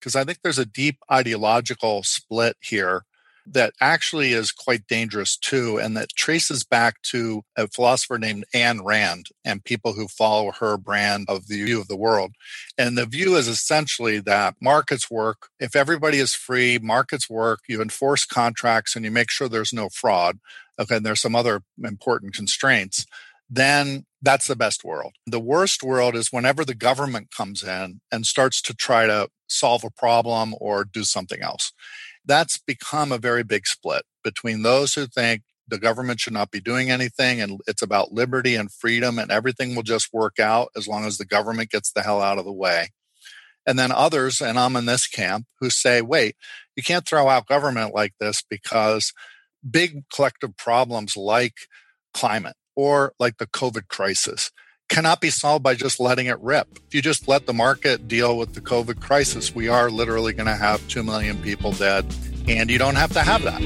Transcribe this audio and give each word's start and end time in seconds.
because 0.00 0.16
I 0.16 0.24
think 0.24 0.38
there's 0.42 0.58
a 0.58 0.66
deep 0.66 0.98
ideological 1.10 2.02
split 2.02 2.56
here 2.60 3.04
that 3.46 3.72
actually 3.80 4.32
is 4.32 4.52
quite 4.52 4.86
dangerous 4.86 5.36
too, 5.36 5.78
and 5.78 5.96
that 5.96 6.10
traces 6.14 6.64
back 6.64 7.02
to 7.02 7.42
a 7.56 7.66
philosopher 7.68 8.18
named 8.18 8.44
Ayn 8.54 8.80
Rand 8.84 9.26
and 9.44 9.64
people 9.64 9.92
who 9.92 10.08
follow 10.08 10.52
her 10.52 10.76
brand 10.76 11.26
of 11.28 11.48
the 11.48 11.64
view 11.64 11.80
of 11.80 11.88
the 11.88 11.96
world. 11.96 12.32
And 12.78 12.96
the 12.96 13.06
view 13.06 13.36
is 13.36 13.48
essentially 13.48 14.20
that 14.20 14.54
markets 14.60 15.10
work. 15.10 15.48
If 15.58 15.74
everybody 15.74 16.18
is 16.18 16.34
free, 16.34 16.78
markets 16.78 17.28
work, 17.28 17.60
you 17.68 17.82
enforce 17.82 18.24
contracts 18.24 18.94
and 18.94 19.04
you 19.04 19.10
make 19.10 19.30
sure 19.30 19.48
there's 19.48 19.72
no 19.72 19.88
fraud. 19.88 20.38
Okay, 20.78 20.96
and 20.96 21.04
there's 21.04 21.20
some 21.20 21.36
other 21.36 21.62
important 21.82 22.34
constraints. 22.34 23.04
Then 23.50 24.06
that's 24.22 24.46
the 24.46 24.56
best 24.56 24.84
world. 24.84 25.14
The 25.26 25.40
worst 25.40 25.82
world 25.82 26.14
is 26.14 26.28
whenever 26.30 26.64
the 26.64 26.74
government 26.74 27.28
comes 27.36 27.64
in 27.64 28.00
and 28.12 28.24
starts 28.24 28.62
to 28.62 28.74
try 28.74 29.06
to 29.06 29.28
solve 29.48 29.82
a 29.82 29.90
problem 29.90 30.54
or 30.60 30.84
do 30.84 31.02
something 31.02 31.42
else 31.42 31.72
that's 32.24 32.58
become 32.58 33.12
a 33.12 33.18
very 33.18 33.42
big 33.42 33.66
split 33.66 34.02
between 34.22 34.62
those 34.62 34.94
who 34.94 35.06
think 35.06 35.42
the 35.66 35.78
government 35.78 36.20
should 36.20 36.32
not 36.32 36.50
be 36.50 36.60
doing 36.60 36.90
anything 36.90 37.40
and 37.40 37.60
it's 37.66 37.82
about 37.82 38.12
liberty 38.12 38.56
and 38.56 38.72
freedom 38.72 39.18
and 39.18 39.30
everything 39.30 39.74
will 39.74 39.82
just 39.82 40.12
work 40.12 40.38
out 40.38 40.68
as 40.76 40.88
long 40.88 41.04
as 41.04 41.16
the 41.16 41.24
government 41.24 41.70
gets 41.70 41.92
the 41.92 42.02
hell 42.02 42.20
out 42.20 42.38
of 42.38 42.44
the 42.44 42.52
way. 42.52 42.88
And 43.66 43.78
then 43.78 43.92
others, 43.92 44.40
and 44.40 44.58
I'm 44.58 44.74
in 44.74 44.86
this 44.86 45.06
camp, 45.06 45.46
who 45.60 45.70
say, 45.70 46.02
wait, 46.02 46.34
you 46.76 46.82
can't 46.82 47.06
throw 47.06 47.28
out 47.28 47.46
government 47.46 47.94
like 47.94 48.14
this 48.18 48.42
because 48.48 49.12
big 49.68 50.04
collective 50.12 50.56
problems 50.56 51.16
like 51.16 51.54
climate 52.14 52.56
or 52.76 53.12
like 53.18 53.38
the 53.38 53.46
COVID 53.46 53.88
crisis 53.88 54.50
cannot 54.88 55.20
be 55.20 55.30
solved 55.30 55.62
by 55.62 55.74
just 55.74 56.00
letting 56.00 56.26
it 56.26 56.38
rip. 56.40 56.66
If 56.88 56.94
you 56.94 57.00
just 57.00 57.28
let 57.28 57.46
the 57.46 57.52
market 57.52 58.08
deal 58.08 58.36
with 58.36 58.54
the 58.54 58.60
COVID 58.60 59.00
crisis, 59.00 59.54
we 59.54 59.68
are 59.68 59.88
literally 59.88 60.32
going 60.32 60.46
to 60.46 60.56
have 60.56 60.86
2 60.88 61.02
million 61.02 61.40
people 61.40 61.72
dead, 61.72 62.04
and 62.48 62.68
you 62.68 62.76
don't 62.76 62.96
have 62.96 63.12
to 63.12 63.20
have 63.20 63.42
that. 63.42 63.60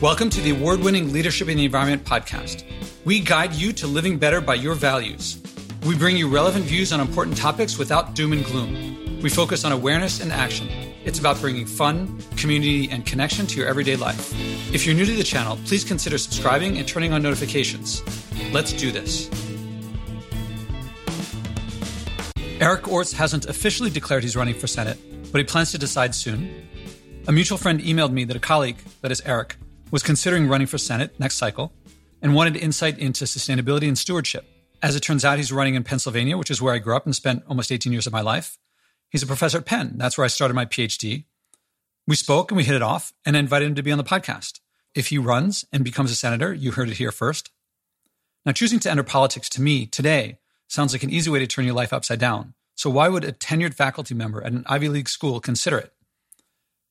Welcome 0.00 0.30
to 0.30 0.40
the 0.40 0.50
award 0.50 0.80
winning 0.80 1.12
Leadership 1.12 1.48
in 1.48 1.58
the 1.58 1.66
Environment 1.66 2.04
podcast. 2.04 2.64
We 3.04 3.20
guide 3.20 3.52
you 3.52 3.72
to 3.74 3.86
living 3.86 4.18
better 4.18 4.40
by 4.40 4.54
your 4.54 4.74
values. 4.74 5.38
We 5.84 5.96
bring 5.96 6.16
you 6.16 6.28
relevant 6.28 6.64
views 6.64 6.92
on 6.92 7.00
important 7.00 7.36
topics 7.36 7.78
without 7.78 8.14
doom 8.14 8.32
and 8.32 8.44
gloom. 8.44 9.20
We 9.20 9.28
focus 9.28 9.64
on 9.64 9.72
awareness 9.72 10.20
and 10.20 10.32
action. 10.32 10.89
It's 11.04 11.18
about 11.18 11.40
bringing 11.40 11.64
fun, 11.64 12.18
community, 12.36 12.90
and 12.90 13.06
connection 13.06 13.46
to 13.46 13.58
your 13.58 13.66
everyday 13.66 13.96
life. 13.96 14.34
If 14.74 14.84
you're 14.84 14.94
new 14.94 15.06
to 15.06 15.14
the 15.14 15.24
channel, 15.24 15.58
please 15.64 15.82
consider 15.82 16.18
subscribing 16.18 16.76
and 16.76 16.86
turning 16.86 17.12
on 17.12 17.22
notifications. 17.22 18.02
Let's 18.52 18.72
do 18.72 18.92
this. 18.92 19.30
Eric 22.60 22.88
Orts 22.88 23.12
hasn't 23.12 23.46
officially 23.46 23.88
declared 23.88 24.22
he's 24.22 24.36
running 24.36 24.54
for 24.54 24.66
Senate, 24.66 24.98
but 25.32 25.38
he 25.38 25.44
plans 25.44 25.70
to 25.72 25.78
decide 25.78 26.14
soon. 26.14 26.68
A 27.26 27.32
mutual 27.32 27.56
friend 27.56 27.80
emailed 27.80 28.12
me 28.12 28.24
that 28.24 28.36
a 28.36 28.40
colleague, 28.40 28.76
that 29.00 29.10
is 29.10 29.22
Eric, 29.24 29.56
was 29.90 30.02
considering 30.02 30.48
running 30.48 30.66
for 30.66 30.76
Senate 30.76 31.18
next 31.18 31.36
cycle 31.36 31.72
and 32.20 32.34
wanted 32.34 32.56
insight 32.56 32.98
into 32.98 33.24
sustainability 33.24 33.88
and 33.88 33.96
stewardship. 33.96 34.44
As 34.82 34.94
it 34.96 35.00
turns 35.00 35.24
out, 35.24 35.38
he's 35.38 35.50
running 35.50 35.74
in 35.74 35.84
Pennsylvania, 35.84 36.36
which 36.36 36.50
is 36.50 36.60
where 36.60 36.74
I 36.74 36.78
grew 36.78 36.94
up 36.94 37.06
and 37.06 37.16
spent 37.16 37.42
almost 37.48 37.72
18 37.72 37.90
years 37.92 38.06
of 38.06 38.12
my 38.12 38.20
life. 38.20 38.58
He's 39.10 39.22
a 39.22 39.26
professor 39.26 39.58
at 39.58 39.66
Penn. 39.66 39.94
That's 39.96 40.16
where 40.16 40.24
I 40.24 40.28
started 40.28 40.54
my 40.54 40.64
PhD. 40.64 41.24
We 42.06 42.16
spoke 42.16 42.50
and 42.50 42.56
we 42.56 42.64
hit 42.64 42.76
it 42.76 42.82
off, 42.82 43.12
and 43.26 43.36
I 43.36 43.40
invited 43.40 43.66
him 43.66 43.74
to 43.74 43.82
be 43.82 43.92
on 43.92 43.98
the 43.98 44.04
podcast. 44.04 44.60
If 44.94 45.08
he 45.08 45.18
runs 45.18 45.64
and 45.72 45.84
becomes 45.84 46.10
a 46.10 46.16
senator, 46.16 46.52
you 46.52 46.72
heard 46.72 46.88
it 46.88 46.96
here 46.96 47.12
first. 47.12 47.50
Now, 48.46 48.52
choosing 48.52 48.78
to 48.80 48.90
enter 48.90 49.02
politics 49.02 49.48
to 49.50 49.60
me 49.60 49.86
today 49.86 50.38
sounds 50.68 50.92
like 50.92 51.02
an 51.02 51.10
easy 51.10 51.30
way 51.30 51.40
to 51.40 51.46
turn 51.46 51.64
your 51.64 51.74
life 51.74 51.92
upside 51.92 52.18
down. 52.18 52.54
So 52.74 52.88
why 52.88 53.08
would 53.08 53.24
a 53.24 53.32
tenured 53.32 53.74
faculty 53.74 54.14
member 54.14 54.42
at 54.42 54.52
an 54.52 54.64
Ivy 54.66 54.88
League 54.88 55.08
school 55.08 55.40
consider 55.40 55.78
it? 55.78 55.92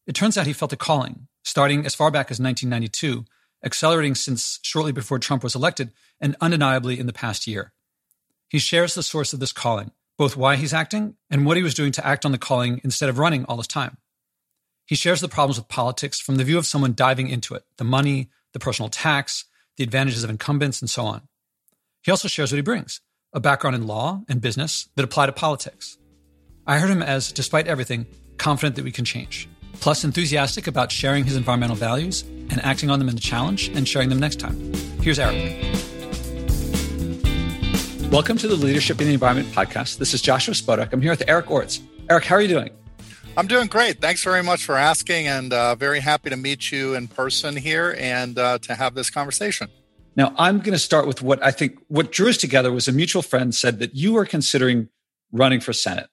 It 0.06 0.14
turns 0.14 0.38
out 0.38 0.48
he 0.48 0.54
felt 0.54 0.74
a 0.74 0.78
calling, 0.78 1.28
starting 1.44 1.86
as 1.86 1.96
far 1.96 2.12
back 2.12 2.32
as 2.32 2.40
1992, 2.40 3.26
accelerating 3.64 4.16
since 4.16 4.60
shortly 4.62 4.92
before 4.92 5.20
Trump 5.20 5.44
was 5.44 5.56
elected, 5.56 5.92
and 6.22 6.36
undeniably 6.42 7.00
in 7.00 7.08
the 7.08 7.14
past 7.14 7.48
year. 7.48 7.74
He 8.50 8.60
shares 8.60 8.94
the 8.94 9.04
source 9.04 9.34
of 9.34 9.40
this 9.40 9.52
calling, 9.52 9.92
both 10.20 10.36
why 10.36 10.58
he's 10.58 10.74
acting 10.74 11.16
and 11.32 11.46
what 11.46 11.56
he 11.56 11.64
was 11.64 11.74
doing 11.74 11.94
to 11.94 12.06
act 12.06 12.26
on 12.26 12.34
the 12.34 12.38
calling 12.38 12.82
instead 12.84 13.08
of 13.08 13.18
running 13.18 13.46
all 13.46 13.56
this 13.56 13.66
time. 13.66 13.98
He 14.86 14.96
shares 14.96 15.22
the 15.22 15.30
problems 15.30 15.58
with 15.58 15.70
politics 15.70 16.20
from 16.20 16.36
the 16.36 16.44
view 16.44 16.58
of 16.58 16.66
someone 16.66 16.94
diving 16.94 17.30
into 17.30 17.56
it 17.56 17.64
the 17.78 17.86
money, 17.86 18.30
the 18.52 18.60
personal 18.60 18.90
tax, 18.90 19.46
the 19.78 19.84
advantages 19.84 20.26
of 20.26 20.30
incumbents, 20.30 20.82
and 20.82 20.90
so 20.90 21.06
on. 21.06 21.22
He 22.04 22.12
also 22.12 22.28
shares 22.28 22.52
what 22.52 22.58
he 22.58 22.62
brings 22.62 23.00
a 23.32 23.40
background 23.40 23.76
in 23.76 23.88
law 23.88 24.22
and 24.28 24.42
business 24.42 24.90
that 24.96 25.06
apply 25.06 25.28
to 25.28 25.32
politics. 25.32 25.98
I 26.68 26.80
heard 26.80 26.90
him 26.90 27.02
as, 27.02 27.32
despite 27.32 27.68
everything, 27.68 28.06
confident 28.38 28.76
that 28.76 28.84
we 28.84 28.92
can 28.92 29.06
change, 29.06 29.48
plus 29.80 30.04
enthusiastic 30.04 30.68
about 30.68 30.92
sharing 30.92 31.24
his 31.24 31.38
environmental 31.38 31.76
values 31.78 32.24
and 32.24 32.60
acting 32.66 32.90
on 32.90 33.00
them 33.00 33.08
in 33.08 33.16
the 33.16 33.22
challenge 33.22 33.70
and 33.70 33.88
sharing 33.88 34.10
them 34.10 34.20
next 34.20 34.40
time. 34.40 34.74
Here's 35.02 35.20
Eric. 35.20 35.89
Welcome 38.12 38.40
to 38.40 38.48
the 38.48 38.56
Leadership 38.56 39.00
in 39.02 39.06
the 39.06 39.14
Environment 39.14 39.48
podcast. 39.50 40.00
This 40.00 40.16
is 40.16 40.22
Joshua 40.24 40.56
Spodek. 40.56 40.92
I'm 40.92 41.00
here 41.00 41.12
with 41.12 41.24
Eric 41.28 41.52
Orts. 41.52 41.80
Eric, 42.10 42.26
how 42.26 42.38
are 42.38 42.42
you 42.42 42.48
doing? 42.48 42.72
I'm 43.38 43.46
doing 43.46 43.68
great. 43.68 44.02
Thanks 44.02 44.24
very 44.24 44.42
much 44.42 44.66
for 44.66 44.76
asking, 44.76 45.28
and 45.28 45.54
uh, 45.54 45.76
very 45.76 46.00
happy 46.00 46.32
to 46.32 46.36
meet 46.36 46.72
you 46.72 46.96
in 46.96 47.08
person 47.08 47.56
here 47.56 47.96
and 48.00 48.40
uh, 48.40 48.58
to 48.64 48.74
have 48.74 48.96
this 48.96 49.12
conversation. 49.12 49.70
Now, 50.16 50.34
I'm 50.40 50.58
going 50.58 50.74
to 50.74 50.80
start 50.80 51.06
with 51.06 51.22
what 51.22 51.46
I 51.46 51.52
think 51.52 51.78
what 51.88 52.12
drew 52.12 52.30
us 52.30 52.38
together 52.38 52.72
was 52.72 52.88
a 52.88 52.92
mutual 52.92 53.22
friend 53.22 53.54
said 53.54 53.78
that 53.78 53.94
you 53.94 54.18
are 54.18 54.26
considering 54.26 54.90
running 55.32 55.60
for 55.60 55.72
Senate. 55.72 56.10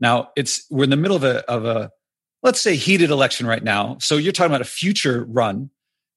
Now, 0.00 0.30
it's 0.36 0.64
we're 0.70 0.84
in 0.84 0.90
the 0.90 0.96
middle 0.96 1.18
of 1.18 1.22
a 1.22 1.44
of 1.50 1.66
a 1.66 1.90
let's 2.42 2.62
say 2.62 2.76
heated 2.76 3.10
election 3.10 3.46
right 3.46 3.62
now. 3.62 3.98
So 4.00 4.16
you're 4.16 4.32
talking 4.32 4.52
about 4.52 4.62
a 4.62 4.64
future 4.64 5.26
run. 5.28 5.68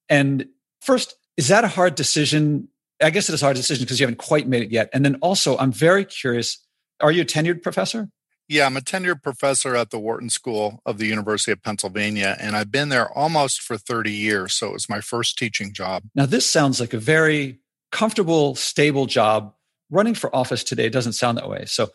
And 0.08 0.48
first, 0.80 1.14
is 1.36 1.50
that 1.50 1.66
a 1.66 1.68
hard 1.68 1.96
decision? 1.96 2.70
I 3.02 3.10
guess 3.10 3.30
it 3.30 3.34
is 3.34 3.42
a 3.42 3.46
hard 3.46 3.56
decision 3.56 3.86
because 3.86 4.00
you 4.00 4.06
haven't 4.06 4.20
quite 4.20 4.48
made 4.48 4.64
it 4.64 4.72
yet. 4.72 4.90
And 4.94 5.06
then 5.06 5.16
also, 5.16 5.58
I'm 5.58 5.72
very 5.72 6.06
curious. 6.06 6.60
Are 7.00 7.12
you 7.12 7.22
a 7.22 7.26
tenured 7.26 7.62
professor? 7.62 8.10
Yeah, 8.50 8.66
I'm 8.66 8.76
a 8.76 8.82
tenured 8.82 9.22
professor 9.22 9.76
at 9.76 9.92
the 9.92 10.00
Wharton 10.00 10.30
School 10.32 10.82
of 10.84 10.98
the 10.98 11.06
University 11.06 11.52
of 11.52 11.62
Pennsylvania, 11.62 12.36
and 12.40 12.56
I've 12.56 12.72
been 12.72 12.90
there 12.90 13.16
almost 13.16 13.62
for 13.62 13.78
30 13.78 14.12
years. 14.12 14.56
So 14.56 14.68
it 14.70 14.74
was 14.74 14.90
my 14.90 15.02
first 15.02 15.38
teaching 15.38 15.72
job. 15.72 16.04
Now, 16.16 16.26
this 16.26 16.50
sounds 16.50 16.80
like 16.80 16.94
a 16.94 16.98
very 16.98 17.60
comfortable, 17.92 18.56
stable 18.56 19.06
job. 19.06 19.54
Running 19.92 20.16
for 20.16 20.36
office 20.36 20.64
today 20.64 20.90
doesn't 20.90 21.14
sound 21.14 21.38
that 21.38 21.50
way. 21.50 21.66
So, 21.66 21.90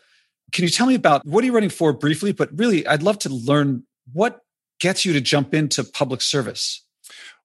can 0.51 0.63
you 0.63 0.69
tell 0.69 0.87
me 0.87 0.95
about 0.95 1.25
what 1.25 1.43
are 1.43 1.47
you 1.47 1.53
running 1.53 1.69
for 1.69 1.91
briefly? 1.91 2.31
But 2.31 2.49
really, 2.57 2.87
I'd 2.87 3.03
love 3.03 3.19
to 3.19 3.29
learn 3.29 3.83
what 4.13 4.41
gets 4.79 5.05
you 5.05 5.13
to 5.13 5.21
jump 5.21 5.53
into 5.53 5.83
public 5.83 6.21
service. 6.21 6.84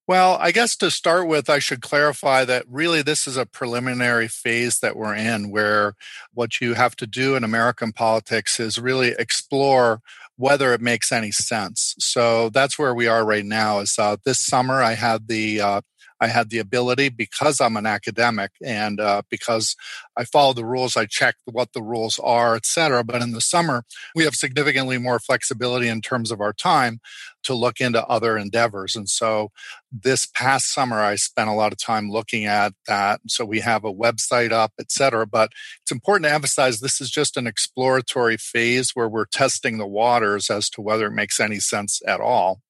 Well, 0.08 0.38
I 0.40 0.50
guess 0.50 0.76
to 0.78 0.90
start 0.90 1.28
with, 1.28 1.48
I 1.48 1.60
should 1.60 1.82
clarify 1.82 2.44
that 2.44 2.64
really 2.68 3.00
this 3.02 3.28
is 3.28 3.36
a 3.36 3.46
preliminary 3.46 4.26
phase 4.26 4.80
that 4.80 4.96
we're 4.96 5.14
in 5.14 5.50
where 5.50 5.94
what 6.34 6.60
you 6.60 6.74
have 6.74 6.96
to 6.96 7.06
do 7.06 7.36
in 7.36 7.44
American 7.44 7.92
politics 7.92 8.58
is 8.58 8.78
really 8.78 9.14
explore 9.18 10.00
whether 10.36 10.72
it 10.72 10.80
makes 10.80 11.12
any 11.12 11.30
sense. 11.30 11.94
So 12.00 12.48
that's 12.50 12.78
where 12.78 12.94
we 12.94 13.06
are 13.06 13.24
right 13.24 13.44
now. 13.44 13.78
Is 13.80 13.96
uh, 13.98 14.16
this 14.24 14.40
summer 14.44 14.82
I 14.82 14.94
had 14.94 15.28
the 15.28 15.60
uh, 15.60 15.80
I 16.20 16.28
had 16.28 16.50
the 16.50 16.58
ability 16.58 17.08
because 17.08 17.60
I'm 17.60 17.76
an 17.76 17.86
academic 17.86 18.52
and 18.62 19.00
uh, 19.00 19.22
because 19.30 19.74
I 20.16 20.24
follow 20.24 20.52
the 20.52 20.64
rules, 20.64 20.96
I 20.96 21.06
check 21.06 21.36
what 21.44 21.72
the 21.72 21.82
rules 21.82 22.18
are, 22.18 22.54
et 22.56 22.66
cetera. 22.66 23.02
But 23.02 23.22
in 23.22 23.32
the 23.32 23.40
summer, 23.40 23.84
we 24.14 24.24
have 24.24 24.34
significantly 24.34 24.98
more 24.98 25.18
flexibility 25.18 25.88
in 25.88 26.00
terms 26.02 26.30
of 26.30 26.40
our 26.40 26.52
time 26.52 27.00
to 27.42 27.54
look 27.54 27.80
into 27.80 28.04
other 28.06 28.36
endeavors. 28.36 28.94
And 28.94 29.08
so 29.08 29.50
this 29.90 30.26
past 30.26 30.72
summer, 30.72 31.00
I 31.00 31.16
spent 31.16 31.48
a 31.48 31.54
lot 31.54 31.72
of 31.72 31.78
time 31.78 32.10
looking 32.10 32.44
at 32.44 32.74
that. 32.86 33.20
So 33.28 33.46
we 33.46 33.60
have 33.60 33.84
a 33.84 33.92
website 33.92 34.52
up, 34.52 34.72
et 34.78 34.92
cetera. 34.92 35.26
But 35.26 35.50
it's 35.80 35.90
important 35.90 36.26
to 36.26 36.34
emphasize 36.34 36.80
this 36.80 37.00
is 37.00 37.10
just 37.10 37.38
an 37.38 37.46
exploratory 37.46 38.36
phase 38.36 38.90
where 38.92 39.08
we're 39.08 39.24
testing 39.24 39.78
the 39.78 39.86
waters 39.86 40.50
as 40.50 40.68
to 40.70 40.82
whether 40.82 41.06
it 41.06 41.12
makes 41.12 41.40
any 41.40 41.60
sense 41.60 42.02
at 42.06 42.20
all. 42.20 42.60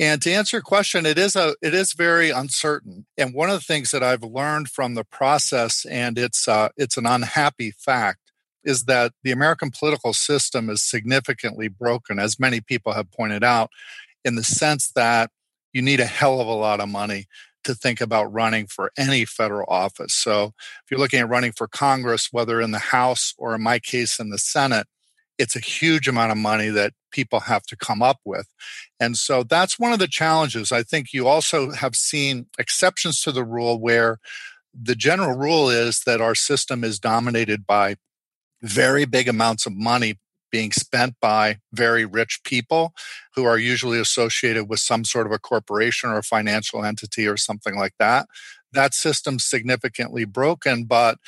And 0.00 0.22
to 0.22 0.32
answer 0.32 0.56
your 0.56 0.62
question, 0.62 1.04
it 1.04 1.18
is 1.18 1.36
a 1.36 1.54
it 1.60 1.74
is 1.74 1.92
very 1.92 2.30
uncertain. 2.30 3.04
And 3.18 3.34
one 3.34 3.50
of 3.50 3.56
the 3.56 3.64
things 3.64 3.90
that 3.90 4.02
I've 4.02 4.22
learned 4.22 4.70
from 4.70 4.94
the 4.94 5.04
process, 5.04 5.84
and 5.84 6.18
it's 6.18 6.48
uh, 6.48 6.70
it's 6.78 6.96
an 6.96 7.04
unhappy 7.04 7.72
fact, 7.72 8.32
is 8.64 8.84
that 8.84 9.12
the 9.22 9.30
American 9.30 9.70
political 9.70 10.14
system 10.14 10.70
is 10.70 10.82
significantly 10.82 11.68
broken, 11.68 12.18
as 12.18 12.40
many 12.40 12.62
people 12.62 12.94
have 12.94 13.12
pointed 13.12 13.44
out, 13.44 13.68
in 14.24 14.36
the 14.36 14.42
sense 14.42 14.90
that 14.92 15.30
you 15.74 15.82
need 15.82 16.00
a 16.00 16.06
hell 16.06 16.40
of 16.40 16.46
a 16.46 16.52
lot 16.52 16.80
of 16.80 16.88
money 16.88 17.26
to 17.64 17.74
think 17.74 18.00
about 18.00 18.32
running 18.32 18.66
for 18.66 18.90
any 18.96 19.26
federal 19.26 19.66
office. 19.68 20.14
So 20.14 20.54
if 20.82 20.90
you're 20.90 20.98
looking 20.98 21.20
at 21.20 21.28
running 21.28 21.52
for 21.52 21.68
Congress, 21.68 22.30
whether 22.32 22.58
in 22.62 22.70
the 22.70 22.78
House 22.78 23.34
or 23.36 23.54
in 23.54 23.62
my 23.62 23.78
case 23.78 24.18
in 24.18 24.30
the 24.30 24.38
Senate, 24.38 24.86
it's 25.40 25.56
a 25.56 25.60
huge 25.60 26.06
amount 26.06 26.30
of 26.30 26.36
money 26.36 26.68
that 26.68 26.92
people 27.10 27.40
have 27.40 27.62
to 27.64 27.76
come 27.76 28.02
up 28.02 28.18
with. 28.26 28.46
And 29.00 29.16
so 29.16 29.42
that's 29.42 29.78
one 29.78 29.92
of 29.92 29.98
the 29.98 30.06
challenges. 30.06 30.70
I 30.70 30.82
think 30.82 31.14
you 31.14 31.26
also 31.26 31.72
have 31.72 31.96
seen 31.96 32.46
exceptions 32.58 33.22
to 33.22 33.32
the 33.32 33.44
rule 33.44 33.80
where 33.80 34.18
the 34.74 34.94
general 34.94 35.36
rule 35.36 35.70
is 35.70 36.02
that 36.04 36.20
our 36.20 36.34
system 36.34 36.84
is 36.84 37.00
dominated 37.00 37.66
by 37.66 37.96
very 38.62 39.06
big 39.06 39.28
amounts 39.28 39.64
of 39.64 39.72
money 39.74 40.18
being 40.52 40.72
spent 40.72 41.14
by 41.20 41.58
very 41.72 42.04
rich 42.04 42.40
people 42.44 42.92
who 43.34 43.44
are 43.44 43.58
usually 43.58 43.98
associated 43.98 44.68
with 44.68 44.80
some 44.80 45.04
sort 45.04 45.26
of 45.26 45.32
a 45.32 45.38
corporation 45.38 46.10
or 46.10 46.18
a 46.18 46.22
financial 46.22 46.84
entity 46.84 47.26
or 47.26 47.36
something 47.36 47.78
like 47.78 47.94
that. 47.98 48.26
That 48.72 48.92
system's 48.92 49.44
significantly 49.44 50.24
broken, 50.24 50.84
but 50.84 51.18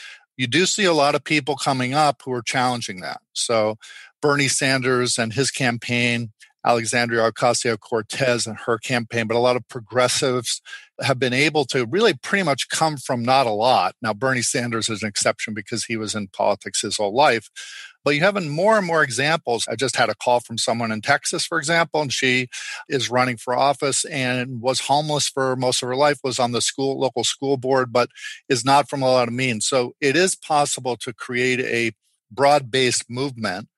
you 0.43 0.49
do 0.49 0.67
see 0.67 0.85
a 0.85 0.93
lot 0.93 1.15
of 1.15 1.23
people 1.23 1.55
coming 1.55 1.95
up 1.95 2.21
who 2.25 2.33
are 2.33 2.43
challenging 2.43 3.01
that. 3.01 3.21
So 3.33 3.77
Bernie 4.21 4.49
Sanders 4.49 5.17
and 5.17 5.33
his 5.33 5.53
campaign, 5.53 6.33
Alexandria 6.67 7.31
Ocasio 7.31 7.79
Cortez 7.79 8.45
and 8.45 8.59
her 8.67 8.77
campaign, 8.77 9.29
but 9.29 9.37
a 9.37 9.41
lot 9.41 9.55
of 9.55 9.69
progressives 9.69 10.61
have 11.01 11.21
been 11.21 11.33
able 11.33 11.65
to 11.67 11.87
really 11.87 12.15
pretty 12.15 12.43
much 12.43 12.69
come 12.71 12.97
from 12.97 13.23
not 13.23 13.47
a 13.47 13.51
lot. 13.51 13.95
Now, 14.03 14.13
Bernie 14.13 14.43
Sanders 14.43 14.89
is 14.89 15.05
an 15.05 15.09
exception 15.09 15.55
because 15.55 15.85
he 15.85 15.97
was 15.97 16.17
in 16.17 16.27
politics 16.27 16.83
his 16.83 16.97
whole 16.97 17.15
life. 17.15 17.49
But 18.05 18.15
you 18.15 18.21
have 18.23 18.43
more 18.45 18.79
and 18.79 18.87
more 18.87 19.03
examples. 19.03 19.67
I 19.69 19.77
just 19.77 19.97
had 19.97 20.09
a 20.09 20.15
call 20.15 20.41
from 20.41 20.59
someone 20.59 20.91
in 20.91 21.03
Texas, 21.03 21.45
for 21.45 21.59
example, 21.59 22.03
and 22.03 22.13
she 22.13 22.49
is 22.89 23.11
running 23.11 23.37
for 23.37 23.57
office 23.57 24.05
and 24.07 24.61
was 24.61 24.81
homeless 24.81 25.29
for 25.29 25.57
most 25.57 25.83
of 25.83 25.89
her 25.89 25.97
life, 25.97 26.19
was 26.25 26.39
on 26.39 26.53
the 26.53 26.61
school 26.61 26.99
local 26.99 27.25
school 27.25 27.57
board, 27.57 27.93
but 27.93 28.09
is 28.49 28.65
not 28.65 28.89
from 28.89 29.03
a 29.03 29.11
lot 29.11 29.29
of 29.29 29.35
means. 29.35 29.67
So 29.67 29.93
it 30.01 30.17
is 30.17 30.35
possible 30.35 30.97
to 30.97 31.13
create 31.13 31.61
a 31.61 31.93
broad-based 32.31 33.11
movement 33.11 33.69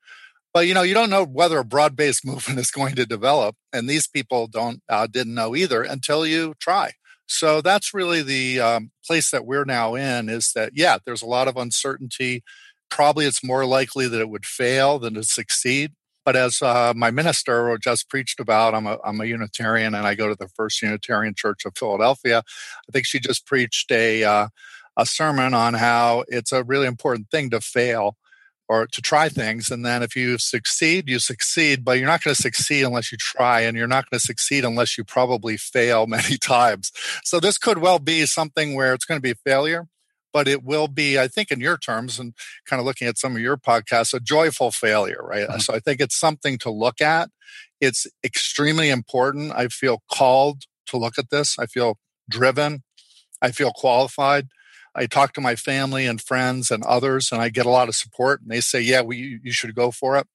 but 0.54 0.68
you 0.68 0.72
know 0.72 0.82
you 0.82 0.94
don't 0.94 1.10
know 1.10 1.24
whether 1.24 1.58
a 1.58 1.64
broad-based 1.64 2.24
movement 2.26 2.58
is 2.58 2.70
going 2.70 2.94
to 2.94 3.04
develop 3.04 3.56
and 3.72 3.88
these 3.90 4.06
people 4.06 4.46
don't 4.46 4.80
uh, 4.88 5.06
didn't 5.06 5.34
know 5.34 5.54
either 5.54 5.82
until 5.82 6.24
you 6.24 6.54
try 6.60 6.92
so 7.26 7.60
that's 7.60 7.92
really 7.92 8.22
the 8.22 8.60
um, 8.60 8.90
place 9.04 9.30
that 9.30 9.46
we're 9.46 9.64
now 9.64 9.94
in 9.94 10.28
is 10.28 10.52
that 10.54 10.72
yeah 10.74 10.98
there's 11.04 11.22
a 11.22 11.26
lot 11.26 11.48
of 11.48 11.56
uncertainty 11.56 12.42
probably 12.94 13.26
it's 13.26 13.44
more 13.44 13.64
likely 13.66 14.06
that 14.08 14.20
it 14.20 14.28
would 14.28 14.46
fail 14.46 14.98
than 14.98 15.14
to 15.14 15.24
succeed 15.24 15.92
but 16.24 16.36
as 16.36 16.62
uh, 16.62 16.94
my 16.96 17.10
minister 17.10 17.76
just 17.78 18.08
preached 18.08 18.40
about, 18.40 18.74
I'm 18.74 18.86
a, 18.86 18.98
I'm 19.04 19.20
a 19.20 19.26
Unitarian 19.26 19.94
and 19.94 20.06
I 20.06 20.14
go 20.14 20.28
to 20.28 20.34
the 20.34 20.48
First 20.48 20.80
Unitarian 20.80 21.34
Church 21.36 21.64
of 21.66 21.76
Philadelphia. 21.76 22.38
I 22.38 22.92
think 22.92 23.06
she 23.06 23.20
just 23.20 23.46
preached 23.46 23.92
a, 23.92 24.24
uh, 24.24 24.48
a 24.96 25.06
sermon 25.06 25.52
on 25.54 25.74
how 25.74 26.24
it's 26.28 26.52
a 26.52 26.64
really 26.64 26.86
important 26.86 27.30
thing 27.30 27.50
to 27.50 27.60
fail 27.60 28.16
or 28.68 28.86
to 28.86 29.02
try 29.02 29.28
things. 29.28 29.70
And 29.70 29.84
then 29.84 30.02
if 30.02 30.16
you 30.16 30.38
succeed, 30.38 31.10
you 31.10 31.18
succeed, 31.18 31.84
but 31.84 31.98
you're 31.98 32.06
not 32.06 32.24
going 32.24 32.34
to 32.34 32.40
succeed 32.40 32.84
unless 32.84 33.12
you 33.12 33.18
try, 33.18 33.60
and 33.60 33.76
you're 33.76 33.86
not 33.86 34.08
going 34.08 34.18
to 34.18 34.26
succeed 34.26 34.64
unless 34.64 34.96
you 34.96 35.04
probably 35.04 35.58
fail 35.58 36.06
many 36.08 36.38
times. 36.38 36.90
So 37.24 37.40
this 37.40 37.58
could 37.58 37.78
well 37.78 37.98
be 37.98 38.24
something 38.24 38.74
where 38.74 38.94
it's 38.94 39.04
going 39.04 39.18
to 39.18 39.22
be 39.22 39.32
a 39.32 39.50
failure, 39.50 39.86
but 40.34 40.46
it 40.46 40.62
will 40.62 40.88
be, 40.88 41.18
I 41.18 41.28
think, 41.28 41.50
in 41.50 41.60
your 41.60 41.78
terms, 41.78 42.18
and 42.18 42.34
kind 42.66 42.78
of 42.78 42.84
looking 42.84 43.08
at 43.08 43.16
some 43.16 43.34
of 43.34 43.40
your 43.40 43.56
podcasts, 43.56 44.12
a 44.12 44.20
joyful 44.20 44.70
failure, 44.70 45.22
right? 45.22 45.48
Mm-hmm. 45.48 45.60
So 45.60 45.72
I 45.72 45.78
think 45.78 46.00
it's 46.00 46.18
something 46.18 46.58
to 46.58 46.70
look 46.70 47.00
at. 47.00 47.30
It's 47.80 48.06
extremely 48.22 48.90
important. 48.90 49.52
I 49.52 49.68
feel 49.68 50.02
called 50.12 50.64
to 50.88 50.98
look 50.98 51.18
at 51.18 51.30
this. 51.30 51.58
I 51.58 51.64
feel 51.64 51.96
driven. 52.28 52.82
I 53.40 53.52
feel 53.52 53.72
qualified 53.72 54.48
I 54.94 55.06
talk 55.06 55.32
to 55.34 55.40
my 55.40 55.56
family 55.56 56.06
and 56.06 56.20
friends 56.20 56.70
and 56.70 56.84
others, 56.84 57.32
and 57.32 57.42
I 57.42 57.48
get 57.48 57.66
a 57.66 57.70
lot 57.70 57.88
of 57.88 57.96
support. 57.96 58.40
And 58.40 58.50
they 58.50 58.60
say, 58.60 58.80
"Yeah, 58.80 59.02
we, 59.02 59.40
you 59.42 59.52
should 59.52 59.74
go 59.74 59.90
for 59.90 60.16
it." 60.16 60.26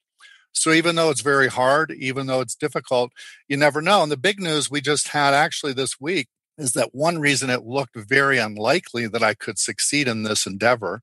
So 0.51 0.71
even 0.71 0.95
though 0.95 1.09
it's 1.09 1.21
very 1.21 1.47
hard, 1.47 1.91
even 1.91 2.27
though 2.27 2.41
it's 2.41 2.55
difficult, 2.55 3.11
you 3.47 3.55
never 3.55 3.81
know. 3.81 4.03
And 4.03 4.11
the 4.11 4.17
big 4.17 4.39
news 4.39 4.69
we 4.69 4.81
just 4.81 5.09
had 5.09 5.33
actually 5.33 5.73
this 5.73 5.99
week 5.99 6.27
is 6.59 6.73
that 6.73 6.93
one 6.93 7.19
reason 7.19 7.49
it 7.49 7.65
looked 7.65 7.95
very 7.95 8.37
unlikely 8.37 9.07
that 9.07 9.23
I 9.23 9.33
could 9.33 9.57
succeed 9.57 10.07
in 10.07 10.23
this 10.23 10.45
endeavor 10.45 11.01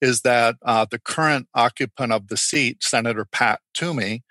is 0.00 0.20
that 0.22 0.56
uh, 0.62 0.86
the 0.90 0.98
current 0.98 1.48
occupant 1.54 2.12
of 2.12 2.28
the 2.28 2.36
seat, 2.36 2.82
Senator 2.82 3.24
Pat 3.24 3.60
Toomey, 3.74 4.22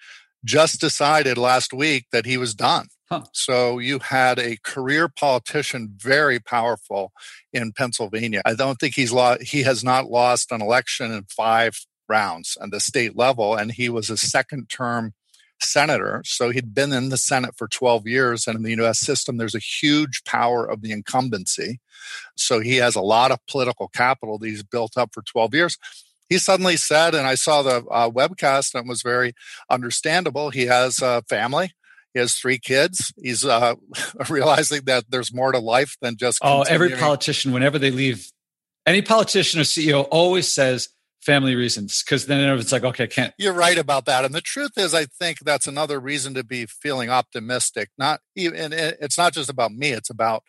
just 0.46 0.80
decided 0.80 1.38
last 1.38 1.74
week 1.74 2.06
that 2.12 2.26
he 2.26 2.38
was 2.38 2.54
done. 2.54 2.88
Huh. 3.10 3.24
So 3.34 3.80
you 3.80 4.00
had 4.00 4.38
a 4.38 4.58
career 4.64 5.08
politician, 5.08 5.94
very 5.98 6.40
powerful 6.40 7.14
in 7.54 7.72
Pennsylvania. 7.72 8.42
I 8.46 8.54
don't 8.54 8.78
think 8.78 8.96
he's 8.96 9.14
lost. 9.14 9.44
He 9.44 9.64
has 9.64 9.84
not 9.84 10.12
lost 10.12 10.52
an 10.52 10.62
election 10.62 11.12
in 11.12 11.24
five 11.30 11.80
rounds 12.10 12.58
at 12.62 12.72
the 12.72 12.80
state 12.80 13.16
level, 13.16 13.56
and 13.56 13.72
he 13.72 13.90
was 13.90 14.10
a 14.10 14.18
second 14.18 14.70
term 14.70 15.14
senator. 15.62 16.22
So 16.26 16.50
he'd 16.50 16.74
been 16.74 16.94
in 16.94 17.10
the 17.10 17.18
Senate 17.18 17.56
for 17.58 17.68
12 17.68 18.08
years. 18.08 18.48
And 18.48 18.56
in 18.56 18.64
the 18.64 18.84
US 18.84 19.00
system, 19.00 19.38
there's 19.38 19.56
a 19.56 19.60
huge 19.60 20.24
power 20.24 20.66
of 20.66 20.82
the 20.82 20.92
incumbency. 20.92 21.80
So 22.36 22.60
he 22.60 22.78
has 22.78 22.96
a 22.96 23.02
lot 23.02 23.32
of 23.32 23.46
political 23.48 23.88
capital 23.88 24.38
that 24.38 24.48
he's 24.48 24.64
built 24.64 24.98
up 24.98 25.14
for 25.14 25.22
12 25.22 25.54
years 25.54 25.78
he 26.30 26.38
suddenly 26.38 26.78
said, 26.78 27.16
and 27.16 27.26
I 27.26 27.36
saw 27.36 27.62
the 27.62 27.86
uh, 27.90 28.10
webcast 28.10 28.74
and 28.76 28.86
it 28.86 28.90
was 28.90 29.02
very 29.02 29.34
understandable. 29.70 30.50
He 30.50 30.66
has 30.66 31.02
a 31.02 31.22
family. 31.24 31.72
He 32.14 32.20
has 32.20 32.36
three 32.36 32.58
kids. 32.58 33.14
He's 33.22 33.46
uh, 33.46 33.76
realizing 34.30 34.82
that 34.86 35.06
there's 35.10 35.34
more 35.34 35.52
to 35.52 35.60
life 35.60 35.98
than 36.02 36.18
just. 36.18 36.40
Oh, 36.42 36.64
every 36.64 36.92
politician, 36.92 37.54
whenever 37.54 37.80
they 37.80 37.92
leave, 37.92 38.32
any 38.86 39.02
politician 39.02 39.60
or 39.60 39.64
CEO 39.64 40.08
always 40.12 40.52
says 40.52 40.90
family 41.22 41.56
reasons 41.56 42.04
because 42.04 42.26
then 42.26 42.58
it's 42.58 42.72
like, 42.72 42.84
okay, 42.84 43.04
I 43.04 43.08
can't. 43.08 43.34
You're 43.38 43.54
right 43.54 43.78
about 43.78 44.06
that. 44.06 44.24
And 44.24 44.34
the 44.34 44.42
truth 44.42 44.78
is, 44.78 44.94
I 44.94 45.06
think 45.06 45.40
that's 45.40 45.68
another 45.68 46.00
reason 46.00 46.34
to 46.36 46.44
be 46.44 46.66
feeling 46.66 47.10
optimistic. 47.10 47.90
Not 47.98 48.22
even, 48.36 48.72
it's 48.74 49.18
not 49.18 49.34
just 49.34 49.50
about 49.50 49.72
me, 49.72 49.92
it's 49.92 50.10
about 50.10 50.44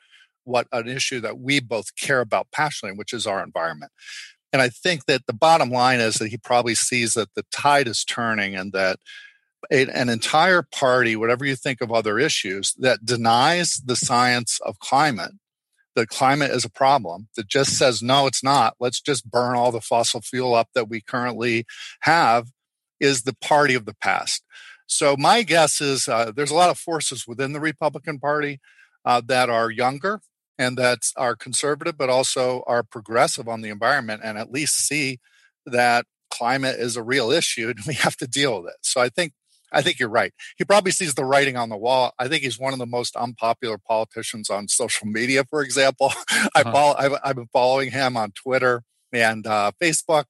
what 0.44 0.66
an 0.72 0.88
issue 0.88 1.20
that 1.20 1.38
we 1.38 1.60
both 1.60 1.96
care 1.96 2.20
about 2.20 2.48
passionately, 2.52 2.96
which 2.96 3.12
is 3.12 3.26
our 3.26 3.42
environment. 3.42 3.92
And 4.52 4.62
I 4.62 4.68
think 4.68 5.04
that 5.06 5.26
the 5.26 5.34
bottom 5.34 5.70
line 5.70 6.00
is 6.00 6.14
that 6.14 6.28
he 6.28 6.38
probably 6.38 6.74
sees 6.74 7.14
that 7.14 7.34
the 7.34 7.44
tide 7.50 7.86
is 7.86 8.04
turning 8.04 8.54
and 8.54 8.72
that 8.72 8.98
an 9.70 10.08
entire 10.08 10.62
party, 10.62 11.16
whatever 11.16 11.44
you 11.44 11.56
think 11.56 11.80
of 11.80 11.92
other 11.92 12.18
issues, 12.18 12.72
that 12.78 13.04
denies 13.04 13.82
the 13.84 13.96
science 13.96 14.60
of 14.64 14.78
climate, 14.78 15.32
that 15.96 16.08
climate 16.08 16.50
is 16.50 16.64
a 16.64 16.70
problem, 16.70 17.28
that 17.36 17.48
just 17.48 17.76
says, 17.76 18.02
no, 18.02 18.26
it's 18.26 18.44
not. 18.44 18.74
Let's 18.78 19.00
just 19.00 19.30
burn 19.30 19.56
all 19.56 19.72
the 19.72 19.80
fossil 19.80 20.20
fuel 20.20 20.54
up 20.54 20.68
that 20.74 20.88
we 20.88 21.00
currently 21.00 21.64
have, 22.00 22.48
is 23.00 23.22
the 23.22 23.36
party 23.40 23.74
of 23.74 23.84
the 23.84 23.94
past. 23.94 24.44
So 24.86 25.16
my 25.18 25.42
guess 25.42 25.80
is 25.80 26.08
uh, 26.08 26.32
there's 26.34 26.50
a 26.50 26.56
lot 26.56 26.70
of 26.70 26.78
forces 26.78 27.26
within 27.26 27.52
the 27.52 27.60
Republican 27.60 28.18
Party 28.18 28.60
uh, 29.04 29.20
that 29.26 29.50
are 29.50 29.70
younger 29.70 30.20
and 30.58 30.76
that 30.78 30.98
are 31.16 31.36
conservative, 31.36 31.96
but 31.96 32.10
also 32.10 32.64
are 32.66 32.82
progressive 32.82 33.48
on 33.48 33.60
the 33.60 33.68
environment 33.68 34.22
and 34.24 34.38
at 34.38 34.50
least 34.50 34.86
see 34.86 35.18
that 35.66 36.06
climate 36.30 36.76
is 36.78 36.96
a 36.96 37.02
real 37.02 37.30
issue 37.30 37.68
and 37.68 37.78
we 37.86 37.94
have 37.94 38.16
to 38.16 38.26
deal 38.26 38.62
with 38.62 38.72
it. 38.72 38.78
So 38.82 39.00
I 39.00 39.08
think 39.08 39.32
I 39.72 39.82
think 39.82 39.98
you're 39.98 40.08
right. 40.08 40.32
He 40.56 40.64
probably 40.64 40.92
sees 40.92 41.14
the 41.14 41.24
writing 41.24 41.56
on 41.56 41.68
the 41.68 41.76
wall. 41.76 42.12
I 42.18 42.28
think 42.28 42.42
he's 42.42 42.58
one 42.58 42.72
of 42.72 42.78
the 42.78 42.86
most 42.86 43.16
unpopular 43.16 43.78
politicians 43.78 44.50
on 44.50 44.68
social 44.68 45.06
media, 45.06 45.44
for 45.44 45.62
example. 45.62 46.12
Uh-huh. 46.30 46.48
I 46.54 46.62
follow, 46.62 46.94
I've, 46.96 47.12
I've, 47.24 47.36
been 47.36 47.48
following 47.52 47.90
him 47.90 48.16
on 48.16 48.30
Twitter 48.30 48.82
and 49.12 49.46
uh, 49.46 49.72
Facebook. 49.82 50.24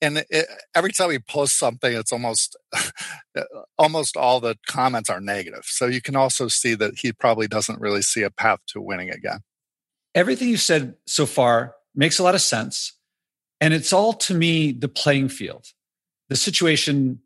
And 0.00 0.24
it, 0.28 0.46
every 0.74 0.90
time 0.90 1.10
he 1.10 1.18
posts 1.18 1.58
something, 1.58 1.92
it's 1.92 2.12
almost 2.12 2.56
almost 3.78 4.16
all 4.16 4.40
the 4.40 4.56
comments 4.66 5.10
are 5.10 5.20
negative. 5.20 5.62
So 5.64 5.86
you 5.86 6.00
can 6.00 6.16
also 6.16 6.48
see 6.48 6.74
that 6.74 6.94
he 6.98 7.12
probably 7.12 7.46
doesn't 7.46 7.80
really 7.80 8.02
see 8.02 8.22
a 8.22 8.30
path 8.30 8.60
to 8.68 8.80
winning 8.80 9.10
again 9.10 9.40
everything 10.14 10.48
you 10.48 10.56
said 10.56 10.94
so 11.06 11.26
far 11.26 11.74
makes 11.94 12.18
a 12.18 12.22
lot 12.22 12.34
of 12.34 12.40
sense. 12.40 12.92
And 13.60 13.74
it's 13.74 13.92
all 13.92 14.12
to 14.14 14.34
me 14.34 14.72
the 14.72 14.88
playing 14.88 15.28
field, 15.28 15.66
the 16.28 16.36
situation. 16.36 17.20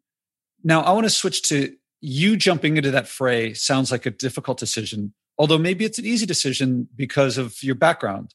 Now, 0.64 0.82
I 0.82 0.92
want 0.92 1.04
to 1.04 1.10
switch 1.10 1.42
to 1.48 1.74
you 2.00 2.36
jumping 2.36 2.76
into 2.76 2.90
that 2.90 3.08
fray 3.08 3.54
sounds 3.54 3.90
like 3.90 4.06
a 4.06 4.10
difficult 4.10 4.58
decision, 4.58 5.14
although 5.36 5.58
maybe 5.58 5.84
it's 5.84 5.98
an 5.98 6.06
easy 6.06 6.26
decision 6.26 6.88
because 6.94 7.38
of 7.38 7.62
your 7.62 7.74
background. 7.74 8.34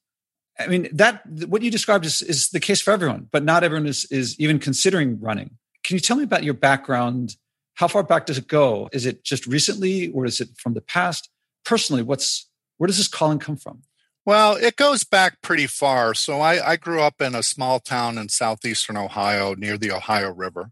I 0.60 0.68
mean, 0.68 0.90
that 0.94 1.26
what 1.48 1.62
you 1.62 1.72
described 1.72 2.06
is, 2.06 2.22
is 2.22 2.50
the 2.50 2.60
case 2.60 2.82
for 2.82 2.92
everyone, 2.92 3.28
but 3.32 3.44
not 3.44 3.64
everyone 3.64 3.88
is, 3.88 4.06
is 4.06 4.40
even 4.40 4.60
considering 4.60 5.20
running. 5.20 5.52
Can 5.84 5.96
you 5.96 6.00
tell 6.00 6.18
me 6.18 6.24
about 6.24 6.44
your 6.44 6.54
background? 6.54 7.36
How 7.76 7.88
far 7.88 8.04
back 8.04 8.28
does 8.28 8.38
it 8.38 8.48
go? 8.48 8.88
Is 8.94 9.06
it 9.06 9.24
just 9.24 9.48
recently 9.48 10.12
or 10.12 10.26
is 10.26 10.40
it 10.40 10.50
from 10.58 10.76
the 10.76 10.82
past? 10.82 11.30
Personally, 11.66 12.04
what's 12.04 12.48
where 12.78 12.88
does 12.88 12.98
this 12.98 13.08
calling 13.08 13.40
come 13.40 13.58
from? 13.58 13.84
Well, 14.26 14.56
it 14.56 14.76
goes 14.76 15.04
back 15.04 15.42
pretty 15.42 15.68
far. 15.68 16.14
So 16.14 16.40
I, 16.40 16.72
I, 16.72 16.76
grew 16.78 17.02
up 17.02 17.22
in 17.22 17.36
a 17.36 17.44
small 17.44 17.80
town 17.82 18.18
in 18.18 18.30
southeastern 18.30 18.96
Ohio 18.96 19.54
near 19.54 19.78
the 19.78 19.92
Ohio 19.92 20.32
River. 20.32 20.72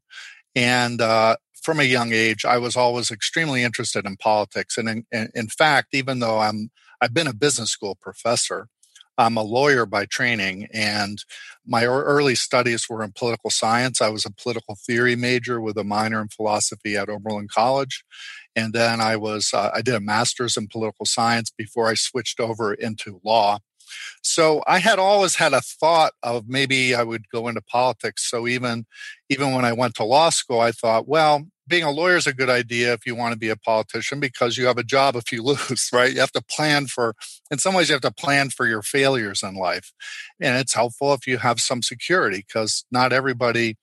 And 0.56 1.02
uh, 1.02 1.38
from 1.62 1.80
a 1.80 1.84
young 1.84 2.12
age, 2.12 2.46
I 2.46 2.58
was 2.58 2.76
always 2.76 3.12
extremely 3.12 3.64
interested 3.64 4.06
in 4.06 4.18
politics. 4.18 4.78
And 4.78 4.90
in, 4.90 5.06
in, 5.12 5.30
in 5.34 5.48
fact, 5.48 5.90
even 5.94 6.20
though 6.20 6.40
I'm, 6.40 6.72
I've 7.00 7.14
been 7.14 7.28
a 7.28 7.34
business 7.34 7.72
school 7.72 7.98
professor, 8.00 8.68
I'm 9.18 9.38
a 9.38 9.44
lawyer 9.44 9.86
by 9.86 10.06
training, 10.06 10.68
and 10.74 11.24
my 11.66 11.86
early 11.86 12.34
studies 12.34 12.88
were 12.90 13.04
in 13.04 13.12
political 13.12 13.50
science. 13.50 14.02
I 14.02 14.10
was 14.10 14.26
a 14.26 14.32
political 14.32 14.76
theory 14.76 15.16
major 15.16 15.62
with 15.62 15.78
a 15.78 15.84
minor 15.84 16.22
in 16.22 16.30
philosophy 16.30 16.98
at 16.98 17.10
Oberlin 17.10 17.48
College. 17.48 18.04
And 18.56 18.74
then 18.74 19.00
I 19.00 19.18
was, 19.18 19.52
uh, 19.54 19.70
I 19.74 19.82
did 19.82 19.96
a 19.96 20.00
master's 20.00 20.58
in 20.58 20.68
political 20.68 21.06
science 21.06 21.52
before 21.56 21.88
I 21.88 21.94
switched 21.94 22.40
over 22.40 22.74
into 22.74 23.22
law. 23.24 23.60
So 24.24 24.64
I 24.68 24.80
had 24.80 25.00
always 25.00 25.36
had 25.36 25.54
a 25.54 25.62
thought 25.62 26.14
of 26.24 26.48
maybe 26.48 26.96
I 26.96 27.04
would 27.04 27.30
go 27.30 27.48
into 27.48 27.62
politics. 27.62 28.30
So 28.30 28.48
even 28.48 28.86
even 29.30 29.54
when 29.54 29.66
I 29.66 29.74
went 29.74 29.96
to 29.96 30.04
law 30.04 30.30
school, 30.30 30.60
I 30.60 30.72
thought, 30.72 31.08
well, 31.08 31.46
being 31.68 31.84
a 31.84 31.92
lawyer 31.92 32.18
is 32.18 32.28
a 32.28 32.34
good 32.34 32.50
idea 32.50 32.94
if 32.94 33.06
you 33.06 33.16
want 33.16 33.32
to 33.34 33.40
be 33.40 33.50
a 33.50 33.56
politician 33.56 34.20
because 34.20 34.58
you 34.58 34.66
have 34.66 34.78
a 34.78 34.84
job 34.84 35.16
if 35.16 35.32
you 35.32 35.42
lose, 35.44 35.90
right? 35.94 36.14
You 36.14 36.20
have 36.20 36.32
to 36.34 36.44
plan 36.44 36.88
for, 36.88 37.16
in 37.50 37.58
some 37.60 37.74
ways, 37.74 37.90
you 37.90 37.94
have 37.94 38.02
to 38.02 38.14
plan 38.14 38.50
for 38.50 38.68
your 38.68 38.82
failures 38.82 39.42
in 39.42 39.56
life. 39.56 39.94
And 40.40 40.58
it's 40.58 40.74
helpful 40.74 41.14
if 41.14 41.26
you 41.26 41.38
have 41.38 41.60
some 41.60 41.82
security 41.82 42.44
because 42.46 42.86
not 42.92 43.14
everybody 43.14 43.78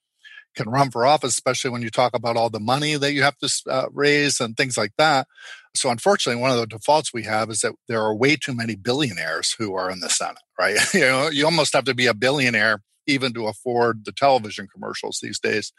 can 0.58 0.68
run 0.68 0.90
for 0.90 1.06
office, 1.06 1.32
especially 1.32 1.70
when 1.70 1.82
you 1.82 1.90
talk 1.90 2.14
about 2.14 2.36
all 2.36 2.50
the 2.50 2.60
money 2.60 2.96
that 2.96 3.12
you 3.12 3.22
have 3.22 3.38
to 3.38 3.50
uh, 3.70 3.86
raise 3.92 4.40
and 4.40 4.56
things 4.56 4.76
like 4.76 4.92
that. 4.98 5.26
So, 5.74 5.90
unfortunately, 5.90 6.40
one 6.42 6.50
of 6.50 6.58
the 6.58 6.66
defaults 6.66 7.14
we 7.14 7.22
have 7.22 7.50
is 7.50 7.60
that 7.60 7.74
there 7.86 8.02
are 8.02 8.14
way 8.14 8.36
too 8.36 8.54
many 8.54 8.74
billionaires 8.74 9.54
who 9.58 9.74
are 9.74 9.90
in 9.90 10.00
the 10.00 10.10
Senate, 10.10 10.42
right? 10.58 10.76
you 10.94 11.00
know, 11.00 11.28
you 11.28 11.44
almost 11.44 11.72
have 11.72 11.84
to 11.84 11.94
be 11.94 12.06
a 12.06 12.14
billionaire 12.14 12.82
even 13.06 13.32
to 13.32 13.46
afford 13.46 14.04
the 14.04 14.12
television 14.12 14.68
commercials 14.72 15.20
these 15.22 15.38
days. 15.38 15.72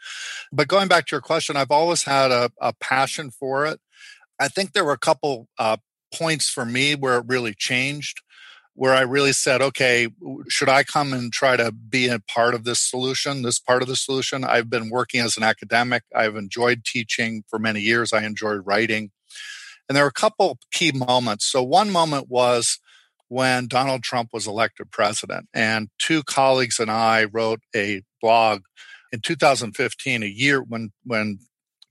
But 0.50 0.68
going 0.68 0.88
back 0.88 1.06
to 1.06 1.14
your 1.14 1.20
question, 1.20 1.56
I've 1.56 1.70
always 1.70 2.02
had 2.02 2.32
a, 2.32 2.50
a 2.60 2.72
passion 2.80 3.30
for 3.30 3.66
it. 3.66 3.78
I 4.40 4.48
think 4.48 4.72
there 4.72 4.84
were 4.84 4.92
a 4.92 4.98
couple 4.98 5.46
uh, 5.58 5.76
points 6.12 6.48
for 6.48 6.64
me 6.64 6.94
where 6.94 7.18
it 7.18 7.26
really 7.28 7.54
changed 7.56 8.20
where 8.80 8.94
I 8.94 9.02
really 9.02 9.34
said, 9.34 9.60
okay, 9.60 10.08
should 10.48 10.70
I 10.70 10.84
come 10.84 11.12
and 11.12 11.30
try 11.30 11.54
to 11.54 11.70
be 11.70 12.08
a 12.08 12.18
part 12.18 12.54
of 12.54 12.64
this 12.64 12.80
solution, 12.80 13.42
this 13.42 13.58
part 13.58 13.82
of 13.82 13.88
the 13.88 13.94
solution? 13.94 14.42
I've 14.42 14.70
been 14.70 14.88
working 14.88 15.20
as 15.20 15.36
an 15.36 15.42
academic. 15.42 16.02
I've 16.16 16.34
enjoyed 16.34 16.82
teaching 16.82 17.44
for 17.50 17.58
many 17.58 17.80
years. 17.80 18.14
I 18.14 18.24
enjoyed 18.24 18.62
writing. 18.64 19.10
And 19.86 19.94
there 19.94 20.04
were 20.04 20.08
a 20.08 20.12
couple 20.12 20.58
key 20.72 20.92
moments. 20.92 21.44
So, 21.44 21.62
one 21.62 21.90
moment 21.90 22.30
was 22.30 22.78
when 23.28 23.66
Donald 23.66 24.02
Trump 24.02 24.30
was 24.32 24.46
elected 24.46 24.90
president, 24.90 25.50
and 25.52 25.90
two 25.98 26.22
colleagues 26.22 26.80
and 26.80 26.90
I 26.90 27.24
wrote 27.24 27.60
a 27.76 28.00
blog 28.22 28.62
in 29.12 29.20
2015, 29.20 30.22
a 30.22 30.26
year 30.26 30.62
when, 30.62 30.92
when 31.04 31.40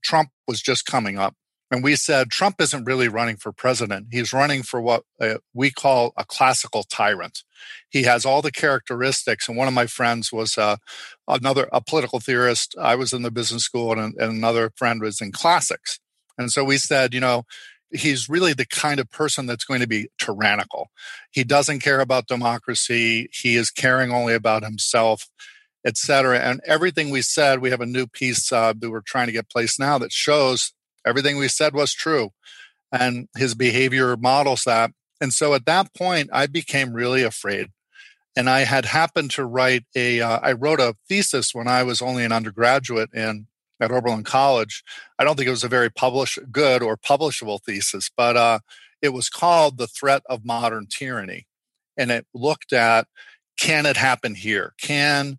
Trump 0.02 0.30
was 0.48 0.60
just 0.60 0.86
coming 0.86 1.18
up 1.18 1.36
and 1.70 1.84
we 1.84 1.94
said 1.96 2.30
Trump 2.30 2.60
isn't 2.60 2.84
really 2.84 3.08
running 3.08 3.36
for 3.36 3.52
president. 3.52 4.08
He's 4.10 4.32
running 4.32 4.62
for 4.62 4.80
what 4.80 5.04
uh, 5.20 5.36
we 5.54 5.70
call 5.70 6.12
a 6.16 6.24
classical 6.24 6.82
tyrant. 6.82 7.44
He 7.88 8.02
has 8.04 8.24
all 8.24 8.42
the 8.42 8.50
characteristics. 8.50 9.48
And 9.48 9.56
one 9.56 9.68
of 9.68 9.74
my 9.74 9.86
friends 9.86 10.32
was 10.32 10.58
uh, 10.58 10.76
another 11.28 11.68
a 11.72 11.80
political 11.80 12.18
theorist. 12.18 12.74
I 12.80 12.96
was 12.96 13.12
in 13.12 13.22
the 13.22 13.30
business 13.30 13.62
school, 13.62 13.92
and, 13.92 14.14
and 14.16 14.32
another 14.32 14.72
friend 14.76 15.00
was 15.00 15.20
in 15.20 15.32
classics. 15.32 16.00
And 16.38 16.50
so 16.50 16.64
we 16.64 16.78
said, 16.78 17.14
you 17.14 17.20
know, 17.20 17.44
he's 17.92 18.28
really 18.28 18.52
the 18.52 18.66
kind 18.66 18.98
of 18.98 19.10
person 19.10 19.46
that's 19.46 19.64
going 19.64 19.80
to 19.80 19.86
be 19.86 20.08
tyrannical. 20.18 20.90
He 21.30 21.44
doesn't 21.44 21.80
care 21.80 22.00
about 22.00 22.28
democracy. 22.28 23.28
He 23.32 23.56
is 23.56 23.70
caring 23.70 24.10
only 24.10 24.34
about 24.34 24.64
himself, 24.64 25.28
et 25.84 25.96
cetera. 25.96 26.38
And 26.38 26.60
everything 26.64 27.10
we 27.10 27.22
said, 27.22 27.60
we 27.60 27.70
have 27.70 27.80
a 27.80 27.86
new 27.86 28.06
piece 28.06 28.50
uh, 28.52 28.72
that 28.78 28.90
we're 28.90 29.02
trying 29.02 29.26
to 29.26 29.32
get 29.32 29.50
placed 29.50 29.78
now 29.78 29.98
that 29.98 30.12
shows 30.12 30.72
Everything 31.06 31.38
we 31.38 31.48
said 31.48 31.74
was 31.74 31.92
true. 31.92 32.30
And 32.92 33.28
his 33.36 33.54
behavior 33.54 34.16
models 34.16 34.64
that. 34.64 34.90
And 35.20 35.32
so 35.32 35.54
at 35.54 35.66
that 35.66 35.94
point, 35.94 36.30
I 36.32 36.46
became 36.46 36.92
really 36.92 37.22
afraid. 37.22 37.68
And 38.36 38.48
I 38.48 38.60
had 38.60 38.84
happened 38.84 39.32
to 39.32 39.44
write 39.44 39.84
a. 39.94 40.20
Uh, 40.20 40.38
I 40.40 40.52
wrote 40.52 40.80
a 40.80 40.96
thesis 41.08 41.54
when 41.54 41.66
I 41.66 41.82
was 41.82 42.00
only 42.00 42.24
an 42.24 42.32
undergraduate 42.32 43.12
in 43.12 43.48
at 43.80 43.90
Oberlin 43.90 44.24
College. 44.24 44.84
I 45.18 45.24
don't 45.24 45.36
think 45.36 45.48
it 45.48 45.52
was 45.52 45.64
a 45.64 45.68
very 45.68 45.90
publish 45.90 46.38
good 46.52 46.82
or 46.82 46.96
publishable 46.96 47.60
thesis, 47.60 48.10
but 48.16 48.36
uh, 48.36 48.60
it 49.02 49.08
was 49.08 49.28
called 49.28 49.78
"The 49.78 49.88
Threat 49.88 50.22
of 50.26 50.44
Modern 50.44 50.86
Tyranny," 50.86 51.48
and 51.96 52.12
it 52.12 52.26
looked 52.32 52.72
at 52.72 53.08
can 53.58 53.84
it 53.84 53.96
happen 53.96 54.34
here? 54.34 54.74
Can 54.80 55.38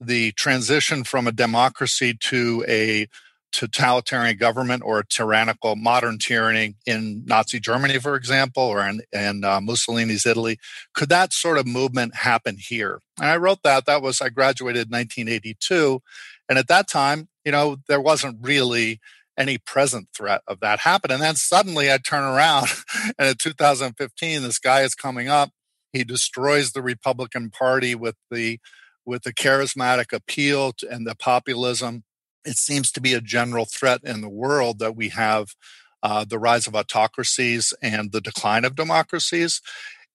the 0.00 0.32
transition 0.32 1.04
from 1.04 1.26
a 1.26 1.32
democracy 1.32 2.14
to 2.20 2.64
a 2.68 3.06
totalitarian 3.52 4.36
government 4.36 4.82
or 4.84 4.98
a 4.98 5.06
tyrannical 5.06 5.76
modern 5.76 6.18
tyranny 6.18 6.74
in 6.86 7.24
Nazi 7.26 7.60
Germany, 7.60 7.98
for 7.98 8.16
example, 8.16 8.62
or 8.62 8.86
in, 8.86 9.02
in 9.12 9.44
uh, 9.44 9.60
Mussolini's 9.60 10.26
Italy. 10.26 10.58
Could 10.94 11.10
that 11.10 11.32
sort 11.32 11.58
of 11.58 11.66
movement 11.66 12.16
happen 12.16 12.56
here? 12.58 13.00
And 13.18 13.28
I 13.28 13.36
wrote 13.36 13.62
that. 13.62 13.86
That 13.86 14.02
was, 14.02 14.20
I 14.20 14.30
graduated 14.30 14.88
in 14.88 14.92
1982. 14.92 16.00
And 16.48 16.58
at 16.58 16.68
that 16.68 16.88
time, 16.88 17.28
you 17.44 17.52
know, 17.52 17.76
there 17.88 18.00
wasn't 18.00 18.38
really 18.40 19.00
any 19.38 19.58
present 19.58 20.08
threat 20.14 20.42
of 20.46 20.60
that 20.60 20.80
happening. 20.80 21.16
And 21.16 21.22
then 21.22 21.36
suddenly 21.36 21.90
I 21.90 21.98
turn 21.98 22.24
around 22.24 22.68
and 23.18 23.28
in 23.28 23.34
2015, 23.36 24.42
this 24.42 24.58
guy 24.58 24.82
is 24.82 24.94
coming 24.94 25.28
up. 25.28 25.50
He 25.92 26.04
destroys 26.04 26.72
the 26.72 26.82
Republican 26.82 27.50
Party 27.50 27.94
with 27.94 28.16
the 28.30 28.58
with 29.04 29.24
the 29.24 29.34
charismatic 29.34 30.12
appeal 30.12 30.72
and 30.88 31.06
the 31.06 31.16
populism 31.16 32.04
it 32.44 32.56
seems 32.56 32.90
to 32.92 33.00
be 33.00 33.14
a 33.14 33.20
general 33.20 33.64
threat 33.64 34.00
in 34.04 34.20
the 34.20 34.28
world 34.28 34.78
that 34.78 34.96
we 34.96 35.08
have 35.10 35.54
uh, 36.02 36.24
the 36.24 36.38
rise 36.38 36.66
of 36.66 36.74
autocracies 36.74 37.72
and 37.82 38.12
the 38.12 38.20
decline 38.20 38.64
of 38.64 38.74
democracies. 38.74 39.60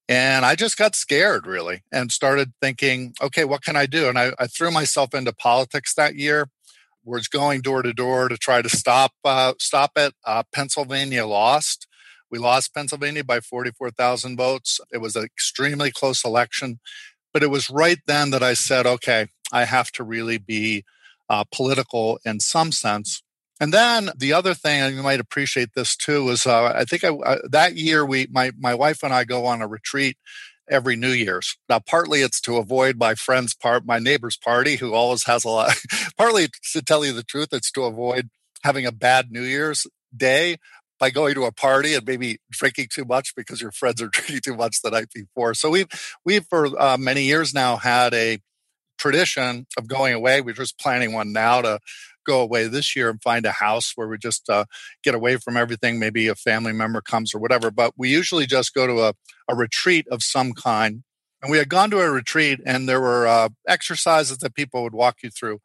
And 0.08 0.44
I 0.44 0.54
just 0.54 0.78
got 0.78 0.94
scared 0.94 1.46
really 1.46 1.82
and 1.92 2.10
started 2.10 2.52
thinking, 2.60 3.14
okay, 3.20 3.44
what 3.44 3.62
can 3.62 3.76
I 3.76 3.86
do? 3.86 4.08
And 4.08 4.18
I, 4.18 4.32
I 4.38 4.46
threw 4.46 4.70
myself 4.70 5.14
into 5.14 5.32
politics 5.32 5.94
that 5.94 6.14
year. 6.14 6.48
Was 7.04 7.28
going 7.28 7.62
door 7.62 7.80
to 7.80 7.94
door 7.94 8.28
to 8.28 8.36
try 8.36 8.60
to 8.60 8.68
stop 8.68 9.12
uh, 9.24 9.54
stop 9.58 9.92
it. 9.96 10.12
Uh, 10.26 10.42
Pennsylvania 10.52 11.24
lost. 11.24 11.86
We 12.30 12.38
lost 12.38 12.74
Pennsylvania 12.74 13.24
by 13.24 13.40
44,000 13.40 14.36
votes. 14.36 14.78
It 14.92 14.98
was 14.98 15.16
an 15.16 15.24
extremely 15.24 15.90
close 15.90 16.22
election. 16.22 16.80
But 17.32 17.42
it 17.42 17.50
was 17.50 17.70
right 17.70 17.98
then 18.06 18.30
that 18.30 18.42
I 18.42 18.52
said, 18.52 18.86
okay, 18.86 19.28
I 19.50 19.64
have 19.64 19.90
to 19.92 20.04
really 20.04 20.36
be 20.36 20.84
uh, 21.28 21.44
political 21.52 22.18
in 22.24 22.40
some 22.40 22.72
sense. 22.72 23.22
And 23.60 23.72
then 23.72 24.10
the 24.16 24.32
other 24.32 24.54
thing, 24.54 24.80
and 24.80 24.94
you 24.94 25.02
might 25.02 25.20
appreciate 25.20 25.70
this 25.74 25.96
too, 25.96 26.28
is 26.28 26.46
uh, 26.46 26.72
I 26.74 26.84
think 26.84 27.02
I, 27.02 27.08
uh, 27.08 27.38
that 27.50 27.76
year 27.76 28.06
we, 28.06 28.28
my 28.30 28.52
my 28.58 28.74
wife 28.74 29.02
and 29.02 29.12
I 29.12 29.24
go 29.24 29.46
on 29.46 29.62
a 29.62 29.66
retreat 29.66 30.16
every 30.70 30.96
New 30.96 31.10
Year's. 31.10 31.56
Now, 31.68 31.80
partly 31.80 32.20
it's 32.20 32.40
to 32.42 32.56
avoid 32.56 32.98
my 32.98 33.14
friend's 33.14 33.54
part, 33.54 33.84
my 33.84 33.98
neighbor's 33.98 34.36
party, 34.36 34.76
who 34.76 34.94
always 34.94 35.24
has 35.24 35.44
a 35.44 35.48
lot. 35.48 35.74
partly 36.18 36.48
to 36.72 36.82
tell 36.82 37.04
you 37.04 37.12
the 37.12 37.22
truth, 37.22 37.48
it's 37.52 37.72
to 37.72 37.84
avoid 37.84 38.30
having 38.62 38.86
a 38.86 38.92
bad 38.92 39.30
New 39.30 39.42
Year's 39.42 39.86
day 40.16 40.56
by 40.98 41.10
going 41.10 41.34
to 41.34 41.44
a 41.44 41.52
party 41.52 41.94
and 41.94 42.06
maybe 42.06 42.38
drinking 42.50 42.88
too 42.92 43.04
much 43.04 43.34
because 43.34 43.60
your 43.60 43.70
friends 43.72 44.02
are 44.02 44.08
drinking 44.12 44.40
too 44.40 44.56
much 44.56 44.82
the 44.82 44.90
night 44.90 45.08
before. 45.14 45.54
So 45.54 45.70
we've 45.70 45.88
we've 46.24 46.46
for 46.46 46.80
uh, 46.80 46.96
many 46.98 47.24
years 47.24 47.54
now 47.54 47.76
had 47.76 48.14
a 48.14 48.38
tradition 48.98 49.66
of 49.76 49.88
going 49.88 50.14
away. 50.14 50.40
We're 50.40 50.54
just 50.54 50.78
planning 50.78 51.12
one 51.12 51.32
now 51.32 51.62
to 51.62 51.78
go 52.26 52.40
away 52.40 52.68
this 52.68 52.94
year 52.94 53.08
and 53.08 53.22
find 53.22 53.46
a 53.46 53.52
house 53.52 53.92
where 53.94 54.06
we 54.06 54.18
just 54.18 54.48
uh, 54.50 54.66
get 55.02 55.14
away 55.14 55.36
from 55.36 55.56
everything. 55.56 55.98
Maybe 55.98 56.28
a 56.28 56.34
family 56.34 56.72
member 56.72 57.00
comes 57.00 57.34
or 57.34 57.38
whatever. 57.38 57.70
But 57.70 57.94
we 57.96 58.10
usually 58.10 58.46
just 58.46 58.74
go 58.74 58.86
to 58.86 59.00
a, 59.00 59.14
a 59.48 59.56
retreat 59.56 60.06
of 60.10 60.22
some 60.22 60.52
kind. 60.52 61.02
And 61.40 61.50
we 61.50 61.58
had 61.58 61.68
gone 61.68 61.90
to 61.90 62.00
a 62.00 62.10
retreat 62.10 62.60
and 62.66 62.88
there 62.88 63.00
were 63.00 63.26
uh, 63.26 63.48
exercises 63.66 64.38
that 64.38 64.54
people 64.54 64.82
would 64.82 64.94
walk 64.94 65.18
you 65.22 65.30
through. 65.30 65.60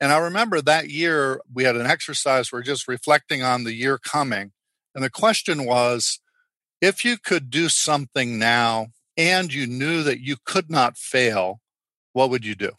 And 0.00 0.12
I 0.12 0.18
remember 0.18 0.62
that 0.62 0.88
year 0.88 1.40
we 1.52 1.64
had 1.64 1.76
an 1.76 1.86
exercise 1.86 2.50
where 2.50 2.62
just 2.62 2.88
reflecting 2.88 3.42
on 3.42 3.64
the 3.64 3.74
year 3.74 3.98
coming. 3.98 4.52
And 4.94 5.04
the 5.04 5.10
question 5.10 5.66
was 5.66 6.20
if 6.80 7.04
you 7.04 7.18
could 7.18 7.50
do 7.50 7.68
something 7.68 8.38
now 8.38 8.88
and 9.16 9.52
you 9.52 9.66
knew 9.66 10.02
that 10.02 10.20
you 10.20 10.36
could 10.44 10.70
not 10.70 10.96
fail, 10.96 11.60
what 12.12 12.30
would 12.30 12.44
you 12.44 12.54
do? 12.54 12.72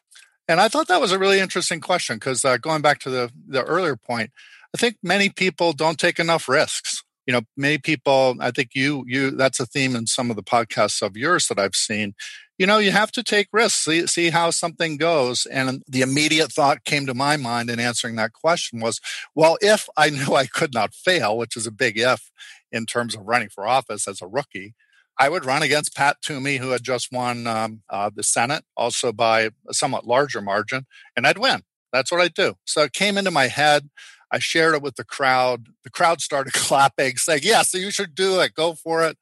And 0.48 0.60
I 0.60 0.68
thought 0.68 0.88
that 0.88 1.02
was 1.02 1.12
a 1.12 1.20
really 1.20 1.40
interesting 1.40 1.80
question 1.80 2.18
because 2.18 2.44
uh, 2.44 2.58
going 2.58 2.82
back 2.82 3.00
to 3.00 3.10
the, 3.10 3.32
the 3.48 3.64
earlier 3.64 3.96
point, 3.96 4.32
I 4.76 4.78
think 4.78 4.98
many 5.04 5.30
people 5.30 5.74
don't 5.74 6.00
take 6.00 6.20
enough 6.20 6.50
risks. 6.50 7.04
You 7.28 7.34
know, 7.34 7.42
many 7.56 7.78
people, 7.78 8.36
I 8.40 8.52
think 8.52 8.72
you, 8.74 9.04
you, 9.08 9.32
that's 9.32 9.60
a 9.60 9.66
theme 9.66 9.96
in 9.96 10.08
some 10.08 10.30
of 10.30 10.36
the 10.36 10.44
podcasts 10.44 11.02
of 11.02 11.16
yours 11.16 11.48
that 11.48 11.60
I've 11.60 11.76
seen. 11.76 12.16
You 12.58 12.68
know, 12.68 12.80
you 12.80 12.92
have 12.92 13.12
to 13.14 13.24
take 13.24 13.48
risks, 13.54 13.86
see, 13.86 14.08
see 14.08 14.30
how 14.30 14.50
something 14.50 14.98
goes. 14.98 15.46
And 15.46 15.84
the 15.88 16.02
immediate 16.02 16.52
thought 16.52 16.84
came 16.84 17.06
to 17.06 17.14
my 17.14 17.38
mind 17.38 17.70
in 17.70 17.80
answering 17.80 18.16
that 18.18 18.34
question 18.34 18.80
was, 18.80 19.00
well, 19.36 19.58
if 19.62 19.88
I 19.96 20.10
knew 20.10 20.36
I 20.36 20.48
could 20.48 20.74
not 20.74 20.94
fail, 20.94 21.38
which 21.38 21.56
is 21.56 21.68
a 21.68 21.72
big 21.72 21.98
if 21.98 22.32
in 22.72 22.86
terms 22.86 23.16
of 23.16 23.26
running 23.26 23.50
for 23.50 23.68
office 23.68 24.08
as 24.08 24.22
a 24.22 24.28
rookie, 24.28 24.74
I 25.20 25.30
would 25.30 25.46
run 25.46 25.62
against 25.62 25.96
Pat 25.96 26.18
Toomey, 26.22 26.58
who 26.58 26.72
had 26.72 26.84
just 26.84 27.12
won 27.12 27.46
um, 27.46 27.82
uh, 27.90 28.10
the 28.14 28.24
Senate, 28.24 28.64
also 28.76 29.12
by 29.12 29.50
a 29.68 29.74
somewhat 29.74 30.08
larger 30.08 30.42
margin, 30.42 30.86
and 31.16 31.28
I'd 31.28 31.38
win. 31.38 31.64
That's 31.94 32.12
what 32.12 32.22
I'd 32.22 32.34
do. 32.34 32.56
So 32.66 32.84
it 32.84 32.94
came 32.94 33.18
into 33.18 33.32
my 33.32 33.48
head. 33.48 33.90
I 34.32 34.40
shared 34.40 34.76
it 34.76 34.82
with 34.82 34.96
the 34.96 35.04
crowd. 35.04 35.68
The 35.84 35.90
crowd 35.90 36.22
started 36.22 36.54
clapping, 36.54 37.18
saying, 37.18 37.42
"Yeah, 37.44 37.64
so 37.64 37.78
you 37.78 37.92
should 37.92 38.16
do 38.16 38.40
it. 38.40 38.54
Go 38.54 38.74
for 38.74 39.06
it." 39.06 39.18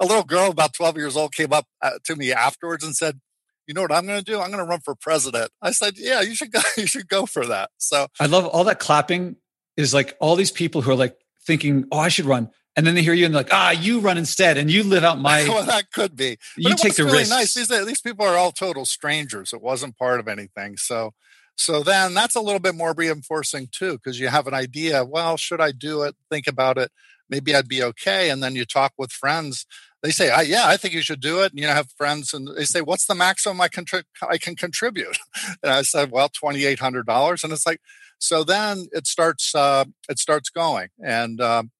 A 0.00 0.04
little 0.04 0.24
girl, 0.24 0.50
about 0.50 0.74
12 0.74 0.96
years 0.96 1.16
old, 1.16 1.32
came 1.32 1.52
up 1.52 1.66
uh, 1.80 1.92
to 2.04 2.16
me 2.16 2.32
afterwards 2.32 2.84
and 2.84 2.96
said, 2.96 3.20
"You 3.66 3.74
know 3.74 3.82
what 3.82 3.92
I'm 3.92 4.06
going 4.06 4.18
to 4.18 4.24
do? 4.24 4.40
I'm 4.40 4.50
going 4.50 4.62
to 4.62 4.68
run 4.68 4.80
for 4.80 4.94
president." 4.94 5.50
I 5.62 5.70
said, 5.70 5.94
"Yeah, 5.96 6.20
you 6.20 6.34
should 6.34 6.52
go. 6.52 6.60
You 6.76 6.86
should 6.86 7.08
go 7.08 7.24
for 7.24 7.46
that." 7.46 7.70
So 7.78 8.08
I 8.18 8.26
love 8.26 8.46
all 8.46 8.64
that 8.64 8.80
clapping. 8.80 9.36
Is 9.76 9.94
like 9.94 10.16
all 10.18 10.34
these 10.34 10.50
people 10.50 10.82
who 10.82 10.90
are 10.90 10.96
like 10.96 11.16
thinking, 11.46 11.86
"Oh, 11.92 11.98
I 11.98 12.08
should 12.08 12.26
run." 12.26 12.50
And 12.78 12.86
then 12.86 12.94
they 12.94 13.02
hear 13.02 13.12
you 13.12 13.26
and 13.26 13.34
they're 13.34 13.42
like, 13.42 13.52
ah, 13.52 13.72
you 13.72 13.98
run 13.98 14.16
instead, 14.16 14.56
and 14.56 14.70
you 14.70 14.84
live 14.84 15.02
out 15.02 15.18
my. 15.18 15.42
well, 15.48 15.66
that 15.66 15.90
could 15.90 16.14
be. 16.14 16.38
But 16.56 16.64
you 16.64 16.76
take 16.76 16.94
the 16.94 17.06
really 17.06 17.18
risk. 17.18 17.30
Nice. 17.30 17.54
These, 17.54 17.66
these 17.84 18.00
people 18.00 18.24
are 18.24 18.36
all 18.36 18.52
total 18.52 18.84
strangers. 18.84 19.52
It 19.52 19.60
wasn't 19.60 19.98
part 19.98 20.20
of 20.20 20.28
anything. 20.28 20.76
So, 20.76 21.10
so 21.56 21.82
then 21.82 22.14
that's 22.14 22.36
a 22.36 22.40
little 22.40 22.60
bit 22.60 22.76
more 22.76 22.94
reinforcing 22.96 23.66
too, 23.72 23.94
because 23.94 24.20
you 24.20 24.28
have 24.28 24.46
an 24.46 24.54
idea. 24.54 25.04
Well, 25.04 25.36
should 25.36 25.60
I 25.60 25.72
do 25.72 26.02
it? 26.02 26.14
Think 26.30 26.46
about 26.46 26.78
it. 26.78 26.92
Maybe 27.28 27.52
I'd 27.52 27.66
be 27.66 27.82
okay. 27.82 28.30
And 28.30 28.44
then 28.44 28.54
you 28.54 28.64
talk 28.64 28.92
with 28.96 29.10
friends. 29.10 29.66
They 30.00 30.12
say, 30.12 30.30
I, 30.30 30.42
"Yeah, 30.42 30.68
I 30.68 30.76
think 30.76 30.94
you 30.94 31.02
should 31.02 31.20
do 31.20 31.42
it." 31.42 31.50
And 31.50 31.58
you 31.58 31.66
know, 31.66 31.72
have 31.72 31.90
friends, 31.96 32.32
and 32.32 32.48
they 32.56 32.64
say, 32.64 32.80
"What's 32.80 33.06
the 33.06 33.16
maximum 33.16 33.60
I 33.60 33.66
can 33.66 33.86
I 34.22 34.38
can 34.38 34.54
contribute?" 34.54 35.18
And 35.64 35.72
I 35.72 35.82
said, 35.82 36.12
"Well, 36.12 36.28
twenty 36.28 36.64
eight 36.64 36.78
hundred 36.78 37.06
dollars." 37.06 37.42
And 37.42 37.52
it's 37.52 37.66
like, 37.66 37.80
so 38.20 38.44
then 38.44 38.86
it 38.92 39.08
starts 39.08 39.52
uh, 39.52 39.86
it 40.08 40.20
starts 40.20 40.48
going, 40.48 40.90
and 41.04 41.40
um, 41.40 41.72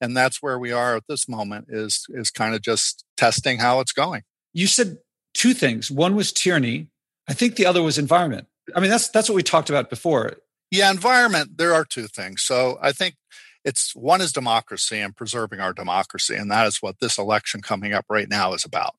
and 0.00 0.16
that's 0.16 0.42
where 0.42 0.58
we 0.58 0.72
are 0.72 0.96
at 0.96 1.04
this 1.08 1.28
moment 1.28 1.66
is 1.68 2.06
is 2.10 2.30
kind 2.30 2.54
of 2.54 2.62
just 2.62 3.04
testing 3.16 3.58
how 3.58 3.80
it's 3.80 3.92
going. 3.92 4.22
You 4.52 4.66
said 4.66 4.98
two 5.34 5.54
things. 5.54 5.90
One 5.90 6.14
was 6.14 6.32
tyranny. 6.32 6.88
I 7.28 7.34
think 7.34 7.56
the 7.56 7.66
other 7.66 7.82
was 7.82 7.98
environment. 7.98 8.46
I 8.74 8.80
mean 8.80 8.90
that's 8.90 9.08
that's 9.08 9.28
what 9.28 9.36
we 9.36 9.42
talked 9.42 9.70
about 9.70 9.90
before. 9.90 10.32
Yeah 10.70 10.90
environment 10.90 11.56
there 11.58 11.74
are 11.74 11.84
two 11.84 12.06
things. 12.06 12.42
So 12.42 12.78
i 12.82 12.92
think 12.92 13.16
it's 13.64 13.96
one 13.96 14.20
is 14.20 14.30
democracy 14.30 15.00
and 15.00 15.16
preserving 15.16 15.58
our 15.58 15.72
democracy 15.72 16.34
and 16.34 16.50
that 16.50 16.66
is 16.66 16.82
what 16.82 17.00
this 17.00 17.16
election 17.16 17.62
coming 17.62 17.94
up 17.94 18.04
right 18.10 18.28
now 18.28 18.52
is 18.52 18.64
about. 18.64 18.94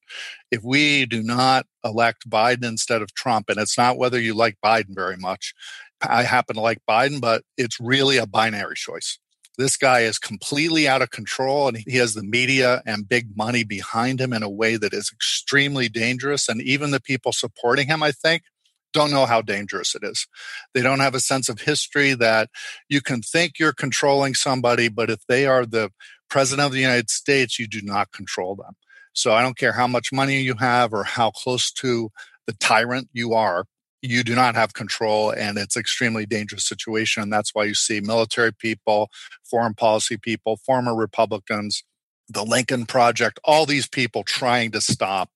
If 0.49 0.63
we 0.63 1.05
do 1.05 1.21
not 1.21 1.67
elect 1.83 2.29
biden 2.29 2.63
instead 2.65 3.01
of 3.01 3.13
trump 3.13 3.49
and 3.49 3.59
it's 3.59 3.77
not 3.77 3.97
whether 3.97 4.19
you 4.19 4.33
like 4.33 4.57
biden 4.63 4.95
very 4.95 5.17
much 5.17 5.53
i 6.01 6.23
happen 6.23 6.55
to 6.55 6.61
like 6.61 6.79
biden 6.89 7.21
but 7.21 7.43
it's 7.57 7.79
really 7.79 8.17
a 8.17 8.25
binary 8.25 8.75
choice 8.75 9.19
this 9.57 9.77
guy 9.77 10.01
is 10.01 10.17
completely 10.17 10.88
out 10.88 11.01
of 11.01 11.12
control 11.12 11.67
and 11.67 11.77
he 11.77 11.97
has 11.97 12.13
the 12.13 12.24
media 12.24 12.81
and 12.85 13.07
big 13.07 13.35
money 13.35 13.63
behind 13.63 14.19
him 14.19 14.33
in 14.33 14.43
a 14.43 14.50
way 14.50 14.77
that 14.77 14.93
is 14.93 15.12
extremely 15.13 15.89
dangerous. 15.89 16.50
And 16.50 16.62
even 16.62 16.91
the 16.91 17.01
people 17.01 17.31
supporting 17.31 17.88
him, 17.88 18.03
I 18.03 18.12
think, 18.12 18.43
don't 18.93 19.12
know 19.12 19.25
how 19.25 19.41
dangerous 19.41 19.93
it 19.93 20.03
is. 20.03 20.25
They 20.74 20.81
don't 20.81 21.01
have 21.01 21.15
a 21.15 21.19
sense 21.19 21.50
of 21.50 21.59
history 21.62 22.13
that 22.13 22.50
you 22.89 23.01
can 23.01 23.21
think 23.21 23.59
you're 23.59 23.74
controlling 23.74 24.33
somebody, 24.35 24.88
but 24.88 25.09
if 25.09 25.19
they 25.27 25.45
are 25.45 25.65
the 25.65 25.91
president 26.29 26.65
of 26.65 26.71
the 26.71 26.79
United 26.79 27.09
States, 27.09 27.59
you 27.59 27.67
do 27.67 27.81
not 27.83 28.13
control 28.13 28.55
them. 28.55 28.75
So 29.13 29.33
I 29.33 29.41
don't 29.41 29.57
care 29.57 29.74
how 29.74 29.88
much 29.88 30.13
money 30.13 30.41
you 30.41 30.55
have 30.55 30.93
or 30.93 31.03
how 31.03 31.31
close 31.31 31.71
to 31.74 32.09
the 32.47 32.53
tyrant 32.53 33.09
you 33.12 33.33
are 33.33 33.65
you 34.05 34.24
do 34.24 34.35
not 34.35 34.55
have 34.55 34.74
control 34.74 35.31
and 35.31 35.57
it's 35.57 35.77
extremely 35.77 36.25
dangerous 36.25 36.67
situation. 36.67 37.24
And 37.24 37.33
that's 37.33 37.53
why 37.53 37.65
you 37.65 37.74
see 37.74 38.01
military 38.01 38.53
people 38.53 39.09
foreign 39.43 39.74
policy 39.74 40.17
people 40.17 40.57
former 40.57 40.95
republicans 40.95 41.83
the 42.27 42.43
lincoln 42.43 42.85
project 42.85 43.39
all 43.43 43.65
these 43.65 43.88
people 43.88 44.24
trying 44.24 44.71
to 44.71 44.81
stop 44.81 45.29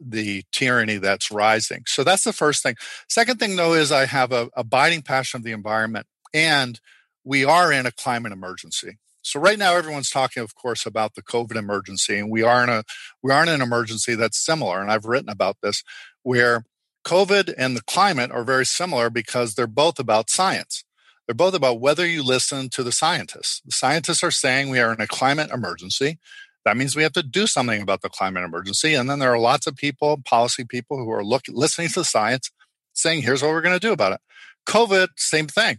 the 0.00 0.44
tyranny 0.52 0.96
that's 0.96 1.30
rising. 1.30 1.82
So 1.86 2.04
that's 2.04 2.22
the 2.22 2.32
first 2.32 2.62
thing. 2.62 2.76
Second 3.08 3.40
thing 3.40 3.56
though 3.56 3.74
is 3.74 3.90
i 3.90 4.06
have 4.06 4.32
a 4.32 4.48
abiding 4.56 5.02
passion 5.02 5.38
of 5.38 5.44
the 5.44 5.52
environment 5.52 6.06
and 6.32 6.80
we 7.24 7.44
are 7.44 7.72
in 7.72 7.86
a 7.86 7.92
climate 7.92 8.32
emergency. 8.32 8.98
So 9.22 9.40
right 9.40 9.58
now 9.58 9.74
everyone's 9.74 10.10
talking 10.10 10.42
of 10.42 10.54
course 10.54 10.86
about 10.86 11.14
the 11.14 11.22
covid 11.22 11.56
emergency 11.56 12.18
and 12.18 12.30
we 12.30 12.42
are 12.42 12.62
in 12.62 12.68
a 12.68 12.84
we 13.22 13.32
are 13.32 13.42
in 13.42 13.48
an 13.48 13.60
emergency 13.60 14.14
that's 14.14 14.38
similar 14.38 14.80
and 14.80 14.90
i've 14.90 15.04
written 15.04 15.28
about 15.28 15.56
this 15.62 15.82
where 16.22 16.64
COVID 17.08 17.54
and 17.56 17.74
the 17.74 17.80
climate 17.80 18.30
are 18.30 18.44
very 18.44 18.66
similar 18.66 19.08
because 19.08 19.54
they're 19.54 19.66
both 19.66 19.98
about 19.98 20.28
science. 20.28 20.84
They're 21.26 21.34
both 21.34 21.54
about 21.54 21.80
whether 21.80 22.06
you 22.06 22.22
listen 22.22 22.68
to 22.68 22.82
the 22.82 22.92
scientists. 22.92 23.62
The 23.64 23.72
scientists 23.72 24.22
are 24.22 24.30
saying 24.30 24.68
we 24.68 24.78
are 24.78 24.92
in 24.92 25.00
a 25.00 25.06
climate 25.06 25.48
emergency. 25.50 26.18
That 26.66 26.76
means 26.76 26.94
we 26.94 27.02
have 27.04 27.14
to 27.14 27.22
do 27.22 27.46
something 27.46 27.80
about 27.80 28.02
the 28.02 28.10
climate 28.10 28.44
emergency. 28.44 28.92
And 28.92 29.08
then 29.08 29.20
there 29.20 29.32
are 29.32 29.38
lots 29.38 29.66
of 29.66 29.74
people, 29.74 30.20
policy 30.22 30.66
people, 30.66 30.98
who 30.98 31.10
are 31.10 31.24
look, 31.24 31.44
listening 31.48 31.88
to 31.88 32.00
the 32.00 32.04
science, 32.04 32.50
saying, 32.92 33.22
here's 33.22 33.42
what 33.42 33.52
we're 33.52 33.62
going 33.62 33.78
to 33.78 33.86
do 33.86 33.92
about 33.94 34.12
it. 34.12 34.20
COVID, 34.66 35.08
same 35.16 35.46
thing. 35.46 35.78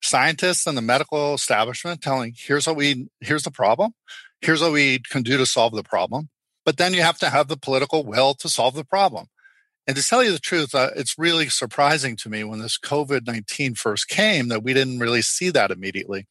Scientists 0.00 0.66
and 0.66 0.78
the 0.78 0.80
medical 0.82 1.34
establishment 1.34 2.00
telling, 2.00 2.32
here's 2.34 2.66
what 2.66 2.76
we, 2.76 3.08
here's 3.20 3.42
the 3.42 3.50
problem. 3.50 3.92
Here's 4.40 4.62
what 4.62 4.72
we 4.72 5.00
can 5.00 5.22
do 5.22 5.36
to 5.36 5.44
solve 5.44 5.74
the 5.74 5.82
problem. 5.82 6.30
But 6.64 6.78
then 6.78 6.94
you 6.94 7.02
have 7.02 7.18
to 7.18 7.28
have 7.28 7.48
the 7.48 7.58
political 7.58 8.06
will 8.06 8.32
to 8.36 8.48
solve 8.48 8.74
the 8.74 8.84
problem. 8.84 9.26
And 9.86 9.96
to 9.96 10.02
tell 10.02 10.22
you 10.22 10.32
the 10.32 10.38
truth, 10.38 10.74
uh, 10.74 10.90
it's 10.94 11.18
really 11.18 11.48
surprising 11.48 12.16
to 12.16 12.28
me 12.28 12.44
when 12.44 12.60
this 12.60 12.78
COVID 12.78 13.26
19 13.26 13.74
first 13.74 14.08
came 14.08 14.48
that 14.48 14.62
we 14.62 14.74
didn't 14.74 15.00
really 15.00 15.22
see 15.22 15.50
that 15.50 15.70
immediately. 15.70 16.26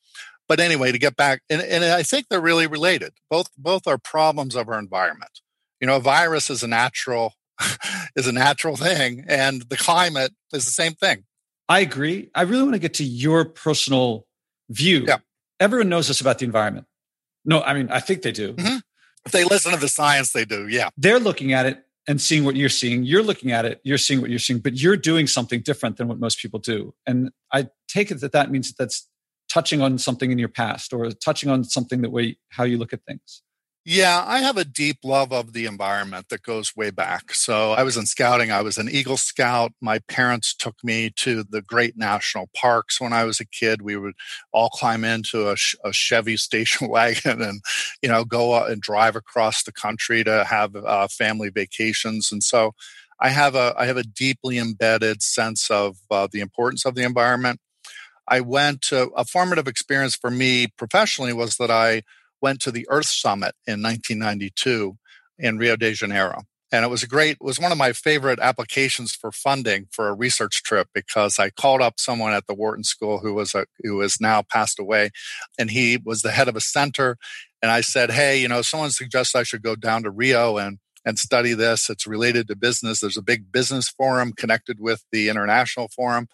But 0.48 0.60
anyway, 0.60 0.92
to 0.92 1.00
get 1.00 1.16
back, 1.16 1.42
and, 1.50 1.62
and 1.62 1.84
I 1.84 2.04
think 2.04 2.28
they're 2.30 2.42
really 2.42 2.68
related. 2.68 3.14
Both, 3.30 3.50
both 3.58 3.88
are 3.88 3.98
problems 3.98 4.56
of 4.56 4.68
our 4.68 4.80
environment. 4.80 5.42
You 5.80 5.88
know, 5.88 5.96
a 5.98 6.02
virus 6.02 6.50
is 6.50 6.64
a 6.64 6.68
natural 6.68 7.34
is 8.16 8.28
a 8.28 8.32
natural 8.32 8.76
thing, 8.76 9.26
and 9.28 9.64
the 9.64 9.78
climate 9.78 10.34
is 10.54 10.66
the 10.66 10.72
same 10.72 10.94
thing. 10.94 11.26
I 11.70 11.80
agree. 11.80 12.30
I 12.36 12.42
really 12.42 12.64
want 12.64 12.74
to 12.74 12.80
get 12.80 12.96
to 12.96 13.04
your 13.04 13.46
personal 13.46 14.26
view. 14.70 15.06
Yeah. 15.08 15.18
Everyone 15.60 15.90
knows 15.90 16.08
this 16.08 16.20
about 16.20 16.40
the 16.40 16.46
environment. 16.46 16.86
No, 17.46 17.62
I 17.62 17.74
mean, 17.74 17.90
I 17.90 18.00
think 18.00 18.24
they 18.24 18.32
do. 18.32 18.54
Mm-hmm. 18.54 18.78
If 19.26 19.32
they 19.32 19.44
listen 19.44 19.72
to 19.72 19.80
the 19.80 19.88
science, 19.88 20.34
they 20.34 20.46
do. 20.46 20.68
Yeah. 20.68 20.90
They're 20.98 21.20
looking 21.20 21.54
at 21.54 21.66
it 21.66 21.86
and 22.08 22.20
seeing 22.20 22.44
what 22.44 22.56
you're 22.56 22.70
seeing. 22.70 23.04
You're 23.04 23.24
looking 23.24 23.52
at 23.52 23.66
it, 23.66 23.80
you're 23.84 23.98
seeing 23.98 24.22
what 24.22 24.30
you're 24.30 24.40
seeing, 24.40 24.60
but 24.60 24.76
you're 24.76 24.98
doing 24.98 25.28
something 25.28 25.62
different 25.62 25.98
than 25.98 26.08
what 26.08 26.20
most 26.20 26.40
people 26.40 26.60
do. 26.60 26.94
And 27.06 27.32
I 27.54 27.68
take 27.88 28.12
it 28.12 28.22
that 28.22 28.32
that 28.32 28.52
means 28.52 28.70
that 28.70 28.78
that's 28.78 29.08
touching 29.50 29.82
on 29.82 29.98
something 29.98 30.32
in 30.32 30.40
your 30.40 30.50
past 30.50 30.94
or 30.94 31.12
touching 31.12 31.50
on 31.50 31.64
something 31.64 32.02
that 32.02 32.10
way 32.10 32.38
how 32.50 32.64
you 32.64 32.78
look 32.78 32.94
at 32.94 33.04
things. 33.06 33.44
Yeah, 33.84 34.24
I 34.28 34.40
have 34.42 34.58
a 34.58 34.64
deep 34.66 35.00
love 35.04 35.34
of 35.34 35.54
the 35.54 35.66
environment 35.66 36.30
that 36.30 36.44
goes 36.44 36.76
way 36.76 36.92
back. 36.92 37.34
So 37.34 37.72
I 37.72 37.82
was 37.82 37.98
in 37.98 38.06
scouting. 38.06 38.52
I 38.52 38.62
was 38.62 38.78
an 38.78 38.88
Eagle 38.88 39.18
Scout. 39.18 39.72
My 39.82 39.98
parents 40.08 40.54
took 40.54 40.76
me 40.84 41.10
to 41.16 41.44
the 41.44 41.64
great 41.64 41.98
national 41.98 42.50
parks 42.56 43.02
when 43.02 43.12
I 43.12 43.24
was 43.24 43.40
a 43.40 43.46
kid. 43.46 43.82
We 43.82 43.98
would 43.98 44.14
all 44.52 44.70
climb 44.70 45.04
into 45.04 45.50
a, 45.50 45.56
a 45.84 45.92
Chevy 45.92 46.38
station 46.38 46.90
wagon 46.90 47.42
and, 47.42 47.62
you 48.04 48.10
know, 48.10 48.24
go 48.24 48.64
and 48.64 48.80
drive 48.84 49.16
across 49.16 49.64
the 49.64 49.72
country 49.72 50.24
to 50.26 50.44
have 50.44 50.76
uh, 50.76 51.08
family 51.08 51.50
vacations. 51.50 52.32
And 52.32 52.44
so 52.44 52.76
I 53.20 53.30
have 53.30 53.56
a 53.56 53.74
I 53.78 53.86
have 53.88 53.98
a 53.98 54.04
deeply 54.04 54.60
embedded 54.60 55.24
sense 55.24 55.70
of 55.72 55.98
uh, 56.12 56.28
the 56.32 56.40
importance 56.40 56.86
of 56.86 56.94
the 56.94 57.04
environment. 57.04 57.60
I 58.28 58.42
went 58.42 58.82
to 58.84 59.10
a 59.16 59.26
formative 59.26 59.68
experience 59.68 60.16
for 60.16 60.32
me 60.32 60.68
professionally 60.78 61.34
was 61.34 61.58
that 61.58 61.72
I 61.72 62.04
went 62.42 62.62
to 62.62 62.72
the 62.72 62.88
Earth 62.90 63.08
Summit 63.08 63.56
in 63.68 63.82
1992 63.82 64.98
in 65.38 65.58
Rio 65.58 65.76
de 65.76 65.94
Janeiro. 65.94 66.44
And 66.74 66.86
it 66.86 66.88
was 66.88 67.04
a 67.04 67.08
great, 67.08 67.32
it 67.32 67.44
was 67.44 67.60
one 67.60 67.74
of 67.74 67.78
my 67.78 67.92
favorite 67.92 68.40
applications 68.40 69.12
for 69.12 69.32
funding 69.32 69.88
for 69.92 70.08
a 70.08 70.14
research 70.14 70.64
trip 70.64 70.88
because 70.94 71.38
I 71.38 71.50
called 71.50 71.82
up 71.82 72.00
someone 72.00 72.32
at 72.32 72.48
the 72.48 72.54
Wharton 72.54 72.86
School 72.86 73.20
who 73.20 73.34
was 73.34 73.54
a, 73.54 73.66
who 73.84 74.00
has 74.00 74.22
now 74.22 74.42
passed 74.42 74.80
away. 74.80 75.10
And 75.60 75.70
he 75.70 76.00
was 76.04 76.22
the 76.22 76.32
head 76.32 76.48
of 76.48 76.56
a 76.56 76.62
center. 76.62 77.18
And 77.62 77.72
I 77.72 77.82
said, 77.82 78.12
Hey, 78.12 78.40
you 78.40 78.48
know, 78.48 78.62
someone 78.62 78.92
suggests 78.92 79.36
I 79.36 79.44
should 79.44 79.62
go 79.62 79.76
down 79.76 80.04
to 80.04 80.12
Rio 80.12 80.58
and 80.58 80.80
and 81.06 81.18
study 81.18 81.54
this. 81.54 81.90
It's 81.90 82.06
related 82.06 82.48
to 82.48 82.56
business. 82.56 83.00
There's 83.00 83.18
a 83.18 83.24
big 83.24 83.52
business 83.52 83.90
forum 83.90 84.34
connected 84.34 84.80
with 84.80 85.04
the 85.12 85.30
international 85.30 85.88
forum. 85.88 86.28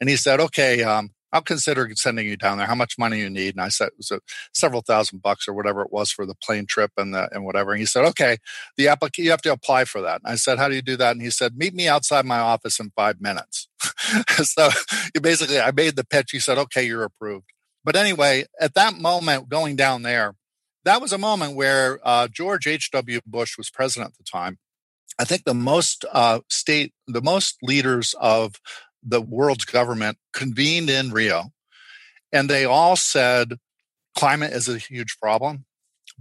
And 0.00 0.08
he 0.08 0.16
said, 0.16 0.40
okay, 0.40 0.82
um, 0.82 1.10
I'll 1.32 1.42
consider 1.42 1.90
sending 1.94 2.26
you 2.26 2.36
down 2.36 2.58
there. 2.58 2.66
How 2.66 2.74
much 2.74 2.98
money 2.98 3.18
you 3.18 3.30
need? 3.30 3.54
And 3.54 3.62
I 3.62 3.68
said 3.68 3.88
it 3.88 3.96
was 3.96 4.10
a, 4.10 4.20
several 4.52 4.82
thousand 4.82 5.22
bucks 5.22 5.48
or 5.48 5.54
whatever 5.54 5.82
it 5.82 5.92
was 5.92 6.10
for 6.10 6.26
the 6.26 6.34
plane 6.34 6.66
trip 6.66 6.92
and 6.96 7.14
the 7.14 7.28
and 7.32 7.44
whatever. 7.44 7.72
And 7.72 7.80
he 7.80 7.86
said, 7.86 8.04
okay, 8.06 8.38
the 8.76 8.86
applic- 8.86 9.18
you 9.18 9.30
have 9.30 9.42
to 9.42 9.52
apply 9.52 9.84
for 9.84 10.00
that. 10.02 10.20
And 10.22 10.32
I 10.32 10.36
said, 10.36 10.58
how 10.58 10.68
do 10.68 10.74
you 10.74 10.82
do 10.82 10.96
that? 10.96 11.12
And 11.12 11.22
he 11.22 11.30
said, 11.30 11.56
meet 11.56 11.74
me 11.74 11.88
outside 11.88 12.24
my 12.26 12.38
office 12.38 12.78
in 12.78 12.92
five 12.94 13.20
minutes. 13.20 13.68
so 14.42 14.68
you 15.14 15.20
basically, 15.20 15.60
I 15.60 15.70
made 15.70 15.96
the 15.96 16.04
pitch. 16.04 16.30
He 16.32 16.38
said, 16.38 16.58
okay, 16.58 16.82
you're 16.82 17.04
approved. 17.04 17.52
But 17.84 17.96
anyway, 17.96 18.44
at 18.60 18.74
that 18.74 18.94
moment, 18.94 19.48
going 19.48 19.76
down 19.76 20.02
there, 20.02 20.34
that 20.84 21.00
was 21.00 21.12
a 21.12 21.18
moment 21.18 21.56
where 21.56 22.00
uh, 22.02 22.28
George 22.28 22.66
H.W. 22.66 23.20
Bush 23.26 23.56
was 23.56 23.70
president 23.70 24.12
at 24.12 24.18
the 24.18 24.24
time. 24.24 24.58
I 25.18 25.24
think 25.24 25.44
the 25.44 25.54
most 25.54 26.04
uh, 26.12 26.40
state, 26.48 26.92
the 27.06 27.22
most 27.22 27.58
leaders 27.62 28.14
of 28.20 28.54
the 29.02 29.20
world's 29.20 29.64
government 29.64 30.18
convened 30.32 30.90
in 30.90 31.10
Rio, 31.10 31.52
and 32.32 32.48
they 32.48 32.64
all 32.64 32.96
said 32.96 33.54
climate 34.16 34.52
is 34.52 34.68
a 34.68 34.78
huge 34.78 35.18
problem. 35.20 35.64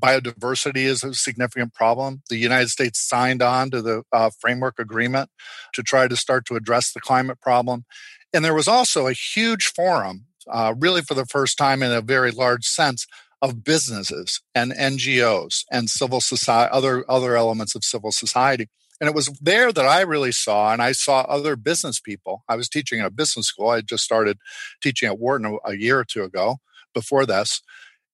Biodiversity 0.01 0.83
is 0.85 1.03
a 1.03 1.13
significant 1.13 1.73
problem. 1.73 2.23
The 2.29 2.37
United 2.37 2.69
States 2.69 2.99
signed 2.99 3.41
on 3.41 3.69
to 3.71 3.81
the 3.81 4.03
uh, 4.11 4.31
framework 4.39 4.79
agreement 4.79 5.29
to 5.73 5.83
try 5.83 6.07
to 6.07 6.15
start 6.15 6.45
to 6.45 6.55
address 6.55 6.91
the 6.91 7.01
climate 7.01 7.39
problem. 7.41 7.85
And 8.33 8.43
there 8.43 8.53
was 8.53 8.67
also 8.67 9.07
a 9.07 9.13
huge 9.13 9.67
forum, 9.67 10.25
uh, 10.49 10.73
really 10.77 11.01
for 11.01 11.13
the 11.13 11.25
first 11.25 11.57
time 11.57 11.83
in 11.83 11.91
a 11.91 12.01
very 12.01 12.31
large 12.31 12.65
sense, 12.65 13.05
of 13.41 13.63
businesses 13.63 14.39
and 14.53 14.71
NGOs 14.71 15.65
and 15.71 15.89
civil 15.89 16.21
society, 16.21 16.71
other, 16.71 17.03
other 17.09 17.35
elements 17.35 17.75
of 17.75 17.83
civil 17.83 18.11
society 18.11 18.69
and 19.01 19.09
it 19.09 19.15
was 19.15 19.27
there 19.41 19.73
that 19.73 19.85
I 19.85 20.01
really 20.01 20.31
saw, 20.31 20.71
and 20.71 20.81
I 20.81 20.91
saw 20.91 21.21
other 21.21 21.55
business 21.55 21.99
people. 21.99 22.43
I 22.47 22.55
was 22.55 22.69
teaching 22.69 22.99
at 22.99 23.07
a 23.07 23.11
business 23.11 23.47
school. 23.47 23.69
I 23.69 23.81
just 23.81 24.03
started 24.03 24.37
teaching 24.79 25.09
at 25.09 25.17
Wharton 25.17 25.57
a, 25.65 25.73
year 25.73 25.97
or 25.97 26.05
two 26.05 26.23
ago 26.23 26.57
before 26.93 27.25
this. 27.25 27.63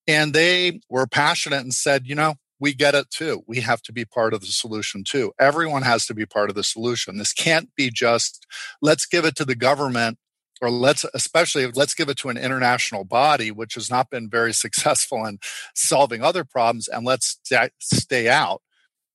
And 0.07 0.33
they 0.33 0.79
were 0.89 1.05
passionate 1.05 1.59
and 1.59 1.73
said, 1.73 2.07
you 2.07 2.15
know, 2.15 2.35
we 2.57 2.73
get 2.73 2.95
it 2.95 3.11
too. 3.11 3.43
We 3.45 3.59
have 3.59 3.81
to 3.83 3.91
be 3.91 4.05
part 4.05 4.33
of 4.33 4.39
the 4.39 4.47
solution 4.47 5.03
too. 5.03 5.33
Everyone 5.37 5.81
has 5.81 6.05
to 6.05 6.13
be 6.13 6.25
part 6.25 6.49
of 6.49 6.55
the 6.55 6.63
solution. 6.63 7.17
This 7.17 7.33
can't 7.33 7.69
be 7.75 7.91
just, 7.93 8.47
let's 8.81 9.05
give 9.05 9.25
it 9.25 9.35
to 9.35 9.45
the 9.45 9.55
government 9.55 10.17
or 10.61 10.71
let's 10.71 11.05
especially 11.13 11.67
let's 11.67 11.93
give 11.93 12.09
it 12.09 12.17
to 12.17 12.29
an 12.29 12.37
international 12.37 13.03
body 13.03 13.51
which 13.51 13.75
has 13.75 13.91
not 13.91 14.09
been 14.09 14.27
very 14.27 14.53
successful 14.65 15.23
in 15.25 15.37
solving 15.75 16.23
other 16.23 16.43
problems 16.43 16.87
and 16.87 17.05
let's 17.05 17.39
stay 17.79 18.27
out 18.27 18.63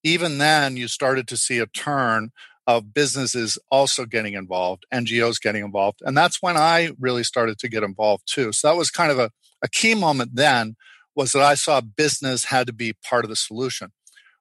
even 0.05 0.39
then 0.39 0.77
you 0.77 0.89
started 0.89 1.29
to 1.29 1.37
see 1.37 1.59
a 1.59 1.67
turn 1.67 2.31
of 2.67 2.95
businesses 2.95 3.59
also 3.71 4.05
getting 4.05 4.35
involved 4.35 4.85
ngos 4.93 5.41
getting 5.41 5.65
involved 5.65 6.01
and 6.05 6.17
that's 6.17 6.41
when 6.41 6.57
i 6.57 6.91
really 6.99 7.25
started 7.25 7.59
to 7.59 7.69
get 7.69 7.83
involved 7.83 8.23
too 8.27 8.53
so 8.53 8.69
that 8.69 8.77
was 8.77 8.91
kind 8.91 9.11
of 9.11 9.19
a, 9.19 9.31
a 9.63 9.69
key 9.69 9.95
moment 9.95 10.31
then 10.35 10.77
was 11.15 11.33
that 11.33 11.43
i 11.43 11.55
saw 11.55 11.81
business 11.81 12.45
had 12.45 12.67
to 12.67 12.73
be 12.73 12.95
part 13.09 13.25
of 13.25 13.29
the 13.31 13.37
solution 13.37 13.91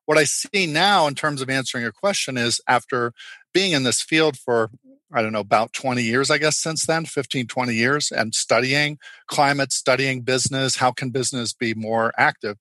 what 0.06 0.18
i 0.18 0.24
see 0.24 0.68
now 0.68 1.08
in 1.08 1.16
terms 1.16 1.42
of 1.42 1.50
answering 1.50 1.82
your 1.82 1.92
question 1.92 2.38
is 2.38 2.62
after 2.68 3.12
being 3.54 3.72
in 3.72 3.84
this 3.84 4.02
field 4.02 4.38
for 4.38 4.70
I 5.14 5.22
don't 5.22 5.34
know, 5.34 5.40
about 5.40 5.74
20 5.74 6.02
years, 6.02 6.32
I 6.32 6.38
guess, 6.38 6.58
since 6.58 6.86
then, 6.86 7.06
15, 7.06 7.48
20 7.48 7.74
years, 7.74 8.12
and 8.12 8.34
studying 8.34 8.98
climate, 9.28 9.72
studying 9.74 10.22
business. 10.22 10.78
How 10.78 10.92
can 10.92 11.10
business 11.10 11.54
be 11.54 11.74
more 11.74 12.14
active? 12.18 12.58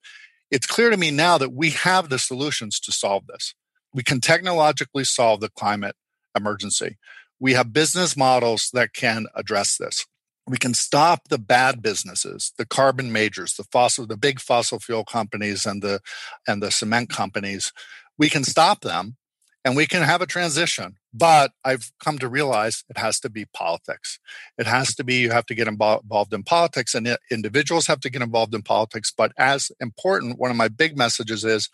It's 0.50 0.66
clear 0.66 0.90
to 0.90 0.96
me 0.96 1.10
now 1.10 1.38
that 1.38 1.52
we 1.52 1.70
have 1.70 2.08
the 2.08 2.18
solutions 2.18 2.80
to 2.80 2.92
solve 2.92 3.26
this. 3.26 3.54
We 3.94 4.02
can 4.02 4.20
technologically 4.20 5.04
solve 5.04 5.40
the 5.40 5.48
climate 5.48 5.94
emergency. 6.36 6.96
We 7.38 7.54
have 7.54 7.72
business 7.72 8.16
models 8.16 8.70
that 8.72 8.92
can 8.92 9.26
address 9.34 9.76
this. 9.76 10.06
We 10.46 10.58
can 10.58 10.74
stop 10.74 11.28
the 11.28 11.38
bad 11.38 11.82
businesses, 11.82 12.52
the 12.58 12.66
carbon 12.66 13.12
majors, 13.12 13.54
the 13.54 13.64
fossil, 13.64 14.06
the 14.06 14.16
big 14.16 14.40
fossil 14.40 14.80
fuel 14.80 15.04
companies 15.04 15.66
and 15.66 15.82
the 15.82 16.00
and 16.46 16.62
the 16.62 16.70
cement 16.70 17.10
companies. 17.10 17.72
We 18.18 18.28
can 18.28 18.42
stop 18.42 18.80
them 18.80 19.16
and 19.64 19.76
we 19.76 19.86
can 19.86 20.02
have 20.02 20.22
a 20.22 20.26
transition. 20.26 20.96
But 21.12 21.52
I've 21.64 21.90
come 22.02 22.18
to 22.18 22.28
realize 22.28 22.84
it 22.88 22.98
has 22.98 23.20
to 23.20 23.30
be 23.30 23.46
politics. 23.46 24.18
It 24.56 24.66
has 24.66 24.94
to 24.94 25.04
be, 25.04 25.16
you 25.16 25.30
have 25.30 25.46
to 25.46 25.54
get 25.54 25.68
involved 25.68 26.32
in 26.32 26.42
politics, 26.42 26.94
and 26.94 27.16
individuals 27.30 27.86
have 27.86 28.00
to 28.00 28.10
get 28.10 28.22
involved 28.22 28.54
in 28.54 28.62
politics. 28.62 29.12
But 29.16 29.32
as 29.36 29.70
important, 29.80 30.38
one 30.38 30.50
of 30.50 30.56
my 30.56 30.68
big 30.68 30.96
messages 30.96 31.44
is 31.44 31.68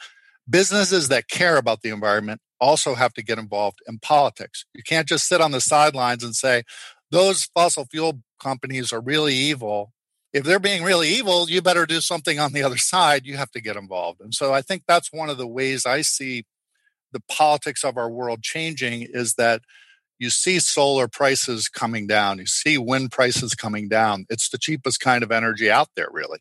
businesses 0.49 1.09
that 1.09 1.29
care 1.29 1.57
about 1.57 1.83
the 1.83 1.91
environment 1.91 2.41
also 2.61 2.95
have 2.95 3.13
to 3.15 3.23
get 3.23 3.39
involved 3.39 3.81
in 3.87 3.99
politics. 3.99 4.65
You 4.75 4.83
can't 4.83 5.09
just 5.09 5.29
sit 5.29 5.41
on 5.41 5.51
the 5.51 5.61
sidelines 5.61 6.25
and 6.25 6.35
say, 6.35 6.63
those 7.11 7.45
fossil 7.55 7.85
fuel 7.85 8.23
companies 8.43 8.93
are 8.93 9.01
really 9.01 9.35
evil. 9.35 9.93
If 10.33 10.45
they're 10.45 10.59
being 10.59 10.83
really 10.83 11.09
evil, 11.09 11.49
you 11.49 11.63
better 11.63 11.87
do 11.87 12.01
something 12.01 12.39
on 12.39 12.53
the 12.53 12.63
other 12.63 12.77
side. 12.77 13.27
You 13.27 13.37
have 13.37 13.51
to 13.53 13.61
get 13.61 13.77
involved. 13.77 14.21
And 14.21 14.35
so 14.35 14.53
I 14.53 14.63
think 14.63 14.83
that's 14.89 15.13
one 15.13 15.31
of 15.31 15.39
the 15.39 15.47
ways 15.47 15.87
I 15.87 16.01
see 16.01 16.45
the 17.17 17.35
politics 17.35 17.83
of 17.83 17.97
our 17.97 18.11
world 18.11 18.43
changing 18.43 19.07
is 19.09 19.35
that 19.35 19.63
you 20.19 20.29
see 20.29 20.59
solar 20.59 21.09
prices 21.09 21.69
coming 21.69 22.07
down, 22.07 22.39
you 22.39 22.47
see 22.47 22.77
wind 22.77 23.11
prices 23.11 23.55
coming 23.55 23.89
down. 23.89 24.27
It's 24.29 24.51
the 24.51 24.59
cheapest 24.59 25.01
kind 25.01 25.23
of 25.23 25.33
energy 25.33 25.71
out 25.71 25.89
there, 25.97 26.09
really. 26.11 26.41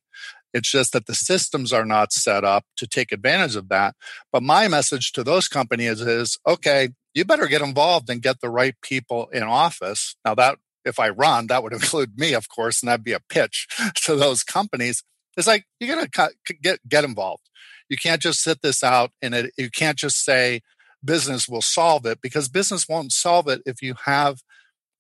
It's 0.54 0.70
just 0.70 0.92
that 0.92 1.06
the 1.06 1.16
systems 1.16 1.72
are 1.72 1.86
not 1.86 2.12
set 2.12 2.44
up 2.44 2.66
to 2.78 2.88
take 2.88 3.12
advantage 3.12 3.56
of 3.56 3.70
that. 3.70 3.96
But 4.34 4.44
my 4.44 4.68
message 4.68 5.14
to 5.14 5.24
those 5.24 5.48
companies 5.48 6.02
is 6.02 6.38
okay, 6.46 6.90
you 7.14 7.24
better 7.24 7.48
get 7.48 7.62
involved 7.62 8.10
and 8.10 8.22
get 8.22 8.42
the 8.42 8.50
right 8.50 8.76
people 8.82 9.28
in 9.30 9.44
office. 9.44 10.16
Now, 10.26 10.36
that 10.36 10.58
if 10.84 11.00
I 11.00 11.10
run, 11.10 11.48
that 11.48 11.64
would 11.64 11.74
include 11.80 12.18
me, 12.18 12.34
of 12.34 12.50
course, 12.50 12.82
and 12.82 12.90
that'd 12.90 13.04
be 13.04 13.14
a 13.14 13.20
pitch 13.30 13.68
to 14.04 14.16
those 14.16 14.44
companies. 14.44 15.04
It's 15.38 15.48
like, 15.48 15.66
you're 15.80 15.94
going 15.94 16.08
to 16.08 16.32
get, 16.62 16.80
get 16.88 17.04
involved. 17.04 17.44
You 17.90 17.98
can't 17.98 18.22
just 18.22 18.42
sit 18.42 18.62
this 18.62 18.84
out 18.84 19.12
and 19.22 19.34
it, 19.36 19.52
you 19.58 19.70
can't 19.70 19.98
just 19.98 20.24
say 20.24 20.62
business 21.04 21.48
will 21.48 21.62
solve 21.62 22.06
it 22.06 22.20
because 22.22 22.50
business 22.50 22.88
won't 22.90 23.12
solve 23.12 23.48
it 23.48 23.62
if 23.66 23.82
you 23.82 23.96
have 24.06 24.40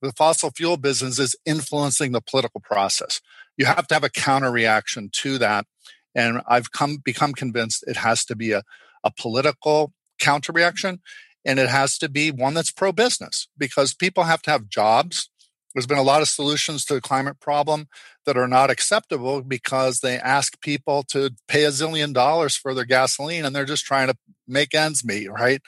the 0.01 0.11
fossil 0.11 0.51
fuel 0.51 0.77
business 0.77 1.17
is 1.17 1.35
influencing 1.45 2.11
the 2.11 2.21
political 2.21 2.61
process. 2.61 3.21
You 3.57 3.65
have 3.65 3.87
to 3.87 3.95
have 3.95 4.03
a 4.03 4.09
counter 4.09 4.51
reaction 4.51 5.09
to 5.13 5.37
that. 5.39 5.65
And 6.13 6.41
I've 6.47 6.71
come 6.71 6.97
become 7.03 7.33
convinced 7.33 7.83
it 7.87 7.97
has 7.97 8.23
to 8.25 8.35
be 8.35 8.51
a, 8.51 8.61
a 9.03 9.11
political 9.11 9.93
counter 10.19 10.51
reaction 10.51 11.01
and 11.43 11.59
it 11.59 11.69
has 11.69 11.97
to 11.99 12.09
be 12.09 12.31
one 12.31 12.53
that's 12.53 12.71
pro 12.71 12.91
business 12.91 13.47
because 13.57 13.93
people 13.93 14.23
have 14.23 14.41
to 14.43 14.51
have 14.51 14.69
jobs 14.69 15.29
there's 15.75 15.85
been 15.85 15.97
a 15.97 16.03
lot 16.03 16.21
of 16.21 16.29
solutions 16.29 16.85
to 16.85 16.93
the 16.93 17.01
climate 17.01 17.41
problem 17.41 17.89
that 18.25 18.37
are 18.37 18.47
not 18.47 18.69
acceptable 18.69 19.41
because 19.41 19.99
they 19.99 20.17
ask 20.17 20.59
people 20.61 21.03
to 21.03 21.31
pay 21.49 21.65
a 21.65 21.69
zillion 21.69 22.13
dollars 22.13 22.55
for 22.55 22.73
their 22.73 22.85
gasoline 22.85 23.43
and 23.43 23.53
they're 23.53 23.65
just 23.65 23.83
trying 23.83 24.07
to 24.07 24.15
make 24.47 24.73
ends 24.73 25.03
meet, 25.03 25.29
right? 25.29 25.61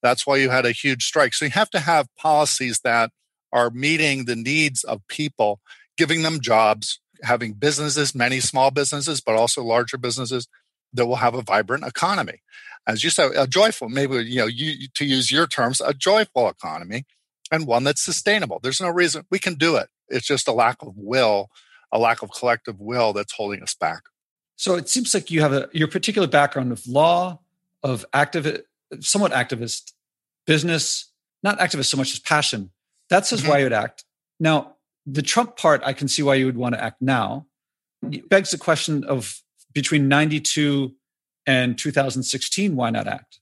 That's 0.00 0.24
why 0.24 0.36
you 0.36 0.50
had 0.50 0.64
a 0.64 0.70
huge 0.70 1.04
strike. 1.04 1.34
So 1.34 1.44
you 1.44 1.50
have 1.50 1.70
to 1.70 1.80
have 1.80 2.06
policies 2.16 2.80
that 2.84 3.10
are 3.52 3.70
meeting 3.70 4.24
the 4.24 4.36
needs 4.36 4.84
of 4.84 5.06
people, 5.08 5.60
giving 5.96 6.22
them 6.22 6.40
jobs, 6.40 7.00
having 7.24 7.54
businesses, 7.54 8.14
many 8.14 8.38
small 8.38 8.70
businesses, 8.70 9.20
but 9.20 9.34
also 9.34 9.64
larger 9.64 9.98
businesses 9.98 10.46
that 10.92 11.06
will 11.06 11.16
have 11.16 11.34
a 11.34 11.42
vibrant 11.42 11.84
economy. 11.84 12.42
As 12.86 13.02
you 13.02 13.10
said, 13.10 13.32
a 13.34 13.48
joyful, 13.48 13.88
maybe, 13.88 14.18
you 14.18 14.38
know, 14.38 14.46
you, 14.46 14.86
to 14.94 15.04
use 15.04 15.32
your 15.32 15.48
terms, 15.48 15.80
a 15.80 15.92
joyful 15.92 16.48
economy 16.48 17.06
and 17.50 17.66
one 17.66 17.84
that's 17.84 18.02
sustainable. 18.02 18.60
There's 18.62 18.80
no 18.80 18.88
reason 18.88 19.24
we 19.30 19.38
can 19.38 19.54
do 19.54 19.76
it. 19.76 19.88
It's 20.08 20.26
just 20.26 20.48
a 20.48 20.52
lack 20.52 20.82
of 20.82 20.94
will, 20.96 21.50
a 21.92 21.98
lack 21.98 22.22
of 22.22 22.30
collective 22.30 22.80
will 22.80 23.12
that's 23.12 23.32
holding 23.32 23.62
us 23.62 23.74
back. 23.74 24.02
So 24.56 24.74
it 24.74 24.88
seems 24.88 25.14
like 25.14 25.30
you 25.30 25.40
have 25.40 25.52
a 25.52 25.68
your 25.72 25.88
particular 25.88 26.26
background 26.26 26.72
of 26.72 26.86
law, 26.86 27.40
of 27.82 28.04
active, 28.12 28.62
somewhat 29.00 29.32
activist, 29.32 29.92
business, 30.46 31.12
not 31.42 31.58
activist 31.58 31.86
so 31.86 31.96
much 31.96 32.12
as 32.12 32.18
passion. 32.18 32.70
That 33.10 33.26
says 33.26 33.40
mm-hmm. 33.40 33.50
why 33.50 33.58
you 33.58 33.64
would 33.64 33.72
act. 33.72 34.04
Now, 34.40 34.76
the 35.06 35.22
Trump 35.22 35.56
part, 35.56 35.82
I 35.84 35.92
can 35.92 36.08
see 36.08 36.22
why 36.22 36.34
you 36.34 36.46
would 36.46 36.58
want 36.58 36.74
to 36.74 36.82
act 36.82 37.00
now. 37.00 37.46
It 38.10 38.28
begs 38.28 38.50
the 38.50 38.58
question 38.58 39.04
of 39.04 39.40
between 39.72 40.08
92 40.08 40.94
and 41.46 41.78
2016, 41.78 42.76
why 42.76 42.90
not 42.90 43.06
act? 43.06 43.40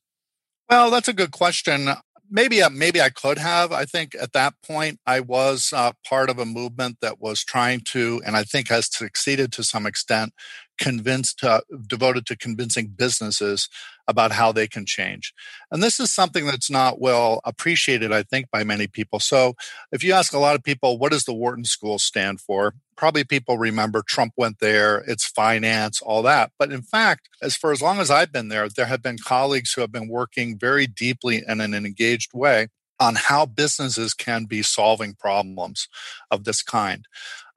Well, 0.71 0.91
that's 0.91 1.09
a 1.09 1.13
good 1.13 1.33
question 1.33 1.89
maybe 2.31 2.63
uh, 2.63 2.71
maybe 2.71 3.01
I 3.01 3.11
could 3.11 3.39
have. 3.39 3.73
I 3.73 3.85
think 3.85 4.15
at 4.21 4.33
that 4.33 4.55
point 4.63 5.01
I 5.07 5.21
was 5.21 5.73
uh, 5.75 5.93
part 6.07 6.31
of 6.31 6.39
a 6.39 6.45
movement 6.45 6.99
that 7.01 7.21
was 7.21 7.45
trying 7.45 7.81
to, 7.93 8.23
and 8.27 8.37
I 8.37 8.43
think 8.45 8.69
has 8.69 8.89
succeeded 8.95 9.53
to 9.53 9.65
some 9.65 9.87
extent, 9.87 10.33
convinced 10.79 11.43
uh, 11.45 11.61
devoted 11.87 12.27
to 12.27 12.37
convincing 12.37 12.89
businesses 12.89 13.69
about 14.09 14.33
how 14.33 14.53
they 14.53 14.67
can 14.67 14.87
change. 14.87 15.33
And 15.71 15.83
this 15.83 15.99
is 15.99 16.13
something 16.13 16.47
that's 16.47 16.71
not 16.71 17.01
well 17.01 17.41
appreciated, 17.45 18.13
I 18.13 18.23
think, 18.23 18.51
by 18.51 18.63
many 18.65 18.87
people. 18.87 19.19
So 19.19 19.55
if 19.91 20.05
you 20.05 20.13
ask 20.13 20.33
a 20.33 20.39
lot 20.39 20.55
of 20.55 20.63
people, 20.63 20.99
what 20.99 21.13
does 21.13 21.25
the 21.25 21.35
Wharton 21.35 21.65
School 21.65 21.99
stand 21.99 22.41
for? 22.41 22.75
Probably 22.97 23.25
people 23.25 23.59
remember 23.59 24.03
Trump 24.07 24.33
went 24.37 24.59
there, 24.61 24.99
it's 25.07 25.27
finance, 25.27 26.01
all 26.01 26.23
that. 26.23 26.53
But 26.59 26.73
in 26.73 26.83
fact, 26.83 27.29
as 27.43 27.57
for 27.57 27.73
as 27.73 27.83
long 27.83 27.99
as 27.99 28.11
I've 28.11 28.33
been 28.33 28.49
there, 28.49 28.69
there 28.69 28.87
have 28.87 29.03
been 29.03 29.19
colleagues 29.19 29.73
who 29.73 29.81
have 29.81 29.93
been 29.93 30.09
working 30.09 30.59
very 30.59 30.87
deeply 30.87 31.43
and 31.47 31.61
in 31.61 31.75
an 31.75 31.85
engaged 31.85 32.33
way 32.33 32.69
on 32.99 33.15
how 33.17 33.47
businesses 33.47 34.15
can 34.15 34.45
be 34.45 34.63
solving 34.63 35.15
problems 35.15 35.89
of 36.31 36.45
this 36.45 36.63
kind. 36.63 37.07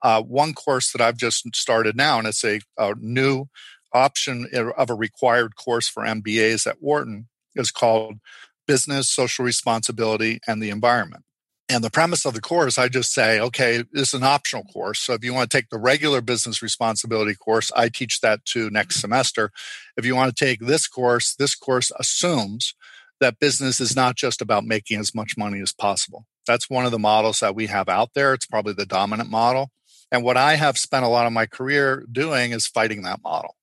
Uh, 0.02 0.22
one 0.22 0.54
course 0.54 0.92
that 0.92 1.00
I've 1.00 1.16
just 1.16 1.54
started 1.54 1.96
now, 1.96 2.18
and 2.18 2.26
it's 2.26 2.44
a, 2.44 2.60
a 2.78 2.94
new 2.98 3.46
option 3.92 4.46
of 4.76 4.90
a 4.90 4.94
required 4.94 5.56
course 5.56 5.88
for 5.88 6.04
MBAs 6.04 6.66
at 6.66 6.82
Wharton 6.82 7.28
is 7.54 7.70
called 7.70 8.18
Business, 8.66 9.08
Social 9.08 9.44
Responsibility, 9.44 10.40
and 10.46 10.62
the 10.62 10.70
Environment. 10.70 11.24
And 11.68 11.84
the 11.84 11.90
premise 11.90 12.26
of 12.26 12.34
the 12.34 12.40
course, 12.40 12.78
I 12.78 12.88
just 12.88 13.12
say, 13.12 13.38
okay, 13.38 13.84
this 13.92 14.08
is 14.08 14.14
an 14.14 14.24
optional 14.24 14.64
course. 14.64 14.98
So 14.98 15.12
if 15.12 15.24
you 15.24 15.32
want 15.32 15.48
to 15.48 15.56
take 15.56 15.70
the 15.70 15.78
regular 15.78 16.20
business 16.20 16.62
responsibility 16.62 17.36
course, 17.36 17.70
I 17.76 17.88
teach 17.88 18.20
that 18.22 18.44
to 18.46 18.70
next 18.70 18.96
semester. 18.96 19.52
If 19.96 20.04
you 20.04 20.16
want 20.16 20.34
to 20.34 20.44
take 20.44 20.58
this 20.58 20.88
course, 20.88 21.34
this 21.36 21.54
course 21.54 21.92
assumes 21.96 22.74
that 23.20 23.38
business 23.38 23.80
is 23.80 23.94
not 23.94 24.16
just 24.16 24.40
about 24.40 24.64
making 24.64 24.98
as 24.98 25.14
much 25.14 25.36
money 25.36 25.60
as 25.60 25.72
possible. 25.72 26.26
That's 26.46 26.70
one 26.70 26.84
of 26.84 26.90
the 26.90 26.98
models 26.98 27.40
that 27.40 27.54
we 27.54 27.66
have 27.66 27.88
out 27.88 28.10
there. 28.14 28.34
It's 28.34 28.46
probably 28.46 28.72
the 28.72 28.86
dominant 28.86 29.30
model. 29.30 29.70
And 30.10 30.24
what 30.24 30.36
I 30.36 30.56
have 30.56 30.78
spent 30.78 31.04
a 31.04 31.08
lot 31.08 31.26
of 31.26 31.32
my 31.32 31.46
career 31.46 32.04
doing 32.10 32.52
is 32.52 32.66
fighting 32.66 33.02
that 33.02 33.22
model. 33.22 33.54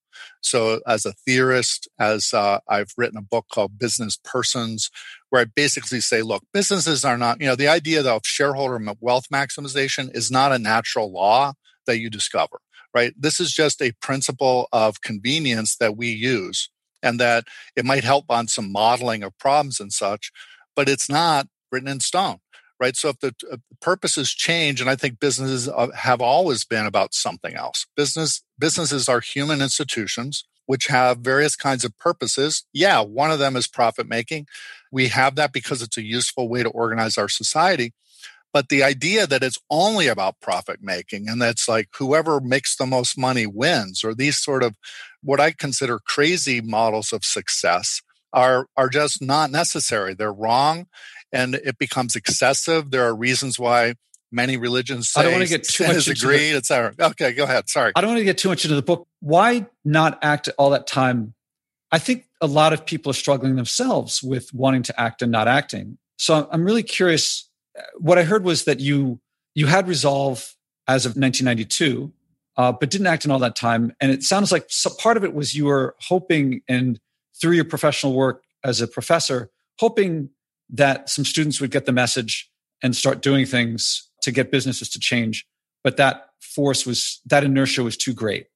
So, 0.41 0.79
as 0.87 1.05
a 1.05 1.13
theorist, 1.13 1.87
as 1.99 2.33
uh, 2.33 2.59
I've 2.67 2.93
written 2.97 3.17
a 3.17 3.21
book 3.21 3.47
called 3.51 3.77
Business 3.77 4.17
Persons, 4.23 4.89
where 5.29 5.41
I 5.41 5.45
basically 5.45 5.99
say, 5.99 6.21
look, 6.21 6.43
businesses 6.53 7.03
are 7.03 7.17
not, 7.17 7.41
you 7.41 7.47
know, 7.47 7.55
the 7.55 7.67
idea 7.67 8.03
of 8.03 8.21
shareholder 8.23 8.79
wealth 8.99 9.25
maximization 9.31 10.15
is 10.15 10.31
not 10.31 10.51
a 10.51 10.59
natural 10.59 11.11
law 11.11 11.53
that 11.85 11.99
you 11.99 12.09
discover, 12.09 12.59
right? 12.93 13.13
This 13.17 13.39
is 13.39 13.51
just 13.53 13.81
a 13.81 13.93
principle 14.01 14.67
of 14.71 15.01
convenience 15.01 15.75
that 15.77 15.97
we 15.97 16.09
use 16.09 16.69
and 17.07 17.19
that 17.19 17.45
it 17.75 17.85
might 17.85 18.03
help 18.03 18.25
on 18.29 18.47
some 18.47 18.71
modeling 18.71 19.23
of 19.23 19.37
problems 19.37 19.79
and 19.79 19.91
such, 19.91 20.31
but 20.75 20.89
it's 20.89 21.09
not 21.09 21.47
written 21.71 21.89
in 21.89 21.99
stone 21.99 22.39
right? 22.79 22.95
So 22.95 23.09
if 23.09 23.19
the 23.19 23.33
uh, 23.51 23.57
purposes 23.81 24.31
change, 24.31 24.81
and 24.81 24.87
I 24.87 24.95
think 24.95 25.19
businesses 25.19 25.67
uh, 25.67 25.87
have 25.95 26.21
always 26.21 26.63
been 26.63 26.85
about 26.85 27.15
something 27.15 27.55
else. 27.55 27.87
Business 27.95 28.43
businesses 28.59 29.09
are 29.09 29.19
human 29.19 29.61
institutions 29.61 30.43
which 30.67 30.87
have 30.87 31.19
various 31.19 31.55
kinds 31.55 31.85
of 31.85 31.97
purposes. 31.97 32.65
Yeah, 32.73 33.01
one 33.01 33.31
of 33.31 33.39
them 33.39 33.55
is 33.55 33.67
profit 33.67 34.07
making. 34.07 34.47
We 34.91 35.07
have 35.07 35.35
that 35.35 35.53
because 35.53 35.81
it's 35.81 35.97
a 35.97 36.03
useful 36.03 36.49
way 36.49 36.61
to 36.61 36.69
organize 36.69 37.17
our 37.17 37.29
society. 37.29 37.93
But 38.57 38.69
the 38.69 38.81
idea 38.81 39.27
that 39.27 39.43
it's 39.43 39.59
only 39.69 40.07
about 40.07 40.41
profit 40.41 40.79
making 40.81 41.29
and 41.29 41.39
that's 41.39 41.69
like 41.69 41.89
whoever 41.99 42.39
makes 42.39 42.75
the 42.75 42.87
most 42.87 43.15
money 43.15 43.45
wins, 43.45 44.03
or 44.03 44.15
these 44.15 44.39
sort 44.39 44.63
of 44.63 44.75
what 45.21 45.39
I 45.39 45.51
consider 45.51 45.99
crazy 45.99 46.59
models 46.59 47.13
of 47.13 47.23
success 47.23 48.01
are, 48.33 48.65
are 48.75 48.89
just 48.89 49.21
not 49.21 49.51
necessary. 49.51 50.15
They're 50.15 50.33
wrong 50.33 50.87
and 51.31 51.53
it 51.53 51.77
becomes 51.77 52.15
excessive. 52.15 52.89
There 52.89 53.03
are 53.03 53.15
reasons 53.15 53.59
why 53.59 53.93
many 54.31 54.57
religions 54.57 55.09
say 55.09 55.21
I 55.21 55.23
don't 55.25 55.33
want 55.33 55.43
to 55.43 55.49
get 55.49 55.63
too 55.69 55.85
much 55.85 56.07
into 56.07 56.19
greed, 56.19 56.55
etc. 56.55 56.95
Okay, 56.99 57.33
go 57.33 57.43
ahead. 57.43 57.69
Sorry. 57.69 57.91
I 57.95 58.01
don't 58.01 58.09
want 58.09 58.21
to 58.21 58.25
get 58.25 58.39
too 58.39 58.49
much 58.49 58.65
into 58.65 58.73
the 58.73 58.81
book. 58.81 59.07
Why 59.19 59.67
not 59.85 60.17
act 60.23 60.49
all 60.57 60.71
that 60.71 60.87
time? 60.87 61.35
I 61.91 61.99
think 61.99 62.25
a 62.41 62.47
lot 62.47 62.73
of 62.73 62.87
people 62.87 63.11
are 63.11 63.13
struggling 63.13 63.55
themselves 63.55 64.23
with 64.23 64.51
wanting 64.51 64.81
to 64.81 64.99
act 64.99 65.21
and 65.21 65.31
not 65.31 65.47
acting. 65.47 65.99
So 66.17 66.49
I'm 66.51 66.65
really 66.65 66.81
curious. 66.81 67.46
What 67.97 68.17
I 68.17 68.23
heard 68.23 68.43
was 68.43 68.65
that 68.65 68.79
you 68.79 69.19
you 69.55 69.65
had 69.65 69.87
resolve 69.87 70.55
as 70.87 71.05
of 71.05 71.17
1992, 71.17 72.13
uh, 72.57 72.71
but 72.71 72.89
didn't 72.89 73.07
act 73.07 73.25
in 73.25 73.31
all 73.31 73.39
that 73.39 73.55
time. 73.55 73.91
And 73.99 74.11
it 74.11 74.23
sounds 74.23 74.51
like 74.51 74.69
part 74.99 75.17
of 75.17 75.23
it 75.23 75.33
was 75.33 75.55
you 75.55 75.65
were 75.65 75.95
hoping, 76.01 76.61
and 76.67 76.99
through 77.39 77.53
your 77.53 77.65
professional 77.65 78.13
work 78.13 78.43
as 78.63 78.81
a 78.81 78.87
professor, 78.87 79.49
hoping 79.79 80.29
that 80.69 81.09
some 81.09 81.25
students 81.25 81.59
would 81.59 81.71
get 81.71 81.85
the 81.85 81.91
message 81.91 82.49
and 82.83 82.95
start 82.95 83.21
doing 83.21 83.45
things 83.45 84.09
to 84.21 84.31
get 84.31 84.51
businesses 84.51 84.89
to 84.89 84.99
change. 84.99 85.45
But 85.83 85.97
that 85.97 86.29
force 86.39 86.85
was, 86.85 87.21
that 87.25 87.43
inertia 87.43 87.83
was 87.83 87.97
too 87.97 88.13
great. 88.13 88.47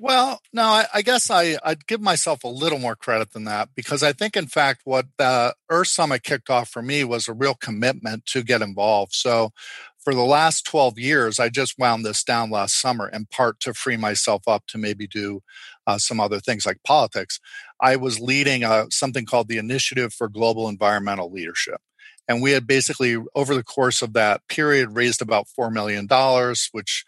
Well, 0.00 0.40
no, 0.52 0.62
I, 0.62 0.86
I, 0.94 1.02
guess 1.02 1.28
I, 1.28 1.58
I'd 1.64 1.86
give 1.86 2.00
myself 2.00 2.44
a 2.44 2.48
little 2.48 2.78
more 2.78 2.94
credit 2.94 3.32
than 3.32 3.44
that 3.44 3.70
because 3.74 4.02
I 4.02 4.12
think, 4.12 4.36
in 4.36 4.46
fact, 4.46 4.82
what 4.84 5.06
the 5.18 5.54
Earth 5.70 5.88
Summit 5.88 6.22
kicked 6.22 6.50
off 6.50 6.68
for 6.68 6.82
me 6.82 7.02
was 7.02 7.26
a 7.26 7.32
real 7.32 7.54
commitment 7.54 8.24
to 8.26 8.44
get 8.44 8.62
involved. 8.62 9.12
So, 9.14 9.50
for 9.98 10.14
the 10.14 10.22
last 10.22 10.64
12 10.64 10.98
years, 10.98 11.38
I 11.38 11.48
just 11.48 11.78
wound 11.78 12.04
this 12.04 12.24
down 12.24 12.50
last 12.50 12.80
summer 12.80 13.08
in 13.08 13.26
part 13.26 13.60
to 13.60 13.74
free 13.74 13.96
myself 13.96 14.46
up 14.46 14.66
to 14.68 14.78
maybe 14.78 15.06
do 15.06 15.42
uh, 15.86 15.98
some 15.98 16.20
other 16.20 16.40
things 16.40 16.64
like 16.64 16.78
politics. 16.82 17.40
I 17.80 17.96
was 17.96 18.20
leading 18.20 18.62
a, 18.62 18.70
uh, 18.70 18.86
something 18.90 19.26
called 19.26 19.48
the 19.48 19.58
Initiative 19.58 20.14
for 20.14 20.28
Global 20.28 20.68
Environmental 20.68 21.30
Leadership. 21.30 21.80
And 22.28 22.42
we 22.42 22.52
had 22.52 22.66
basically, 22.66 23.16
over 23.34 23.54
the 23.54 23.64
course 23.64 24.02
of 24.02 24.12
that 24.12 24.46
period, 24.48 24.94
raised 24.94 25.22
about 25.22 25.46
$4 25.58 25.72
million, 25.72 26.06
which 26.72 27.04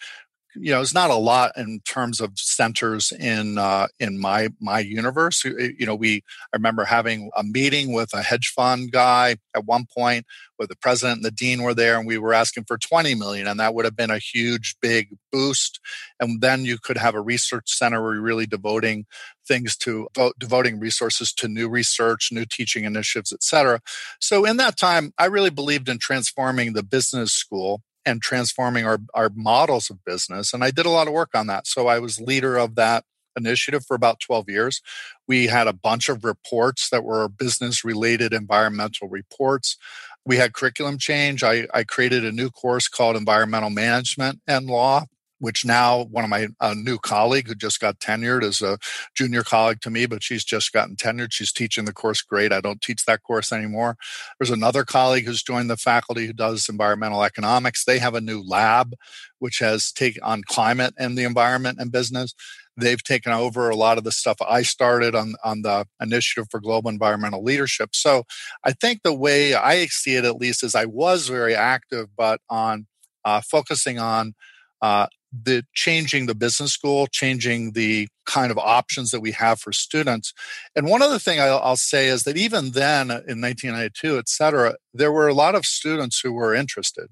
you 0.57 0.73
know, 0.73 0.81
it's 0.81 0.95
not 0.95 1.11
a 1.11 1.15
lot 1.15 1.53
in 1.57 1.81
terms 1.87 2.21
of 2.21 2.33
centers 2.37 3.13
in 3.13 3.59
uh, 3.59 3.87
in 3.99 4.19
my 4.19 4.49
my 4.61 4.81
universe. 4.81 5.45
You 5.45 5.87
know, 5.87 5.95
we 5.95 6.25
I 6.53 6.57
remember 6.57 6.85
having 6.85 7.31
a 7.37 7.43
meeting 7.43 7.93
with 7.93 8.13
a 8.15 8.23
hedge 8.23 8.53
fund 8.55 8.91
guy 8.91 9.37
at 9.55 9.65
one 9.65 9.87
point, 9.87 10.27
where 10.57 10.67
the 10.67 10.77
president 10.77 11.19
and 11.19 11.25
the 11.25 11.31
dean 11.31 11.63
were 11.63 11.75
there, 11.75 11.99
and 11.99 12.07
we 12.07 12.19
were 12.19 12.35
asking 12.35 12.65
for 12.65 12.79
20 12.79 13.15
million, 13.15 13.47
and 13.47 13.61
that 13.61 13.75
would 13.75 13.85
have 13.85 13.97
been 13.97 14.11
a 14.11 14.19
huge, 14.19 14.77
big 14.83 15.17
boost. 15.33 15.81
And 16.19 16.41
then 16.41 16.65
you 16.65 16.79
could 16.79 16.99
have 16.99 17.15
a 17.15 17.21
research 17.21 17.71
center 17.71 18.03
where 18.03 18.15
you're 18.15 18.23
really 18.23 18.47
devoting 18.47 19.07
things 19.47 19.77
to 19.79 20.09
devoting 20.39 20.79
resources 20.79 21.33
to 21.35 21.49
new 21.49 21.69
research, 21.69 22.31
new 22.33 22.45
teaching 22.45 22.85
initiatives, 22.85 23.33
et 23.33 23.43
cetera. 23.43 23.81
So 24.21 24.45
in 24.45 24.57
that 24.59 24.77
time, 24.77 25.13
I 25.19 25.27
really 25.27 25.51
believed 25.51 25.89
in 25.89 25.99
transforming 25.99 26.73
the 26.73 26.83
business 26.83 27.33
school 27.33 27.83
and 28.07 28.23
transforming 28.23 28.87
our, 28.87 28.99
our 29.15 29.31
models 29.35 29.91
of 29.91 30.05
business. 30.05 30.53
And 30.53 30.65
I 30.65 30.71
did 30.71 30.87
a 30.87 30.91
lot 30.91 31.07
of 31.07 31.13
work 31.13 31.31
on 31.35 31.47
that. 31.49 31.67
So 31.67 31.87
I 31.87 31.99
was 31.99 32.21
leader 32.21 32.57
of 32.57 32.75
that 32.77 33.05
initiative 33.37 33.85
for 33.87 33.95
about 33.95 34.21
12 34.21 34.49
years. 34.49 34.81
We 35.29 35.47
had 35.47 35.67
a 35.67 35.73
bunch 35.73 36.09
of 36.09 36.25
reports 36.25 36.89
that 36.91 37.05
were 37.05 37.29
business 37.29 37.85
related 37.85 38.33
environmental 38.33 39.09
reports. 39.09 39.77
We 40.25 40.37
had 40.37 40.53
curriculum 40.53 40.99
change. 40.99 41.43
I, 41.43 41.67
I 41.73 41.85
created 41.85 42.25
a 42.25 42.33
new 42.33 42.51
course 42.51 42.89
called 42.89 43.17
Environmental 43.17 43.71
Management 43.71 44.41
and 44.47 44.67
Law 44.67 45.07
which 45.41 45.65
now 45.65 46.05
one 46.05 46.23
of 46.23 46.31
my 46.31 46.49
a 46.61 46.75
new 46.75 46.99
colleague 46.99 47.49
who 47.49 47.55
just 47.55 47.81
got 47.81 47.99
tenured 47.99 48.45
is 48.45 48.63
a 48.63 48.79
junior 49.15 49.43
colleague 49.43 49.81
to 49.81 49.91
me, 49.91 50.07
but 50.07 50.23
she's 50.23 50.45
just 50.45 50.73
gotten 50.73 50.95
tenured. 50.95 51.33
She's 51.33 51.53
teaching 51.53 51.87
the 51.87 51.93
course 51.93 52.23
great. 52.23 52.53
I 52.53 52.61
don't 52.61 52.81
teach 52.81 53.05
that 53.07 53.23
course 53.23 53.53
anymore. 53.53 53.97
There's 54.39 54.51
another 54.51 54.85
colleague 54.85 55.25
who's 55.25 55.43
joined 55.43 55.71
the 55.71 55.77
faculty 55.77 56.27
who 56.27 56.33
does 56.33 56.69
environmental 56.69 57.25
economics. 57.25 57.85
They 57.85 57.99
have 57.99 58.15
a 58.15 58.21
new 58.21 58.43
lab 58.43 58.95
which 59.39 59.59
has 59.59 59.91
taken 59.91 60.23
on 60.23 60.43
climate 60.47 60.95
and 60.99 61.17
the 61.17 61.25
environment 61.25 61.79
and 61.81 61.91
business. 61.91 62.35
They've 62.77 63.03
taken 63.03 63.33
over 63.33 63.69
a 63.69 63.77
lot 63.77 63.99
of 63.99 64.05
the 64.05 64.13
stuff 64.13 64.37
I 64.47 64.63
started 64.63 65.15
on, 65.15 65.35
on 65.45 65.63
the 65.63 65.87
Initiative 66.01 66.47
for 66.51 66.61
Global 66.61 66.91
Environmental 66.91 67.43
Leadership. 67.43 67.91
So 67.95 68.25
I 68.65 68.73
think 68.73 69.03
the 69.03 69.15
way 69.15 69.55
I 69.55 69.87
see 69.87 70.17
it, 70.17 70.25
at 70.25 70.37
least, 70.37 70.63
is 70.63 70.75
I 70.75 70.85
was 70.85 71.29
very 71.29 71.55
active, 71.55 72.09
but 72.17 72.41
on 72.49 72.87
uh, 73.25 73.41
focusing 73.41 73.99
on 73.99 74.35
uh, 74.81 75.09
the 75.33 75.65
changing 75.75 76.27
the 76.27 76.35
business 76.35 76.73
school, 76.73 77.07
changing 77.07 77.73
the 77.73 78.09
kind 78.27 78.51
of 78.51 78.59
options 78.59 79.11
that 79.11 79.21
we 79.21 79.33
have 79.33 79.61
for 79.61 79.73
students. 79.73 80.33
And 80.75 80.89
one 80.89 81.03
other 81.03 81.19
thing 81.19 81.41
I'll, 81.41 81.61
I'll 81.61 81.77
say 81.77 82.09
is 82.09 82.25
that 82.25 82.37
even 82.37 82.73
then, 82.73 83.11
uh, 83.11 83.23
in 83.27 83.41
1992, 83.41 84.19
et 84.19 84.29
cetera, 84.29 84.77
there 84.93 85.13
were 85.13 85.29
a 85.29 85.35
lot 85.35 85.55
of 85.55 85.65
students 85.65 86.21
who 86.21 86.33
were 86.33 86.55
interested. 86.55 87.09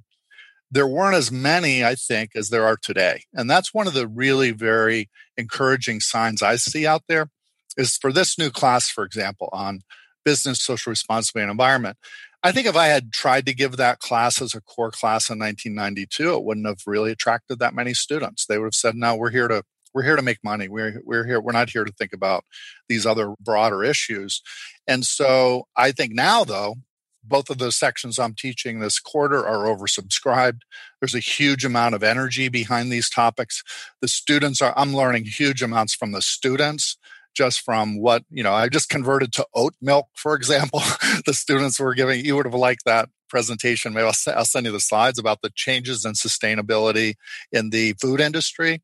There 0.71 0.87
weren't 0.87 1.17
as 1.17 1.33
many, 1.33 1.85
I 1.85 1.95
think, 1.95 2.33
as 2.35 2.51
there 2.51 2.67
are 2.67 2.77
today. 2.77 3.23
And 3.33 3.49
that's 3.49 3.73
one 3.73 3.87
of 3.87 3.95
the 3.95 4.07
really 4.07 4.51
very 4.51 5.09
encouraging 5.37 6.01
signs 6.01 6.43
I 6.43 6.57
see 6.57 6.87
out 6.87 7.05
there 7.09 7.31
is 7.77 7.97
for 7.97 8.13
this 8.13 8.39
new 8.39 8.51
class, 8.51 8.91
for 8.91 9.05
example, 9.05 9.49
on 9.53 9.83
business, 10.25 10.63
social 10.63 10.91
responsibility, 10.91 11.45
and 11.45 11.51
environment. 11.51 11.97
I 12.43 12.53
think 12.53 12.67
if 12.67 12.77
I 12.77 12.87
had 12.87 13.13
tried 13.13 13.47
to 13.47 13.55
give 13.55 13.77
that 13.77 13.99
class 13.99 14.41
as 14.41 14.55
a 14.55 14.61
core 14.61 14.91
class 14.93 15.29
in 15.29 15.39
1992, 15.39 16.35
it 16.35 16.45
wouldn't 16.45 16.67
have 16.67 16.83
really 16.87 17.11
attracted 17.11 17.59
that 17.59 17.75
many 17.75 17.95
students. 17.95 18.47
They 18.47 18.59
would 18.59 18.67
have 18.67 18.75
said, 18.75 18.95
"No, 18.95 19.17
we're 19.17 19.31
here 19.31 19.49
to 19.49 19.65
we're 19.93 20.05
here 20.05 20.17
to 20.17 20.23
make 20.23 20.39
money. 20.45 20.69
We're 20.69 21.01
we're 21.05 21.27
here. 21.27 21.41
We're 21.41 21.53
not 21.53 21.71
here 21.71 21.85
to 21.85 21.93
think 21.93 22.13
about 22.13 22.45
these 22.89 23.05
other 23.07 23.35
broader 23.41 23.83
issues." 23.83 24.41
And 24.87 25.05
so, 25.05 25.67
I 25.77 25.91
think 25.91 26.13
now, 26.15 26.45
though, 26.45 26.77
both 27.25 27.51
of 27.51 27.59
those 27.59 27.77
sections 27.77 28.19
I'm 28.19 28.35
teaching 28.35 28.79
this 28.79 29.01
quarter 29.01 29.47
are 29.47 29.65
oversubscribed. 29.67 30.61
There's 31.01 31.17
a 31.17 31.21
huge 31.21 31.65
amount 31.65 31.97
of 31.97 32.05
energy 32.05 32.49
behind 32.49 32.93
these 32.93 33.11
topics. 33.11 33.63
The 34.01 34.09
students 34.09 34.63
are. 34.63 34.73
I'm 34.77 34.95
learning 34.95 35.25
huge 35.27 35.63
amounts 35.63 35.95
from 35.95 36.13
the 36.13 36.23
students 36.23 36.97
just 37.39 37.61
from 37.61 38.01
what 38.01 38.25
you 38.31 38.43
know 38.43 38.53
i 38.53 38.69
just 38.69 38.89
converted 38.89 39.33
to 39.33 39.47
oat 39.55 39.75
milk 39.81 40.09
for 40.15 40.35
example. 40.35 40.83
The 41.25 41.35
students 41.35 41.79
were 41.79 41.95
giving 41.95 42.25
you 42.25 42.37
would 42.37 42.47
have 42.47 42.55
liked 42.55 42.85
that 42.85 43.09
presentation. 43.29 43.93
Maybe 43.93 44.07
I'll, 44.07 44.35
I'll 44.35 44.45
send 44.45 44.67
you 44.67 44.73
the 44.73 44.81
slides 44.81 45.19
about 45.19 45.43
the 45.43 45.51
changes 45.55 46.05
in 46.05 46.13
sustainability 46.15 47.15
in 47.53 47.71
the 47.71 47.95
food 48.01 48.21
industry. 48.21 48.83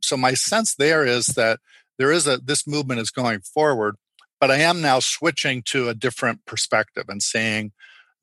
So 0.00 0.16
my 0.16 0.34
sense 0.34 0.74
there 0.74 1.04
is 1.04 1.26
that 1.26 1.58
there 1.98 2.12
is 2.12 2.26
a 2.26 2.38
this 2.38 2.66
movement 2.66 3.00
is 3.00 3.10
going 3.10 3.40
forward 3.40 3.96
but 4.40 4.50
i 4.50 4.56
am 4.56 4.80
now 4.80 4.98
switching 4.98 5.62
to 5.72 5.88
a 5.88 5.94
different 5.94 6.44
perspective 6.46 7.04
and 7.08 7.22
saying 7.22 7.72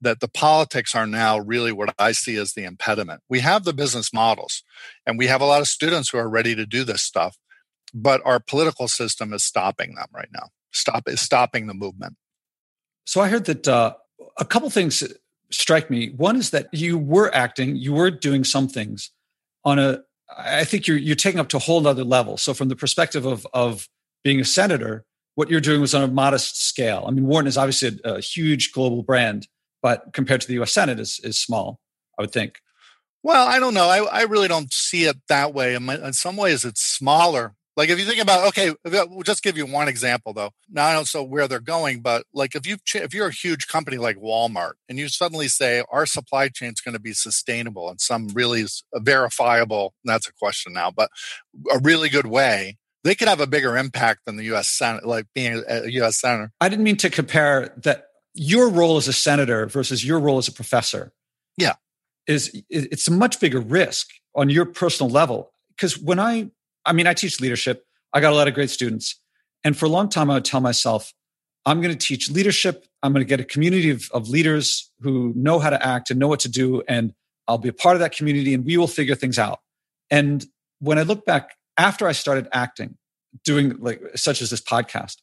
that 0.02 0.20
the 0.20 0.28
politics 0.28 0.94
are 0.94 1.06
now 1.06 1.38
really 1.38 1.72
what 1.72 1.94
I 1.98 2.12
see 2.12 2.36
as 2.36 2.54
the 2.54 2.64
impediment. 2.64 3.20
We 3.28 3.40
have 3.40 3.64
the 3.64 3.74
business 3.74 4.14
models 4.14 4.62
and 5.04 5.18
we 5.18 5.26
have 5.26 5.42
a 5.42 5.44
lot 5.44 5.60
of 5.60 5.68
students 5.68 6.08
who 6.08 6.16
are 6.16 6.28
ready 6.28 6.54
to 6.54 6.64
do 6.64 6.84
this 6.84 7.02
stuff 7.02 7.36
but 7.94 8.20
our 8.24 8.40
political 8.40 8.88
system 8.88 9.32
is 9.32 9.44
stopping 9.44 9.94
them 9.94 10.08
right 10.12 10.28
now. 10.32 10.48
Stop 10.72 11.08
is 11.08 11.20
stopping 11.20 11.66
the 11.66 11.74
movement. 11.74 12.16
So 13.04 13.20
I 13.20 13.28
heard 13.28 13.46
that 13.46 13.66
uh, 13.66 13.94
a 14.38 14.44
couple 14.44 14.70
things 14.70 15.02
strike 15.50 15.90
me. 15.90 16.10
One 16.10 16.36
is 16.36 16.50
that 16.50 16.68
you 16.72 16.96
were 16.96 17.34
acting, 17.34 17.76
you 17.76 17.92
were 17.92 18.10
doing 18.10 18.44
some 18.44 18.68
things 18.68 19.10
on 19.64 19.78
a. 19.78 20.02
I 20.36 20.62
think 20.62 20.86
you're 20.86 20.96
you're 20.96 21.16
taking 21.16 21.40
up 21.40 21.48
to 21.48 21.56
a 21.56 21.60
whole 21.60 21.84
other 21.86 22.04
level. 22.04 22.36
So 22.36 22.54
from 22.54 22.68
the 22.68 22.76
perspective 22.76 23.26
of 23.26 23.46
of 23.52 23.88
being 24.22 24.38
a 24.38 24.44
senator, 24.44 25.04
what 25.34 25.50
you're 25.50 25.60
doing 25.60 25.80
was 25.80 25.94
on 25.94 26.02
a 26.02 26.08
modest 26.08 26.62
scale. 26.62 27.04
I 27.06 27.10
mean, 27.10 27.26
Wharton 27.26 27.48
is 27.48 27.58
obviously 27.58 27.98
a, 28.04 28.14
a 28.14 28.20
huge 28.20 28.72
global 28.72 29.02
brand, 29.02 29.48
but 29.82 30.12
compared 30.12 30.40
to 30.42 30.46
the 30.46 30.54
U.S. 30.54 30.72
Senate, 30.72 31.00
is 31.00 31.20
is 31.24 31.38
small. 31.38 31.80
I 32.18 32.22
would 32.22 32.32
think. 32.32 32.60
Well, 33.22 33.46
I 33.48 33.58
don't 33.58 33.74
know. 33.74 33.88
I, 33.88 34.04
I 34.04 34.22
really 34.22 34.48
don't 34.48 34.72
see 34.72 35.04
it 35.04 35.16
that 35.28 35.52
way. 35.52 35.74
In, 35.74 35.84
my, 35.84 35.96
in 35.96 36.14
some 36.14 36.36
ways, 36.36 36.64
it's 36.64 36.80
smaller 36.80 37.54
like 37.76 37.88
if 37.88 37.98
you 37.98 38.04
think 38.04 38.20
about, 38.20 38.48
okay, 38.48 38.74
we'll 38.84 39.22
just 39.22 39.42
give 39.42 39.56
you 39.56 39.66
one 39.66 39.88
example 39.88 40.32
though. 40.32 40.50
Now 40.68 40.86
I 40.86 40.92
don't 40.92 41.14
know 41.14 41.22
where 41.22 41.48
they're 41.48 41.60
going, 41.60 42.00
but 42.00 42.24
like 42.34 42.54
if 42.54 42.66
you 42.66 42.76
if 42.94 43.14
you're 43.14 43.28
a 43.28 43.32
huge 43.32 43.68
company 43.68 43.96
like 43.96 44.16
Walmart 44.16 44.72
and 44.88 44.98
you 44.98 45.08
suddenly 45.08 45.48
say 45.48 45.84
our 45.90 46.06
supply 46.06 46.48
chain 46.48 46.70
is 46.70 46.80
going 46.80 46.94
to 46.94 47.00
be 47.00 47.12
sustainable 47.12 47.90
in 47.90 47.98
some 47.98 48.28
really 48.28 48.64
verifiable, 48.96 49.94
that's 50.04 50.28
a 50.28 50.32
question 50.32 50.72
now, 50.72 50.90
but 50.90 51.10
a 51.72 51.78
really 51.78 52.08
good 52.08 52.26
way, 52.26 52.76
they 53.04 53.14
could 53.14 53.28
have 53.28 53.40
a 53.40 53.46
bigger 53.46 53.76
impact 53.76 54.20
than 54.26 54.36
the 54.36 54.44
U.S. 54.44 54.68
Senate, 54.68 55.06
like 55.06 55.26
being 55.34 55.62
a 55.68 55.88
U.S. 55.88 56.20
senator. 56.20 56.52
I 56.60 56.68
didn't 56.68 56.84
mean 56.84 56.98
to 56.98 57.10
compare 57.10 57.74
that 57.84 58.06
your 58.34 58.68
role 58.68 58.96
as 58.96 59.08
a 59.08 59.12
senator 59.12 59.66
versus 59.66 60.04
your 60.04 60.20
role 60.20 60.38
as 60.38 60.48
a 60.48 60.52
professor. 60.52 61.12
Yeah. 61.56 61.74
Is 62.26 62.62
it's 62.68 63.08
a 63.08 63.12
much 63.12 63.40
bigger 63.40 63.60
risk 63.60 64.08
on 64.34 64.50
your 64.50 64.66
personal 64.66 65.10
level. 65.10 65.52
Because 65.70 65.98
when 65.98 66.18
I, 66.20 66.50
I 66.84 66.92
mean, 66.92 67.06
I 67.06 67.14
teach 67.14 67.40
leadership, 67.40 67.84
I 68.12 68.20
got 68.20 68.32
a 68.32 68.36
lot 68.36 68.48
of 68.48 68.54
great 68.54 68.70
students. 68.70 69.20
And 69.64 69.76
for 69.76 69.86
a 69.86 69.88
long 69.88 70.08
time, 70.08 70.30
I 70.30 70.34
would 70.34 70.44
tell 70.44 70.60
myself, 70.60 71.12
I'm 71.66 71.80
going 71.80 71.96
to 71.96 72.06
teach 72.06 72.30
leadership. 72.30 72.86
I'm 73.02 73.12
going 73.12 73.24
to 73.24 73.28
get 73.28 73.40
a 73.40 73.44
community 73.44 73.90
of, 73.90 74.10
of 74.12 74.28
leaders 74.28 74.90
who 75.00 75.32
know 75.36 75.58
how 75.58 75.70
to 75.70 75.86
act 75.86 76.10
and 76.10 76.18
know 76.18 76.28
what 76.28 76.40
to 76.40 76.48
do. 76.48 76.82
And 76.88 77.12
I'll 77.46 77.58
be 77.58 77.68
a 77.68 77.74
part 77.74 77.96
of 77.96 78.00
that 78.00 78.12
community 78.12 78.54
and 78.54 78.64
we 78.64 78.76
will 78.76 78.86
figure 78.86 79.14
things 79.14 79.38
out. 79.38 79.60
And 80.10 80.44
when 80.78 80.98
I 80.98 81.02
look 81.02 81.24
back 81.24 81.56
after 81.76 82.06
I 82.06 82.12
started 82.12 82.48
acting, 82.52 82.96
doing 83.44 83.76
like 83.78 84.00
such 84.16 84.42
as 84.42 84.50
this 84.50 84.62
podcast, 84.62 85.16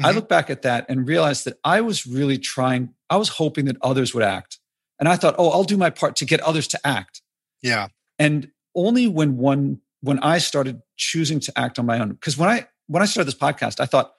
mm-hmm. 0.00 0.06
I 0.06 0.10
look 0.12 0.28
back 0.28 0.48
at 0.48 0.62
that 0.62 0.86
and 0.88 1.06
realize 1.06 1.44
that 1.44 1.58
I 1.62 1.80
was 1.82 2.06
really 2.06 2.38
trying, 2.38 2.94
I 3.10 3.16
was 3.16 3.28
hoping 3.28 3.66
that 3.66 3.76
others 3.82 4.14
would 4.14 4.24
act. 4.24 4.58
And 4.98 5.08
I 5.08 5.16
thought, 5.16 5.34
oh, 5.38 5.50
I'll 5.50 5.64
do 5.64 5.76
my 5.76 5.90
part 5.90 6.16
to 6.16 6.24
get 6.24 6.40
others 6.40 6.68
to 6.68 6.80
act. 6.86 7.22
Yeah. 7.60 7.88
And 8.18 8.50
only 8.74 9.08
when 9.08 9.36
one 9.36 9.80
when 10.00 10.18
I 10.18 10.38
started 10.38 10.82
choosing 11.02 11.40
to 11.40 11.58
act 11.58 11.78
on 11.78 11.86
my 11.86 11.98
own, 11.98 12.10
because 12.10 12.36
when 12.38 12.48
I 12.48 12.66
when 12.86 13.02
I 13.02 13.06
started 13.06 13.26
this 13.26 13.38
podcast, 13.38 13.80
I 13.80 13.86
thought, 13.86 14.12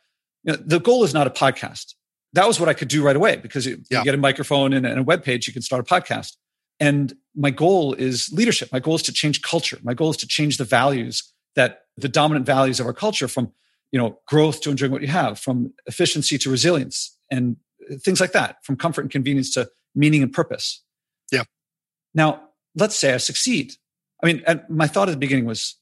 you 0.43 0.53
know, 0.53 0.59
the 0.63 0.79
goal 0.79 1.03
is 1.03 1.13
not 1.13 1.27
a 1.27 1.29
podcast. 1.29 1.93
That 2.33 2.47
was 2.47 2.59
what 2.59 2.69
I 2.69 2.73
could 2.73 2.87
do 2.87 3.03
right 3.03 3.15
away 3.15 3.35
because 3.37 3.65
you, 3.65 3.83
yeah. 3.91 3.99
you 3.99 4.05
get 4.05 4.15
a 4.15 4.17
microphone 4.17 4.73
and, 4.73 4.85
and 4.85 4.99
a 4.99 5.03
web 5.03 5.23
page, 5.23 5.47
you 5.47 5.53
can 5.53 5.61
start 5.61 5.79
a 5.79 5.85
podcast. 5.85 6.35
And 6.79 7.13
my 7.35 7.51
goal 7.51 7.93
is 7.93 8.31
leadership. 8.33 8.69
My 8.71 8.79
goal 8.79 8.95
is 8.95 9.03
to 9.03 9.13
change 9.13 9.41
culture. 9.41 9.77
My 9.83 9.93
goal 9.93 10.09
is 10.09 10.17
to 10.17 10.27
change 10.27 10.57
the 10.57 10.63
values 10.63 11.31
that 11.55 11.81
the 11.97 12.09
dominant 12.09 12.47
values 12.47 12.79
of 12.79 12.87
our 12.87 12.93
culture 12.93 13.27
from, 13.27 13.51
you 13.91 13.99
know, 13.99 14.19
growth 14.27 14.61
to 14.61 14.71
enjoying 14.71 14.91
what 14.91 15.03
you 15.03 15.07
have, 15.07 15.39
from 15.39 15.71
efficiency 15.85 16.39
to 16.39 16.49
resilience 16.49 17.15
and 17.29 17.57
things 17.99 18.19
like 18.19 18.31
that, 18.31 18.57
from 18.63 18.75
comfort 18.75 19.01
and 19.01 19.11
convenience 19.11 19.53
to 19.53 19.69
meaning 19.93 20.23
and 20.23 20.33
purpose. 20.33 20.83
Yeah. 21.31 21.43
Now, 22.15 22.41
let's 22.75 22.95
say 22.95 23.13
I 23.13 23.17
succeed. 23.17 23.73
I 24.23 24.25
mean, 24.25 24.43
my 24.69 24.87
thought 24.87 25.09
at 25.09 25.11
the 25.11 25.17
beginning 25.17 25.45
was 25.45 25.75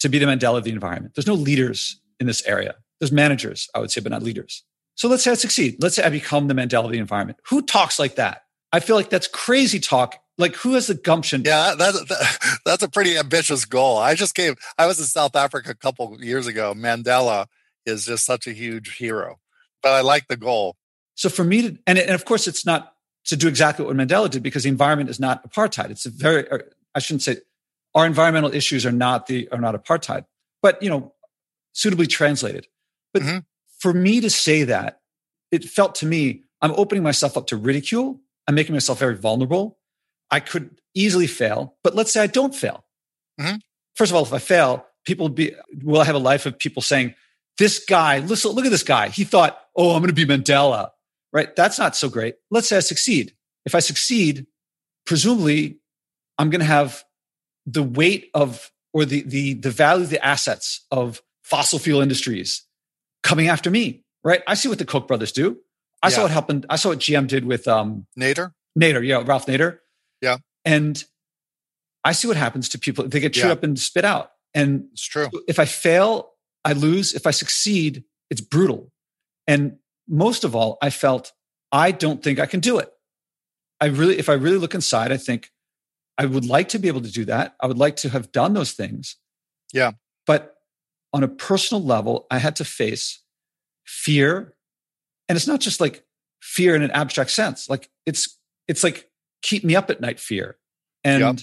to 0.00 0.08
be 0.08 0.18
the 0.18 0.26
Mandela 0.26 0.58
of 0.58 0.64
the 0.64 0.70
environment. 0.70 1.14
There's 1.14 1.26
no 1.26 1.34
leaders 1.34 2.00
in 2.20 2.26
this 2.26 2.44
area. 2.46 2.76
There's 3.00 3.12
managers, 3.12 3.68
I 3.74 3.80
would 3.80 3.90
say, 3.90 4.00
but 4.00 4.12
not 4.12 4.22
leaders. 4.22 4.64
So 4.94 5.08
let's 5.08 5.22
say 5.22 5.30
I 5.30 5.34
succeed. 5.34 5.76
Let's 5.80 5.96
say 5.96 6.02
I 6.02 6.10
become 6.10 6.48
the 6.48 6.54
Mandela 6.54 6.86
of 6.86 6.90
the 6.90 6.98
environment. 6.98 7.38
Who 7.48 7.62
talks 7.62 7.98
like 7.98 8.16
that? 8.16 8.42
I 8.72 8.80
feel 8.80 8.96
like 8.96 9.10
that's 9.10 9.28
crazy 9.28 9.78
talk. 9.78 10.16
Like 10.36 10.54
who 10.56 10.74
has 10.74 10.88
the 10.88 10.94
gumption? 10.94 11.42
Yeah, 11.44 11.74
that's 11.76 12.04
that, 12.06 12.58
that's 12.64 12.82
a 12.82 12.88
pretty 12.88 13.16
ambitious 13.16 13.64
goal. 13.64 13.98
I 13.98 14.14
just 14.14 14.34
came. 14.34 14.56
I 14.76 14.86
was 14.86 14.98
in 14.98 15.06
South 15.06 15.36
Africa 15.36 15.70
a 15.70 15.74
couple 15.74 16.16
years 16.22 16.46
ago. 16.46 16.74
Mandela 16.74 17.46
is 17.86 18.06
just 18.06 18.24
such 18.24 18.46
a 18.46 18.52
huge 18.52 18.96
hero, 18.96 19.38
but 19.82 19.92
I 19.92 20.00
like 20.00 20.28
the 20.28 20.36
goal. 20.36 20.76
So 21.14 21.28
for 21.28 21.42
me 21.42 21.62
to, 21.62 21.78
and, 21.86 21.98
and 21.98 22.10
of 22.10 22.24
course, 22.24 22.46
it's 22.46 22.64
not 22.64 22.94
to 23.26 23.36
do 23.36 23.48
exactly 23.48 23.84
what 23.84 23.96
Mandela 23.96 24.30
did 24.30 24.42
because 24.42 24.62
the 24.62 24.68
environment 24.68 25.10
is 25.10 25.18
not 25.18 25.48
apartheid. 25.48 25.90
It's 25.90 26.06
a 26.06 26.10
very, 26.10 26.46
I 26.94 26.98
shouldn't 26.98 27.22
say, 27.22 27.38
our 27.98 28.06
environmental 28.06 28.54
issues 28.54 28.86
are 28.86 28.92
not 28.92 29.26
the 29.26 29.48
are 29.50 29.58
not 29.58 29.74
apartheid, 29.74 30.24
but 30.62 30.80
you 30.80 30.88
know, 30.88 31.12
suitably 31.72 32.06
translated. 32.06 32.68
But 33.12 33.22
mm-hmm. 33.22 33.38
for 33.80 33.92
me 33.92 34.20
to 34.20 34.30
say 34.30 34.62
that, 34.62 35.00
it 35.50 35.64
felt 35.64 35.96
to 35.96 36.06
me 36.06 36.44
I'm 36.62 36.70
opening 36.72 37.02
myself 37.02 37.36
up 37.36 37.48
to 37.48 37.56
ridicule. 37.56 38.20
I'm 38.46 38.54
making 38.54 38.74
myself 38.74 39.00
very 39.00 39.16
vulnerable. 39.16 39.78
I 40.30 40.38
could 40.38 40.80
easily 40.94 41.26
fail, 41.26 41.74
but 41.82 41.96
let's 41.96 42.12
say 42.12 42.22
I 42.22 42.28
don't 42.28 42.54
fail. 42.54 42.84
Mm-hmm. 43.40 43.56
First 43.96 44.12
of 44.12 44.16
all, 44.16 44.22
if 44.22 44.32
I 44.32 44.38
fail, 44.38 44.86
people 45.04 45.24
will 45.24 45.34
be 45.34 45.54
will 45.82 46.00
I 46.00 46.04
have 46.04 46.14
a 46.14 46.20
life 46.20 46.46
of 46.46 46.56
people 46.56 46.82
saying, 46.82 47.16
"This 47.58 47.84
guy, 47.84 48.20
listen, 48.20 48.52
look 48.52 48.64
at 48.64 48.70
this 48.70 48.84
guy. 48.84 49.08
He 49.08 49.24
thought, 49.24 49.58
oh, 49.74 49.96
I'm 49.96 50.02
going 50.02 50.14
to 50.14 50.24
be 50.24 50.24
Mandela." 50.24 50.90
Right? 51.32 51.54
That's 51.56 51.80
not 51.80 51.96
so 51.96 52.08
great. 52.08 52.36
Let's 52.48 52.68
say 52.68 52.76
I 52.76 52.80
succeed. 52.80 53.34
If 53.66 53.74
I 53.74 53.80
succeed, 53.80 54.46
presumably 55.04 55.80
I'm 56.38 56.48
going 56.50 56.60
to 56.60 56.66
have 56.66 57.04
the 57.70 57.82
weight 57.82 58.30
of 58.34 58.70
or 58.92 59.04
the 59.04 59.22
the 59.22 59.54
the 59.54 59.70
value 59.70 60.04
of 60.04 60.10
the 60.10 60.24
assets 60.24 60.86
of 60.90 61.22
fossil 61.42 61.78
fuel 61.78 62.00
industries 62.00 62.64
coming 63.22 63.48
after 63.48 63.70
me. 63.70 64.04
Right? 64.24 64.42
I 64.46 64.54
see 64.54 64.68
what 64.68 64.78
the 64.78 64.84
Koch 64.84 65.06
brothers 65.06 65.32
do. 65.32 65.58
I 66.02 66.08
yeah. 66.08 66.14
saw 66.14 66.22
what 66.22 66.30
happened. 66.30 66.66
I 66.68 66.76
saw 66.76 66.90
what 66.90 66.98
GM 66.98 67.26
did 67.26 67.44
with 67.44 67.68
um 67.68 68.06
Nader. 68.18 68.52
Nader, 68.78 69.06
yeah, 69.06 69.22
Ralph 69.24 69.46
Nader. 69.46 69.78
Yeah. 70.20 70.38
And 70.64 71.02
I 72.04 72.12
see 72.12 72.28
what 72.28 72.36
happens 72.36 72.68
to 72.70 72.78
people. 72.78 73.06
They 73.06 73.20
get 73.20 73.34
chewed 73.34 73.46
yeah. 73.46 73.52
up 73.52 73.62
and 73.62 73.78
spit 73.78 74.04
out. 74.04 74.32
And 74.54 74.88
it's 74.92 75.06
true. 75.06 75.28
If 75.46 75.58
I 75.58 75.64
fail, 75.64 76.30
I 76.64 76.72
lose. 76.72 77.14
If 77.14 77.26
I 77.26 77.32
succeed, 77.32 78.04
it's 78.30 78.40
brutal. 78.40 78.90
And 79.46 79.78
most 80.08 80.44
of 80.44 80.54
all, 80.54 80.78
I 80.80 80.90
felt 80.90 81.32
I 81.70 81.90
don't 81.90 82.22
think 82.22 82.38
I 82.38 82.46
can 82.46 82.60
do 82.60 82.78
it. 82.78 82.90
I 83.80 83.86
really, 83.86 84.18
if 84.18 84.28
I 84.28 84.34
really 84.34 84.58
look 84.58 84.74
inside, 84.74 85.12
I 85.12 85.16
think 85.16 85.50
I 86.18 86.26
would 86.26 86.44
like 86.44 86.68
to 86.70 86.78
be 86.78 86.88
able 86.88 87.00
to 87.02 87.10
do 87.10 87.24
that. 87.26 87.54
I 87.60 87.66
would 87.66 87.78
like 87.78 87.96
to 87.96 88.08
have 88.08 88.32
done 88.32 88.52
those 88.52 88.72
things. 88.72 89.16
Yeah. 89.72 89.92
But 90.26 90.56
on 91.12 91.22
a 91.22 91.28
personal 91.28 91.82
level, 91.82 92.26
I 92.30 92.38
had 92.38 92.56
to 92.56 92.64
face 92.64 93.22
fear. 93.86 94.54
And 95.28 95.36
it's 95.36 95.46
not 95.46 95.60
just 95.60 95.80
like 95.80 96.04
fear 96.42 96.74
in 96.74 96.82
an 96.82 96.90
abstract 96.90 97.30
sense. 97.30 97.68
Like 97.68 97.88
it's 98.04 98.36
it's 98.66 98.82
like 98.82 99.08
keep 99.42 99.64
me 99.64 99.76
up 99.76 99.90
at 99.90 100.00
night 100.00 100.18
fear 100.18 100.58
and 101.04 101.20
yep. 101.20 101.38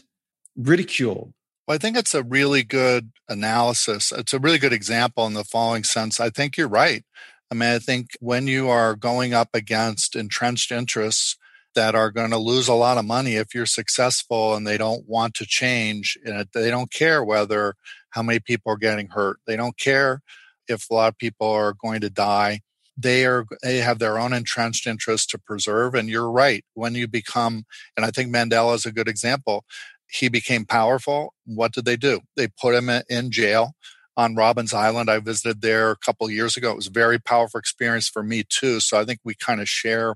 ridicule. 0.57 1.33
Well, 1.67 1.75
I 1.75 1.77
think 1.77 1.97
it's 1.97 2.13
a 2.13 2.21
really 2.21 2.63
good 2.63 3.11
analysis. 3.27 4.11
It's 4.11 4.33
a 4.33 4.39
really 4.39 4.59
good 4.59 4.73
example 4.73 5.25
in 5.25 5.33
the 5.33 5.43
following 5.43 5.83
sense. 5.83 6.19
I 6.19 6.29
think 6.29 6.57
you're 6.57 6.67
right. 6.67 7.03
I 7.49 7.55
mean, 7.55 7.69
I 7.69 7.79
think 7.79 8.09
when 8.19 8.47
you 8.47 8.69
are 8.69 8.95
going 8.95 9.33
up 9.33 9.49
against 9.53 10.15
entrenched 10.15 10.71
interests 10.71 11.37
that 11.75 11.95
are 11.95 12.11
going 12.11 12.31
to 12.31 12.37
lose 12.37 12.67
a 12.67 12.73
lot 12.73 12.97
of 12.97 13.05
money 13.05 13.35
if 13.35 13.53
you're 13.53 13.65
successful 13.65 14.55
and 14.55 14.65
they 14.65 14.77
don't 14.77 15.07
want 15.07 15.33
to 15.35 15.45
change. 15.45 16.17
And 16.25 16.47
they 16.53 16.69
don't 16.69 16.91
care 16.91 17.23
whether 17.23 17.75
how 18.11 18.23
many 18.23 18.39
people 18.39 18.71
are 18.71 18.77
getting 18.77 19.09
hurt. 19.09 19.37
They 19.45 19.55
don't 19.55 19.77
care 19.77 20.21
if 20.67 20.89
a 20.89 20.93
lot 20.93 21.09
of 21.09 21.17
people 21.17 21.47
are 21.47 21.73
going 21.73 22.01
to 22.01 22.09
die. 22.09 22.61
They 22.97 23.25
are 23.25 23.45
they 23.61 23.77
have 23.77 23.99
their 23.99 24.17
own 24.17 24.33
entrenched 24.33 24.87
interests 24.87 25.27
to 25.27 25.37
preserve. 25.37 25.95
And 25.95 26.09
you're 26.09 26.31
right. 26.31 26.63
When 26.73 26.95
you 26.95 27.07
become, 27.07 27.65
and 27.95 28.05
I 28.05 28.11
think 28.11 28.33
Mandela 28.33 28.73
is 28.75 28.85
a 28.85 28.91
good 28.91 29.09
example, 29.09 29.65
he 30.07 30.29
became 30.29 30.65
powerful. 30.65 31.33
What 31.45 31.73
did 31.73 31.85
they 31.85 31.97
do? 31.97 32.21
They 32.37 32.47
put 32.47 32.73
him 32.73 32.89
in 33.09 33.31
jail 33.31 33.73
on 34.17 34.35
Robben's 34.35 34.73
Island. 34.73 35.09
I 35.09 35.19
visited 35.19 35.61
there 35.61 35.91
a 35.91 35.97
couple 35.97 36.29
years 36.29 36.55
ago. 36.55 36.71
It 36.71 36.77
was 36.77 36.87
a 36.87 36.91
very 36.91 37.19
powerful 37.19 37.59
experience 37.59 38.07
for 38.07 38.23
me 38.23 38.43
too. 38.47 38.79
So 38.79 38.99
I 38.99 39.05
think 39.05 39.19
we 39.23 39.35
kind 39.35 39.59
of 39.59 39.67
share 39.67 40.15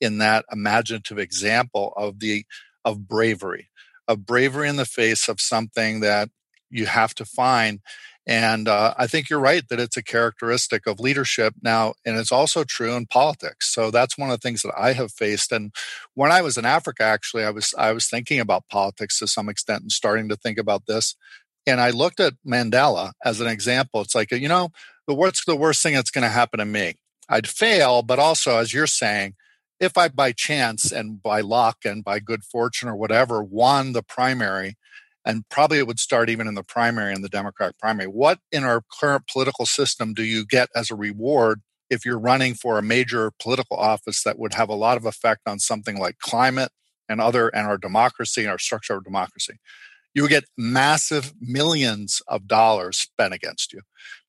in 0.00 0.18
that 0.18 0.44
imaginative 0.52 1.18
example 1.18 1.92
of 1.96 2.20
the 2.20 2.44
of 2.84 3.08
bravery 3.08 3.68
of 4.08 4.26
bravery 4.26 4.68
in 4.68 4.76
the 4.76 4.84
face 4.84 5.28
of 5.28 5.40
something 5.40 6.00
that 6.00 6.28
you 6.70 6.86
have 6.86 7.14
to 7.14 7.24
find. 7.24 7.80
And 8.28 8.66
uh, 8.66 8.92
i 8.98 9.06
think 9.06 9.30
you're 9.30 9.38
right 9.38 9.62
that 9.68 9.78
it's 9.78 9.96
a 9.96 10.02
characteristic 10.02 10.86
of 10.88 10.98
leadership 10.98 11.54
now 11.62 11.94
and 12.04 12.16
it's 12.16 12.32
also 12.32 12.64
true 12.64 12.94
in 12.94 13.06
politics. 13.06 13.72
So 13.72 13.92
that's 13.92 14.18
one 14.18 14.30
of 14.30 14.40
the 14.40 14.42
things 14.42 14.62
that 14.62 14.74
i 14.76 14.92
have 14.94 15.12
faced. 15.12 15.52
And 15.52 15.72
when 16.14 16.32
i 16.32 16.42
was 16.42 16.56
in 16.56 16.64
africa 16.64 17.04
actually 17.04 17.44
i 17.44 17.50
was 17.50 17.72
i 17.78 17.92
was 17.92 18.08
thinking 18.08 18.40
about 18.40 18.68
politics 18.68 19.20
to 19.20 19.28
some 19.28 19.48
extent 19.48 19.82
and 19.82 19.92
starting 19.92 20.28
to 20.28 20.36
think 20.36 20.58
about 20.58 20.86
this. 20.86 21.14
And 21.68 21.80
i 21.80 21.90
looked 21.90 22.18
at 22.18 22.34
mandela 22.44 23.12
as 23.24 23.40
an 23.40 23.46
example. 23.46 24.00
It's 24.00 24.14
like 24.16 24.32
you 24.32 24.48
know 24.48 24.70
the 25.06 25.14
what's 25.14 25.44
the 25.44 25.56
worst 25.56 25.82
thing 25.82 25.94
that's 25.94 26.10
going 26.10 26.22
to 26.22 26.28
happen 26.28 26.58
to 26.58 26.64
me. 26.64 26.94
I'd 27.28 27.46
fail 27.48 28.02
but 28.02 28.18
also 28.18 28.58
as 28.58 28.74
you're 28.74 28.88
saying 28.88 29.34
if 29.80 29.96
I 29.98 30.08
by 30.08 30.32
chance 30.32 30.90
and 30.90 31.22
by 31.22 31.40
luck 31.40 31.78
and 31.84 32.02
by 32.02 32.18
good 32.18 32.44
fortune 32.44 32.88
or 32.88 32.96
whatever 32.96 33.42
won 33.42 33.92
the 33.92 34.02
primary, 34.02 34.76
and 35.24 35.48
probably 35.48 35.78
it 35.78 35.86
would 35.86 35.98
start 35.98 36.30
even 36.30 36.46
in 36.46 36.54
the 36.54 36.62
primary 36.62 37.12
in 37.12 37.22
the 37.22 37.28
Democratic 37.28 37.78
primary, 37.78 38.08
what 38.08 38.38
in 38.52 38.64
our 38.64 38.82
current 39.00 39.26
political 39.30 39.66
system 39.66 40.14
do 40.14 40.22
you 40.22 40.46
get 40.46 40.68
as 40.74 40.90
a 40.90 40.96
reward 40.96 41.60
if 41.90 42.04
you're 42.04 42.18
running 42.18 42.54
for 42.54 42.78
a 42.78 42.82
major 42.82 43.32
political 43.40 43.76
office 43.76 44.22
that 44.22 44.38
would 44.38 44.54
have 44.54 44.68
a 44.68 44.74
lot 44.74 44.96
of 44.96 45.04
effect 45.04 45.42
on 45.46 45.58
something 45.58 45.98
like 45.98 46.18
climate 46.18 46.70
and 47.08 47.20
other 47.20 47.48
and 47.48 47.66
our 47.66 47.78
democracy 47.78 48.42
and 48.42 48.50
our 48.50 48.58
structure 48.58 48.94
of 48.94 49.04
democracy? 49.04 49.54
You 50.14 50.22
would 50.22 50.30
get 50.30 50.44
massive 50.56 51.34
millions 51.40 52.22
of 52.26 52.46
dollars 52.46 52.96
spent 52.96 53.34
against 53.34 53.72
you. 53.72 53.82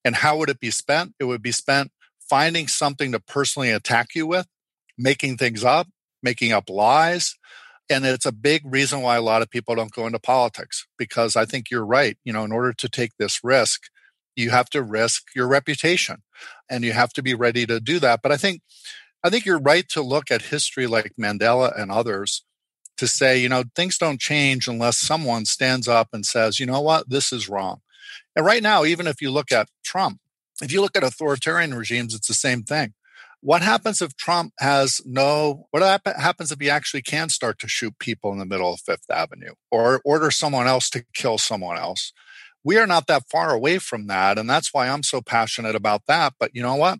And 0.04 0.16
how 0.16 0.38
would 0.38 0.50
it 0.50 0.60
be 0.60 0.72
spent? 0.72 1.14
It 1.20 1.24
would 1.24 1.42
be 1.42 1.54
spent 1.54 1.92
finding 2.20 2.68
something 2.68 3.14
to 3.14 3.20
personally 3.20 3.72
attack 3.72 4.10
you 4.14 4.28
with 4.28 4.48
making 4.98 5.38
things 5.38 5.64
up, 5.64 5.88
making 6.24 6.52
up 6.52 6.70
lies. 6.70 7.36
And 7.90 8.06
it's 8.06 8.26
a 8.26 8.32
big 8.32 8.64
reason 8.66 9.02
why 9.02 9.16
a 9.16 9.22
lot 9.22 9.42
of 9.42 9.50
people 9.50 9.76
don't 9.76 9.92
go 9.92 10.06
into 10.06 10.20
politics 10.20 10.86
because 10.98 11.36
I 11.36 11.45
think 11.45 11.72
you're 11.72 11.86
right. 11.86 12.18
You 12.24 12.34
know, 12.34 12.43
in 12.43 12.52
order 12.52 12.74
to 12.74 12.89
take 12.89 13.12
this 13.18 13.43
risk, 13.43 13.84
you 14.36 14.50
have 14.50 14.70
to 14.72 14.84
risk 14.84 15.24
your 15.36 15.48
reputation 15.48 16.24
and 16.70 16.84
you 16.84 16.91
have 16.93 17.14
to 17.14 17.24
be 17.24 17.34
ready 17.34 17.66
to 17.66 17.80
do 17.80 18.00
that. 18.00 18.22
But 18.22 18.32
I 18.32 18.38
think, 18.38 18.62
I 19.24 19.30
think 19.30 19.45
you're 19.45 19.60
right 19.60 19.88
to 19.89 20.02
look 20.02 20.30
at 20.30 20.43
history 20.43 20.86
like 20.86 21.14
Mandela 21.20 21.78
and 21.80 21.91
others 21.91 22.43
to 22.98 23.08
say, 23.08 23.39
you 23.39 23.50
know, 23.50 23.64
things 23.76 23.98
don't 23.98 24.20
change 24.20 24.68
unless 24.68 24.98
someone 24.98 25.45
stands 25.45 25.88
up 25.88 26.10
and 26.14 26.26
says, 26.26 26.60
you 26.60 26.66
know 26.66 26.82
what, 26.82 27.10
this 27.10 27.32
is 27.32 27.48
wrong. 27.48 27.82
And 28.36 28.45
right 28.45 28.62
now, 28.62 28.86
even 28.86 29.08
if 29.08 29.22
you 29.22 29.32
look 29.32 29.52
at 29.52 29.70
Trump, 29.84 30.20
if 30.62 30.72
you 30.72 30.82
look 30.82 30.95
at 30.95 31.04
authoritarian 31.04 31.74
regimes, 31.74 32.14
it's 32.16 32.28
the 32.28 32.34
same 32.34 32.64
thing. 32.64 32.93
What 33.42 33.62
happens 33.62 34.02
if 34.02 34.16
Trump 34.16 34.54
has 34.60 35.00
no, 35.06 35.68
what 35.72 35.84
happens 36.06 36.52
if 36.52 36.60
he 36.60 36.70
actually 36.70 37.04
can 37.04 37.30
start 37.30 37.60
to 37.60 37.68
shoot 37.68 38.00
people 38.00 38.32
in 38.32 38.40
the 38.40 38.46
middle 38.46 38.74
of 38.74 38.80
Fifth 38.82 39.10
Avenue 39.12 39.54
or 39.72 40.02
order 40.04 40.32
someone 40.32 40.68
else 40.68 40.90
to 40.92 41.06
kill 41.14 41.38
someone 41.38 41.78
else? 41.78 42.14
We 42.64 42.78
are 42.78 42.88
not 42.88 43.08
that 43.08 43.30
far 43.30 43.54
away 43.54 43.78
from 43.78 44.08
that. 44.08 44.38
And 44.38 44.50
that's 44.50 44.74
why 44.74 44.90
I'm 44.90 45.04
so 45.04 45.22
passionate 45.22 45.76
about 45.76 46.02
that. 46.08 46.34
But 46.40 46.52
you 46.54 46.62
know 46.62 46.76
what? 46.76 47.00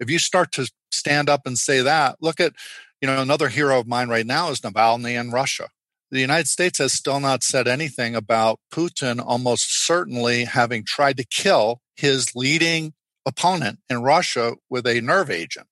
If 0.00 0.10
you 0.10 0.18
start 0.18 0.50
to 0.52 0.70
stand 0.90 1.28
up 1.28 1.42
and 1.46 1.56
say 1.58 1.82
that, 1.82 2.16
look 2.20 2.40
at, 2.40 2.54
you 3.00 3.06
know, 3.06 3.20
another 3.20 3.48
hero 3.48 3.78
of 3.78 3.86
mine 3.86 4.08
right 4.08 4.26
now 4.26 4.50
is 4.50 4.60
Navalny 4.62 5.18
in 5.18 5.30
Russia. 5.30 5.68
The 6.10 6.20
United 6.20 6.48
States 6.48 6.78
has 6.78 6.92
still 6.92 7.20
not 7.20 7.42
said 7.42 7.68
anything 7.68 8.14
about 8.14 8.60
Putin 8.72 9.22
almost 9.24 9.86
certainly 9.86 10.44
having 10.44 10.84
tried 10.84 11.16
to 11.18 11.24
kill 11.24 11.80
his 11.96 12.34
leading 12.34 12.94
opponent 13.26 13.80
in 13.90 14.02
Russia 14.02 14.54
with 14.70 14.86
a 14.86 15.00
nerve 15.00 15.30
agent. 15.30 15.66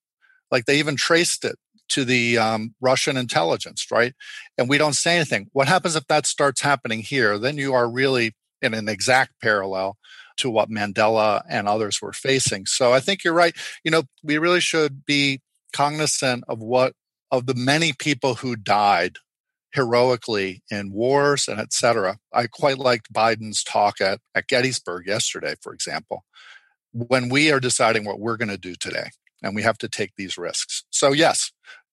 Like 0.51 0.67
they 0.67 0.79
even 0.79 0.97
traced 0.97 1.45
it 1.45 1.57
to 1.91 2.05
the 2.05 2.39
um, 2.39 2.75
Russian 2.81 3.17
intelligence, 3.17 3.87
right? 3.91 4.15
And 4.59 4.69
we 4.69 4.79
don't 4.79 4.95
say 4.95 5.17
anything. 5.17 5.49
What 5.53 5.69
happens 5.69 5.97
if 5.97 6.07
that 6.09 6.27
starts 6.27 6.61
happening 6.61 7.01
here? 7.01 7.39
Then 7.39 7.57
you 7.57 7.73
are 7.75 7.89
really 7.89 8.35
in 8.63 8.75
an 8.75 8.89
exact 8.89 9.41
parallel 9.41 9.97
to 10.39 10.51
what 10.51 10.71
Mandela 10.71 11.43
and 11.49 11.69
others 11.69 12.01
were 12.03 12.13
facing. 12.13 12.67
So 12.67 12.93
I 12.93 13.01
think 13.01 13.23
you're 13.23 13.35
right. 13.35 13.55
You 13.85 13.91
know, 13.91 14.03
we 14.23 14.39
really 14.39 14.61
should 14.61 15.05
be 15.05 15.41
cognizant 15.73 16.45
of 16.49 16.59
what 16.61 16.95
of 17.31 17.47
the 17.47 17.55
many 17.55 17.93
people 17.93 18.37
who 18.37 18.57
died 18.57 19.17
heroically 19.75 20.63
in 20.71 20.93
wars 20.93 21.49
and 21.49 21.61
etc. 21.61 22.19
I 22.33 22.47
quite 22.47 22.79
liked 22.79 23.13
Biden's 23.13 23.63
talk 23.65 24.01
at, 24.01 24.21
at 24.35 24.47
Gettysburg 24.47 25.07
yesterday, 25.07 25.55
for 25.61 25.75
example, 25.75 26.25
when 26.95 27.29
we 27.29 27.51
are 27.51 27.61
deciding 27.61 28.05
what 28.05 28.21
we're 28.21 28.37
going 28.37 28.49
to 28.49 28.57
do 28.57 28.75
today 28.75 29.11
and 29.43 29.55
we 29.55 29.63
have 29.63 29.77
to 29.79 29.89
take 29.89 30.13
these 30.17 30.39
risks. 30.39 30.85
So, 30.91 31.13
yes, 31.13 31.53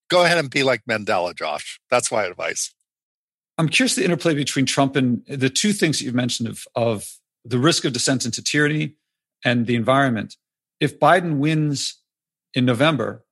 go 0.09 0.23
ahead 0.23 0.37
and 0.37 0.49
be 0.49 0.63
like 0.63 0.83
Mandela, 0.89 1.35
Josh. 1.35 1.79
That's 1.89 2.11
my 2.11 2.23
advice. 2.23 2.73
I'm 3.57 3.67
curious 3.67 3.95
the 3.95 4.05
interplay 4.05 4.33
between 4.35 4.65
Trump 4.65 4.95
and 4.95 5.25
the 5.27 5.49
two 5.49 5.73
things 5.73 5.99
that 5.99 6.05
you've 6.05 6.15
mentioned 6.15 6.47
of, 6.47 6.65
of 6.75 7.11
the 7.43 7.59
risk 7.59 7.83
of 7.83 7.93
descent 7.93 8.25
into 8.25 8.43
tyranny 8.43 8.95
and 9.43 9.65
the 9.65 9.75
environment. 9.75 10.37
If 10.79 10.99
Biden 10.99 11.37
wins 11.37 11.99
in 12.53 12.65
November, 12.65 13.25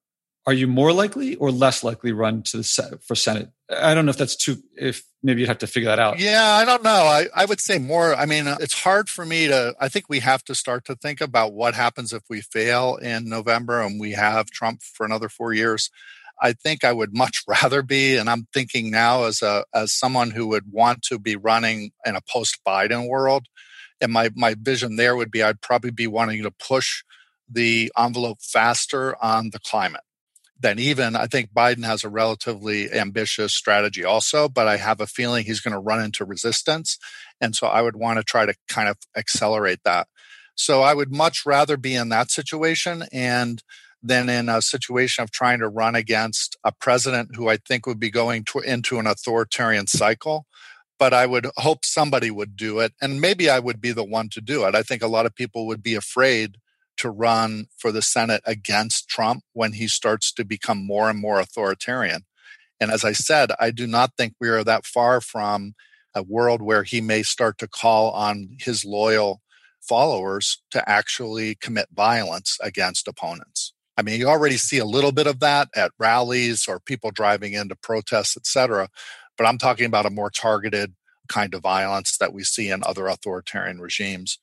are 0.46 0.54
you 0.54 0.68
more 0.68 0.92
likely 0.92 1.36
or 1.36 1.52
less 1.52 1.84
likely 1.84 2.12
run 2.12 2.42
to 2.44 2.58
the 2.58 3.00
for 3.06 3.16
Senate? 3.16 3.50
I 3.70 3.94
don't 3.94 4.06
know 4.06 4.10
if 4.10 4.18
that's 4.18 4.36
too. 4.36 4.58
If 4.76 5.04
maybe 5.22 5.42
you'd 5.42 5.50
have 5.50 5.60
to 5.60 5.68
figure 5.68 5.90
that 5.90 6.00
out. 6.00 6.20
Yeah, 6.20 6.44
I 6.44 6.66
don't 6.66 6.84
know. 6.84 6.90
I, 6.90 7.28
I 7.36 7.46
would 7.46 7.60
say 7.60 7.78
more. 7.78 8.16
I 8.16 8.26
mean, 8.26 8.48
it's 8.48 8.82
hard 8.82 9.10
for 9.10 9.26
me 9.26 9.48
to. 9.48 9.76
I 9.80 9.90
think 9.90 10.10
we 10.10 10.20
have 10.20 10.44
to 10.46 10.56
start 10.56 10.86
to 10.86 10.96
think 10.96 11.22
about 11.22 11.54
what 11.54 11.76
happens 11.76 12.12
if 12.12 12.24
we 12.30 12.42
fail 12.42 12.96
in 12.96 13.30
November 13.30 13.82
and 13.82 14.00
we 14.00 14.14
have 14.14 14.50
Trump 14.50 14.82
for 14.82 15.06
another 15.06 15.30
four 15.30 15.54
years. 15.54 15.92
I 16.42 16.54
think 16.54 16.84
I 16.84 16.94
would 16.94 17.14
much 17.16 17.44
rather 17.48 17.84
be, 17.84 18.16
and 18.18 18.30
I'm 18.30 18.48
thinking 18.54 18.90
now 18.90 19.26
as 19.26 19.42
a 19.42 19.66
as 19.74 19.94
someone 19.94 20.32
who 20.32 20.48
would 20.48 20.72
want 20.72 21.04
to 21.04 21.20
be 21.20 21.36
running 21.36 21.92
in 22.06 22.16
a 22.16 22.22
post 22.22 22.60
Biden 22.68 23.08
world, 23.08 23.46
and 24.02 24.12
my 24.12 24.32
my 24.36 24.56
vision 24.60 24.96
there 24.96 25.16
would 25.16 25.30
be 25.30 25.44
I'd 25.44 25.62
probably 25.62 25.92
be 25.92 26.08
wanting 26.08 26.42
to 26.42 26.52
push 26.52 27.04
the 27.48 27.92
envelope 27.98 28.42
faster 28.42 29.16
on 29.24 29.50
the 29.52 29.60
climate 29.60 30.02
than 30.60 30.78
even 30.78 31.16
I 31.16 31.28
think 31.28 31.54
Biden 31.54 31.86
has 31.86 32.04
a 32.04 32.10
relatively 32.10 32.92
ambitious 32.92 33.54
strategy 33.54 34.04
also, 34.04 34.50
but 34.50 34.68
I 34.68 34.78
have 34.78 35.00
a 35.00 35.08
feeling 35.08 35.46
he's 35.46 35.62
going 35.62 35.74
to 35.74 35.80
run 35.80 36.04
into 36.04 36.26
resistance. 36.26 36.98
And 37.40 37.56
so 37.56 37.68
I 37.68 37.82
would 37.82 37.96
want 37.96 38.18
to 38.18 38.24
try 38.24 38.46
to 38.46 38.54
kind 38.68 38.90
of 38.90 38.98
accelerate 39.16 39.80
that. 39.86 40.08
So 40.56 40.82
I 40.82 40.94
would 40.94 41.14
much 41.14 41.46
rather 41.46 41.78
be 41.78 41.96
in 41.96 42.10
that 42.10 42.32
situation 42.32 43.04
and 43.14 43.64
than 44.04 44.30
in 44.30 44.50
a 44.50 44.62
situation 44.62 45.24
of 45.24 45.32
trying 45.32 45.60
to 45.60 45.68
run 45.68 45.96
against 45.96 46.58
a 46.64 46.72
president 46.72 47.36
who 47.36 47.50
I 47.50 47.58
think 47.58 47.86
would 47.86 48.00
be 48.00 48.10
going 48.10 48.44
to, 48.46 48.60
into 48.60 49.00
an 49.00 49.08
authoritarian 49.08 49.88
cycle. 49.88 50.46
But 50.98 51.14
I 51.14 51.26
would 51.26 51.48
hope 51.56 51.86
somebody 51.86 52.30
would 52.30 52.58
do 52.58 52.80
it. 52.80 52.94
And 53.02 53.22
maybe 53.22 53.50
I 53.50 53.60
would 53.60 53.80
be 53.80 53.94
the 53.94 54.04
one 54.04 54.28
to 54.30 54.42
do 54.42 54.66
it. 54.66 54.76
I 54.76 54.84
think 54.84 55.02
a 55.02 55.08
lot 55.08 55.26
of 55.26 55.36
people 55.36 55.66
would 55.68 55.82
be 55.82 55.96
afraid 55.96 56.58
to 57.00 57.10
run 57.10 57.68
for 57.78 57.92
the 57.92 58.02
Senate 58.02 58.42
against 58.46 59.10
Trump 59.10 59.44
when 59.54 59.74
he 59.74 59.88
starts 59.88 60.32
to 60.34 60.46
become 60.46 60.86
more 60.86 61.10
and 61.10 61.20
more 61.20 61.40
authoritarian. 61.40 62.22
And 62.80 62.92
as 62.92 63.04
I 63.04 63.12
said, 63.12 63.52
I 63.60 63.72
do 63.72 63.88
not 63.88 64.12
think 64.18 64.36
we 64.40 64.50
are 64.50 64.64
that 64.64 64.86
far 64.86 65.20
from 65.20 65.74
a 66.16 66.24
world 66.24 66.62
where 66.62 66.84
he 66.84 67.02
may 67.02 67.24
start 67.24 67.58
to 67.60 67.68
call 67.68 68.12
on 68.12 68.50
his 68.60 68.86
loyal 68.86 69.42
followers 69.82 70.62
to 70.72 70.88
actually 70.90 71.56
commit 71.56 71.88
violence 71.94 72.58
against 72.62 73.08
opponents. 73.08 73.74
I 73.98 74.02
mean, 74.02 74.20
you 74.20 74.28
already 74.28 74.58
see 74.58 74.78
a 74.78 74.86
little 74.86 75.12
bit 75.12 75.28
of 75.28 75.40
that 75.42 75.68
at 75.76 75.92
rallies 76.00 76.68
or 76.68 76.80
people 76.80 77.12
driving 77.12 77.54
into 77.54 77.76
protests, 77.76 78.38
et 78.38 78.46
cetera. 78.46 78.88
But 79.38 79.46
I'm 79.46 79.58
talking 79.58 79.86
about 79.86 80.06
a 80.06 80.10
more 80.10 80.30
targeted 80.30 80.94
kind 81.28 81.54
of 81.54 81.62
violence 81.62 82.18
that 82.18 82.34
we 82.34 82.44
see 82.44 82.70
in 82.70 82.82
other 82.84 83.08
authoritarian 83.08 83.80
regimes. 83.80 84.40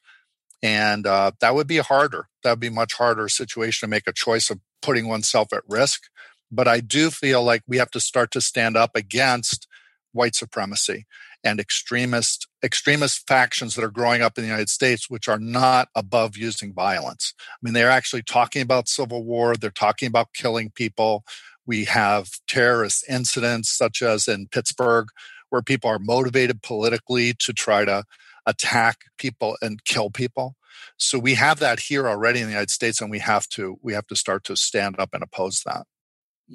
And 0.63 1.07
uh, 1.07 1.33
that 1.41 1.55
would 1.55 1.67
be 1.67 1.79
harder. 1.79 2.29
That 2.43 2.51
would 2.51 2.61
be 2.61 2.71
much 2.71 2.95
harder 2.95 3.29
situation 3.29 3.87
to 3.87 3.91
make 3.91 4.07
a 4.07 4.13
choice 4.13 4.51
of 4.51 4.61
putting 4.83 5.09
oneself 5.09 5.53
at 5.53 5.63
risk. 5.69 6.05
But 6.51 6.69
I 6.69 6.81
do 6.81 7.11
feel 7.11 7.43
like 7.43 7.63
we 7.67 7.77
have 7.79 7.91
to 7.91 8.01
start 8.01 8.31
to 8.33 8.41
stand 8.41 8.77
up 8.77 8.93
against 8.95 9.67
white 10.13 10.35
supremacy 10.35 11.07
and 11.45 11.61
extremist 11.61 12.49
extremist 12.65 13.27
factions 13.29 13.75
that 13.75 13.85
are 13.85 13.91
growing 13.91 14.23
up 14.23 14.37
in 14.37 14.43
the 14.43 14.49
United 14.49 14.69
States, 14.69 15.09
which 15.09 15.29
are 15.29 15.39
not 15.39 15.89
above 15.95 16.37
using 16.37 16.73
violence. 16.73 17.35
I 17.39 17.57
mean, 17.63 17.75
they're 17.75 17.91
actually 17.91 18.23
talking 18.23 18.63
about 18.63 18.89
civil 18.89 19.23
war. 19.25 19.55
They're 19.55 19.71
talking 19.71 20.09
about 20.09 20.33
killing 20.35 20.71
people. 20.71 21.25
We 21.67 21.85
have 21.85 22.31
terrorist 22.49 23.05
incidents, 23.09 23.71
such 23.71 24.03
as 24.03 24.27
in 24.27 24.49
Pittsburgh, 24.49 25.09
where 25.51 25.63
people 25.63 25.91
are 25.91 25.99
motivated 25.99 26.63
politically 26.63 27.35
to 27.41 27.53
try 27.53 27.85
to 27.85 28.05
attack 28.47 29.05
people 29.19 29.57
and 29.61 29.85
kill 29.85 30.11
people. 30.11 30.57
So 30.97 31.19
we 31.19 31.35
have 31.35 31.59
that 31.59 31.81
here 31.81 32.09
already 32.09 32.41
in 32.41 32.47
the 32.47 32.53
United 32.53 32.71
States, 32.71 33.01
and 33.01 33.11
we 33.11 33.19
have 33.19 33.49
to 33.51 33.79
we 33.83 33.93
have 33.93 34.07
to 34.09 34.17
start 34.17 34.45
to 34.45 34.57
stand 34.57 34.99
up 34.99 35.11
and 35.13 35.23
oppose 35.23 35.63
that. 35.67 35.87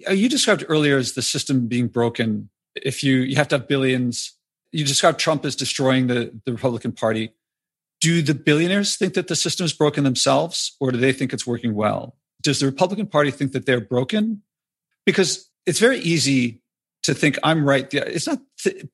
Uh, 0.07 0.13
you 0.13 0.29
described 0.29 0.65
earlier 0.69 0.97
as 0.97 1.13
the 1.13 1.21
system 1.21 1.67
being 1.67 1.87
broken. 1.87 2.49
If 2.75 3.03
you 3.03 3.17
you 3.17 3.35
have 3.35 3.49
to 3.49 3.57
have 3.57 3.67
billions, 3.67 4.37
you 4.71 4.85
described 4.85 5.19
Trump 5.19 5.45
as 5.45 5.55
destroying 5.55 6.07
the, 6.07 6.39
the 6.45 6.53
Republican 6.53 6.93
Party. 6.93 7.33
Do 7.99 8.21
the 8.21 8.33
billionaires 8.33 8.95
think 8.95 9.13
that 9.13 9.27
the 9.27 9.35
system 9.35 9.65
is 9.65 9.73
broken 9.73 10.03
themselves, 10.03 10.75
or 10.79 10.91
do 10.91 10.97
they 10.97 11.13
think 11.13 11.33
it's 11.33 11.45
working 11.45 11.75
well? 11.75 12.15
Does 12.41 12.59
the 12.59 12.65
Republican 12.65 13.05
Party 13.05 13.29
think 13.29 13.51
that 13.51 13.65
they're 13.65 13.81
broken? 13.81 14.41
Because 15.05 15.51
it's 15.65 15.79
very 15.79 15.99
easy 15.99 16.60
to 17.03 17.13
think 17.13 17.37
I'm 17.43 17.65
right. 17.65 17.91
It's 17.93 18.27
not 18.27 18.39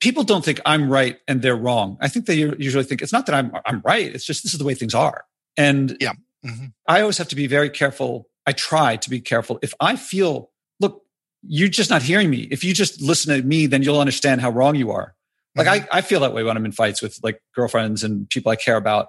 people 0.00 0.24
don't 0.24 0.44
think 0.44 0.60
I'm 0.64 0.90
right 0.90 1.18
and 1.28 1.42
they're 1.42 1.56
wrong. 1.56 1.98
I 2.00 2.08
think 2.08 2.26
they 2.26 2.36
usually 2.36 2.84
think 2.84 3.02
it's 3.02 3.12
not 3.12 3.26
that 3.26 3.34
I'm 3.34 3.52
I'm 3.66 3.82
right. 3.84 4.14
It's 4.14 4.24
just 4.24 4.42
this 4.42 4.52
is 4.52 4.58
the 4.58 4.64
way 4.64 4.74
things 4.74 4.94
are. 4.94 5.24
And 5.56 5.96
yeah, 6.00 6.12
mm-hmm. 6.44 6.66
I 6.86 7.00
always 7.00 7.18
have 7.18 7.28
to 7.28 7.36
be 7.36 7.46
very 7.46 7.70
careful. 7.70 8.28
I 8.46 8.52
try 8.52 8.96
to 8.96 9.10
be 9.10 9.20
careful. 9.20 9.58
If 9.60 9.74
I 9.78 9.96
feel, 9.96 10.50
look, 10.80 11.04
you're 11.42 11.68
just 11.68 11.90
not 11.90 12.02
hearing 12.02 12.30
me. 12.30 12.48
If 12.50 12.64
you 12.64 12.72
just 12.72 13.02
listen 13.02 13.36
to 13.36 13.46
me, 13.46 13.66
then 13.66 13.82
you'll 13.82 14.00
understand 14.00 14.40
how 14.40 14.50
wrong 14.50 14.74
you 14.74 14.90
are. 14.90 15.14
Like 15.54 15.66
mm-hmm. 15.66 15.86
I, 15.92 15.98
I 15.98 16.00
feel 16.00 16.20
that 16.20 16.32
way 16.32 16.44
when 16.44 16.56
I'm 16.56 16.64
in 16.64 16.72
fights 16.72 17.02
with 17.02 17.18
like 17.22 17.42
girlfriends 17.54 18.04
and 18.04 18.28
people 18.30 18.50
I 18.50 18.56
care 18.56 18.76
about. 18.76 19.08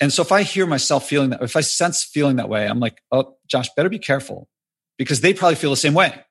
And 0.00 0.12
so 0.12 0.22
if 0.22 0.32
I 0.32 0.42
hear 0.42 0.66
myself 0.66 1.06
feeling 1.06 1.30
that, 1.30 1.42
if 1.42 1.56
I 1.56 1.60
sense 1.60 2.02
feeling 2.02 2.36
that 2.36 2.48
way, 2.48 2.66
I'm 2.66 2.80
like, 2.80 3.02
oh, 3.12 3.36
Josh, 3.46 3.68
better 3.76 3.90
be 3.90 3.98
careful 3.98 4.48
because 4.96 5.20
they 5.20 5.34
probably 5.34 5.56
feel 5.56 5.70
the 5.70 5.76
same 5.76 5.94
way. 5.94 6.24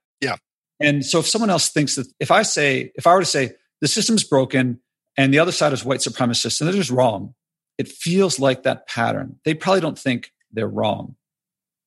And 0.79 1.05
so 1.05 1.19
if 1.19 1.27
someone 1.27 1.49
else 1.49 1.69
thinks 1.69 1.95
that 1.95 2.07
if 2.19 2.31
I 2.31 2.43
say, 2.43 2.91
if 2.95 3.05
I 3.05 3.13
were 3.13 3.21
to 3.21 3.25
say 3.25 3.53
the 3.81 3.87
system's 3.87 4.23
broken 4.23 4.79
and 5.17 5.33
the 5.33 5.39
other 5.39 5.51
side 5.51 5.73
is 5.73 5.83
white 5.83 5.99
supremacist 5.99 6.59
and 6.59 6.67
they're 6.67 6.75
just 6.75 6.91
wrong, 6.91 7.35
it 7.77 7.87
feels 7.87 8.39
like 8.39 8.63
that 8.63 8.87
pattern. 8.87 9.37
They 9.45 9.53
probably 9.53 9.81
don't 9.81 9.99
think 9.99 10.31
they're 10.51 10.67
wrong. 10.67 11.15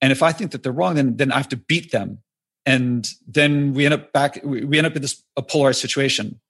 And 0.01 0.12
if 0.12 0.22
I 0.22 0.32
think 0.32 0.51
that 0.51 0.62
they're 0.62 0.72
wrong, 0.72 0.95
then, 0.95 1.16
then 1.16 1.32
I 1.32 1.36
have 1.36 1.49
to 1.51 1.57
beat 1.57 1.93
them. 1.93 2.18
And 2.66 3.09
then 3.26 3.72
we 3.72 3.84
end 3.84 3.95
up 3.95 4.12
back, 4.12 4.40
we 4.45 4.78
end 4.78 4.86
up 4.86 4.97
in 4.97 5.03
this 5.03 5.22
a 5.36 5.43
polarized 5.43 5.80
situation 5.80 6.40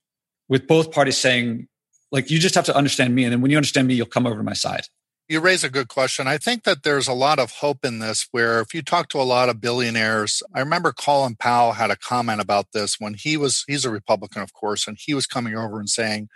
with 0.49 0.67
both 0.67 0.93
parties 0.93 1.17
saying, 1.17 1.69
like, 2.11 2.31
you 2.31 2.39
just 2.39 2.55
have 2.55 2.67
to 2.67 2.77
understand 2.77 3.15
me. 3.15 3.25
And 3.25 3.33
then 3.33 3.41
when 3.41 3.51
you 3.51 3.57
understand 3.57 3.89
me, 3.89 3.95
you'll 3.95 4.07
come 4.07 4.27
over 4.27 4.37
to 4.37 4.43
my 4.43 4.53
side 4.53 4.87
you 5.33 5.41
raise 5.41 5.65
a 5.65 5.71
good 5.71 5.89
question. 5.89 6.29
I 6.29 6.37
think 6.37 6.65
that 6.65 6.83
there's 6.83 7.09
a 7.09 7.15
lot 7.15 7.39
of 7.39 7.53
hope 7.53 7.87
in 7.87 8.01
this 8.01 8.29
where 8.33 8.61
if 8.61 8.75
you 8.75 8.83
talk 8.83 9.09
to 9.09 9.21
a 9.21 9.23
lot 9.23 9.49
of 9.49 9.63
billionaires, 9.63 10.43
I 10.55 10.61
remember 10.61 10.93
Colin 10.93 11.37
Powell 11.37 11.73
had 11.73 11.91
a 11.91 11.97
comment 11.97 12.43
about 12.43 12.73
this 12.73 12.97
when 13.01 13.15
he 13.15 13.39
was, 13.39 13.65
he's 13.67 13.87
a 13.87 13.91
Republican, 13.91 14.43
of 14.43 14.53
course, 14.53 14.87
and 14.87 14.99
he 15.01 15.15
was 15.15 15.27
coming 15.27 15.57
over 15.57 15.81
and 15.81 15.89
saying, 15.89 16.29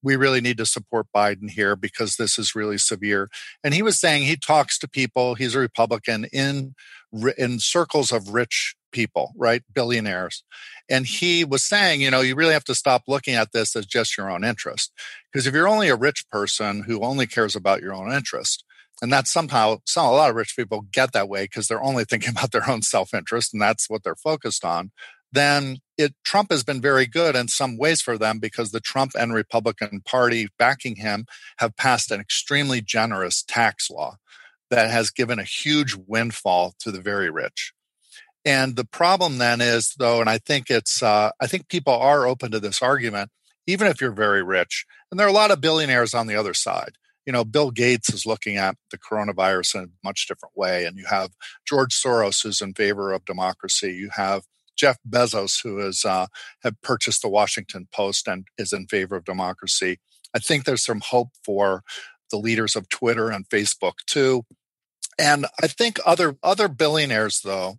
we 0.00 0.14
really 0.14 0.40
need 0.40 0.58
to 0.58 0.66
support 0.66 1.08
Biden 1.12 1.50
here 1.50 1.74
because 1.74 2.14
this 2.14 2.38
is 2.38 2.54
really 2.54 2.78
severe. 2.78 3.28
And 3.64 3.74
he 3.74 3.82
was 3.82 3.98
saying 3.98 4.22
he 4.22 4.36
talks 4.36 4.78
to 4.78 4.88
people, 4.88 5.34
he's 5.34 5.56
a 5.56 5.58
Republican 5.58 6.26
in 6.32 6.76
in 7.36 7.58
circles 7.58 8.12
of 8.12 8.32
rich 8.32 8.75
people, 8.92 9.32
right? 9.36 9.62
Billionaires. 9.74 10.42
And 10.88 11.06
he 11.06 11.44
was 11.44 11.64
saying, 11.64 12.00
you 12.00 12.10
know, 12.10 12.20
you 12.20 12.34
really 12.34 12.52
have 12.52 12.64
to 12.64 12.74
stop 12.74 13.02
looking 13.08 13.34
at 13.34 13.52
this 13.52 13.74
as 13.76 13.86
just 13.86 14.16
your 14.16 14.30
own 14.30 14.44
interest. 14.44 14.92
Because 15.32 15.46
if 15.46 15.54
you're 15.54 15.68
only 15.68 15.88
a 15.88 15.96
rich 15.96 16.24
person 16.30 16.82
who 16.82 17.02
only 17.02 17.26
cares 17.26 17.56
about 17.56 17.82
your 17.82 17.94
own 17.94 18.12
interest, 18.12 18.64
and 19.02 19.12
that's 19.12 19.30
somehow 19.30 19.78
some 19.84 20.06
a 20.06 20.10
lot 20.10 20.30
of 20.30 20.36
rich 20.36 20.56
people 20.56 20.86
get 20.90 21.12
that 21.12 21.28
way 21.28 21.44
because 21.44 21.68
they're 21.68 21.82
only 21.82 22.04
thinking 22.08 22.30
about 22.30 22.52
their 22.52 22.68
own 22.68 22.82
self-interest 22.82 23.52
and 23.52 23.60
that's 23.60 23.90
what 23.90 24.02
they're 24.02 24.14
focused 24.14 24.64
on 24.64 24.90
then 25.32 25.78
it 25.98 26.14
Trump 26.24 26.50
has 26.50 26.62
been 26.62 26.80
very 26.80 27.06
good 27.06 27.36
in 27.36 27.48
some 27.48 27.76
ways 27.76 28.00
for 28.00 28.16
them 28.16 28.38
because 28.38 28.70
the 28.70 28.80
Trump 28.80 29.12
and 29.18 29.34
Republican 29.34 30.00
Party 30.04 30.48
backing 30.58 30.96
him 30.96 31.26
have 31.58 31.76
passed 31.76 32.10
an 32.10 32.20
extremely 32.20 32.80
generous 32.80 33.42
tax 33.42 33.90
law 33.90 34.16
that 34.70 34.90
has 34.90 35.10
given 35.10 35.38
a 35.38 35.44
huge 35.44 35.94
windfall 36.06 36.74
to 36.80 36.90
the 36.90 37.00
very 37.00 37.30
rich. 37.30 37.72
And 38.46 38.76
the 38.76 38.84
problem 38.84 39.38
then 39.38 39.60
is, 39.60 39.94
though, 39.98 40.20
and 40.20 40.30
I 40.30 40.38
think 40.38 40.70
it's, 40.70 41.02
uh, 41.02 41.32
I 41.40 41.48
think 41.48 41.68
people 41.68 41.92
are 41.92 42.28
open 42.28 42.52
to 42.52 42.60
this 42.60 42.80
argument, 42.80 43.32
even 43.66 43.88
if 43.88 44.00
you're 44.00 44.12
very 44.12 44.42
rich. 44.42 44.86
And 45.10 45.18
there 45.18 45.26
are 45.26 45.30
a 45.30 45.32
lot 45.32 45.50
of 45.50 45.60
billionaires 45.60 46.14
on 46.14 46.28
the 46.28 46.36
other 46.36 46.54
side. 46.54 46.92
You 47.26 47.32
know, 47.32 47.44
Bill 47.44 47.72
Gates 47.72 48.08
is 48.14 48.24
looking 48.24 48.56
at 48.56 48.76
the 48.92 48.98
coronavirus 48.98 49.74
in 49.74 49.80
a 49.82 49.88
much 50.04 50.28
different 50.28 50.56
way. 50.56 50.84
And 50.84 50.96
you 50.96 51.06
have 51.06 51.30
George 51.66 51.92
Soros, 51.92 52.40
who's 52.40 52.60
in 52.60 52.72
favor 52.72 53.12
of 53.12 53.24
democracy. 53.24 53.92
You 53.92 54.10
have 54.14 54.44
Jeff 54.76 54.98
Bezos, 55.08 55.60
who 55.64 55.78
has 55.78 56.04
uh, 56.04 56.28
have 56.62 56.80
purchased 56.82 57.22
the 57.22 57.28
Washington 57.28 57.88
Post 57.92 58.28
and 58.28 58.46
is 58.56 58.72
in 58.72 58.86
favor 58.86 59.16
of 59.16 59.24
democracy. 59.24 59.98
I 60.32 60.38
think 60.38 60.64
there's 60.64 60.84
some 60.84 61.00
hope 61.00 61.30
for 61.44 61.82
the 62.30 62.36
leaders 62.36 62.76
of 62.76 62.88
Twitter 62.88 63.30
and 63.30 63.48
Facebook 63.48 63.94
too. 64.06 64.44
And 65.18 65.46
I 65.60 65.66
think 65.66 65.98
other 66.06 66.36
other 66.44 66.68
billionaires 66.68 67.40
though 67.40 67.78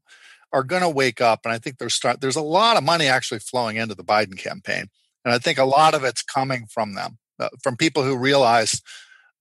are 0.53 0.63
going 0.63 0.81
to 0.81 0.89
wake 0.89 1.21
up, 1.21 1.41
and 1.43 1.53
I 1.53 1.57
think 1.57 1.77
there's 1.77 1.93
start 1.93 2.21
there's 2.21 2.35
a 2.35 2.41
lot 2.41 2.77
of 2.77 2.83
money 2.83 3.07
actually 3.07 3.39
flowing 3.39 3.77
into 3.77 3.95
the 3.95 4.03
Biden 4.03 4.37
campaign, 4.37 4.85
and 5.25 5.33
I 5.33 5.39
think 5.39 5.57
a 5.57 5.65
lot 5.65 5.93
of 5.93 6.03
it's 6.03 6.21
coming 6.21 6.65
from 6.71 6.95
them, 6.95 7.17
uh, 7.39 7.49
from 7.61 7.75
people 7.75 8.03
who 8.03 8.17
realize 8.17 8.81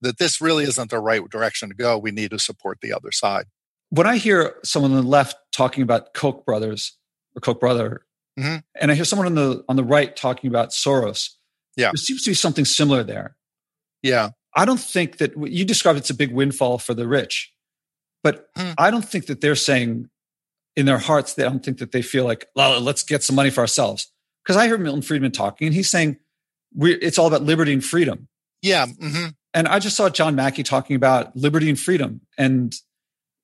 that 0.01 0.17
this 0.17 0.41
really 0.41 0.65
isn't 0.65 0.89
the 0.89 0.99
right 0.99 1.27
direction 1.29 1.69
to 1.69 1.75
go. 1.75 1.97
We 1.97 2.11
need 2.11 2.31
to 2.31 2.39
support 2.39 2.79
the 2.81 2.93
other 2.93 3.11
side. 3.11 3.45
When 3.89 4.05
I 4.05 4.17
hear 4.17 4.55
someone 4.63 4.91
on 4.91 5.03
the 5.03 5.09
left 5.09 5.35
talking 5.51 5.81
about 5.81 6.13
Koch 6.13 6.45
brothers 6.45 6.97
or 7.35 7.41
Koch 7.41 7.59
brother, 7.59 8.05
mm-hmm. 8.37 8.57
and 8.75 8.91
I 8.91 8.95
hear 8.95 9.05
someone 9.05 9.27
on 9.27 9.35
the 9.35 9.63
on 9.69 9.75
the 9.75 9.83
right 9.83 10.15
talking 10.15 10.49
about 10.49 10.69
Soros, 10.69 11.29
yeah, 11.75 11.87
there 11.87 11.97
seems 11.97 12.23
to 12.23 12.31
be 12.31 12.35
something 12.35 12.65
similar 12.65 13.03
there. 13.03 13.35
Yeah, 14.03 14.31
I 14.55 14.65
don't 14.65 14.79
think 14.79 15.17
that 15.17 15.33
you 15.37 15.63
described 15.65 15.97
it's 15.99 16.09
a 16.09 16.15
big 16.15 16.33
windfall 16.33 16.79
for 16.79 16.93
the 16.93 17.07
rich. 17.07 17.53
But 18.23 18.53
mm. 18.55 18.73
I 18.77 18.91
don't 18.91 19.05
think 19.05 19.27
that 19.27 19.41
they're 19.41 19.55
saying 19.55 20.09
in 20.77 20.85
their 20.85 20.99
hearts, 20.99 21.33
they 21.33 21.43
don't 21.43 21.65
think 21.65 21.79
that 21.79 21.91
they 21.91 22.03
feel 22.03 22.23
like, 22.23 22.47
well, 22.55 22.79
let's 22.79 23.01
get 23.01 23.23
some 23.23 23.35
money 23.35 23.49
for 23.49 23.61
ourselves. 23.61 24.11
Because 24.43 24.55
I 24.55 24.67
heard 24.67 24.79
Milton 24.79 25.01
Friedman 25.01 25.31
talking 25.31 25.65
and 25.65 25.73
he's 25.73 25.89
saying 25.89 26.17
it's 26.79 27.17
all 27.17 27.25
about 27.25 27.41
liberty 27.41 27.73
and 27.73 27.83
freedom. 27.83 28.27
Yeah. 28.61 28.85
Mm-hmm. 28.85 29.29
And 29.55 29.67
I 29.67 29.79
just 29.79 29.97
saw 29.97 30.07
John 30.07 30.35
Mackey 30.35 30.61
talking 30.61 30.95
about 30.95 31.35
liberty 31.35 31.67
and 31.67 31.79
freedom. 31.79 32.21
And 32.37 32.73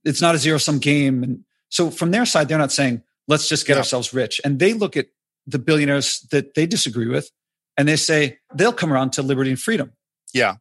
it's 0.06 0.22
not 0.22 0.36
a 0.36 0.38
zero 0.38 0.60
sum 0.60 0.78
game. 0.78 1.24
And 1.24 1.44
so 1.70 1.90
from 1.90 2.12
their 2.12 2.26
side, 2.26 2.48
they're 2.48 2.58
not 2.60 2.72
saying, 2.72 3.02
let's 3.28 3.50
just 3.50 3.66
get 3.66 3.74
yeah. 3.74 3.80
ourselves 3.80 4.14
rich. 4.14 4.40
And 4.46 4.60
they 4.60 4.74
look 4.74 4.96
at 4.96 5.08
the 5.48 5.60
billionaires 5.60 6.26
that 6.32 6.54
they 6.54 6.68
disagree 6.68 7.08
with 7.08 7.32
and 7.78 7.88
they 7.88 7.96
say 7.96 8.38
they'll 8.54 8.72
come 8.72 8.94
around 8.94 9.12
to 9.14 9.24
liberty 9.24 9.50
and 9.50 9.60
freedom. 9.60 9.92
Yeah. 10.34 10.56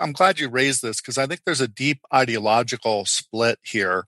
I'm 0.00 0.12
glad 0.12 0.40
you 0.40 0.48
raised 0.48 0.82
this 0.82 1.00
because 1.00 1.18
I 1.18 1.26
think 1.26 1.42
there's 1.46 1.60
a 1.60 1.68
deep 1.68 2.00
ideological 2.12 3.04
split 3.04 3.60
here 3.62 4.06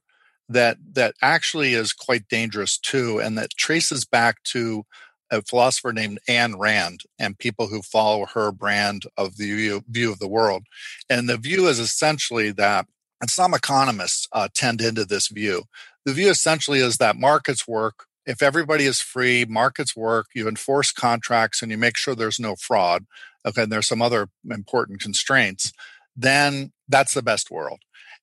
that 0.49 0.77
that 0.93 1.15
actually 1.21 1.73
is 1.73 1.93
quite 1.93 2.27
dangerous 2.27 2.77
too, 2.77 3.19
and 3.19 3.37
that 3.37 3.51
traces 3.51 4.05
back 4.05 4.43
to 4.43 4.83
a 5.31 5.41
philosopher 5.41 5.91
named 5.91 6.19
Ayn 6.29 6.55
Rand 6.57 7.01
and 7.17 7.39
people 7.39 7.67
who 7.67 7.81
follow 7.81 8.25
her 8.33 8.51
brand 8.51 9.03
of 9.17 9.37
the 9.37 9.55
view, 9.55 9.81
view 9.89 10.11
of 10.11 10.19
the 10.19 10.27
world. 10.27 10.63
And 11.09 11.27
the 11.27 11.37
view 11.37 11.67
is 11.67 11.79
essentially 11.79 12.51
that, 12.51 12.85
and 13.19 13.31
some 13.31 13.53
economists 13.53 14.27
uh, 14.31 14.49
tend 14.53 14.81
into 14.81 15.05
this 15.05 15.29
view. 15.29 15.63
The 16.05 16.13
view 16.13 16.29
essentially 16.29 16.79
is 16.79 16.97
that 16.97 17.15
markets 17.15 17.67
work. 17.67 18.05
If 18.25 18.43
everybody 18.43 18.85
is 18.85 19.01
free, 19.01 19.45
markets 19.45 19.95
work, 19.95 20.27
you 20.35 20.47
enforce 20.47 20.91
contracts 20.91 21.61
and 21.61 21.71
you 21.71 21.77
make 21.77 21.97
sure 21.97 22.13
there's 22.13 22.39
no 22.39 22.55
fraud 22.55 23.05
okay, 23.45 23.63
and 23.63 23.71
there's 23.71 23.87
some 23.87 24.01
other 24.01 24.27
important 24.49 25.01
constraints, 25.01 25.71
then 26.15 26.71
that's 26.87 27.13
the 27.13 27.21
best 27.21 27.51
world. 27.51 27.79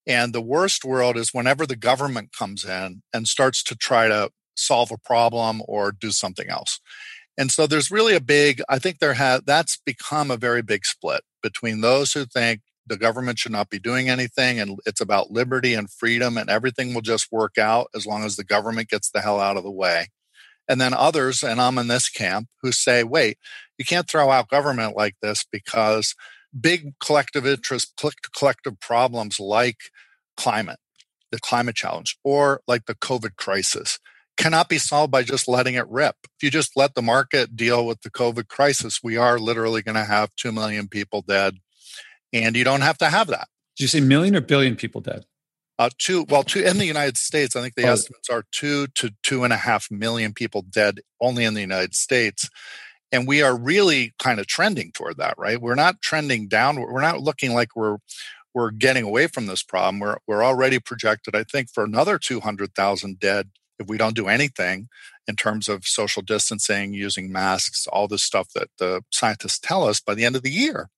And 0.06 0.32
the 0.32 0.40
worst 0.40 0.84
world 0.84 1.16
is 1.16 1.34
whenever 1.34 1.66
the 1.66 1.76
government 1.76 2.32
comes 2.36 2.64
in 2.64 3.02
and 3.12 3.28
starts 3.28 3.62
to 3.64 3.76
try 3.76 4.08
to 4.08 4.30
solve 4.56 4.90
a 4.90 4.98
problem 4.98 5.62
or 5.66 5.92
do 5.92 6.10
something 6.10 6.48
else. 6.48 6.80
And 7.38 7.50
so 7.50 7.66
there's 7.66 7.90
really 7.90 8.14
a 8.14 8.20
big, 8.20 8.62
I 8.68 8.78
think 8.78 8.98
there 8.98 9.14
has, 9.14 9.42
that's 9.46 9.78
become 9.84 10.30
a 10.30 10.36
very 10.36 10.62
big 10.62 10.84
split 10.84 11.22
between 11.42 11.80
those 11.80 12.12
who 12.12 12.26
think 12.26 12.60
the 12.86 12.98
government 12.98 13.38
should 13.38 13.52
not 13.52 13.70
be 13.70 13.78
doing 13.78 14.08
anything 14.08 14.58
and 14.58 14.78
it's 14.84 15.00
about 15.00 15.30
liberty 15.30 15.74
and 15.74 15.90
freedom 15.90 16.36
and 16.36 16.50
everything 16.50 16.92
will 16.92 17.00
just 17.00 17.30
work 17.30 17.56
out 17.56 17.88
as 17.94 18.04
long 18.04 18.24
as 18.24 18.36
the 18.36 18.44
government 18.44 18.88
gets 18.88 19.10
the 19.10 19.20
hell 19.20 19.40
out 19.40 19.56
of 19.56 19.62
the 19.62 19.70
way. 19.70 20.08
And 20.68 20.80
then 20.80 20.94
others, 20.94 21.42
and 21.42 21.60
I'm 21.60 21.78
in 21.78 21.88
this 21.88 22.08
camp, 22.08 22.48
who 22.62 22.72
say, 22.72 23.02
wait, 23.02 23.38
you 23.78 23.84
can't 23.84 24.08
throw 24.08 24.30
out 24.30 24.48
government 24.48 24.96
like 24.96 25.16
this 25.22 25.44
because 25.50 26.14
big 26.58 26.94
collective 26.98 27.46
interest, 27.46 28.00
collective 28.34 28.80
problems 28.80 29.38
like 29.38 29.78
climate, 30.36 30.78
the 31.30 31.40
climate 31.40 31.76
challenge, 31.76 32.16
or 32.24 32.60
like 32.66 32.86
the 32.86 32.94
COVID 32.94 33.36
crisis 33.36 33.98
cannot 34.36 34.68
be 34.68 34.78
solved 34.78 35.12
by 35.12 35.22
just 35.22 35.48
letting 35.48 35.74
it 35.74 35.88
rip. 35.88 36.16
If 36.24 36.42
you 36.42 36.50
just 36.50 36.76
let 36.76 36.94
the 36.94 37.02
market 37.02 37.56
deal 37.56 37.86
with 37.86 38.00
the 38.00 38.10
COVID 38.10 38.48
crisis, 38.48 39.00
we 39.02 39.16
are 39.16 39.38
literally 39.38 39.82
going 39.82 39.96
to 39.96 40.04
have 40.04 40.34
2 40.36 40.50
million 40.50 40.88
people 40.88 41.22
dead. 41.22 41.58
And 42.32 42.56
you 42.56 42.64
don't 42.64 42.80
have 42.80 42.98
to 42.98 43.10
have 43.10 43.26
that. 43.28 43.48
Did 43.76 43.84
you 43.84 43.88
say 43.88 44.00
million 44.00 44.34
or 44.34 44.40
billion 44.40 44.76
people 44.76 45.00
dead? 45.00 45.24
Uh, 45.78 45.90
two, 45.98 46.24
well, 46.28 46.42
two 46.42 46.60
in 46.60 46.78
the 46.78 46.84
United 46.84 47.16
States, 47.16 47.56
I 47.56 47.62
think 47.62 47.74
the 47.74 47.84
oh. 47.84 47.92
estimates 47.92 48.28
are 48.28 48.44
two 48.52 48.86
to 48.88 49.10
two 49.22 49.44
and 49.44 49.52
a 49.52 49.56
half 49.56 49.90
million 49.90 50.34
people 50.34 50.62
dead 50.62 51.00
only 51.20 51.44
in 51.44 51.54
the 51.54 51.62
United 51.62 51.94
States. 51.94 52.48
And 53.12 53.26
we 53.26 53.42
are 53.42 53.56
really 53.56 54.14
kind 54.18 54.38
of 54.38 54.46
trending 54.46 54.92
toward 54.92 55.16
that, 55.16 55.34
right? 55.36 55.60
We're 55.60 55.74
not 55.74 56.00
trending 56.00 56.48
down. 56.48 56.80
We're 56.80 57.00
not 57.00 57.20
looking 57.20 57.54
like 57.54 57.74
we're 57.74 57.98
we're 58.54 58.70
getting 58.70 59.04
away 59.04 59.26
from 59.26 59.46
this 59.46 59.62
problem. 59.62 60.00
We're 60.00 60.18
we're 60.26 60.44
already 60.44 60.78
projected, 60.78 61.34
I 61.34 61.44
think, 61.44 61.70
for 61.70 61.84
another 61.84 62.18
two 62.18 62.40
hundred 62.40 62.74
thousand 62.74 63.18
dead 63.20 63.50
if 63.78 63.88
we 63.88 63.96
don't 63.96 64.14
do 64.14 64.28
anything 64.28 64.88
in 65.26 65.36
terms 65.36 65.68
of 65.68 65.86
social 65.86 66.22
distancing, 66.22 66.92
using 66.92 67.32
masks, 67.32 67.86
all 67.86 68.06
this 68.06 68.22
stuff 68.22 68.48
that 68.54 68.68
the 68.78 69.02
scientists 69.10 69.58
tell 69.58 69.84
us 69.84 70.00
by 70.00 70.14
the 70.14 70.24
end 70.24 70.36
of 70.36 70.42
the 70.42 70.50
year. 70.50 70.90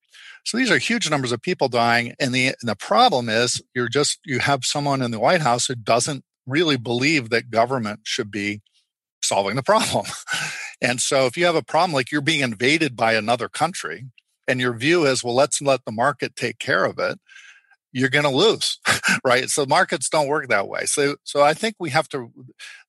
So 0.44 0.56
these 0.56 0.70
are 0.70 0.78
huge 0.78 1.08
numbers 1.08 1.30
of 1.30 1.40
people 1.40 1.68
dying, 1.68 2.14
and 2.18 2.34
the 2.34 2.48
and 2.48 2.68
the 2.68 2.76
problem 2.76 3.28
is 3.28 3.62
you're 3.74 3.88
just 3.88 4.18
you 4.24 4.40
have 4.40 4.64
someone 4.64 5.00
in 5.00 5.12
the 5.12 5.20
White 5.20 5.40
House 5.40 5.66
who 5.66 5.76
doesn't 5.76 6.24
really 6.46 6.76
believe 6.76 7.30
that 7.30 7.50
government 7.50 8.00
should 8.02 8.30
be 8.30 8.60
solving 9.22 9.54
the 9.54 9.62
problem. 9.62 10.06
and 10.82 11.00
so 11.00 11.26
if 11.26 11.36
you 11.36 11.46
have 11.46 11.54
a 11.54 11.62
problem 11.62 11.92
like 11.92 12.10
you're 12.10 12.20
being 12.20 12.40
invaded 12.40 12.96
by 12.96 13.14
another 13.14 13.48
country 13.48 14.08
and 14.48 14.60
your 14.60 14.74
view 14.74 15.06
is, 15.06 15.22
well, 15.22 15.34
let's 15.34 15.62
let 15.62 15.84
the 15.84 15.92
market 15.92 16.34
take 16.34 16.58
care 16.58 16.84
of 16.84 16.98
it, 16.98 17.20
you're 17.92 18.08
going 18.08 18.24
to 18.24 18.30
lose, 18.30 18.80
right? 19.24 19.48
So 19.48 19.64
markets 19.64 20.08
don't 20.08 20.26
work 20.26 20.48
that 20.48 20.66
way. 20.66 20.86
So, 20.86 21.16
so 21.22 21.40
I 21.40 21.54
think 21.54 21.76
we 21.78 21.90
have 21.90 22.08
to, 22.08 22.32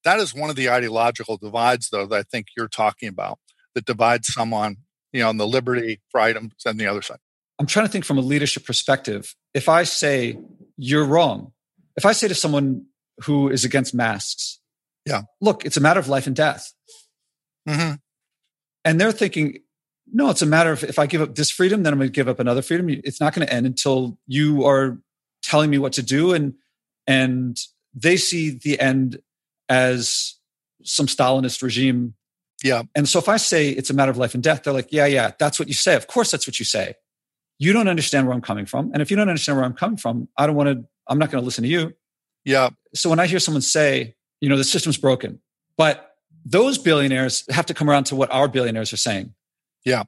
that 0.03 0.19
is 0.19 0.33
one 0.33 0.49
of 0.49 0.55
the 0.55 0.71
ideological 0.71 1.37
divides 1.37 1.89
though, 1.91 2.07
that 2.07 2.15
I 2.15 2.23
think 2.23 2.47
you're 2.57 2.67
talking 2.67 3.09
about 3.09 3.37
that 3.75 3.85
divides 3.85 4.33
someone, 4.33 4.77
you 5.11 5.21
know, 5.21 5.29
on 5.29 5.37
the 5.37 5.47
liberty, 5.47 6.01
freedom 6.09 6.51
and 6.65 6.79
the 6.79 6.87
other 6.87 7.03
side. 7.03 7.19
I'm 7.59 7.67
trying 7.67 7.85
to 7.85 7.91
think 7.91 8.05
from 8.05 8.17
a 8.17 8.21
leadership 8.21 8.65
perspective. 8.65 9.35
If 9.53 9.69
I 9.69 9.83
say 9.83 10.39
you're 10.77 11.05
wrong, 11.05 11.51
if 11.95 12.07
I 12.07 12.13
say 12.13 12.27
to 12.27 12.35
someone 12.35 12.87
who 13.23 13.49
is 13.49 13.63
against 13.63 13.93
masks, 13.93 14.59
yeah. 15.05 15.23
Look, 15.41 15.65
it's 15.65 15.77
a 15.77 15.81
matter 15.81 15.99
of 15.99 16.07
life 16.07 16.27
and 16.27 16.35
death. 16.35 16.71
Mm-hmm. 17.67 17.95
And 18.85 19.01
they're 19.01 19.11
thinking, 19.11 19.59
no, 20.11 20.29
it's 20.29 20.41
a 20.41 20.45
matter 20.45 20.71
of 20.71 20.83
if 20.83 20.99
I 20.99 21.05
give 21.05 21.21
up 21.21 21.35
this 21.35 21.49
freedom, 21.49 21.83
then 21.83 21.93
I'm 21.93 21.99
going 21.99 22.09
to 22.09 22.13
give 22.13 22.27
up 22.27 22.39
another 22.39 22.61
freedom. 22.61 22.89
It's 22.89 23.21
not 23.21 23.33
going 23.33 23.47
to 23.47 23.53
end 23.53 23.65
until 23.65 24.17
you 24.27 24.65
are 24.65 24.99
telling 25.41 25.69
me 25.69 25.77
what 25.77 25.93
to 25.93 26.03
do. 26.03 26.33
And, 26.33 26.55
and 27.07 27.57
they 27.93 28.17
see 28.17 28.51
the 28.51 28.79
end 28.79 29.19
as 29.69 30.35
some 30.83 31.07
Stalinist 31.07 31.61
regime. 31.63 32.15
Yeah. 32.63 32.83
And 32.95 33.07
so 33.07 33.19
if 33.19 33.27
I 33.27 33.37
say 33.37 33.69
it's 33.69 33.89
a 33.89 33.93
matter 33.93 34.11
of 34.11 34.17
life 34.17 34.33
and 34.33 34.43
death, 34.43 34.63
they're 34.63 34.73
like, 34.73 34.91
yeah, 34.91 35.05
yeah, 35.05 35.31
that's 35.39 35.59
what 35.59 35.67
you 35.67 35.73
say. 35.73 35.95
Of 35.95 36.07
course, 36.07 36.31
that's 36.31 36.47
what 36.47 36.59
you 36.59 36.65
say. 36.65 36.95
You 37.59 37.73
don't 37.73 37.87
understand 37.87 38.27
where 38.27 38.35
I'm 38.35 38.41
coming 38.41 38.65
from. 38.65 38.91
And 38.93 39.01
if 39.01 39.09
you 39.09 39.17
don't 39.17 39.29
understand 39.29 39.57
where 39.57 39.65
I'm 39.65 39.73
coming 39.73 39.97
from, 39.97 40.27
I 40.37 40.47
don't 40.47 40.55
want 40.55 40.69
to, 40.69 40.85
I'm 41.07 41.19
not 41.19 41.31
going 41.31 41.41
to 41.41 41.45
listen 41.45 41.63
to 41.63 41.69
you. 41.69 41.93
Yeah. 42.45 42.69
So 42.93 43.09
when 43.09 43.19
I 43.19 43.27
hear 43.27 43.39
someone 43.39 43.61
say, 43.61 44.15
you 44.41 44.49
know, 44.49 44.57
the 44.57 44.63
system's 44.63 44.97
broken. 44.97 45.39
But 45.77 46.12
those 46.45 46.77
billionaires 46.77 47.45
have 47.49 47.65
to 47.67 47.73
come 47.73 47.89
around 47.89 48.05
to 48.05 48.15
what 48.15 48.31
our 48.31 48.47
billionaires 48.47 48.93
are 48.93 48.97
saying. 48.97 49.33
Yeah. 49.85 50.03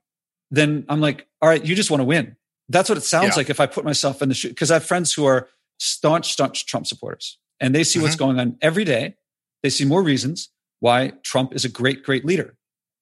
Then 0.51 0.85
I'm 0.89 1.01
like, 1.01 1.27
all 1.41 1.49
right, 1.49 1.63
you 1.63 1.75
just 1.75 1.89
want 1.89 2.01
to 2.01 2.05
win. 2.05 2.35
That's 2.69 2.89
what 2.89 2.97
it 2.97 3.01
sounds 3.01 3.29
yeah. 3.29 3.35
like 3.35 3.49
if 3.49 3.59
I 3.59 3.65
put 3.65 3.85
myself 3.85 4.21
in 4.21 4.29
the 4.29 4.35
shoe. 4.35 4.49
Because 4.49 4.71
I 4.71 4.75
have 4.75 4.85
friends 4.85 5.13
who 5.13 5.25
are 5.25 5.49
staunch, 5.79 6.31
staunch 6.31 6.65
Trump 6.65 6.87
supporters, 6.87 7.37
and 7.59 7.73
they 7.73 7.83
see 7.83 7.99
mm-hmm. 7.99 8.05
what's 8.05 8.15
going 8.15 8.39
on 8.39 8.57
every 8.61 8.83
day. 8.83 9.15
They 9.63 9.69
see 9.69 9.85
more 9.85 10.03
reasons 10.03 10.49
why 10.79 11.13
Trump 11.23 11.53
is 11.53 11.65
a 11.65 11.69
great, 11.69 12.03
great 12.03 12.25
leader. 12.25 12.55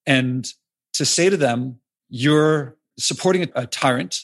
And 0.05 0.47
to 0.93 1.05
say 1.05 1.29
to 1.29 1.37
them, 1.37 1.79
you're 2.09 2.77
supporting 2.99 3.49
a 3.55 3.65
tyrant, 3.65 4.21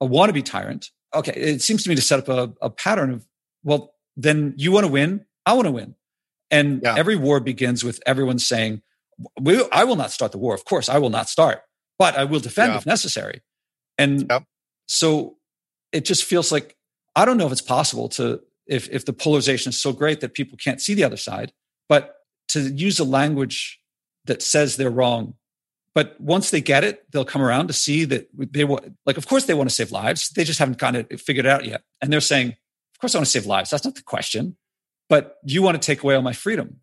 a 0.00 0.06
wannabe 0.06 0.44
tyrant, 0.44 0.90
okay, 1.14 1.32
it 1.32 1.62
seems 1.62 1.82
to 1.84 1.88
me 1.88 1.94
to 1.94 2.02
set 2.02 2.18
up 2.18 2.28
a, 2.28 2.66
a 2.66 2.70
pattern 2.70 3.10
of, 3.10 3.26
well, 3.64 3.94
then 4.16 4.54
you 4.56 4.72
want 4.72 4.84
to 4.84 4.92
win, 4.92 5.24
I 5.46 5.54
want 5.54 5.66
to 5.66 5.72
win. 5.72 5.94
And 6.52 6.82
yeah. 6.82 6.94
every 6.96 7.16
war 7.16 7.40
begins 7.40 7.82
with 7.82 8.00
everyone 8.06 8.38
saying, 8.38 8.82
we, 9.40 9.64
I 9.72 9.82
will 9.84 9.96
not 9.96 10.12
start 10.12 10.30
the 10.30 10.38
war. 10.38 10.54
Of 10.54 10.64
course, 10.64 10.88
I 10.88 10.98
will 10.98 11.10
not 11.10 11.28
start, 11.28 11.62
but 11.98 12.16
I 12.16 12.24
will 12.24 12.40
defend 12.40 12.72
yeah. 12.72 12.78
if 12.78 12.86
necessary. 12.86 13.40
And 13.98 14.26
yep. 14.30 14.44
so 14.86 15.36
it 15.90 16.04
just 16.04 16.24
feels 16.24 16.52
like 16.52 16.76
I 17.16 17.24
don't 17.24 17.36
know 17.36 17.46
if 17.46 17.52
it's 17.52 17.60
possible 17.60 18.08
to 18.10 18.40
if 18.66 18.88
if 18.90 19.04
the 19.04 19.12
polarization 19.12 19.70
is 19.70 19.80
so 19.80 19.92
great 19.92 20.20
that 20.20 20.34
people 20.34 20.56
can't 20.56 20.80
see 20.80 20.94
the 20.94 21.04
other 21.04 21.16
side, 21.16 21.52
but 21.88 22.14
to 22.48 22.60
use 22.60 23.00
a 23.00 23.04
language 23.04 23.80
that 24.26 24.42
says 24.42 24.76
they're 24.76 24.90
wrong 24.90 25.34
but 25.94 26.18
once 26.20 26.50
they 26.50 26.60
get 26.60 26.84
it, 26.84 27.10
they'll 27.10 27.24
come 27.24 27.42
around 27.42 27.66
to 27.66 27.72
see 27.72 28.04
that 28.06 28.28
they 28.34 28.64
want, 28.64 28.96
like, 29.04 29.18
of 29.18 29.26
course 29.26 29.44
they 29.44 29.54
want 29.54 29.68
to 29.68 29.74
save 29.74 29.92
lives. 29.92 30.30
They 30.30 30.44
just 30.44 30.58
haven't 30.58 30.78
kind 30.78 30.96
of 30.96 31.20
figured 31.20 31.44
it 31.44 31.50
out 31.50 31.64
yet. 31.64 31.82
And 32.00 32.12
they're 32.12 32.20
saying, 32.20 32.48
of 32.48 33.00
course 33.00 33.14
I 33.14 33.18
want 33.18 33.26
to 33.26 33.30
save 33.30 33.46
lives. 33.46 33.70
That's 33.70 33.84
not 33.84 33.94
the 33.94 34.02
question. 34.02 34.56
But 35.12 35.36
you 35.44 35.60
want 35.60 35.74
to 35.74 35.86
take 35.86 36.02
away 36.02 36.14
all 36.14 36.22
my 36.22 36.32
freedom. 36.32 36.80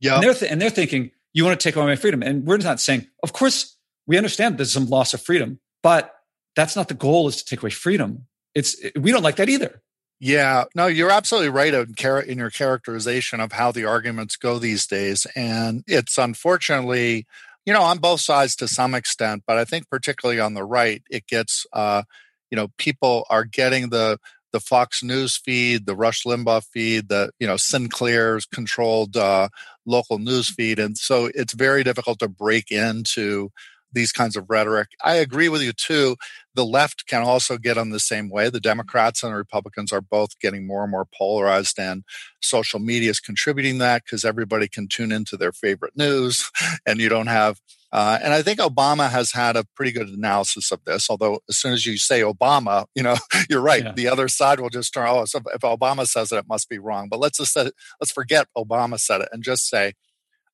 Yeah. 0.00 0.16
And 0.16 0.22
they're, 0.22 0.34
th- 0.34 0.52
and 0.52 0.60
they're 0.60 0.68
thinking, 0.68 1.12
you 1.32 1.46
want 1.46 1.58
to 1.58 1.64
take 1.64 1.76
away 1.76 1.86
my 1.86 1.96
freedom. 1.96 2.22
And 2.22 2.44
we're 2.44 2.58
not 2.58 2.78
saying, 2.78 3.06
of 3.22 3.32
course, 3.32 3.74
we 4.06 4.18
understand 4.18 4.58
there's 4.58 4.72
some 4.72 4.90
loss 4.90 5.14
of 5.14 5.22
freedom, 5.22 5.60
but 5.82 6.14
that's 6.54 6.76
not 6.76 6.88
the 6.88 6.94
goal 6.94 7.28
is 7.28 7.36
to 7.36 7.44
take 7.46 7.62
away 7.62 7.70
freedom. 7.70 8.26
It's, 8.54 8.76
we 8.98 9.12
don't 9.12 9.22
like 9.22 9.36
that 9.36 9.48
either. 9.48 9.80
Yeah, 10.18 10.64
no, 10.74 10.88
you're 10.88 11.10
absolutely 11.10 11.48
right 11.48 11.72
in 11.72 12.36
your 12.36 12.50
characterization 12.50 13.40
of 13.40 13.52
how 13.52 13.72
the 13.72 13.86
arguments 13.86 14.36
go 14.36 14.58
these 14.58 14.86
days. 14.86 15.26
And 15.34 15.82
it's 15.86 16.18
unfortunately 16.18 17.26
you 17.66 17.72
know, 17.72 17.82
on 17.82 17.98
both 17.98 18.20
sides 18.20 18.56
to 18.56 18.68
some 18.68 18.94
extent, 18.94 19.44
but 19.46 19.58
I 19.58 19.64
think 19.64 19.88
particularly 19.88 20.40
on 20.40 20.54
the 20.54 20.64
right, 20.64 21.02
it 21.10 21.26
gets, 21.26 21.66
uh, 21.72 22.02
you 22.50 22.56
know, 22.56 22.68
people 22.78 23.26
are 23.30 23.44
getting 23.44 23.90
the 23.90 24.18
the 24.52 24.60
Fox 24.60 25.02
News 25.02 25.36
feed, 25.36 25.86
the 25.86 25.96
Rush 25.96 26.24
Limbaugh 26.24 26.64
feed, 26.64 27.08
the 27.08 27.30
you 27.38 27.46
know 27.46 27.56
Sinclair's 27.56 28.46
controlled 28.46 29.16
uh, 29.16 29.48
local 29.86 30.18
news 30.18 30.48
feed, 30.48 30.78
and 30.78 30.96
so 30.96 31.30
it's 31.34 31.52
very 31.52 31.84
difficult 31.84 32.18
to 32.20 32.28
break 32.28 32.70
into 32.70 33.50
these 33.92 34.12
kinds 34.12 34.36
of 34.36 34.48
rhetoric. 34.48 34.88
I 35.02 35.16
agree 35.16 35.48
with 35.48 35.62
you 35.62 35.72
too. 35.72 36.16
The 36.54 36.64
left 36.64 37.06
can 37.06 37.22
also 37.22 37.58
get 37.58 37.78
on 37.78 37.90
the 37.90 38.00
same 38.00 38.30
way. 38.30 38.48
The 38.48 38.60
Democrats 38.60 39.22
and 39.22 39.32
the 39.32 39.36
Republicans 39.36 39.92
are 39.92 40.00
both 40.00 40.38
getting 40.38 40.66
more 40.66 40.82
and 40.82 40.90
more 40.90 41.06
polarized, 41.16 41.78
and 41.78 42.04
social 42.40 42.80
media 42.80 43.10
is 43.10 43.20
contributing 43.20 43.78
that 43.78 44.04
because 44.04 44.24
everybody 44.24 44.68
can 44.68 44.88
tune 44.88 45.12
into 45.12 45.36
their 45.36 45.52
favorite 45.52 45.96
news, 45.96 46.50
and 46.86 47.00
you 47.00 47.08
don't 47.08 47.28
have. 47.28 47.60
Uh, 47.92 48.18
and 48.22 48.32
I 48.32 48.42
think 48.42 48.60
Obama 48.60 49.10
has 49.10 49.32
had 49.32 49.56
a 49.56 49.64
pretty 49.74 49.90
good 49.90 50.08
analysis 50.08 50.70
of 50.70 50.84
this. 50.84 51.10
Although, 51.10 51.40
as 51.48 51.56
soon 51.56 51.72
as 51.72 51.84
you 51.86 51.98
say 51.98 52.20
Obama, 52.20 52.86
you 52.94 53.02
know 53.02 53.16
you're 53.50 53.60
right. 53.60 53.84
Yeah. 53.84 53.92
The 53.92 54.08
other 54.08 54.28
side 54.28 54.60
will 54.60 54.70
just 54.70 54.94
turn. 54.94 55.06
Oh, 55.08 55.24
so 55.24 55.40
if 55.54 55.62
Obama 55.62 56.06
says 56.06 56.30
it, 56.30 56.36
it 56.36 56.48
must 56.48 56.68
be 56.68 56.78
wrong. 56.78 57.08
But 57.08 57.20
let's 57.20 57.38
just 57.38 57.52
say, 57.52 57.70
let's 58.00 58.12
forget 58.12 58.46
Obama 58.56 58.98
said 58.98 59.22
it 59.22 59.28
and 59.32 59.42
just 59.42 59.68
say 59.68 59.94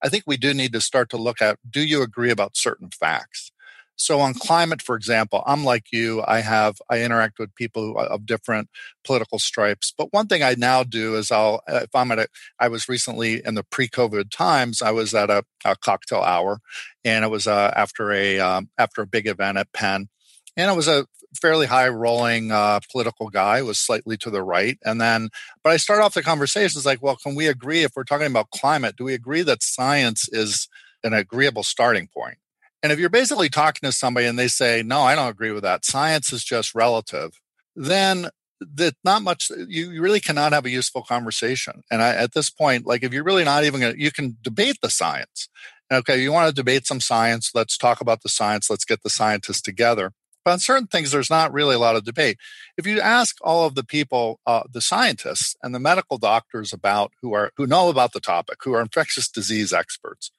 I 0.03 0.09
think 0.09 0.24
we 0.26 0.37
do 0.37 0.53
need 0.55 0.72
to 0.72 0.80
start 0.80 1.11
to 1.11 1.16
look 1.16 1.41
at 1.41 1.59
do 1.68 1.80
you 1.80 2.03
agree 2.03 2.30
about 2.30 2.57
certain 2.57 2.91
facts? 2.91 3.51
So 3.97 4.21
on 4.21 4.35
climate, 4.35 4.83
for 4.83 4.95
example, 4.95 5.43
I'm 5.47 5.65
like 5.65 5.87
you. 5.91 6.23
I 6.27 6.41
have 6.41 6.77
I 6.91 7.03
interact 7.03 7.39
with 7.39 7.55
people 7.55 7.99
of 7.99 8.27
different 8.27 8.69
political 9.05 9.39
stripes. 9.39 9.93
But 9.97 10.13
one 10.13 10.27
thing 10.27 10.43
I 10.43 10.55
now 10.57 10.85
do 10.85 11.17
is 11.17 11.33
I'll 11.33 11.63
if 11.67 11.95
I'm 11.95 12.13
at 12.13 12.19
a 12.19 12.29
I 12.61 12.69
was 12.69 12.89
recently 12.89 13.43
in 13.45 13.55
the 13.55 13.65
pre-COVID 13.65 14.31
times. 14.31 14.83
I 14.83 14.91
was 14.91 15.15
at 15.15 15.31
a, 15.31 15.45
a 15.65 15.77
cocktail 15.77 16.21
hour, 16.21 16.61
and 17.05 17.25
it 17.25 17.29
was 17.29 17.47
uh, 17.47 17.73
after 17.75 18.13
a 18.13 18.39
um, 18.39 18.69
after 18.79 19.03
a 19.03 19.07
big 19.07 19.27
event 19.27 19.59
at 19.59 19.73
Penn, 19.73 20.09
and 20.57 20.71
it 20.71 20.77
was 20.77 20.89
a 20.89 21.07
fairly 21.35 21.67
high 21.67 21.89
rolling 21.89 22.51
uh, 22.51 22.81
political 22.91 23.29
guy, 23.29 23.63
was 23.63 23.79
slightly 23.79 24.17
to 24.19 24.31
the 24.31 24.43
right. 24.43 24.79
And 24.85 25.01
then, 25.01 25.29
but 25.63 25.71
I 25.73 25.77
start 25.77 26.01
off 26.01 26.15
the 26.15 26.23
conversations 26.23 26.87
like, 26.87 27.03
well, 27.03 27.17
can 27.17 27.35
we 27.35 27.47
agree 27.47 27.83
if 27.83 27.93
we're 27.95 28.05
talking 28.05 28.27
about 28.27 28.51
climate, 28.51 28.97
do 28.97 29.05
we 29.05 29.15
agree 29.15 29.43
that 29.43 29.63
science 29.63 30.29
is 30.31 30.69
an 31.05 31.13
agreeable 31.13 31.63
starting 31.63 32.09
point? 32.09 32.39
And 32.87 32.93
if 32.93 33.01
you're 33.01 33.11
basically 33.11 33.49
talking 33.49 33.84
to 33.89 33.91
somebody 33.91 34.26
and 34.26 34.39
they 34.39 34.47
say, 34.47 34.84
no, 34.87 35.01
I 35.01 35.16
don't 35.16 35.28
agree 35.28 35.51
with 35.51 35.64
that, 35.64 35.84
science 35.84 36.32
is 36.32 36.45
just 36.45 36.72
relative, 36.72 37.32
then 37.74 38.28
that 38.61 38.95
not 39.03 39.22
much 39.22 39.51
you 39.66 40.01
really 40.01 40.20
cannot 40.20 40.53
have 40.53 40.64
a 40.64 40.70
useful 40.70 41.03
conversation. 41.03 41.82
And 41.91 42.01
I, 42.01 42.14
at 42.14 42.32
this 42.32 42.49
point 42.49 42.87
like 42.87 43.03
if 43.03 43.12
you're 43.12 43.24
really 43.24 43.43
not 43.43 43.64
even 43.64 43.80
to 43.80 44.01
you 44.01 44.12
can 44.12 44.37
debate 44.41 44.76
the 44.82 44.89
science. 44.89 45.49
Okay 45.93 46.22
you 46.22 46.30
want 46.30 46.49
to 46.49 46.55
debate 46.55 46.87
some 46.87 47.01
science 47.01 47.51
let's 47.57 47.76
talk 47.76 48.01
about 48.01 48.22
the 48.22 48.28
science 48.28 48.70
let's 48.70 48.84
get 48.84 49.03
the 49.03 49.11
scientists 49.11 49.62
together. 49.62 50.12
But 50.45 50.53
on 50.53 50.59
certain 50.61 50.87
things, 50.87 51.11
there's 51.11 51.28
not 51.28 51.53
really 51.53 51.74
a 51.74 51.80
lot 51.80 51.97
of 51.97 52.05
debate. 52.05 52.39
If 52.78 52.87
you 52.87 53.01
ask 53.01 53.37
all 53.41 53.66
of 53.66 53.74
the 53.74 53.82
people, 53.82 54.39
uh, 54.47 54.62
the 54.72 54.80
scientists 54.80 55.57
and 55.61 55.74
the 55.74 55.80
medical 55.80 56.18
doctors 56.18 56.72
about 56.72 57.11
who 57.20 57.34
are 57.34 57.51
who 57.57 57.66
know 57.66 57.89
about 57.89 58.12
the 58.12 58.20
topic, 58.20 58.59
who 58.62 58.72
are 58.72 58.80
infectious 58.80 59.28
disease 59.28 59.72
experts, 59.72 60.30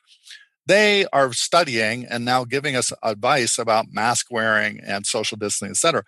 they 0.67 1.05
are 1.13 1.31
studying 1.33 2.05
and 2.05 2.25
now 2.25 2.43
giving 2.43 2.75
us 2.75 2.91
advice 3.01 3.57
about 3.57 3.87
mask 3.91 4.27
wearing 4.29 4.79
and 4.85 5.05
social 5.05 5.37
distancing, 5.37 5.71
et 5.71 5.77
cetera. 5.77 6.03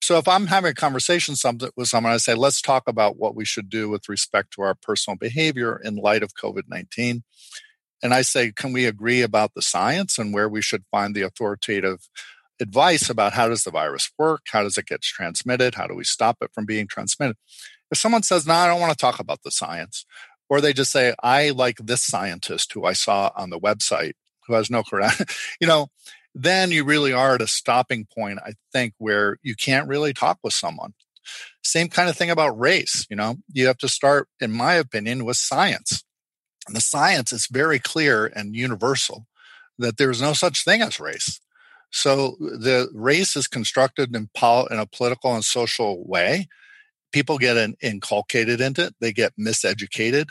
So 0.00 0.18
if 0.18 0.28
I'm 0.28 0.46
having 0.46 0.70
a 0.70 0.74
conversation 0.74 1.34
with 1.76 1.88
someone, 1.88 2.12
I 2.12 2.18
say, 2.18 2.34
let's 2.34 2.60
talk 2.60 2.84
about 2.86 3.16
what 3.16 3.34
we 3.34 3.44
should 3.44 3.68
do 3.68 3.88
with 3.88 4.08
respect 4.08 4.52
to 4.52 4.62
our 4.62 4.74
personal 4.74 5.16
behavior 5.16 5.80
in 5.82 5.96
light 5.96 6.22
of 6.22 6.34
COVID 6.34 6.64
19. 6.68 7.24
And 8.02 8.14
I 8.14 8.22
say, 8.22 8.52
can 8.52 8.72
we 8.72 8.84
agree 8.84 9.22
about 9.22 9.54
the 9.54 9.62
science 9.62 10.18
and 10.18 10.34
where 10.34 10.48
we 10.48 10.60
should 10.60 10.84
find 10.90 11.14
the 11.14 11.22
authoritative 11.22 12.08
advice 12.60 13.08
about 13.08 13.32
how 13.32 13.48
does 13.48 13.64
the 13.64 13.70
virus 13.70 14.10
work? 14.18 14.42
How 14.52 14.62
does 14.62 14.78
it 14.78 14.86
get 14.86 15.02
transmitted? 15.02 15.74
How 15.74 15.86
do 15.86 15.94
we 15.94 16.04
stop 16.04 16.36
it 16.42 16.50
from 16.54 16.66
being 16.66 16.86
transmitted? 16.86 17.36
If 17.90 17.98
someone 17.98 18.22
says, 18.22 18.46
no, 18.46 18.54
I 18.54 18.66
don't 18.66 18.80
want 18.80 18.92
to 18.92 18.98
talk 18.98 19.20
about 19.20 19.42
the 19.42 19.50
science, 19.50 20.04
or 20.54 20.60
they 20.60 20.72
just 20.72 20.92
say, 20.92 21.12
I 21.20 21.50
like 21.50 21.78
this 21.78 22.04
scientist 22.04 22.72
who 22.72 22.84
I 22.84 22.92
saw 22.92 23.32
on 23.36 23.50
the 23.50 23.58
website 23.58 24.12
who 24.46 24.54
has 24.54 24.70
no 24.70 24.84
correct, 24.84 25.34
you 25.60 25.66
know, 25.66 25.88
then 26.32 26.70
you 26.70 26.84
really 26.84 27.12
are 27.12 27.34
at 27.34 27.42
a 27.42 27.48
stopping 27.48 28.06
point, 28.16 28.38
I 28.38 28.52
think, 28.72 28.94
where 28.98 29.38
you 29.42 29.56
can't 29.56 29.88
really 29.88 30.12
talk 30.12 30.38
with 30.44 30.52
someone. 30.52 30.94
Same 31.64 31.88
kind 31.88 32.08
of 32.08 32.16
thing 32.16 32.30
about 32.30 32.56
race. 32.56 33.04
You 33.10 33.16
know, 33.16 33.38
you 33.52 33.66
have 33.66 33.78
to 33.78 33.88
start, 33.88 34.28
in 34.40 34.52
my 34.52 34.74
opinion, 34.74 35.24
with 35.24 35.38
science. 35.38 36.04
And 36.68 36.76
the 36.76 36.80
science 36.80 37.32
is 37.32 37.48
very 37.50 37.80
clear 37.80 38.26
and 38.26 38.54
universal 38.54 39.26
that 39.76 39.96
there's 39.96 40.22
no 40.22 40.34
such 40.34 40.64
thing 40.64 40.82
as 40.82 41.00
race. 41.00 41.40
So 41.90 42.36
the 42.38 42.88
race 42.94 43.34
is 43.34 43.48
constructed 43.48 44.14
in, 44.14 44.30
pol- 44.36 44.66
in 44.66 44.78
a 44.78 44.86
political 44.86 45.34
and 45.34 45.44
social 45.44 46.06
way. 46.06 46.46
People 47.14 47.38
get 47.38 47.56
in, 47.56 47.76
inculcated 47.80 48.60
into 48.60 48.86
it. 48.86 48.96
They 49.00 49.12
get 49.12 49.32
miseducated. 49.38 50.30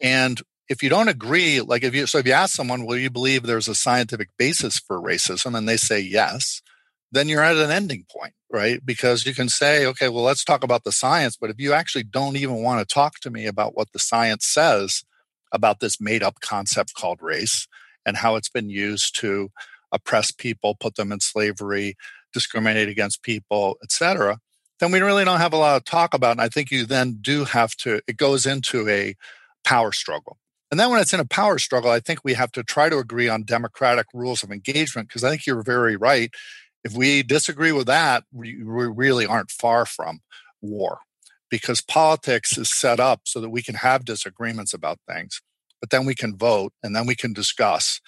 And 0.00 0.40
if 0.68 0.80
you 0.80 0.88
don't 0.88 1.08
agree, 1.08 1.60
like 1.60 1.82
if 1.82 1.92
you, 1.92 2.06
so 2.06 2.18
if 2.18 2.26
you 2.26 2.32
ask 2.32 2.54
someone, 2.54 2.86
will 2.86 2.96
you 2.96 3.10
believe 3.10 3.42
there's 3.42 3.66
a 3.66 3.74
scientific 3.74 4.28
basis 4.38 4.78
for 4.78 5.00
racism? 5.00 5.58
And 5.58 5.68
they 5.68 5.76
say 5.76 5.98
yes, 5.98 6.62
then 7.10 7.26
you're 7.26 7.42
at 7.42 7.56
an 7.56 7.72
ending 7.72 8.04
point, 8.16 8.34
right? 8.48 8.80
Because 8.86 9.26
you 9.26 9.34
can 9.34 9.48
say, 9.48 9.84
okay, 9.86 10.08
well, 10.08 10.22
let's 10.22 10.44
talk 10.44 10.62
about 10.62 10.84
the 10.84 10.92
science. 10.92 11.36
But 11.36 11.50
if 11.50 11.56
you 11.58 11.72
actually 11.72 12.04
don't 12.04 12.36
even 12.36 12.62
want 12.62 12.78
to 12.78 12.94
talk 12.94 13.18
to 13.22 13.30
me 13.30 13.46
about 13.46 13.76
what 13.76 13.88
the 13.92 13.98
science 13.98 14.46
says 14.46 15.02
about 15.50 15.80
this 15.80 16.00
made 16.00 16.22
up 16.22 16.36
concept 16.40 16.94
called 16.94 17.18
race 17.20 17.66
and 18.06 18.16
how 18.16 18.36
it's 18.36 18.48
been 18.48 18.70
used 18.70 19.18
to 19.18 19.48
oppress 19.90 20.30
people, 20.30 20.76
put 20.78 20.94
them 20.94 21.10
in 21.10 21.18
slavery, 21.18 21.96
discriminate 22.32 22.88
against 22.88 23.24
people, 23.24 23.78
etc., 23.82 24.38
then 24.80 24.90
we 24.90 25.00
really 25.00 25.24
don't 25.24 25.40
have 25.40 25.52
a 25.52 25.56
lot 25.56 25.84
to 25.84 25.90
talk 25.90 26.14
about. 26.14 26.32
And 26.32 26.40
I 26.40 26.48
think 26.48 26.70
you 26.70 26.86
then 26.86 27.18
do 27.20 27.44
have 27.44 27.76
to, 27.76 28.00
it 28.08 28.16
goes 28.16 28.46
into 28.46 28.88
a 28.88 29.14
power 29.64 29.92
struggle. 29.92 30.38
And 30.70 30.78
then 30.78 30.90
when 30.90 31.00
it's 31.00 31.12
in 31.12 31.20
a 31.20 31.24
power 31.24 31.58
struggle, 31.58 31.90
I 31.90 32.00
think 32.00 32.20
we 32.24 32.34
have 32.34 32.52
to 32.52 32.62
try 32.62 32.88
to 32.88 32.98
agree 32.98 33.28
on 33.28 33.42
democratic 33.42 34.06
rules 34.14 34.42
of 34.42 34.50
engagement 34.50 35.08
because 35.08 35.24
I 35.24 35.30
think 35.30 35.46
you're 35.46 35.62
very 35.62 35.96
right. 35.96 36.32
If 36.82 36.94
we 36.94 37.22
disagree 37.22 37.72
with 37.72 37.86
that, 37.86 38.24
we, 38.32 38.62
we 38.62 38.86
really 38.86 39.26
aren't 39.26 39.50
far 39.50 39.84
from 39.84 40.20
war 40.62 41.00
because 41.50 41.80
politics 41.80 42.56
is 42.56 42.72
set 42.72 43.00
up 43.00 43.22
so 43.24 43.40
that 43.40 43.50
we 43.50 43.62
can 43.62 43.74
have 43.74 44.04
disagreements 44.04 44.72
about 44.72 44.98
things, 45.08 45.42
but 45.80 45.90
then 45.90 46.06
we 46.06 46.14
can 46.14 46.36
vote 46.36 46.72
and 46.82 46.94
then 46.94 47.06
we 47.06 47.16
can 47.16 47.32
discuss 47.32 48.00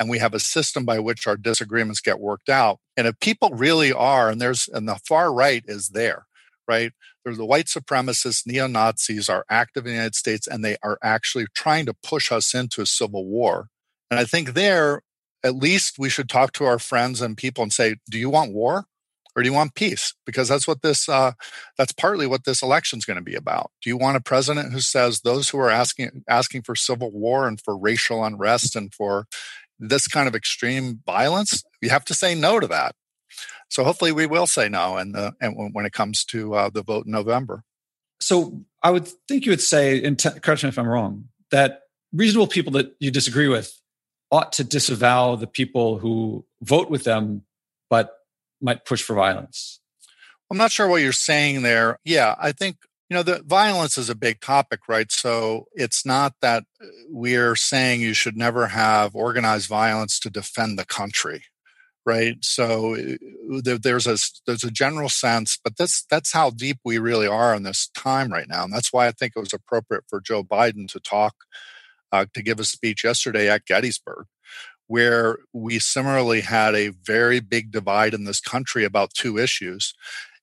and 0.00 0.08
we 0.08 0.18
have 0.18 0.32
a 0.32 0.40
system 0.40 0.86
by 0.86 0.98
which 0.98 1.26
our 1.26 1.36
disagreements 1.36 2.00
get 2.00 2.18
worked 2.18 2.48
out. 2.48 2.80
And 2.96 3.06
if 3.06 3.20
people 3.20 3.50
really 3.50 3.92
are, 3.92 4.30
and 4.30 4.40
there's, 4.40 4.66
and 4.72 4.88
the 4.88 4.98
far 5.06 5.30
right 5.32 5.62
is 5.68 5.90
there, 5.90 6.26
right? 6.66 6.92
There's 7.22 7.36
the 7.36 7.44
white 7.44 7.66
supremacists, 7.66 8.46
neo 8.46 8.66
Nazis 8.66 9.28
are 9.28 9.44
active 9.50 9.84
in 9.84 9.90
the 9.90 9.96
United 9.96 10.14
States 10.14 10.46
and 10.46 10.64
they 10.64 10.78
are 10.82 10.98
actually 11.02 11.46
trying 11.54 11.84
to 11.84 11.94
push 12.02 12.32
us 12.32 12.54
into 12.54 12.80
a 12.80 12.86
civil 12.86 13.26
war. 13.26 13.68
And 14.10 14.18
I 14.18 14.24
think 14.24 14.54
there, 14.54 15.02
at 15.44 15.54
least 15.54 15.98
we 15.98 16.08
should 16.08 16.30
talk 16.30 16.54
to 16.54 16.64
our 16.64 16.78
friends 16.78 17.20
and 17.20 17.36
people 17.36 17.62
and 17.62 17.72
say, 17.72 17.96
do 18.08 18.18
you 18.18 18.30
want 18.30 18.54
war? 18.54 18.86
Or 19.36 19.42
do 19.42 19.48
you 19.48 19.54
want 19.54 19.76
peace? 19.76 20.14
Because 20.26 20.48
that's 20.48 20.66
what 20.66 20.82
this, 20.82 21.08
uh, 21.08 21.32
that's 21.78 21.92
partly 21.92 22.26
what 22.26 22.44
this 22.44 22.62
election 22.62 22.98
is 22.98 23.04
going 23.04 23.18
to 23.18 23.22
be 23.22 23.36
about. 23.36 23.70
Do 23.80 23.88
you 23.88 23.96
want 23.96 24.16
a 24.16 24.20
president 24.20 24.72
who 24.72 24.80
says 24.80 25.20
those 25.20 25.50
who 25.50 25.58
are 25.58 25.70
asking 25.70 26.24
asking 26.28 26.62
for 26.62 26.74
civil 26.74 27.12
war 27.12 27.46
and 27.46 27.60
for 27.60 27.78
racial 27.78 28.24
unrest 28.24 28.74
and 28.74 28.92
for 28.92 29.26
this 29.80 30.06
kind 30.06 30.28
of 30.28 30.34
extreme 30.34 31.00
violence, 31.04 31.62
you 31.80 31.90
have 31.90 32.04
to 32.04 32.14
say 32.14 32.34
no 32.34 32.60
to 32.60 32.66
that. 32.68 32.94
So 33.68 33.84
hopefully 33.84 34.12
we 34.12 34.26
will 34.26 34.46
say 34.46 34.68
no, 34.68 34.96
and 34.96 35.16
and 35.40 35.70
when 35.72 35.86
it 35.86 35.92
comes 35.92 36.24
to 36.26 36.54
uh, 36.54 36.70
the 36.70 36.82
vote 36.82 37.06
in 37.06 37.12
November. 37.12 37.62
So 38.20 38.62
I 38.82 38.90
would 38.90 39.08
think 39.28 39.46
you 39.46 39.52
would 39.52 39.60
say, 39.60 40.02
and 40.02 40.18
t- 40.18 40.38
correct 40.40 40.62
me 40.62 40.68
if 40.68 40.78
I'm 40.78 40.86
wrong, 40.86 41.28
that 41.50 41.82
reasonable 42.12 42.48
people 42.48 42.72
that 42.72 42.94
you 42.98 43.10
disagree 43.10 43.48
with 43.48 43.80
ought 44.30 44.52
to 44.52 44.64
disavow 44.64 45.36
the 45.36 45.46
people 45.46 45.98
who 45.98 46.44
vote 46.60 46.90
with 46.90 47.04
them, 47.04 47.42
but 47.88 48.12
might 48.60 48.84
push 48.84 49.02
for 49.02 49.14
violence. 49.14 49.80
I'm 50.50 50.58
not 50.58 50.72
sure 50.72 50.88
what 50.88 51.02
you're 51.02 51.12
saying 51.12 51.62
there. 51.62 51.98
Yeah, 52.04 52.34
I 52.38 52.52
think 52.52 52.76
you 53.10 53.16
know 53.16 53.22
the 53.22 53.42
violence 53.44 53.98
is 53.98 54.08
a 54.08 54.14
big 54.14 54.40
topic 54.40 54.80
right? 54.88 55.10
So 55.12 55.66
it's 55.74 56.06
not 56.06 56.34
that 56.40 56.64
uh, 56.82 56.86
we're 57.08 57.56
saying 57.56 58.00
you 58.00 58.14
should 58.14 58.36
never 58.36 58.68
have 58.68 59.14
organized 59.14 59.68
violence 59.68 60.18
to 60.20 60.30
defend 60.30 60.78
the 60.78 60.86
country 60.86 61.44
right? 62.06 62.36
So 62.42 62.94
uh, 62.96 63.76
there's 63.82 64.06
a 64.06 64.16
there's 64.46 64.64
a 64.64 64.70
general 64.70 65.08
sense 65.08 65.58
but 65.62 65.76
that's 65.76 66.04
that's 66.10 66.32
how 66.32 66.50
deep 66.50 66.78
we 66.84 66.98
really 66.98 67.26
are 67.26 67.54
in 67.54 67.62
this 67.62 67.88
time 67.94 68.32
right 68.32 68.48
now 68.48 68.64
and 68.64 68.72
that's 68.72 68.92
why 68.92 69.06
i 69.06 69.12
think 69.12 69.32
it 69.36 69.40
was 69.40 69.52
appropriate 69.52 70.04
for 70.08 70.20
joe 70.20 70.42
biden 70.42 70.88
to 70.88 71.00
talk 71.00 71.34
uh, 72.12 72.26
to 72.34 72.42
give 72.42 72.58
a 72.60 72.64
speech 72.64 73.04
yesterday 73.04 73.48
at 73.48 73.66
gettysburg 73.66 74.26
where 74.86 75.38
we 75.52 75.78
similarly 75.78 76.40
had 76.40 76.74
a 76.74 76.88
very 76.88 77.38
big 77.38 77.70
divide 77.70 78.12
in 78.12 78.24
this 78.24 78.40
country 78.40 78.84
about 78.84 79.14
two 79.14 79.38
issues 79.38 79.94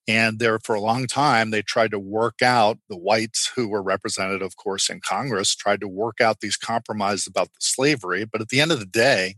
and 0.07 0.39
there, 0.39 0.57
for 0.59 0.73
a 0.73 0.81
long 0.81 1.05
time, 1.05 1.51
they 1.51 1.61
tried 1.61 1.91
to 1.91 1.99
work 1.99 2.41
out 2.41 2.77
the 2.89 2.97
whites 2.97 3.51
who 3.55 3.67
were 3.67 3.83
represented, 3.83 4.41
of 4.41 4.55
course, 4.55 4.89
in 4.89 5.01
Congress, 5.01 5.53
tried 5.53 5.81
to 5.81 5.87
work 5.87 6.21
out 6.21 6.39
these 6.39 6.55
compromises 6.55 7.27
about 7.27 7.47
the 7.47 7.59
slavery. 7.59 8.23
But 8.23 8.39
at 8.39 8.47
the 8.47 8.61
end 8.61 8.71
of 8.71 8.79
the 8.79 8.85
day, 8.85 9.35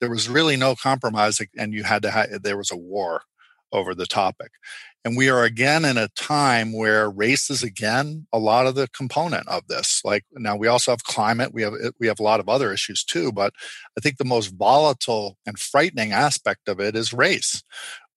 there 0.00 0.10
was 0.10 0.28
really 0.28 0.56
no 0.56 0.74
compromise, 0.74 1.40
and 1.58 1.74
you 1.74 1.84
had 1.84 2.02
to 2.02 2.10
have, 2.10 2.42
there 2.42 2.56
was 2.56 2.70
a 2.70 2.76
war 2.76 3.22
over 3.70 3.94
the 3.94 4.06
topic. 4.06 4.52
And 5.04 5.16
we 5.16 5.28
are 5.28 5.44
again 5.44 5.84
in 5.84 5.96
a 5.98 6.08
time 6.16 6.72
where 6.72 7.10
race 7.10 7.50
is 7.50 7.62
again 7.62 8.26
a 8.32 8.38
lot 8.38 8.66
of 8.66 8.74
the 8.74 8.88
component 8.88 9.46
of 9.48 9.66
this. 9.68 10.00
Like 10.04 10.24
now 10.32 10.56
we 10.56 10.68
also 10.68 10.90
have 10.90 11.04
climate, 11.04 11.52
we 11.52 11.62
have 11.62 11.74
eh, 11.82 11.90
we 12.00 12.06
have 12.08 12.18
a 12.18 12.22
lot 12.22 12.40
of 12.40 12.48
other 12.48 12.72
issues 12.72 13.04
too, 13.04 13.30
but 13.30 13.52
I 13.96 14.00
think 14.00 14.16
the 14.16 14.24
most 14.24 14.48
volatile 14.48 15.36
and 15.46 15.58
frightening 15.58 16.12
aspect 16.12 16.68
of 16.68 16.80
it 16.80 16.96
is 16.96 17.12
race 17.12 17.62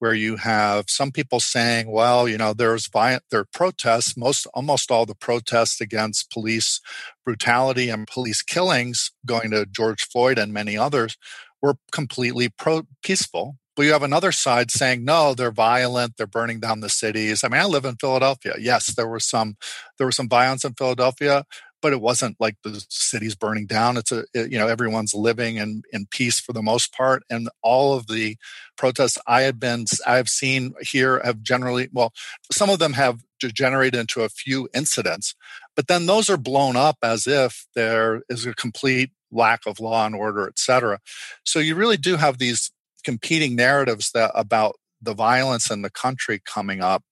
where 0.01 0.15
you 0.15 0.35
have 0.37 0.85
some 0.87 1.11
people 1.11 1.39
saying, 1.39 1.91
well, 1.91 2.27
you 2.27 2.35
know, 2.35 2.53
there's 2.53 2.87
violent, 2.87 3.21
there 3.29 3.41
are 3.41 3.47
protests, 3.53 4.17
most, 4.17 4.47
almost 4.55 4.89
all 4.89 5.05
the 5.05 5.13
protests 5.13 5.79
against 5.79 6.31
police 6.31 6.81
brutality 7.23 7.87
and 7.87 8.07
police 8.07 8.41
killings 8.41 9.11
going 9.27 9.51
to 9.51 9.67
George 9.67 10.07
Floyd 10.07 10.39
and 10.39 10.51
many 10.51 10.75
others 10.75 11.17
were 11.61 11.75
completely 11.91 12.49
pro- 12.49 12.87
peaceful. 13.03 13.57
But 13.75 13.83
you 13.83 13.91
have 13.93 14.01
another 14.01 14.31
side 14.31 14.71
saying, 14.71 15.05
no, 15.05 15.35
they're 15.35 15.51
violent. 15.51 16.17
They're 16.17 16.25
burning 16.25 16.59
down 16.59 16.79
the 16.79 16.89
cities. 16.89 17.43
I 17.43 17.49
mean, 17.49 17.61
I 17.61 17.65
live 17.65 17.85
in 17.85 17.95
Philadelphia. 17.95 18.55
Yes, 18.59 18.95
there 18.95 19.07
was 19.07 19.23
some, 19.23 19.55
there 19.99 20.07
was 20.07 20.15
some 20.15 20.27
violence 20.27 20.65
in 20.65 20.73
Philadelphia, 20.73 21.45
but 21.81 21.93
it 21.93 22.01
wasn't 22.01 22.37
like 22.39 22.55
the 22.63 22.85
city's 22.89 23.35
burning 23.35 23.65
down. 23.65 23.97
It's 23.97 24.11
a, 24.11 24.25
it, 24.33 24.51
you 24.51 24.59
know, 24.59 24.67
everyone's 24.67 25.13
living 25.13 25.57
in, 25.57 25.83
in 25.91 26.05
peace 26.11 26.39
for 26.39 26.53
the 26.53 26.61
most 26.61 26.93
part. 26.93 27.23
And 27.29 27.49
all 27.61 27.93
of 27.93 28.07
the 28.07 28.37
protests 28.77 29.17
I 29.27 29.41
have 29.41 29.59
been, 29.59 29.85
I've 30.05 30.29
seen 30.29 30.73
here 30.81 31.21
have 31.23 31.41
generally, 31.41 31.89
well, 31.91 32.13
some 32.51 32.69
of 32.69 32.79
them 32.79 32.93
have 32.93 33.23
degenerated 33.39 33.99
into 33.99 34.21
a 34.21 34.29
few 34.29 34.69
incidents, 34.73 35.33
but 35.75 35.87
then 35.87 36.05
those 36.05 36.29
are 36.29 36.37
blown 36.37 36.75
up 36.75 36.97
as 37.01 37.25
if 37.27 37.65
there 37.75 38.21
is 38.29 38.45
a 38.45 38.53
complete 38.53 39.11
lack 39.31 39.61
of 39.65 39.79
law 39.79 40.05
and 40.05 40.13
order, 40.13 40.47
et 40.47 40.59
cetera. 40.59 40.99
So 41.43 41.59
you 41.59 41.75
really 41.75 41.97
do 41.97 42.17
have 42.17 42.37
these 42.37 42.71
competing 43.03 43.55
narratives 43.55 44.11
that 44.11 44.31
about 44.35 44.75
the 45.01 45.15
violence 45.15 45.71
in 45.71 45.81
the 45.81 45.89
country 45.89 46.39
coming 46.45 46.81
up. 46.81 47.03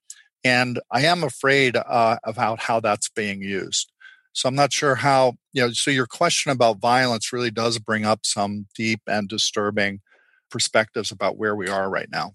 And 0.44 0.80
I 0.90 1.02
am 1.02 1.24
afraid 1.24 1.76
uh, 1.76 2.18
about 2.22 2.60
how 2.60 2.80
that's 2.80 3.08
being 3.08 3.42
used. 3.42 3.90
So 4.32 4.48
I'm 4.48 4.54
not 4.54 4.72
sure 4.72 4.94
how, 4.94 5.34
you 5.52 5.62
know, 5.62 5.70
so 5.72 5.90
your 5.90 6.06
question 6.06 6.52
about 6.52 6.78
violence 6.80 7.32
really 7.32 7.50
does 7.50 7.78
bring 7.78 8.04
up 8.04 8.20
some 8.24 8.66
deep 8.74 9.00
and 9.06 9.28
disturbing 9.28 10.00
perspectives 10.50 11.10
about 11.10 11.36
where 11.36 11.56
we 11.56 11.68
are 11.68 11.88
right 11.90 12.08
now. 12.10 12.32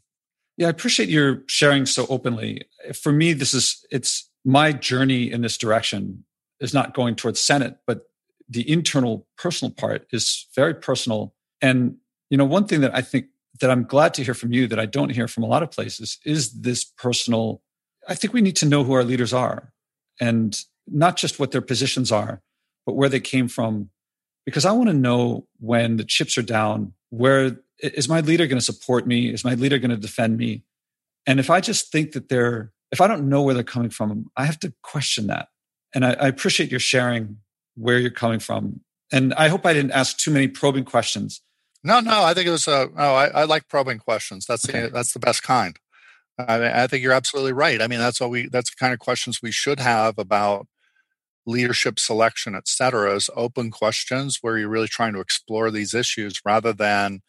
Yeah, 0.58 0.68
I 0.68 0.70
appreciate 0.70 1.10
your 1.10 1.44
sharing 1.48 1.86
so 1.86 2.06
openly. 2.10 2.62
For 2.94 3.12
me, 3.12 3.34
this 3.34 3.54
is 3.54 3.86
it's 3.92 4.30
my 4.46 4.72
journey 4.72 5.32
in 5.32 5.42
this 5.42 5.58
direction 5.58 6.24
is 6.60 6.74
not 6.74 6.94
going 6.94 7.16
towards 7.16 7.40
Senate, 7.40 7.78
but 7.86 8.04
the 8.48 8.70
internal 8.70 9.28
personal 9.38 9.72
part 9.72 10.06
is 10.12 10.48
very 10.56 10.74
personal. 10.74 11.34
And 11.62 11.98
you 12.30 12.38
know, 12.38 12.46
one 12.46 12.68
thing 12.68 12.82
that 12.82 12.96
I 12.96 13.02
think 13.02 13.28
that 13.60 13.70
I'm 13.70 13.84
glad 13.84 14.14
to 14.16 14.24
hear 14.24 14.34
from 14.34 14.54
you 14.54 14.68
that 14.68 14.80
I 14.80 14.86
don't 14.86 15.10
hear 15.10 15.28
from 15.28 15.44
a 15.44 15.48
lot 15.48 15.64
of 15.64 15.72
places 15.72 16.20
is 16.26 16.62
this 16.62 16.84
personal. 16.84 17.62
I 18.08 18.16
think 18.16 18.34
we 18.34 18.42
need 18.42 18.56
to 18.58 18.66
know 18.66 18.84
who 18.84 18.94
our 18.94 19.04
leaders 19.04 19.34
are. 19.34 19.74
And 20.20 20.58
not 20.88 21.18
just 21.18 21.40
what 21.40 21.52
their 21.52 21.62
positions 21.62 22.12
are, 22.12 22.42
but 22.86 22.94
where 22.94 23.10
they 23.10 23.20
came 23.20 23.48
from. 23.48 23.90
Because 24.46 24.66
I 24.66 24.72
want 24.72 24.90
to 24.90 24.94
know 24.94 25.48
when 25.60 25.98
the 25.98 26.04
chips 26.04 26.38
are 26.38 26.44
down, 26.44 26.94
where 27.10 27.58
is 27.80 28.08
my 28.08 28.22
leader 28.22 28.48
going 28.48 28.60
to 28.60 28.66
support 28.66 29.08
me? 29.08 29.34
Is 29.34 29.44
my 29.44 29.56
leader 29.56 29.80
going 29.80 29.92
to 29.92 29.98
defend 29.98 30.38
me? 30.38 30.64
And 31.26 31.40
if 31.40 31.50
I 31.50 31.60
just 31.62 31.92
think 31.92 32.12
that 32.12 32.30
they're, 32.30 32.72
if 32.92 33.02
I 33.02 33.08
don't 33.08 33.28
know 33.28 33.42
where 33.42 33.56
they're 33.56 33.64
coming 33.64 33.90
from, 33.90 34.30
I 34.38 34.46
have 34.46 34.60
to 34.60 34.74
question 34.84 35.28
that. 35.28 35.48
And 35.94 36.06
I, 36.06 36.14
I 36.14 36.28
appreciate 36.28 36.70
your 36.70 36.80
sharing 36.80 37.38
where 37.76 37.98
you're 37.98 38.12
coming 38.12 38.40
from. 38.40 38.82
And 39.12 39.34
I 39.34 39.48
hope 39.48 39.66
I 39.66 39.74
didn't 39.74 39.92
ask 39.92 40.18
too 40.18 40.32
many 40.32 40.48
probing 40.48 40.86
questions. 40.86 41.42
No, 41.84 42.00
no, 42.00 42.24
I 42.24 42.34
think 42.34 42.48
it 42.48 42.52
was. 42.52 42.68
Uh, 42.68 42.88
oh, 42.98 43.14
I, 43.14 43.28
I 43.28 43.44
like 43.44 43.68
probing 43.68 44.00
questions. 44.00 44.46
That's 44.48 44.68
okay. 44.68 44.84
the 44.84 44.90
that's 44.90 45.14
the 45.14 45.20
best 45.20 45.44
kind. 45.44 45.78
I, 46.40 46.84
I 46.84 46.88
think 46.88 47.04
you're 47.04 47.14
absolutely 47.14 47.54
right. 47.54 47.80
I 47.80 47.88
mean, 47.88 48.00
that's 48.00 48.20
what 48.20 48.32
we. 48.32 48.48
That's 48.48 48.72
the 48.72 48.76
kind 48.80 48.92
of 48.92 49.00
questions 49.00 49.42
we 49.44 49.52
should 49.52 49.80
have 49.80 50.18
about 50.18 50.66
leadership 51.46 52.00
selection, 52.00 52.56
et 52.56 52.68
cetera, 52.68 53.16
is 53.16 53.30
open 53.36 53.72
questions 53.72 54.40
where 54.42 54.58
you're 54.58 54.70
really 54.70 54.88
trying 54.88 55.14
to 55.14 55.20
explore 55.20 55.72
these 55.72 55.94
issues 55.94 56.42
rather 56.46 56.74
than, 56.74 57.22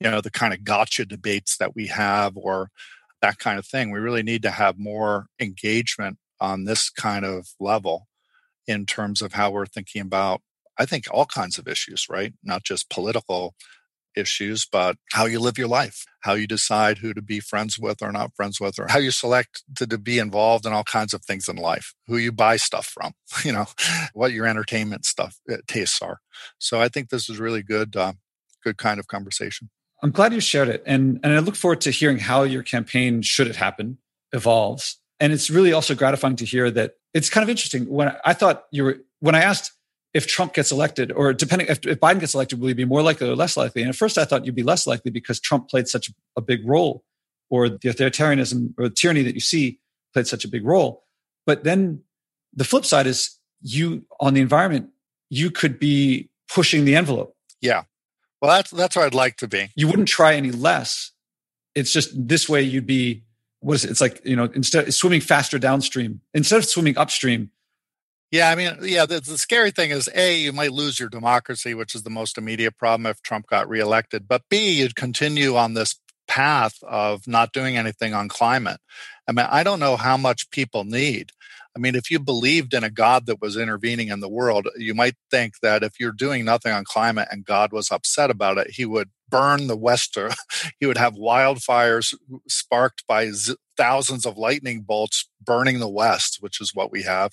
you 0.00 0.10
know, 0.10 0.20
the 0.20 0.30
kind 0.30 0.52
of 0.52 0.64
gotcha 0.64 1.04
debates 1.04 1.56
that 1.56 1.74
we 1.74 1.86
have 1.86 2.36
or 2.36 2.68
that 3.20 3.38
kind 3.38 3.58
of 3.58 3.66
thing. 3.66 3.90
We 3.90 4.00
really 4.00 4.22
need 4.22 4.42
to 4.42 4.50
have 4.50 4.78
more 4.78 5.26
engagement 5.40 6.18
on 6.40 6.64
this 6.64 6.90
kind 6.90 7.24
of 7.24 7.48
level 7.60 8.08
in 8.66 8.84
terms 8.84 9.22
of 9.22 9.32
how 9.32 9.50
we're 9.50 9.66
thinking 9.66 10.02
about, 10.02 10.40
I 10.78 10.86
think, 10.86 11.06
all 11.10 11.26
kinds 11.26 11.58
of 11.58 11.68
issues, 11.68 12.06
right? 12.10 12.32
Not 12.42 12.64
just 12.64 12.90
political 12.90 13.54
issues, 14.16 14.66
but 14.70 14.96
how 15.12 15.26
you 15.26 15.40
live 15.40 15.58
your 15.58 15.68
life, 15.68 16.04
how 16.20 16.34
you 16.34 16.46
decide 16.46 16.98
who 16.98 17.14
to 17.14 17.22
be 17.22 17.40
friends 17.40 17.78
with 17.78 18.02
or 18.02 18.12
not 18.12 18.34
friends 18.34 18.60
with, 18.60 18.78
or 18.78 18.86
how 18.88 18.98
you 18.98 19.10
select 19.10 19.62
to, 19.76 19.86
to 19.86 19.98
be 19.98 20.18
involved 20.18 20.66
in 20.66 20.72
all 20.72 20.84
kinds 20.84 21.14
of 21.14 21.24
things 21.24 21.48
in 21.48 21.56
life, 21.56 21.94
who 22.06 22.16
you 22.16 22.32
buy 22.32 22.56
stuff 22.56 22.86
from, 22.86 23.12
you 23.44 23.52
know, 23.52 23.66
what 24.14 24.32
your 24.32 24.46
entertainment 24.46 25.04
stuff 25.04 25.38
uh, 25.50 25.56
tastes 25.66 26.00
are. 26.02 26.20
So 26.58 26.80
I 26.80 26.88
think 26.88 27.08
this 27.08 27.28
is 27.28 27.38
really 27.38 27.62
good, 27.62 27.96
uh, 27.96 28.12
good 28.62 28.78
kind 28.78 29.00
of 29.00 29.08
conversation. 29.08 29.70
I'm 30.02 30.10
glad 30.10 30.32
you 30.32 30.40
shared 30.40 30.68
it, 30.68 30.82
and 30.84 31.20
and 31.22 31.32
I 31.32 31.38
look 31.38 31.54
forward 31.54 31.80
to 31.82 31.92
hearing 31.92 32.18
how 32.18 32.42
your 32.42 32.64
campaign, 32.64 33.22
should 33.22 33.46
it 33.46 33.54
happen, 33.54 33.98
evolves. 34.32 34.98
And 35.20 35.32
it's 35.32 35.48
really 35.48 35.72
also 35.72 35.94
gratifying 35.94 36.34
to 36.36 36.44
hear 36.44 36.68
that 36.72 36.94
it's 37.14 37.30
kind 37.30 37.44
of 37.44 37.48
interesting. 37.48 37.88
When 37.88 38.12
I 38.24 38.34
thought 38.34 38.64
you 38.72 38.82
were, 38.82 38.96
when 39.20 39.36
I 39.36 39.42
asked 39.42 39.70
if 40.14 40.26
Trump 40.26 40.52
gets 40.52 40.70
elected, 40.70 41.10
or 41.12 41.32
depending 41.32 41.68
if, 41.68 41.86
if, 41.86 41.98
Biden 41.98 42.20
gets 42.20 42.34
elected, 42.34 42.60
will 42.60 42.68
he 42.68 42.74
be 42.74 42.84
more 42.84 43.02
likely 43.02 43.28
or 43.28 43.36
less 43.36 43.56
likely? 43.56 43.82
And 43.82 43.88
at 43.88 43.96
first, 43.96 44.18
I 44.18 44.24
thought 44.24 44.44
you'd 44.44 44.54
be 44.54 44.62
less 44.62 44.86
likely 44.86 45.10
because 45.10 45.40
Trump 45.40 45.68
played 45.68 45.88
such 45.88 46.10
a 46.36 46.40
big 46.40 46.66
role, 46.66 47.04
or 47.50 47.68
the 47.68 47.78
authoritarianism 47.78 48.74
or 48.78 48.88
the 48.88 48.94
tyranny 48.94 49.22
that 49.22 49.34
you 49.34 49.40
see 49.40 49.78
played 50.12 50.26
such 50.26 50.44
a 50.44 50.48
big 50.48 50.64
role. 50.64 51.04
But 51.46 51.64
then 51.64 52.02
the 52.54 52.64
flip 52.64 52.84
side 52.84 53.06
is 53.06 53.38
you 53.62 54.04
on 54.20 54.34
the 54.34 54.40
environment, 54.40 54.90
you 55.30 55.50
could 55.50 55.78
be 55.78 56.30
pushing 56.48 56.84
the 56.84 56.94
envelope. 56.94 57.36
Yeah. 57.60 57.84
Well, 58.40 58.50
that's 58.50 58.70
that's 58.70 58.96
where 58.96 59.06
I'd 59.06 59.14
like 59.14 59.36
to 59.38 59.48
be. 59.48 59.70
You 59.76 59.86
wouldn't 59.86 60.08
try 60.08 60.34
any 60.34 60.50
less. 60.50 61.12
It's 61.74 61.92
just 61.92 62.10
this 62.14 62.48
way 62.48 62.62
you'd 62.62 62.86
be. 62.86 63.22
What 63.60 63.74
is 63.74 63.84
it? 63.84 63.90
It's 63.92 64.00
like 64.00 64.20
you 64.24 64.34
know, 64.34 64.50
instead 64.54 64.88
of 64.88 64.94
swimming 64.94 65.20
faster 65.20 65.58
downstream, 65.58 66.20
instead 66.34 66.58
of 66.58 66.64
swimming 66.64 66.98
upstream, 66.98 67.50
yeah, 68.32 68.48
I 68.48 68.54
mean, 68.54 68.78
yeah, 68.80 69.04
the, 69.04 69.20
the, 69.20 69.36
scary 69.36 69.70
thing 69.70 69.90
is 69.90 70.08
A, 70.14 70.38
you 70.38 70.54
might 70.54 70.72
lose 70.72 70.98
your 70.98 71.10
democracy, 71.10 71.74
which 71.74 71.94
is 71.94 72.02
the 72.02 72.10
most 72.10 72.38
immediate 72.38 72.78
problem 72.78 73.04
if 73.04 73.20
Trump 73.20 73.46
got 73.46 73.68
reelected. 73.68 74.26
But 74.26 74.42
B, 74.48 74.80
you'd 74.80 74.96
continue 74.96 75.54
on 75.56 75.74
this 75.74 76.00
path 76.26 76.82
of 76.82 77.28
not 77.28 77.52
doing 77.52 77.76
anything 77.76 78.14
on 78.14 78.28
climate. 78.28 78.80
I 79.28 79.32
mean, 79.32 79.46
I 79.50 79.62
don't 79.62 79.80
know 79.80 79.96
how 79.96 80.16
much 80.16 80.48
people 80.50 80.84
need. 80.84 81.32
I 81.76 81.78
mean, 81.78 81.94
if 81.94 82.10
you 82.10 82.18
believed 82.18 82.72
in 82.72 82.84
a 82.84 82.90
God 82.90 83.26
that 83.26 83.40
was 83.42 83.56
intervening 83.56 84.08
in 84.08 84.20
the 84.20 84.30
world, 84.30 84.66
you 84.76 84.94
might 84.94 85.16
think 85.30 85.60
that 85.60 85.82
if 85.82 86.00
you're 86.00 86.12
doing 86.12 86.46
nothing 86.46 86.72
on 86.72 86.84
climate 86.84 87.28
and 87.30 87.44
God 87.44 87.70
was 87.70 87.90
upset 87.90 88.30
about 88.30 88.56
it, 88.56 88.70
he 88.70 88.86
would 88.86 89.10
burn 89.28 89.66
the 89.66 89.76
Wester. 89.76 90.30
he 90.80 90.86
would 90.86 90.98
have 90.98 91.14
wildfires 91.14 92.14
sparked 92.48 93.06
by 93.06 93.30
z- 93.30 93.56
thousands 93.76 94.24
of 94.24 94.38
lightning 94.38 94.82
bolts 94.82 95.28
burning 95.44 95.80
the 95.80 95.88
West, 95.88 96.38
which 96.40 96.60
is 96.60 96.74
what 96.74 96.90
we 96.90 97.02
have 97.02 97.32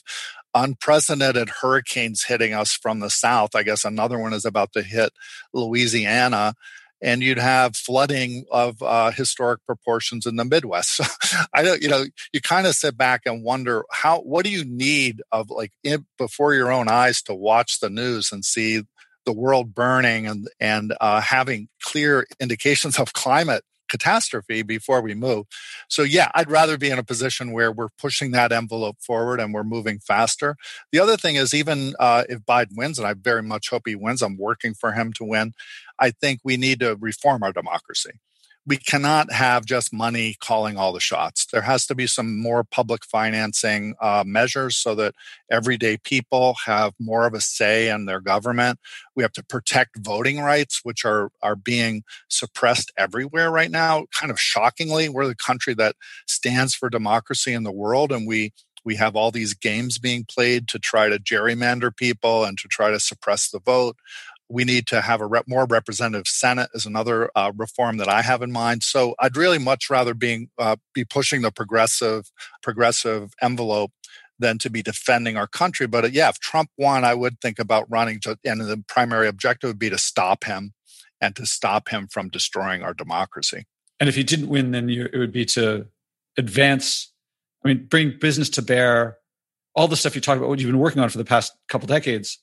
unprecedented 0.53 1.49
hurricanes 1.61 2.23
hitting 2.25 2.53
us 2.53 2.73
from 2.73 2.99
the 2.99 3.09
south. 3.09 3.55
I 3.55 3.63
guess 3.63 3.85
another 3.85 4.17
one 4.19 4.33
is 4.33 4.45
about 4.45 4.73
to 4.73 4.81
hit 4.81 5.11
Louisiana. 5.53 6.53
and 7.01 7.21
you'd 7.23 7.37
have 7.39 7.75
flooding 7.77 8.45
of 8.51 8.81
uh, 8.83 9.11
historic 9.11 9.65
proportions 9.65 10.25
in 10.25 10.35
the 10.35 10.45
Midwest. 10.45 10.99
So 11.29 11.37
I 11.53 11.63
don't, 11.63 11.81
you 11.81 11.87
know, 11.87 12.05
you 12.33 12.41
kind 12.41 12.67
of 12.67 12.75
sit 12.75 12.97
back 12.97 13.21
and 13.25 13.43
wonder 13.43 13.85
how, 13.91 14.19
what 14.21 14.43
do 14.43 14.51
you 14.51 14.65
need 14.65 15.21
of 15.31 15.49
like 15.49 15.71
in, 15.83 16.05
before 16.17 16.53
your 16.53 16.71
own 16.71 16.87
eyes 16.89 17.21
to 17.23 17.35
watch 17.35 17.79
the 17.79 17.89
news 17.89 18.31
and 18.31 18.43
see 18.43 18.81
the 19.25 19.33
world 19.33 19.75
burning 19.75 20.25
and 20.25 20.47
and 20.59 20.93
uh, 20.99 21.21
having 21.21 21.69
clear 21.83 22.25
indications 22.39 22.97
of 22.97 23.13
climate 23.13 23.63
catastrophe 23.89 24.61
before 24.61 25.01
we 25.01 25.13
move. 25.13 25.45
So, 25.87 26.03
yeah, 26.03 26.29
I'd 26.35 26.49
rather 26.49 26.77
be 26.77 26.89
in 26.89 26.99
a 26.99 27.03
position 27.03 27.51
where 27.51 27.71
we're 27.71 27.89
pushing 27.97 28.31
that 28.31 28.51
envelope 28.51 28.97
forward 29.01 29.39
and 29.39 29.53
we're 29.53 29.63
moving 29.63 29.99
faster. 29.99 30.55
The 30.91 30.99
other 30.99 31.17
thing 31.17 31.35
is, 31.35 31.53
even 31.53 31.93
uh, 31.99 32.23
if 32.29 32.39
Biden 32.41 32.77
wins, 32.77 32.97
and 32.97 33.07
I 33.07 33.13
very 33.13 33.43
much 33.43 33.69
hope 33.69 33.83
he 33.85 33.95
wins, 33.95 34.21
I'm 34.21 34.37
working 34.37 34.73
for 34.73 34.93
him 34.93 35.13
to 35.13 35.23
win, 35.23 35.53
I 35.99 36.11
think 36.11 36.41
we 36.43 36.57
need 36.57 36.79
to 36.79 36.95
reform 36.99 37.43
our 37.43 37.51
democracy 37.51 38.11
we 38.70 38.78
cannot 38.78 39.32
have 39.32 39.65
just 39.65 39.91
money 39.91 40.36
calling 40.39 40.78
all 40.78 40.93
the 40.93 40.99
shots. 40.99 41.47
There 41.51 41.63
has 41.63 41.88
to 41.88 41.95
be 41.95 42.05
some 42.05 42.39
more 42.39 42.63
public 42.63 43.03
financing 43.03 43.95
uh, 43.99 44.24
measures 44.24 44.78
so 44.78 44.93
that 44.93 45.15
everyday 45.49 45.97
people 45.97 46.55
have 46.67 46.93
more 46.99 47.26
of 47.26 47.34
a 47.34 47.41
say 47.41 47.89
in 47.89 48.05
their 48.05 48.22
government. 48.22 48.80
We 49.15 49.24
have 49.24 49.32
to 49.34 49.43
protect 49.43 49.97
voting 49.97 50.39
rights, 50.39 50.82
which 50.84 51.03
are 51.03 51.32
are 51.41 51.55
being 51.55 52.03
suppressed 52.28 52.91
everywhere 52.95 53.49
right 53.49 53.72
now. 53.72 54.05
Kind 54.13 54.30
of 54.32 54.39
shockingly, 54.39 55.09
we're 55.09 55.26
the 55.26 55.34
country 55.34 55.74
that 55.74 55.95
stands 56.28 56.76
for 56.76 56.91
democracy 56.91 57.53
in 57.53 57.63
the 57.63 57.72
world, 57.72 58.11
and 58.11 58.28
we 58.28 58.53
we 58.86 58.95
have 58.95 59.15
all 59.15 59.32
these 59.32 59.53
games 59.53 59.97
being 59.97 60.26
played 60.26 60.67
to 60.67 60.80
try 60.80 61.09
to 61.09 61.20
gerrymander 61.20 61.95
people 61.95 62.43
and 62.43 62.57
to 62.59 62.67
try 62.67 62.91
to 62.91 62.99
suppress 62.99 63.49
the 63.49 63.59
vote 63.59 63.97
we 64.49 64.63
need 64.63 64.87
to 64.87 65.01
have 65.01 65.21
a 65.21 65.27
rep, 65.27 65.45
more 65.47 65.65
representative 65.65 66.27
Senate 66.27 66.69
is 66.73 66.85
another 66.85 67.29
uh, 67.35 67.51
reform 67.55 67.97
that 67.97 68.09
I 68.09 68.21
have 68.23 68.41
in 68.41 68.51
mind. 68.51 68.83
So 68.83 69.15
I'd 69.19 69.37
really 69.37 69.59
much 69.59 69.89
rather 69.89 70.13
being 70.13 70.49
uh, 70.57 70.77
be 70.93 71.05
pushing 71.05 71.41
the 71.41 71.51
progressive 71.51 72.31
progressive 72.63 73.33
envelope 73.41 73.91
than 74.39 74.57
to 74.57 74.69
be 74.69 74.81
defending 74.81 75.37
our 75.37 75.47
country. 75.47 75.85
But 75.85 76.05
uh, 76.05 76.09
yeah, 76.11 76.29
if 76.29 76.39
Trump 76.39 76.69
won, 76.77 77.03
I 77.03 77.13
would 77.13 77.39
think 77.41 77.59
about 77.59 77.85
running, 77.89 78.19
to, 78.21 78.37
and 78.43 78.61
the 78.61 78.83
primary 78.87 79.27
objective 79.27 79.69
would 79.69 79.79
be 79.79 79.89
to 79.89 79.97
stop 79.97 80.45
him 80.45 80.73
and 81.21 81.35
to 81.35 81.45
stop 81.45 81.89
him 81.89 82.07
from 82.07 82.29
destroying 82.29 82.81
our 82.81 82.93
democracy. 82.93 83.65
And 83.99 84.07
if 84.07 84.15
he 84.15 84.23
didn't 84.23 84.47
win, 84.47 84.71
then 84.71 84.87
you, 84.87 85.09
it 85.11 85.17
would 85.17 85.33
be 85.33 85.45
to 85.45 85.87
advance. 86.37 87.11
I 87.63 87.67
mean, 87.67 87.85
bring 87.87 88.17
business 88.17 88.49
to 88.51 88.61
bear, 88.61 89.17
all 89.75 89.89
the 89.89 89.97
stuff 89.97 90.15
you 90.15 90.21
talk 90.21 90.37
about, 90.37 90.47
what 90.47 90.59
you've 90.59 90.71
been 90.71 90.79
working 90.79 91.01
on 91.01 91.09
for 91.09 91.17
the 91.17 91.25
past 91.25 91.51
couple 91.67 91.87
decades 91.87 92.39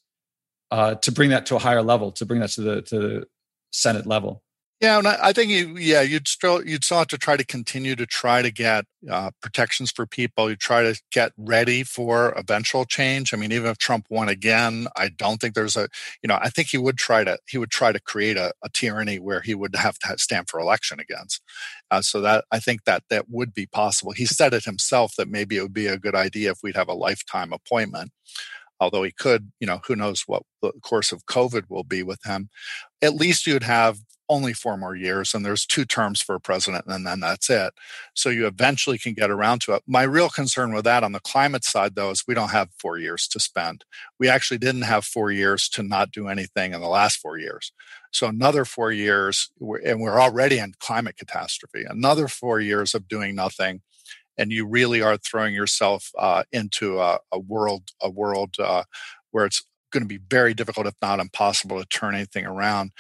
uh, 0.71 0.95
to 0.97 1.13
bring 1.13 1.31
that 1.31 1.47
to 1.47 1.57
a 1.57 1.59
higher 1.59 1.83
level, 1.83 2.13
to 2.13 2.27
bring 2.27 2.41
that 2.41 2.51
to 2.51 2.61
the 2.61 2.83
to 2.83 2.99
the 2.99 3.27
Senate 3.71 4.07
level. 4.07 4.43
Yeah, 4.79 4.99
and 4.99 5.09
I 5.09 5.33
think 5.33 5.51
you, 5.51 5.79
yeah, 5.79 6.03
you'd 6.03 6.29
still 6.29 6.63
you'd 6.63 6.85
still 6.85 6.99
have 6.99 7.07
to 7.07 7.17
try 7.17 7.39
to 7.39 7.47
continue 7.47 7.97
to 7.97 8.05
try 8.05 8.43
to 8.43 8.51
get 8.51 8.85
uh, 9.11 9.31
protections 9.41 9.91
for 9.91 10.05
people. 10.05 10.51
You 10.51 10.57
try 10.57 10.83
to 10.83 11.01
get 11.11 11.33
ready 11.39 11.83
for 11.83 12.33
eventual 12.33 12.85
change. 12.85 13.33
I 13.33 13.39
mean, 13.39 13.53
even 13.53 13.71
if 13.71 13.79
Trump 13.79 14.05
won 14.11 14.29
again, 14.29 14.87
I 14.95 15.09
don't 15.09 15.41
think 15.41 15.55
there's 15.55 15.77
a, 15.77 15.89
you 16.23 16.29
know, 16.29 16.39
I 16.43 16.51
think 16.51 16.69
he 16.69 16.77
would 16.77 16.99
try 16.99 17.25
to 17.25 17.39
he 17.49 17.57
would 17.57 17.71
try 17.71 17.91
to 17.91 17.99
create 17.99 18.37
a, 18.37 18.53
a 18.63 18.69
tyranny 18.69 19.19
where 19.19 19.41
he 19.41 19.55
would 19.55 19.75
have 19.77 19.99
to 20.01 20.19
stand 20.19 20.51
for 20.51 20.61
election 20.61 21.01
against. 21.01 21.41
Uh, 21.91 22.03
so 22.03 22.21
that 22.21 22.45
I 22.53 22.59
think 22.59 22.85
that 22.85 23.05
that 23.09 23.31
would 23.31 23.55
be 23.55 23.65
possible. 23.65 24.13
He 24.13 24.27
said 24.27 24.53
it 24.53 24.67
himself 24.67 25.15
that 25.17 25.29
maybe 25.29 25.57
it 25.57 25.63
would 25.63 25.73
be 25.73 25.87
a 25.87 25.99
good 25.99 26.15
idea 26.15 26.51
if 26.51 26.59
we'd 26.63 26.77
have 26.77 26.89
a 26.89 26.95
lifetime 26.95 27.55
appointment 27.55 28.13
although 28.81 29.03
he 29.03 29.13
could, 29.13 29.53
you 29.61 29.67
know, 29.67 29.81
who 29.87 29.97
knows 29.97 30.25
what 30.27 30.43
the 30.63 30.73
course 30.83 31.13
of 31.13 31.27
COVID 31.27 31.65
will 31.69 31.85
be 31.85 32.03
with 32.03 32.21
him. 32.25 32.49
At 33.03 33.15
least 33.15 33.47
you'd 33.47 33.63
have 33.63 33.99
only 34.29 34.53
four 34.53 34.77
more 34.77 34.97
years, 34.97 35.35
and 35.35 35.45
there's 35.45 35.65
two 35.65 35.85
terms 35.85 36.21
for 36.21 36.35
a 36.35 36.41
president, 36.41 36.85
and 36.89 37.07
then 37.07 37.21
that's 37.21 37.49
it. 37.49 37.73
So 38.15 38.29
you 38.29 38.47
eventually 38.47 38.99
can 38.99 39.15
get 39.15 39.31
around 39.31 39.61
to 39.63 39.75
it. 39.75 39.83
My 39.87 40.03
real 40.03 40.29
concern 40.29 40.75
with 40.75 40.85
that 40.85 41.05
on 41.05 41.13
the 41.13 41.21
climate 41.21 41.65
side, 41.65 41.95
though, 41.95 42.11
is 42.11 42.25
we 42.27 42.35
don't 42.35 42.51
have 42.51 42.71
four 42.79 42.99
years 42.99 43.29
to 43.29 43.41
spend. 43.41 43.85
We 44.19 44.29
actually 44.29 44.59
didn't 44.59 44.83
have 44.83 45.05
four 45.05 45.31
years 45.31 45.69
to 45.71 45.83
not 45.83 46.11
do 46.11 46.29
anything 46.29 46.75
in 46.75 46.81
the 46.81 46.89
last 46.89 47.19
four 47.19 47.39
years. 47.39 47.73
So 48.13 48.27
another 48.27 48.65
four 48.65 48.91
years, 48.91 49.51
and 49.85 50.01
we're 50.01 50.21
already 50.21 50.59
in 50.59 50.75
climate 50.81 51.17
catastrophe, 51.17 51.85
another 51.89 52.29
four 52.29 52.61
years 52.61 52.95
of 52.95 53.09
doing 53.09 53.35
nothing 53.35 53.83
and 54.39 54.53
you 54.53 54.67
really 54.67 55.03
are 55.03 55.17
throwing 55.17 55.55
yourself 55.55 56.11
uh, 56.19 56.45
into 56.53 57.01
a, 57.01 57.19
a, 57.33 57.39
world 57.39 57.91
a 58.03 58.11
world 58.11 58.55
uh, 58.59 58.85
where 59.31 59.47
it's 59.47 59.65
going 59.93 60.03
to 60.03 60.09
be 60.09 60.21
very 60.31 60.55
difficult, 60.55 60.87
if 60.87 60.95
not 61.01 61.21
impossible, 61.21 61.79
to 61.79 61.87
turn 61.87 62.15
anything 62.15 62.47
around. 62.47 62.93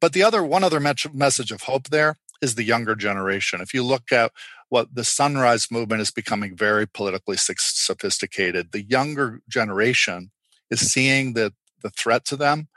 But 0.00 0.12
the 0.12 0.22
other 0.22 0.44
one 0.44 0.64
other 0.64 0.80
message 0.80 1.50
of 1.50 1.62
hope 1.62 1.88
there 1.88 2.16
is 2.42 2.54
the 2.54 2.64
younger 2.64 2.94
generation. 2.94 3.60
If 3.60 3.74
you 3.74 3.82
look 3.82 4.12
at 4.12 4.32
what 4.68 4.94
the 4.94 5.04
sunrise 5.04 5.70
movement 5.70 6.02
is 6.02 6.10
becoming 6.10 6.56
very 6.56 6.86
politically 6.86 7.36
sophisticated, 7.38 8.72
the 8.72 8.82
younger 8.82 9.40
generation 9.48 10.30
is 10.70 10.80
seeing 10.80 11.34
the 11.34 11.52
the 11.82 11.90
threat 11.90 12.24
to 12.24 12.36
them 12.36 12.68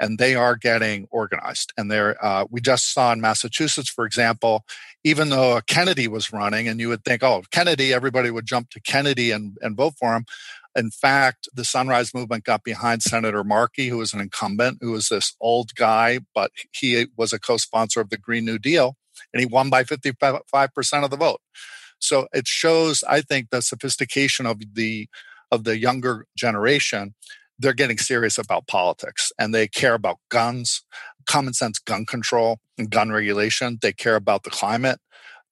and 0.00 0.18
they 0.18 0.34
are 0.34 0.56
getting 0.56 1.06
organized. 1.10 1.72
And 1.76 1.90
they're, 1.90 2.22
uh, 2.24 2.46
we 2.50 2.60
just 2.60 2.92
saw 2.92 3.12
in 3.12 3.20
Massachusetts, 3.20 3.88
for 3.88 4.04
example, 4.04 4.64
even 5.04 5.28
though 5.28 5.60
Kennedy 5.66 6.08
was 6.08 6.32
running, 6.32 6.66
and 6.66 6.80
you 6.80 6.88
would 6.88 7.04
think, 7.04 7.22
oh, 7.22 7.42
Kennedy, 7.50 7.92
everybody 7.92 8.30
would 8.30 8.46
jump 8.46 8.70
to 8.70 8.80
Kennedy 8.80 9.30
and, 9.30 9.56
and 9.60 9.76
vote 9.76 9.94
for 9.98 10.14
him. 10.16 10.24
In 10.74 10.90
fact, 10.90 11.48
the 11.54 11.64
Sunrise 11.64 12.14
Movement 12.14 12.44
got 12.44 12.64
behind 12.64 13.02
Senator 13.02 13.44
Markey, 13.44 13.88
who 13.88 13.98
was 13.98 14.12
an 14.12 14.20
incumbent, 14.20 14.78
who 14.80 14.92
was 14.92 15.08
this 15.08 15.36
old 15.40 15.74
guy, 15.74 16.20
but 16.34 16.50
he 16.72 17.06
was 17.16 17.32
a 17.32 17.38
co 17.38 17.58
sponsor 17.58 18.00
of 18.00 18.10
the 18.10 18.18
Green 18.18 18.44
New 18.44 18.58
Deal, 18.58 18.96
and 19.32 19.40
he 19.40 19.46
won 19.46 19.70
by 19.70 19.84
55% 19.84 21.04
of 21.04 21.10
the 21.10 21.16
vote. 21.16 21.40
So 21.98 22.26
it 22.32 22.48
shows, 22.48 23.04
I 23.04 23.20
think, 23.20 23.50
the 23.50 23.62
sophistication 23.62 24.46
of 24.46 24.60
the 24.74 25.08
of 25.50 25.64
the 25.64 25.78
younger 25.78 26.26
generation 26.36 27.14
they're 27.58 27.72
getting 27.72 27.98
serious 27.98 28.38
about 28.38 28.66
politics 28.66 29.32
and 29.38 29.54
they 29.54 29.68
care 29.68 29.94
about 29.94 30.18
guns, 30.28 30.82
common 31.26 31.54
sense 31.54 31.78
gun 31.78 32.06
control 32.06 32.58
and 32.78 32.90
gun 32.90 33.10
regulation. 33.10 33.78
They 33.80 33.92
care 33.92 34.16
about 34.16 34.44
the 34.44 34.50
climate. 34.50 35.00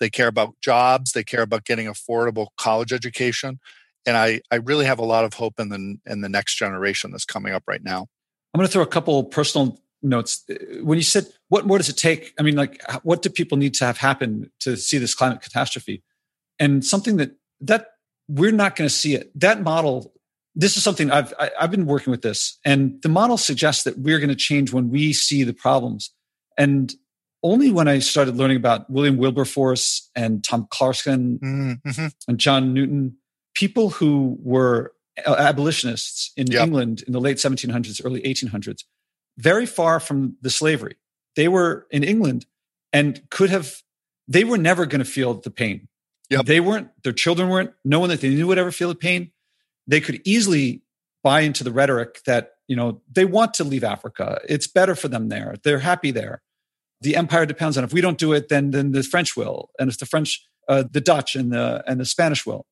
They 0.01 0.11
care 0.11 0.29
about 0.29 0.55
jobs. 0.61 1.13
They 1.13 1.25
care 1.25 1.43
about 1.43 1.65
getting 1.65 1.87
affordable 1.87 2.49
college 2.57 2.93
education. 2.93 3.61
And 4.05 4.17
I, 4.17 4.41
I 4.51 4.57
really 4.57 4.85
have 4.85 4.99
a 4.99 5.05
lot 5.05 5.25
of 5.25 5.35
hope 5.35 5.61
in 5.61 5.69
the 5.69 5.97
in 6.07 6.23
the 6.23 6.29
next 6.29 6.57
generation 6.57 7.13
that's 7.13 7.25
coming 7.25 7.53
up 7.53 7.63
right 7.67 7.83
now. 7.83 8.07
I'm 8.53 8.59
going 8.59 8.67
to 8.67 8.73
throw 8.73 8.83
a 8.83 8.87
couple 8.87 9.23
personal 9.25 9.81
notes. 10.03 10.45
Uh, 10.51 10.83
when 10.83 10.99
you 10.99 11.05
said 11.05 11.27
what 11.49 11.67
more 11.67 11.79
does 11.79 11.89
it 11.89 11.97
take? 11.97 12.35
I 12.39 12.43
mean, 12.43 12.57
like 12.57 12.83
what 13.03 13.23
do 13.23 13.31
people 13.31 13.59
need 13.59 13.75
to 13.75 13.85
have 13.85 13.99
happen 13.99 14.51
to 14.61 14.77
see 14.77 14.99
this 14.99 15.15
climate 15.15 15.41
catastrophe? 15.41 16.03
And 16.59 16.85
something 16.85 17.17
that 17.19 17.37
that 17.61 17.93
we're 18.29 18.53
not 18.53 18.77
going 18.77 18.89
to 18.89 18.95
see 18.95 19.15
it. 19.15 19.31
That 19.39 19.63
model 19.63 20.13
this 20.55 20.77
is 20.77 20.83
something 20.83 21.11
I've 21.11 21.33
I, 21.39 21.45
have 21.45 21.53
i 21.59 21.63
have 21.63 21.71
been 21.71 21.87
working 21.87 22.11
with 22.11 22.23
this, 22.23 22.59
and 22.65 23.01
the 23.03 23.09
model 23.09 23.37
suggests 23.37 23.85
that 23.85 23.99
we're 23.99 24.19
going 24.19 24.29
to 24.29 24.37
change 24.37 24.73
when 24.73 24.91
we 24.91 25.13
see 25.13 25.45
the 25.45 25.55
problems. 25.55 26.11
And 26.59 26.93
only 27.43 27.71
when 27.71 27.89
I 27.89 27.99
started 27.99 28.37
learning 28.37 28.57
about 28.57 28.89
William 28.89 29.17
Wilberforce 29.17 30.11
and 30.15 30.45
Tom 30.45 30.67
Clarkson 30.71 31.81
mm-hmm. 31.85 32.07
and 32.29 32.39
John 32.39 32.73
Newton, 32.73 33.17
people 33.55 33.91
who 33.91 34.39
were 34.41 34.93
abolitionists 35.27 36.33
in 36.37 36.47
yep. 36.47 36.67
England 36.67 37.03
in 37.07 37.13
the 37.13 37.21
late 37.21 37.39
1700s, 37.39 38.01
early 38.05 38.23
1800s, 38.23 38.85
very 39.39 39.67
far 39.67 39.99
from 39.99 40.37
the 40.41 40.51
slavery. 40.51 40.97
They 41.35 41.49
were 41.49 41.87
in 41.91 42.05
England 42.05 42.47
and 42.93 43.23
could 43.31 43.51
have, 43.51 43.83
they 44.29 44.45
were 44.45 44.59
never 44.59 44.87
going 44.87 45.01
to 45.01 45.11
feel 45.11 45.35
the 45.35 45.51
pain. 45.51 45.89
Yep. 46.31 46.47
They 46.47 46.61
weren't, 46.61 46.91
their 47.03 47.13
children 47.13 47.49
weren't, 47.49 47.73
no 47.85 47.99
one 47.99 48.09
that 48.11 48.21
they 48.21 48.29
knew 48.29 48.47
would 48.47 48.59
ever 48.59 48.71
feel 48.71 48.89
the 48.89 48.95
pain 48.95 49.33
they 49.87 50.01
could 50.01 50.21
easily 50.25 50.83
buy 51.23 51.41
into 51.41 51.65
the 51.65 51.73
rhetoric 51.73 52.21
that 52.27 52.53
you 52.69 52.77
know 52.77 53.01
they 53.11 53.25
want 53.25 53.55
to 53.55 53.65
leave 53.65 53.85
Africa. 53.85 54.41
It's 54.49 54.67
better 54.67 54.95
for 54.95 55.09
them 55.09 55.29
there. 55.29 55.57
They're 55.63 55.81
happy 55.81 56.11
there. 56.11 56.43
The 57.01 57.17
empire 57.17 57.47
depends 57.47 57.77
on 57.77 57.85
if 57.85 57.93
we 57.93 58.01
don't 58.01 58.19
do 58.19 58.33
it, 58.33 58.49
then 58.49 58.71
then 58.71 58.93
the 58.93 59.03
French 59.03 59.37
will, 59.37 59.71
and 59.79 59.91
if 59.91 59.99
the 59.99 60.07
French, 60.07 60.47
uh, 60.69 60.85
the 60.91 61.01
Dutch, 61.01 61.35
and 61.35 61.53
the 61.53 61.83
and 61.87 62.01
the 62.01 62.05
Spanish 62.05 62.47
will. 62.47 62.67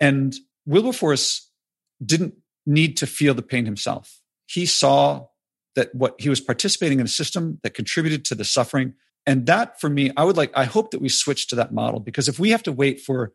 And 0.00 0.34
Wilberforce 0.66 1.50
didn't 2.04 2.34
need 2.66 2.96
to 2.98 3.06
feel 3.06 3.34
the 3.34 3.42
pain 3.42 3.64
himself. 3.64 4.20
He 4.46 4.66
saw 4.66 5.26
that 5.74 5.94
what 5.94 6.20
he 6.20 6.28
was 6.28 6.40
participating 6.40 7.00
in 7.00 7.06
a 7.06 7.08
system 7.08 7.58
that 7.62 7.74
contributed 7.74 8.24
to 8.26 8.34
the 8.34 8.44
suffering. 8.44 8.94
And 9.26 9.46
that 9.46 9.80
for 9.80 9.88
me, 9.88 10.10
I 10.16 10.24
would 10.24 10.36
like, 10.36 10.52
I 10.54 10.64
hope 10.64 10.90
that 10.90 11.00
we 11.00 11.08
switch 11.08 11.48
to 11.48 11.56
that 11.56 11.72
model 11.72 12.00
because 12.00 12.28
if 12.28 12.38
we 12.38 12.50
have 12.50 12.62
to 12.64 12.72
wait 12.72 13.00
for 13.00 13.32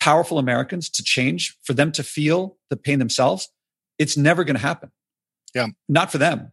powerful 0.00 0.38
Americans 0.38 0.88
to 0.90 1.02
change, 1.02 1.56
for 1.62 1.74
them 1.74 1.92
to 1.92 2.02
feel 2.02 2.56
the 2.70 2.76
pain 2.76 2.98
themselves, 2.98 3.48
it's 3.98 4.16
never 4.16 4.44
going 4.44 4.56
to 4.56 4.62
happen. 4.62 4.90
Yeah. 5.54 5.68
Not 5.88 6.10
for 6.10 6.18
them. 6.18 6.52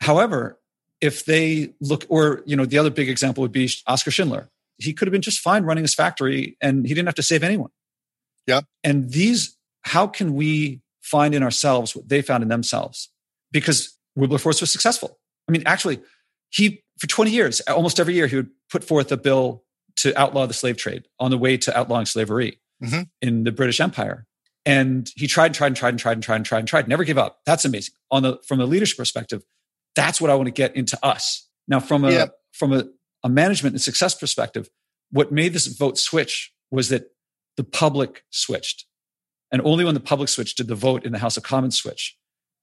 However, 0.00 0.60
if 1.00 1.24
they 1.24 1.74
look, 1.80 2.04
or, 2.08 2.42
you 2.46 2.56
know, 2.56 2.64
the 2.64 2.78
other 2.78 2.90
big 2.90 3.08
example 3.08 3.42
would 3.42 3.52
be 3.52 3.70
Oskar 3.86 4.10
Schindler. 4.10 4.50
He 4.78 4.92
could 4.92 5.08
have 5.08 5.12
been 5.12 5.22
just 5.22 5.40
fine 5.40 5.64
running 5.64 5.84
his 5.84 5.94
factory 5.94 6.56
and 6.60 6.86
he 6.86 6.94
didn't 6.94 7.08
have 7.08 7.14
to 7.16 7.22
save 7.22 7.42
anyone. 7.42 7.70
Yeah. 8.46 8.60
And 8.84 9.10
these, 9.10 9.56
how 9.82 10.06
can 10.06 10.34
we 10.34 10.80
find 11.02 11.34
in 11.34 11.42
ourselves 11.42 11.96
what 11.96 12.08
they 12.08 12.22
found 12.22 12.42
in 12.42 12.48
themselves? 12.48 13.10
Because 13.52 13.98
Wilberforce 14.14 14.60
was 14.60 14.70
successful. 14.70 15.18
I 15.48 15.52
mean, 15.52 15.62
actually, 15.66 16.00
he 16.50 16.82
for 16.98 17.06
20 17.06 17.30
years, 17.30 17.60
almost 17.62 18.00
every 18.00 18.14
year, 18.14 18.26
he 18.26 18.36
would 18.36 18.50
put 18.70 18.84
forth 18.84 19.12
a 19.12 19.16
bill 19.16 19.64
to 19.96 20.18
outlaw 20.18 20.46
the 20.46 20.54
slave 20.54 20.76
trade 20.76 21.06
on 21.18 21.30
the 21.30 21.38
way 21.38 21.56
to 21.56 21.76
outlawing 21.76 22.06
slavery 22.06 22.60
mm-hmm. 22.82 23.02
in 23.22 23.44
the 23.44 23.52
British 23.52 23.80
Empire. 23.80 24.26
And 24.64 25.08
he 25.14 25.26
tried 25.26 25.46
and 25.46 25.54
tried 25.54 25.68
and 25.68 25.76
tried 25.76 25.90
and 25.92 25.98
tried 25.98 26.12
and 26.14 26.22
tried 26.24 26.36
and 26.38 26.46
tried 26.46 26.58
and 26.58 26.68
tried, 26.68 26.88
never 26.88 27.04
give 27.04 27.18
up. 27.18 27.38
That's 27.46 27.64
amazing. 27.64 27.94
On 28.10 28.22
the 28.22 28.38
from 28.46 28.58
the 28.58 28.66
leadership 28.66 28.98
perspective, 28.98 29.44
that's 29.94 30.20
what 30.20 30.30
I 30.30 30.34
want 30.34 30.46
to 30.46 30.52
get 30.52 30.74
into 30.74 30.98
us. 31.04 31.48
Now, 31.68 31.80
from 31.80 32.04
a 32.04 32.10
yeah. 32.10 32.26
from 32.52 32.72
a, 32.72 32.84
a 33.22 33.28
management 33.28 33.74
and 33.74 33.80
success 33.80 34.14
perspective, 34.14 34.68
what 35.10 35.30
made 35.30 35.52
this 35.52 35.66
vote 35.66 35.98
switch 35.98 36.52
was 36.70 36.88
that 36.88 37.10
the 37.56 37.64
public 37.64 38.24
switched. 38.30 38.86
And 39.52 39.62
only 39.64 39.84
when 39.84 39.94
the 39.94 40.00
public 40.00 40.28
switched 40.28 40.56
did 40.56 40.66
the 40.66 40.74
vote 40.74 41.04
in 41.04 41.12
the 41.12 41.18
House 41.18 41.36
of 41.36 41.44
Commons 41.44 41.78
switch. 41.78 42.16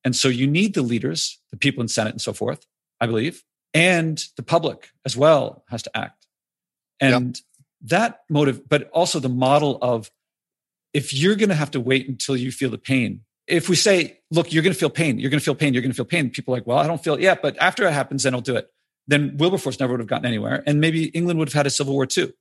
And 0.03 0.15
so 0.15 0.27
you 0.27 0.45
need 0.45 0.73
the 0.73 0.81
leaders, 0.81 1.39
the 1.51 1.57
people 1.57 1.81
in 1.81 1.87
Senate 1.87 2.11
and 2.11 2.21
so 2.21 2.33
forth, 2.33 2.65
I 2.99 3.05
believe, 3.05 3.43
and 3.73 4.21
the 4.35 4.43
public 4.43 4.89
as 5.05 5.15
well 5.15 5.63
has 5.69 5.81
to 5.83 5.97
act. 5.97 6.27
And 6.99 7.37
yep. 7.37 7.43
That 7.83 8.21
motive, 8.29 8.67
but 8.67 8.89
also 8.91 9.19
the 9.19 9.29
model 9.29 9.77
of 9.81 10.09
if 10.93 11.13
you're 11.13 11.35
going 11.35 11.49
to 11.49 11.55
have 11.55 11.71
to 11.71 11.79
wait 11.79 12.07
until 12.07 12.35
you 12.35 12.51
feel 12.51 12.69
the 12.69 12.77
pain, 12.77 13.21
if 13.47 13.67
we 13.67 13.75
say, 13.75 14.19
look, 14.31 14.53
you're 14.53 14.63
going 14.63 14.73
to 14.73 14.79
feel 14.79 14.89
pain, 14.89 15.19
you're 15.19 15.29
going 15.29 15.39
to 15.39 15.43
feel 15.43 15.55
pain, 15.55 15.73
you're 15.73 15.81
going 15.81 15.91
to 15.91 15.95
feel 15.95 16.05
pain, 16.05 16.29
people 16.29 16.53
are 16.53 16.57
like, 16.57 16.67
well, 16.67 16.77
I 16.77 16.87
don't 16.87 17.03
feel 17.03 17.15
it 17.15 17.21
yet, 17.21 17.41
but 17.41 17.57
after 17.61 17.85
it 17.85 17.91
happens, 17.91 18.23
then 18.23 18.33
I'll 18.33 18.41
do 18.41 18.55
it. 18.55 18.69
Then 19.07 19.35
Wilberforce 19.37 19.79
never 19.79 19.93
would 19.93 19.99
have 19.99 20.07
gotten 20.07 20.25
anywhere. 20.25 20.63
And 20.65 20.79
maybe 20.79 21.05
England 21.07 21.39
would 21.39 21.49
have 21.49 21.53
had 21.53 21.67
a 21.67 21.69
civil 21.69 21.93
war 21.93 22.05
too. 22.05 22.31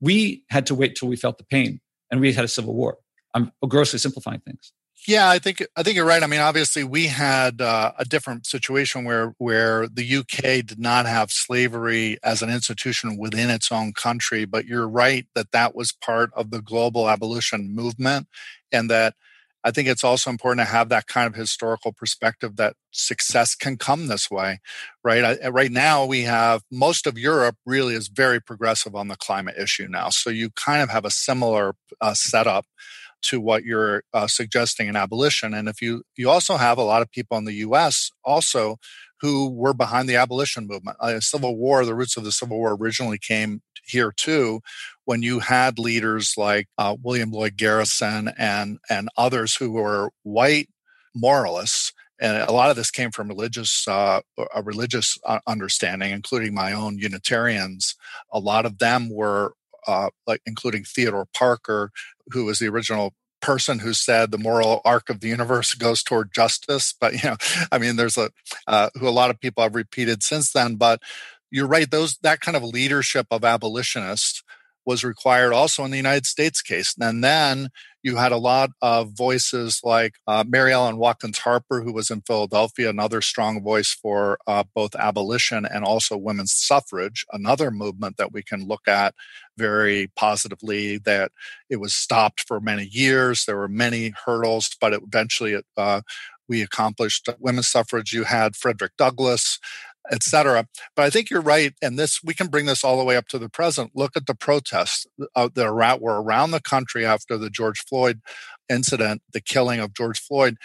We 0.00 0.44
had 0.50 0.66
to 0.66 0.74
wait 0.74 0.96
till 0.96 1.08
we 1.08 1.16
felt 1.16 1.38
the 1.38 1.44
pain 1.44 1.80
and 2.10 2.20
we 2.20 2.32
had 2.32 2.44
a 2.44 2.48
civil 2.48 2.74
war. 2.74 2.98
I'm 3.32 3.52
grossly 3.66 3.98
simplifying 3.98 4.40
things. 4.40 4.72
Yeah, 5.08 5.28
I 5.30 5.38
think 5.38 5.64
I 5.76 5.82
think 5.82 5.96
you're 5.96 6.04
right. 6.04 6.22
I 6.22 6.26
mean, 6.26 6.40
obviously, 6.40 6.84
we 6.84 7.06
had 7.06 7.62
uh, 7.62 7.92
a 7.98 8.04
different 8.04 8.46
situation 8.46 9.04
where 9.04 9.34
where 9.38 9.88
the 9.88 10.02
UK 10.04 10.60
did 10.62 10.78
not 10.78 11.06
have 11.06 11.30
slavery 11.30 12.18
as 12.22 12.42
an 12.42 12.50
institution 12.50 13.16
within 13.16 13.48
its 13.50 13.72
own 13.72 13.92
country. 13.94 14.44
But 14.44 14.66
you're 14.66 14.88
right 14.88 15.26
that 15.34 15.52
that 15.52 15.74
was 15.74 15.92
part 15.92 16.30
of 16.34 16.50
the 16.50 16.60
global 16.60 17.08
abolition 17.08 17.74
movement, 17.74 18.28
and 18.72 18.90
that 18.90 19.14
I 19.64 19.70
think 19.70 19.88
it's 19.88 20.04
also 20.04 20.30
important 20.30 20.66
to 20.66 20.72
have 20.72 20.90
that 20.90 21.06
kind 21.06 21.26
of 21.26 21.34
historical 21.34 21.92
perspective 21.92 22.56
that 22.56 22.74
success 22.90 23.54
can 23.54 23.76
come 23.78 24.06
this 24.06 24.30
way, 24.30 24.60
right? 25.02 25.38
I, 25.42 25.48
right 25.48 25.70
now, 25.72 26.04
we 26.04 26.22
have 26.22 26.62
most 26.70 27.06
of 27.06 27.18
Europe 27.18 27.56
really 27.66 27.94
is 27.94 28.08
very 28.08 28.40
progressive 28.40 28.94
on 28.94 29.08
the 29.08 29.16
climate 29.16 29.56
issue 29.58 29.86
now. 29.88 30.10
So 30.10 30.30
you 30.30 30.50
kind 30.50 30.82
of 30.82 30.90
have 30.90 31.04
a 31.04 31.10
similar 31.10 31.74
uh, 32.00 32.14
setup 32.14 32.66
to 33.22 33.40
what 33.40 33.64
you're 33.64 34.02
uh, 34.12 34.26
suggesting 34.26 34.88
in 34.88 34.96
abolition. 34.96 35.54
And 35.54 35.68
if 35.68 35.80
you 35.82 36.02
you 36.16 36.28
also 36.30 36.56
have 36.56 36.78
a 36.78 36.82
lot 36.82 37.02
of 37.02 37.10
people 37.10 37.38
in 37.38 37.44
the 37.44 37.54
U.S. 37.54 38.10
also 38.24 38.76
who 39.20 39.50
were 39.50 39.74
behind 39.74 40.08
the 40.08 40.16
abolition 40.16 40.66
movement, 40.66 40.96
uh, 41.00 41.20
Civil 41.20 41.56
War. 41.56 41.84
The 41.84 41.94
roots 41.94 42.16
of 42.16 42.24
the 42.24 42.32
Civil 42.32 42.58
War 42.58 42.74
originally 42.74 43.18
came 43.18 43.60
here 43.84 44.12
too, 44.16 44.60
when 45.04 45.22
you 45.22 45.40
had 45.40 45.78
leaders 45.78 46.34
like 46.36 46.68
uh, 46.78 46.96
William 47.02 47.30
Lloyd 47.30 47.56
Garrison 47.56 48.30
and 48.38 48.78
and 48.88 49.08
others 49.16 49.56
who 49.56 49.72
were 49.72 50.10
white 50.22 50.68
moralists 51.14 51.92
and 52.20 52.36
a 52.36 52.52
lot 52.52 52.70
of 52.70 52.76
this 52.76 52.90
came 52.90 53.10
from 53.10 53.28
religious 53.28 53.88
uh, 53.88 54.20
a 54.54 54.62
religious 54.62 55.18
uh, 55.26 55.40
understanding 55.48 56.12
including 56.12 56.54
my 56.54 56.72
own 56.72 56.98
unitarians 56.98 57.96
a 58.32 58.38
lot 58.38 58.64
of 58.64 58.78
them 58.78 59.10
were 59.10 59.54
uh, 59.86 60.10
like 60.26 60.40
including 60.46 60.84
Theodore 60.84 61.26
Parker, 61.34 61.90
who 62.28 62.44
was 62.44 62.58
the 62.58 62.68
original 62.68 63.14
person 63.40 63.78
who 63.78 63.94
said 63.94 64.30
the 64.30 64.38
moral 64.38 64.82
arc 64.84 65.08
of 65.08 65.20
the 65.20 65.28
universe 65.28 65.74
goes 65.86 66.02
toward 66.02 66.32
justice. 66.34 66.94
But 66.98 67.14
you 67.14 67.30
know, 67.30 67.36
I 67.72 67.78
mean, 67.78 67.96
there's 67.96 68.18
a 68.18 68.30
uh, 68.66 68.90
who 68.98 69.08
a 69.08 69.10
lot 69.10 69.30
of 69.30 69.40
people 69.40 69.62
have 69.62 69.74
repeated 69.74 70.22
since 70.22 70.52
then. 70.52 70.76
But 70.76 71.00
you're 71.50 71.66
right; 71.66 71.90
those 71.90 72.18
that 72.22 72.40
kind 72.40 72.56
of 72.56 72.62
leadership 72.62 73.26
of 73.30 73.44
abolitionists 73.44 74.42
was 74.86 75.04
required 75.04 75.52
also 75.52 75.84
in 75.84 75.90
the 75.90 75.96
United 75.96 76.26
States 76.26 76.62
case. 76.62 76.94
And 76.98 77.22
then 77.22 77.68
you 78.02 78.16
had 78.16 78.32
a 78.32 78.38
lot 78.38 78.70
of 78.80 79.12
voices 79.12 79.80
like 79.84 80.14
uh, 80.26 80.44
Mary 80.46 80.72
Ellen 80.72 80.96
Watkins 80.96 81.38
Harper, 81.38 81.82
who 81.82 81.92
was 81.92 82.10
in 82.10 82.22
Philadelphia, 82.22 82.88
another 82.88 83.20
strong 83.20 83.62
voice 83.62 83.92
for 83.92 84.38
uh, 84.46 84.64
both 84.74 84.94
abolition 84.94 85.66
and 85.66 85.84
also 85.84 86.16
women's 86.16 86.52
suffrage, 86.52 87.26
another 87.32 87.70
movement 87.70 88.16
that 88.16 88.32
we 88.32 88.42
can 88.42 88.66
look 88.66 88.88
at 88.88 89.14
very 89.58 90.10
positively. 90.16 90.98
That 90.98 91.32
it 91.68 91.76
was 91.76 91.94
stopped 91.94 92.40
for 92.46 92.60
many 92.60 92.84
years. 92.84 93.44
There 93.44 93.58
were 93.58 93.68
many 93.68 94.14
hurdles, 94.24 94.70
but 94.80 94.94
it, 94.94 95.02
eventually 95.06 95.52
it, 95.52 95.66
uh, 95.76 96.00
we 96.48 96.62
accomplished 96.62 97.28
women's 97.38 97.68
suffrage. 97.68 98.12
You 98.12 98.24
had 98.24 98.56
Frederick 98.56 98.92
Douglass, 98.98 99.58
etc. 100.10 100.66
But 100.96 101.04
I 101.04 101.10
think 101.10 101.30
you're 101.30 101.40
right, 101.40 101.74
and 101.82 101.98
this 101.98 102.20
we 102.22 102.34
can 102.34 102.48
bring 102.48 102.66
this 102.66 102.84
all 102.84 102.98
the 102.98 103.04
way 103.04 103.16
up 103.16 103.28
to 103.28 103.38
the 103.38 103.48
present. 103.48 103.92
Look 103.94 104.16
at 104.16 104.26
the 104.26 104.34
protests 104.34 105.06
uh, 105.34 105.48
that 105.54 105.66
are, 105.66 105.98
were 105.98 106.22
around 106.22 106.50
the 106.50 106.60
country 106.60 107.04
after 107.04 107.36
the 107.36 107.50
George 107.50 107.84
Floyd 107.84 108.20
incident, 108.68 109.22
the 109.32 109.40
killing 109.40 109.80
of 109.80 109.94
George 109.94 110.20
Floyd. 110.20 110.56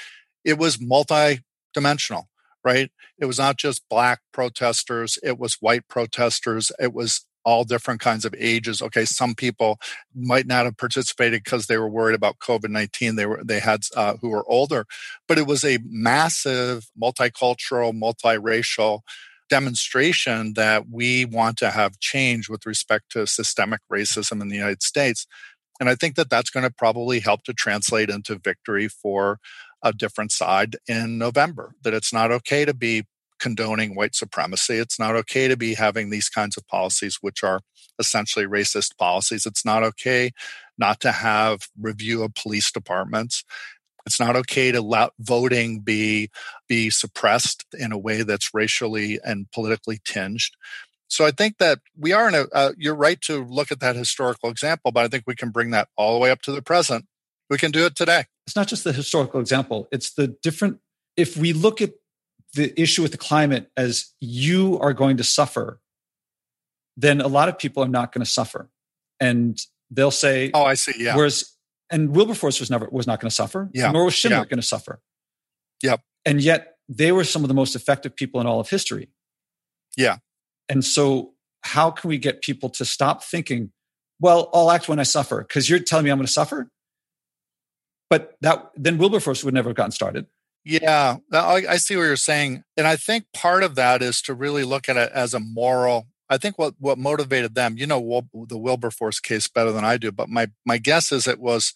It 0.43 0.57
was 0.57 0.79
multi-dimensional, 0.79 2.29
right? 2.63 2.91
It 3.17 3.25
was 3.25 3.39
not 3.39 3.57
just 3.57 3.87
black 3.89 4.21
protesters; 4.31 5.17
it 5.23 5.39
was 5.39 5.57
white 5.59 5.87
protesters. 5.87 6.71
It 6.79 6.93
was 6.93 7.25
all 7.45 7.63
different 7.63 8.01
kinds 8.01 8.25
of 8.25 8.35
ages. 8.37 8.81
Okay, 8.81 9.05
some 9.05 9.35
people 9.35 9.77
might 10.13 10.47
not 10.47 10.65
have 10.65 10.77
participated 10.77 11.43
because 11.43 11.67
they 11.67 11.77
were 11.77 11.89
worried 11.89 12.15
about 12.15 12.39
COVID 12.39 12.69
nineteen. 12.69 13.15
They 13.15 13.25
were 13.25 13.41
they 13.43 13.59
had 13.59 13.81
uh, 13.95 14.15
who 14.19 14.29
were 14.29 14.49
older, 14.49 14.85
but 15.27 15.37
it 15.37 15.47
was 15.47 15.63
a 15.63 15.79
massive 15.85 16.87
multicultural, 17.01 17.93
multiracial 17.93 19.01
demonstration 19.47 20.53
that 20.55 20.89
we 20.89 21.23
want 21.23 21.55
to 21.57 21.69
have 21.69 21.99
change 21.99 22.49
with 22.49 22.65
respect 22.65 23.11
to 23.11 23.27
systemic 23.27 23.79
racism 23.93 24.41
in 24.41 24.49
the 24.49 24.55
United 24.55 24.81
States. 24.81 25.27
And 25.79 25.87
I 25.87 25.95
think 25.95 26.15
that 26.15 26.29
that's 26.29 26.49
going 26.49 26.65
to 26.65 26.73
probably 26.73 27.19
help 27.19 27.43
to 27.43 27.53
translate 27.53 28.09
into 28.09 28.39
victory 28.43 28.87
for 28.87 29.39
a 29.83 29.93
different 29.93 30.31
side 30.31 30.77
in 30.87 31.19
November. 31.19 31.75
That 31.83 31.93
it's 31.93 32.11
not 32.11 32.31
okay 32.31 32.65
to 32.65 32.73
be 32.73 33.03
condoning 33.39 33.95
white 33.95 34.15
supremacy. 34.15 34.75
It's 34.75 34.99
not 34.99 35.15
okay 35.15 35.47
to 35.47 35.57
be 35.57 35.73
having 35.73 36.09
these 36.09 36.29
kinds 36.29 36.57
of 36.57 36.67
policies, 36.67 37.17
which 37.21 37.43
are 37.43 37.61
essentially 37.99 38.45
racist 38.45 38.97
policies. 38.97 39.45
It's 39.45 39.65
not 39.65 39.83
okay 39.83 40.31
not 40.77 40.99
to 41.01 41.11
have 41.11 41.67
review 41.79 42.23
of 42.23 42.35
police 42.35 42.71
departments. 42.71 43.43
It's 44.05 44.19
not 44.19 44.35
okay 44.35 44.71
to 44.71 44.81
let 44.81 45.11
voting 45.19 45.79
be 45.79 46.29
be 46.67 46.89
suppressed 46.89 47.65
in 47.77 47.91
a 47.91 47.97
way 47.97 48.21
that's 48.21 48.53
racially 48.53 49.19
and 49.23 49.49
politically 49.51 49.99
tinged. 50.05 50.51
So 51.07 51.25
I 51.25 51.31
think 51.31 51.57
that 51.57 51.79
we 51.97 52.13
are 52.13 52.27
in 52.27 52.35
a. 52.35 52.45
Uh, 52.51 52.71
you're 52.77 52.95
right 52.95 53.19
to 53.21 53.43
look 53.43 53.71
at 53.71 53.79
that 53.79 53.95
historical 53.95 54.49
example, 54.49 54.91
but 54.91 55.05
I 55.05 55.07
think 55.07 55.23
we 55.25 55.35
can 55.35 55.49
bring 55.49 55.71
that 55.71 55.87
all 55.95 56.13
the 56.13 56.19
way 56.19 56.31
up 56.31 56.41
to 56.43 56.51
the 56.51 56.61
present. 56.61 57.05
We 57.49 57.57
can 57.57 57.71
do 57.71 57.85
it 57.85 57.95
today. 57.95 58.25
It's 58.47 58.55
not 58.55 58.67
just 58.67 58.83
the 58.83 58.93
historical 58.93 59.39
example; 59.39 59.87
it's 59.91 60.13
the 60.13 60.27
different. 60.27 60.79
If 61.17 61.37
we 61.37 61.53
look 61.53 61.81
at 61.81 61.93
the 62.55 62.79
issue 62.81 63.01
with 63.01 63.11
the 63.11 63.17
climate 63.17 63.69
as 63.77 64.13
you 64.19 64.79
are 64.79 64.93
going 64.93 65.17
to 65.17 65.23
suffer, 65.23 65.79
then 66.97 67.21
a 67.21 67.27
lot 67.27 67.49
of 67.49 67.59
people 67.59 67.83
are 67.83 67.89
not 67.89 68.11
going 68.11 68.23
to 68.23 68.29
suffer. 68.29 68.69
And 69.19 69.59
they'll 69.91 70.11
say, 70.11 70.51
Oh, 70.53 70.63
I 70.63 70.73
see. 70.73 70.93
Yeah. 70.97 71.15
Whereas, 71.15 71.53
and 71.91 72.15
Wilberforce 72.15 72.59
was 72.59 72.71
never, 72.71 72.87
was 72.91 73.05
not 73.05 73.19
going 73.19 73.29
to 73.29 73.35
suffer. 73.35 73.69
Yeah. 73.73 73.91
Nor 73.91 74.05
was 74.05 74.13
Schindler 74.13 74.39
yeah. 74.39 74.45
going 74.45 74.61
to 74.61 74.67
suffer. 74.67 75.01
Yep. 75.83 76.01
And 76.25 76.41
yet 76.41 76.77
they 76.89 77.11
were 77.11 77.23
some 77.23 77.43
of 77.43 77.49
the 77.49 77.53
most 77.53 77.75
effective 77.75 78.15
people 78.15 78.41
in 78.41 78.47
all 78.47 78.59
of 78.59 78.69
history. 78.69 79.09
Yeah. 79.97 80.17
And 80.69 80.83
so 80.83 81.33
how 81.61 81.91
can 81.91 82.09
we 82.09 82.17
get 82.17 82.41
people 82.41 82.69
to 82.71 82.85
stop 82.85 83.23
thinking, 83.23 83.71
well, 84.19 84.49
I'll 84.53 84.71
act 84.71 84.87
when 84.87 84.99
I 84.99 85.03
suffer 85.03 85.41
because 85.41 85.69
you're 85.69 85.79
telling 85.79 86.05
me 86.05 86.11
I'm 86.11 86.17
going 86.17 86.25
to 86.25 86.31
suffer? 86.31 86.69
But 88.09 88.35
that 88.41 88.71
then 88.75 88.97
Wilberforce 88.97 89.43
would 89.43 89.53
never 89.53 89.69
have 89.69 89.75
gotten 89.75 89.91
started. 89.91 90.27
Yeah, 90.67 91.17
I, 91.31 91.77
see 91.77 91.95
what 91.95 92.03
you're 92.03 92.15
saying. 92.15 92.63
And 92.75 92.87
I 92.87 92.95
think 92.95 93.25
part 93.33 93.61
of 93.61 93.75
that 93.75 94.01
is 94.01 94.19
to 94.23 94.33
really 94.33 94.63
look 94.63 94.89
at 94.89 94.97
it 94.97 95.11
as 95.13 95.35
a 95.35 95.39
moral. 95.39 96.07
I 96.27 96.37
think 96.37 96.57
what, 96.57 96.73
what 96.79 96.97
motivated 96.97 97.53
them, 97.53 97.77
you 97.77 97.85
know, 97.85 98.23
the 98.33 98.57
Wilberforce 98.57 99.19
case 99.19 99.47
better 99.47 99.71
than 99.71 99.85
I 99.85 99.97
do, 99.97 100.11
but 100.11 100.27
my, 100.27 100.47
my 100.65 100.79
guess 100.79 101.11
is 101.11 101.27
it 101.27 101.39
was, 101.39 101.75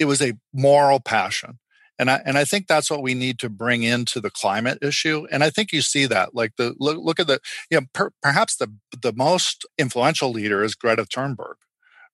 it 0.00 0.06
was 0.06 0.20
a 0.20 0.32
moral 0.52 0.98
passion. 0.98 1.60
And 1.96 2.10
I, 2.10 2.22
and 2.26 2.36
I 2.36 2.44
think 2.44 2.66
that's 2.66 2.90
what 2.90 3.04
we 3.04 3.14
need 3.14 3.38
to 3.38 3.48
bring 3.48 3.84
into 3.84 4.20
the 4.20 4.30
climate 4.32 4.78
issue. 4.82 5.28
And 5.30 5.44
I 5.44 5.50
think 5.50 5.72
you 5.72 5.80
see 5.80 6.06
that, 6.06 6.34
like 6.34 6.56
the, 6.56 6.74
look, 6.80 6.98
look 6.98 7.20
at 7.20 7.28
the, 7.28 7.38
you 7.70 7.78
know, 7.78 7.86
per, 7.92 8.10
perhaps 8.20 8.56
the, 8.56 8.74
the 9.00 9.12
most 9.12 9.64
influential 9.78 10.32
leader 10.32 10.64
is 10.64 10.74
Greta 10.74 11.04
Thunberg, 11.04 11.54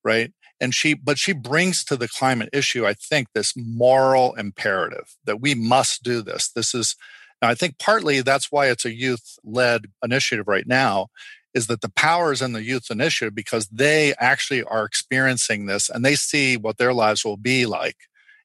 right? 0.04 0.32
And 0.60 0.74
she 0.74 0.94
but 0.94 1.18
she 1.18 1.32
brings 1.32 1.84
to 1.84 1.96
the 1.96 2.08
climate 2.08 2.48
issue 2.52 2.86
i 2.86 2.92
think 2.92 3.28
this 3.34 3.54
moral 3.56 4.34
imperative 4.34 5.16
that 5.24 5.40
we 5.40 5.54
must 5.54 6.02
do 6.02 6.22
this. 6.22 6.50
This 6.50 6.74
is 6.74 6.96
i 7.42 7.54
think 7.54 7.78
partly 7.78 8.20
that's 8.20 8.52
why 8.52 8.68
it's 8.68 8.84
a 8.84 8.94
youth 8.94 9.38
led 9.44 9.86
initiative 10.02 10.48
right 10.48 10.66
now 10.66 11.08
is 11.52 11.66
that 11.66 11.80
the 11.80 11.90
power 11.90 12.32
is 12.32 12.42
in 12.42 12.52
the 12.52 12.62
youth 12.62 12.90
initiative 12.90 13.34
because 13.34 13.66
they 13.68 14.14
actually 14.18 14.62
are 14.64 14.84
experiencing 14.84 15.66
this 15.66 15.88
and 15.88 16.04
they 16.04 16.14
see 16.14 16.56
what 16.56 16.78
their 16.78 16.94
lives 16.94 17.24
will 17.24 17.36
be 17.36 17.66
like 17.66 17.96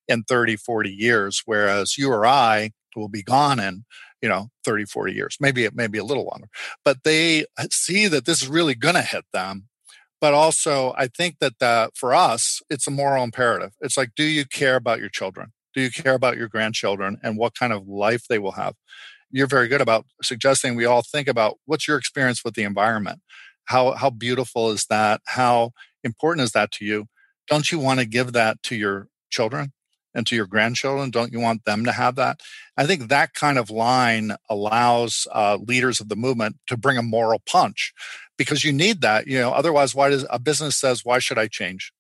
in 0.07 0.23
30 0.23 0.55
40 0.55 0.89
years 0.89 1.41
whereas 1.45 1.97
you 1.97 2.11
or 2.11 2.25
i 2.25 2.71
will 2.95 3.09
be 3.09 3.23
gone 3.23 3.59
in 3.59 3.83
you 4.21 4.29
know 4.29 4.49
30 4.63 4.85
40 4.85 5.13
years 5.13 5.37
maybe 5.39 5.65
it 5.65 5.75
maybe 5.75 5.97
a 5.97 6.03
little 6.03 6.25
longer. 6.25 6.47
But 6.83 7.03
they 7.03 7.45
see 7.69 8.07
that 8.07 8.25
this 8.25 8.41
is 8.41 8.47
really 8.47 8.75
going 8.75 8.95
to 8.95 9.01
hit 9.01 9.25
them 9.33 9.67
but 10.21 10.33
also 10.33 10.93
i 10.97 11.07
think 11.07 11.39
that 11.39 11.59
the, 11.59 11.89
for 11.95 12.13
us 12.13 12.61
it's 12.69 12.87
a 12.87 12.91
moral 12.91 13.23
imperative. 13.23 13.71
It's 13.81 13.97
like 13.97 14.11
do 14.15 14.23
you 14.23 14.45
care 14.45 14.75
about 14.75 14.99
your 14.99 15.09
children? 15.09 15.51
Do 15.73 15.81
you 15.81 15.91
care 15.91 16.13
about 16.13 16.37
your 16.37 16.47
grandchildren 16.47 17.17
and 17.21 17.37
what 17.37 17.55
kind 17.55 17.73
of 17.73 17.87
life 17.87 18.23
they 18.29 18.39
will 18.39 18.53
have? 18.53 18.75
You're 19.31 19.47
very 19.47 19.67
good 19.67 19.81
about 19.81 20.05
suggesting 20.23 20.75
we 20.75 20.85
all 20.85 21.01
think 21.01 21.27
about 21.27 21.57
what's 21.65 21.87
your 21.87 21.97
experience 21.97 22.43
with 22.43 22.53
the 22.53 22.63
environment? 22.63 23.21
How 23.65 23.91
how 23.93 24.09
beautiful 24.09 24.69
is 24.69 24.85
that? 24.89 25.21
How 25.25 25.71
important 26.03 26.43
is 26.43 26.51
that 26.51 26.71
to 26.73 26.85
you? 26.85 27.07
Don't 27.47 27.71
you 27.71 27.79
want 27.79 27.99
to 27.99 28.05
give 28.05 28.33
that 28.33 28.61
to 28.63 28.75
your 28.75 29.07
children 29.29 29.73
and 30.13 30.25
to 30.27 30.35
your 30.35 30.47
grandchildren? 30.47 31.11
Don't 31.11 31.33
you 31.33 31.39
want 31.39 31.65
them 31.65 31.83
to 31.83 31.91
have 31.91 32.15
that? 32.15 32.39
I 32.77 32.85
think 32.85 33.09
that 33.09 33.33
kind 33.33 33.57
of 33.57 33.69
line 33.69 34.35
allows 34.49 35.27
uh, 35.33 35.57
leaders 35.57 35.99
of 35.99 36.09
the 36.09 36.15
movement 36.15 36.57
to 36.67 36.77
bring 36.77 36.97
a 36.97 37.03
moral 37.03 37.41
punch 37.45 37.93
because 38.37 38.63
you 38.63 38.73
need 38.73 39.01
that. 39.01 39.27
You 39.27 39.39
know, 39.39 39.51
otherwise, 39.51 39.95
why 39.95 40.09
does 40.09 40.25
a 40.29 40.39
business 40.39 40.77
says, 40.77 41.03
"Why 41.03 41.19
should 41.19 41.37
I 41.37 41.47
change?" 41.47 41.91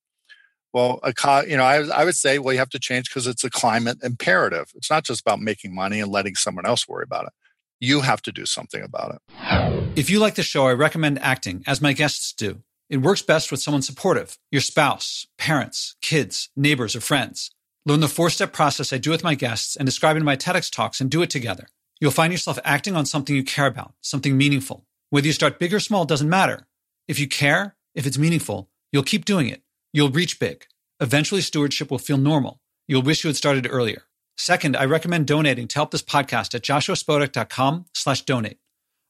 Well, 0.75 0.99
a 1.03 1.13
you 1.47 1.55
know, 1.55 1.63
I, 1.63 1.85
I 1.87 2.03
would 2.03 2.17
say, 2.17 2.37
well, 2.37 2.51
you 2.51 2.59
have 2.59 2.69
to 2.71 2.79
change 2.79 3.09
because 3.09 3.27
it's 3.27 3.45
a 3.45 3.49
climate 3.49 3.97
imperative. 4.03 4.73
It's 4.75 4.89
not 4.89 5.05
just 5.05 5.21
about 5.21 5.39
making 5.39 5.73
money 5.73 6.01
and 6.01 6.11
letting 6.11 6.35
someone 6.35 6.65
else 6.65 6.85
worry 6.85 7.05
about 7.05 7.27
it. 7.27 7.33
You 7.79 8.01
have 8.01 8.21
to 8.23 8.31
do 8.33 8.45
something 8.45 8.83
about 8.83 9.15
it. 9.15 9.89
If 9.95 10.09
you 10.09 10.19
like 10.19 10.35
the 10.35 10.43
show, 10.43 10.67
I 10.67 10.73
recommend 10.73 11.19
acting, 11.19 11.63
as 11.65 11.81
my 11.81 11.93
guests 11.93 12.33
do. 12.33 12.61
It 12.89 12.97
works 12.97 13.21
best 13.21 13.51
with 13.51 13.61
someone 13.61 13.83
supportive 13.83 14.37
your 14.51 14.61
spouse, 14.61 15.25
parents, 15.37 15.95
kids, 16.01 16.49
neighbors, 16.57 16.93
or 16.93 16.99
friends. 16.99 17.51
Learn 17.85 18.01
the 18.01 18.09
four 18.09 18.29
step 18.29 18.51
process 18.51 18.91
I 18.91 18.97
do 18.97 19.11
with 19.11 19.23
my 19.23 19.35
guests 19.35 19.77
and 19.77 19.85
describe 19.85 20.17
in 20.17 20.25
my 20.25 20.35
TEDx 20.35 20.69
talks 20.69 20.99
and 20.99 21.09
do 21.09 21.21
it 21.21 21.29
together. 21.29 21.67
You'll 22.01 22.11
find 22.11 22.33
yourself 22.33 22.59
acting 22.65 22.97
on 22.97 23.05
something 23.05 23.33
you 23.33 23.45
care 23.45 23.67
about, 23.67 23.93
something 24.01 24.37
meaningful. 24.37 24.85
Whether 25.15 25.27
you 25.27 25.31
start 25.31 25.59
big 25.59 25.73
or 25.73 25.79
small 25.79 26.03
doesn't 26.03 26.27
matter. 26.27 26.67
If 27.07 27.19
you 27.19 27.27
care, 27.29 27.77
if 27.93 28.05
it's 28.05 28.17
meaningful, 28.17 28.69
you'll 28.91 29.03
keep 29.03 29.23
doing 29.23 29.47
it. 29.47 29.61
You'll 29.93 30.09
reach 30.09 30.41
big. 30.41 30.65
Eventually, 30.99 31.39
stewardship 31.39 31.89
will 31.89 31.99
feel 31.99 32.17
normal. 32.17 32.59
You'll 32.85 33.01
wish 33.01 33.23
you 33.23 33.29
had 33.29 33.37
started 33.37 33.65
earlier. 33.71 34.01
Second, 34.35 34.75
I 34.75 34.83
recommend 34.83 35.27
donating 35.27 35.69
to 35.69 35.75
help 35.75 35.91
this 35.91 36.01
podcast 36.01 36.53
at 36.53 36.63
joshuaspodek.com 36.63 37.85
slash 37.93 38.23
donate. 38.23 38.57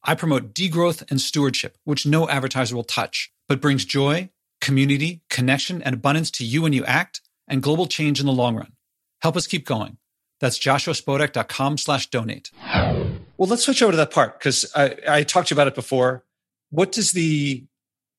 I 0.03 0.13
promote 0.13 0.53
degrowth 0.53 1.03
and 1.09 1.19
stewardship, 1.19 1.79
which 1.85 2.05
no 2.05 2.29
advertiser 2.29 2.75
will 2.75 2.83
touch, 2.83 3.31
but 3.49 3.59
brings 3.59 3.83
joy, 3.83 4.29
community, 4.61 5.23
connection, 5.31 5.81
and 5.81 5.95
abundance 5.95 6.29
to 6.33 6.45
you 6.45 6.61
when 6.61 6.73
you 6.73 6.85
act 6.85 7.21
and 7.47 7.63
global 7.63 7.87
change 7.87 8.19
in 8.19 8.27
the 8.27 8.31
long 8.31 8.55
run. 8.55 8.73
Help 9.23 9.35
us 9.35 9.47
keep 9.47 9.65
going. 9.65 9.97
That's 10.39 10.59
joshuaspodek.com 10.59 11.79
slash 11.79 12.11
donate. 12.11 12.51
Well, 13.37 13.49
let's 13.49 13.63
switch 13.63 13.81
over 13.81 13.91
to 13.91 13.97
that 13.97 14.11
part 14.11 14.39
because 14.39 14.71
I, 14.75 14.95
I 15.07 15.23
talked 15.23 15.49
to 15.49 15.55
you 15.55 15.57
about 15.57 15.67
it 15.67 15.75
before. 15.75 16.23
What 16.69 16.91
does 16.91 17.11
the 17.11 17.65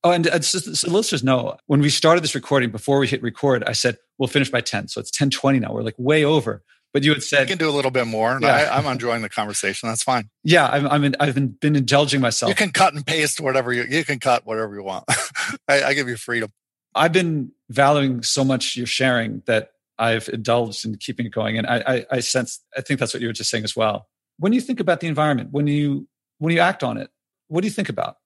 Oh, 0.04 0.12
and 0.12 0.28
uh, 0.28 0.40
so, 0.40 0.60
so 0.60 0.88
listeners 0.88 1.24
know 1.24 1.56
when 1.66 1.80
we 1.80 1.90
started 1.90 2.22
this 2.22 2.36
recording, 2.36 2.70
before 2.70 3.00
we 3.00 3.08
hit 3.08 3.22
record, 3.22 3.64
I 3.64 3.72
said 3.72 3.96
we'll 4.18 4.28
finish 4.28 4.48
by 4.48 4.60
10. 4.60 4.86
So 4.86 5.00
it's 5.00 5.10
1020 5.10 5.58
now. 5.58 5.72
We're 5.72 5.82
like 5.82 5.96
way 5.98 6.24
over. 6.24 6.62
But 6.92 7.02
you 7.02 7.12
had 7.12 7.24
said 7.24 7.40
you 7.40 7.46
can 7.46 7.58
do 7.58 7.68
a 7.68 7.74
little 7.74 7.90
bit 7.90 8.06
more. 8.06 8.38
Yeah. 8.40 8.68
I, 8.70 8.78
am 8.78 8.86
enjoying 8.86 9.22
the 9.22 9.28
conversation. 9.28 9.88
That's 9.88 10.04
fine. 10.04 10.30
Yeah, 10.44 10.68
I'm, 10.68 10.86
I'm 10.86 11.02
in, 11.02 11.16
I've 11.18 11.34
been, 11.34 11.48
been 11.48 11.74
indulging 11.74 12.20
myself. 12.20 12.48
You 12.48 12.54
can 12.54 12.70
cut 12.70 12.94
and 12.94 13.04
paste 13.04 13.40
whatever 13.40 13.72
you 13.72 13.82
you 13.82 14.04
can 14.04 14.20
cut 14.20 14.46
whatever 14.46 14.74
you 14.74 14.84
want. 14.84 15.04
I, 15.68 15.82
I 15.82 15.94
give 15.94 16.08
you 16.08 16.16
freedom. 16.16 16.52
I've 16.94 17.12
been 17.12 17.50
valuing 17.68 18.22
so 18.22 18.44
much 18.44 18.76
your 18.76 18.86
sharing 18.86 19.42
that 19.46 19.72
I've 19.98 20.28
indulged 20.28 20.86
in 20.86 20.96
keeping 20.96 21.26
it 21.26 21.32
going. 21.32 21.58
And 21.58 21.66
I, 21.66 21.82
I, 21.86 22.06
I 22.12 22.20
sense, 22.20 22.60
I 22.76 22.80
think 22.80 23.00
that's 23.00 23.12
what 23.12 23.20
you 23.20 23.26
were 23.26 23.34
just 23.34 23.50
saying 23.50 23.64
as 23.64 23.74
well. 23.74 24.06
When 24.38 24.52
you 24.52 24.60
think 24.60 24.80
about 24.80 25.00
the 25.00 25.06
environment, 25.06 25.50
when 25.52 25.66
you, 25.66 26.08
when 26.38 26.54
you 26.54 26.60
act 26.60 26.82
on 26.82 26.96
it, 26.96 27.10
what 27.48 27.62
do 27.62 27.66
you 27.66 27.72
think 27.72 27.88
about? 27.88 28.16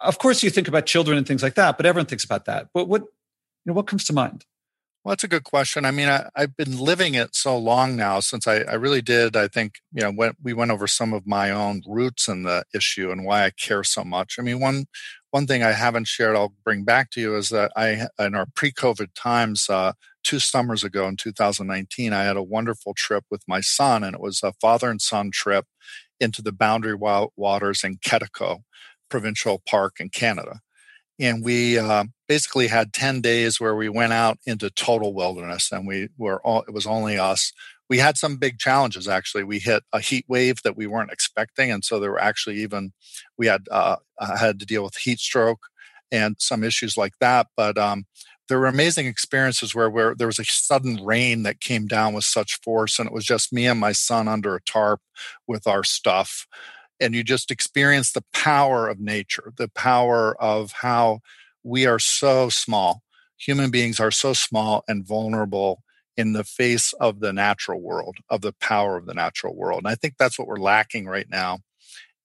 Of 0.00 0.18
course, 0.18 0.42
you 0.42 0.50
think 0.50 0.68
about 0.68 0.86
children 0.86 1.18
and 1.18 1.26
things 1.26 1.42
like 1.42 1.54
that, 1.54 1.76
but 1.76 1.86
everyone 1.86 2.06
thinks 2.06 2.24
about 2.24 2.46
that. 2.46 2.68
But 2.72 2.88
what, 2.88 3.02
you 3.02 3.08
know, 3.66 3.74
what 3.74 3.86
comes 3.86 4.04
to 4.04 4.12
mind? 4.12 4.46
Well, 5.04 5.12
that's 5.12 5.24
a 5.24 5.28
good 5.28 5.44
question. 5.44 5.86
I 5.86 5.92
mean, 5.92 6.08
I, 6.08 6.28
have 6.36 6.56
been 6.56 6.78
living 6.78 7.14
it 7.14 7.34
so 7.34 7.56
long 7.56 7.96
now 7.96 8.20
since 8.20 8.46
I, 8.46 8.56
I 8.60 8.74
really 8.74 9.00
did. 9.00 9.34
I 9.34 9.48
think, 9.48 9.80
you 9.92 10.02
know, 10.02 10.10
when 10.10 10.32
we 10.42 10.52
went 10.52 10.70
over 10.70 10.86
some 10.86 11.14
of 11.14 11.26
my 11.26 11.50
own 11.50 11.80
roots 11.86 12.28
in 12.28 12.42
the 12.42 12.64
issue 12.74 13.10
and 13.10 13.24
why 13.24 13.44
I 13.44 13.50
care 13.50 13.82
so 13.82 14.04
much. 14.04 14.36
I 14.38 14.42
mean, 14.42 14.60
one 14.60 14.84
one 15.30 15.46
thing 15.46 15.62
I 15.62 15.72
haven't 15.72 16.08
shared, 16.08 16.36
I'll 16.36 16.54
bring 16.64 16.84
back 16.84 17.10
to 17.10 17.20
you, 17.20 17.36
is 17.36 17.50
that 17.50 17.72
I, 17.76 18.08
in 18.18 18.34
our 18.34 18.46
pre-COVID 18.54 19.08
times, 19.14 19.68
uh, 19.68 19.92
two 20.22 20.38
summers 20.38 20.84
ago 20.84 21.06
in 21.06 21.16
2019, 21.16 22.12
I 22.12 22.24
had 22.24 22.36
a 22.36 22.42
wonderful 22.42 22.94
trip 22.94 23.24
with 23.30 23.42
my 23.46 23.60
son, 23.60 24.04
and 24.04 24.14
it 24.14 24.20
was 24.20 24.42
a 24.42 24.52
father 24.60 24.90
and 24.90 25.00
son 25.00 25.30
trip 25.30 25.66
into 26.18 26.42
the 26.42 26.52
Boundary 26.52 26.94
Waters 26.94 27.84
in 27.84 27.96
Quetico 27.96 28.58
Provincial 29.08 29.62
Park 29.66 29.96
in 30.00 30.10
Canada. 30.10 30.60
And 31.18 31.44
we 31.44 31.78
uh, 31.78 32.04
basically 32.28 32.68
had 32.68 32.92
10 32.92 33.20
days 33.20 33.60
where 33.60 33.76
we 33.76 33.88
went 33.88 34.12
out 34.12 34.38
into 34.46 34.70
total 34.70 35.12
wilderness 35.12 35.70
and 35.70 35.86
we 35.86 36.08
were 36.16 36.40
all, 36.42 36.62
it 36.62 36.72
was 36.72 36.86
only 36.86 37.18
us 37.18 37.52
we 37.90 37.98
had 37.98 38.16
some 38.16 38.36
big 38.36 38.58
challenges 38.58 39.08
actually. 39.08 39.44
We 39.44 39.58
hit 39.58 39.82
a 39.92 40.00
heat 40.00 40.24
wave 40.28 40.62
that 40.62 40.76
we 40.76 40.86
weren't 40.86 41.12
expecting 41.12 41.70
and 41.70 41.84
so 41.84 42.00
there 42.00 42.12
were 42.12 42.22
actually 42.22 42.56
even 42.62 42.92
we 43.36 43.48
had 43.48 43.66
uh, 43.70 43.96
had 44.38 44.58
to 44.60 44.66
deal 44.66 44.84
with 44.84 44.96
heat 44.96 45.18
stroke 45.18 45.66
and 46.12 46.36
some 46.38 46.64
issues 46.64 46.96
like 46.96 47.14
that 47.20 47.48
but 47.56 47.76
um, 47.76 48.06
there 48.48 48.58
were 48.58 48.66
amazing 48.66 49.06
experiences 49.06 49.74
where, 49.74 49.88
where 49.88 50.14
there 50.14 50.26
was 50.26 50.40
a 50.40 50.44
sudden 50.44 50.96
rain 51.04 51.44
that 51.44 51.60
came 51.60 51.86
down 51.86 52.14
with 52.14 52.24
such 52.24 52.60
force 52.62 52.98
and 52.98 53.06
it 53.06 53.12
was 53.12 53.24
just 53.24 53.52
me 53.52 53.66
and 53.66 53.78
my 53.78 53.92
son 53.92 54.26
under 54.26 54.56
a 54.56 54.62
tarp 54.62 55.00
with 55.46 55.66
our 55.66 55.84
stuff 55.84 56.46
and 56.98 57.14
you 57.14 57.22
just 57.22 57.50
experience 57.50 58.12
the 58.12 58.24
power 58.32 58.88
of 58.88 58.98
nature 59.00 59.52
the 59.56 59.68
power 59.68 60.40
of 60.42 60.72
how 60.80 61.20
we 61.62 61.86
are 61.86 61.98
so 61.98 62.48
small 62.48 63.02
human 63.36 63.70
beings 63.70 64.00
are 64.00 64.10
so 64.10 64.32
small 64.32 64.82
and 64.88 65.06
vulnerable 65.06 65.82
in 66.16 66.32
the 66.32 66.44
face 66.44 66.92
of 66.94 67.20
the 67.20 67.32
natural 67.32 67.80
world, 67.80 68.18
of 68.28 68.40
the 68.40 68.52
power 68.60 68.96
of 68.96 69.06
the 69.06 69.14
natural 69.14 69.54
world. 69.54 69.80
And 69.80 69.88
I 69.88 69.94
think 69.94 70.14
that's 70.18 70.38
what 70.38 70.48
we're 70.48 70.56
lacking 70.56 71.06
right 71.06 71.28
now 71.30 71.60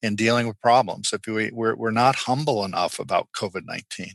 in 0.02 0.16
dealing 0.16 0.48
with 0.48 0.62
problems. 0.62 1.12
If 1.14 1.22
we, 1.28 1.52
we're, 1.52 1.76
we're 1.76 1.92
not 1.92 2.16
humble 2.16 2.64
enough 2.66 3.00
about 3.00 3.30
COVID 3.36 3.64
19. 3.66 4.14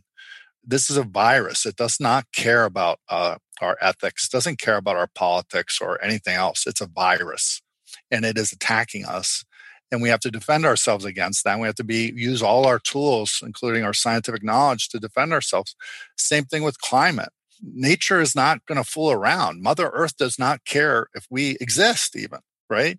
This 0.62 0.90
is 0.90 0.96
a 0.96 1.02
virus. 1.02 1.64
It 1.64 1.76
does 1.76 1.98
not 1.98 2.26
care 2.32 2.64
about 2.64 3.00
uh, 3.08 3.36
our 3.62 3.78
ethics, 3.80 4.28
doesn't 4.28 4.58
care 4.58 4.76
about 4.76 4.96
our 4.96 5.08
politics 5.14 5.78
or 5.80 6.02
anything 6.04 6.34
else. 6.34 6.66
It's 6.66 6.82
a 6.82 6.86
virus 6.86 7.62
and 8.10 8.24
it 8.24 8.36
is 8.36 8.52
attacking 8.52 9.04
us. 9.06 9.44
And 9.90 10.00
we 10.00 10.10
have 10.10 10.20
to 10.20 10.30
defend 10.30 10.64
ourselves 10.64 11.04
against 11.04 11.44
that. 11.44 11.58
We 11.58 11.66
have 11.66 11.74
to 11.76 11.84
be 11.84 12.12
use 12.14 12.42
all 12.42 12.66
our 12.66 12.78
tools, 12.78 13.42
including 13.44 13.82
our 13.82 13.94
scientific 13.94 14.44
knowledge, 14.44 14.88
to 14.90 15.00
defend 15.00 15.32
ourselves. 15.32 15.74
Same 16.16 16.44
thing 16.44 16.62
with 16.62 16.80
climate 16.80 17.30
nature 17.62 18.20
is 18.20 18.34
not 18.34 18.64
going 18.66 18.82
to 18.82 18.88
fool 18.88 19.10
around. 19.10 19.62
Mother 19.62 19.90
Earth 19.92 20.16
does 20.16 20.38
not 20.38 20.64
care 20.64 21.08
if 21.14 21.26
we 21.30 21.56
exist, 21.60 22.16
even 22.16 22.40
right. 22.68 22.98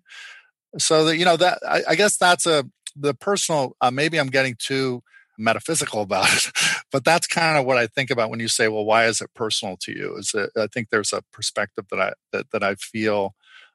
So 0.78 1.04
that 1.04 1.16
you 1.16 1.24
know 1.24 1.36
that 1.36 1.58
I, 1.68 1.82
I 1.90 1.94
guess 1.94 2.16
that's 2.16 2.46
a 2.46 2.64
the 2.96 3.14
personal. 3.14 3.76
Uh, 3.80 3.90
maybe 3.90 4.18
I'm 4.18 4.28
getting 4.28 4.56
too 4.58 5.02
metaphysical 5.38 6.02
about 6.02 6.32
it, 6.32 6.52
but 6.92 7.04
that's 7.04 7.26
kind 7.26 7.58
of 7.58 7.66
what 7.66 7.78
I 7.78 7.86
think 7.86 8.10
about 8.10 8.30
when 8.30 8.40
you 8.40 8.48
say, 8.48 8.68
"Well, 8.68 8.84
why 8.84 9.06
is 9.06 9.20
it 9.20 9.30
personal 9.34 9.76
to 9.82 9.92
you?" 9.92 10.16
Is 10.16 10.32
it, 10.34 10.50
I 10.56 10.66
think 10.66 10.88
there's 10.88 11.12
a 11.12 11.22
perspective 11.32 11.86
that 11.90 12.00
I 12.00 12.12
that, 12.32 12.50
that 12.52 12.62
I 12.62 12.74
feel 12.76 13.34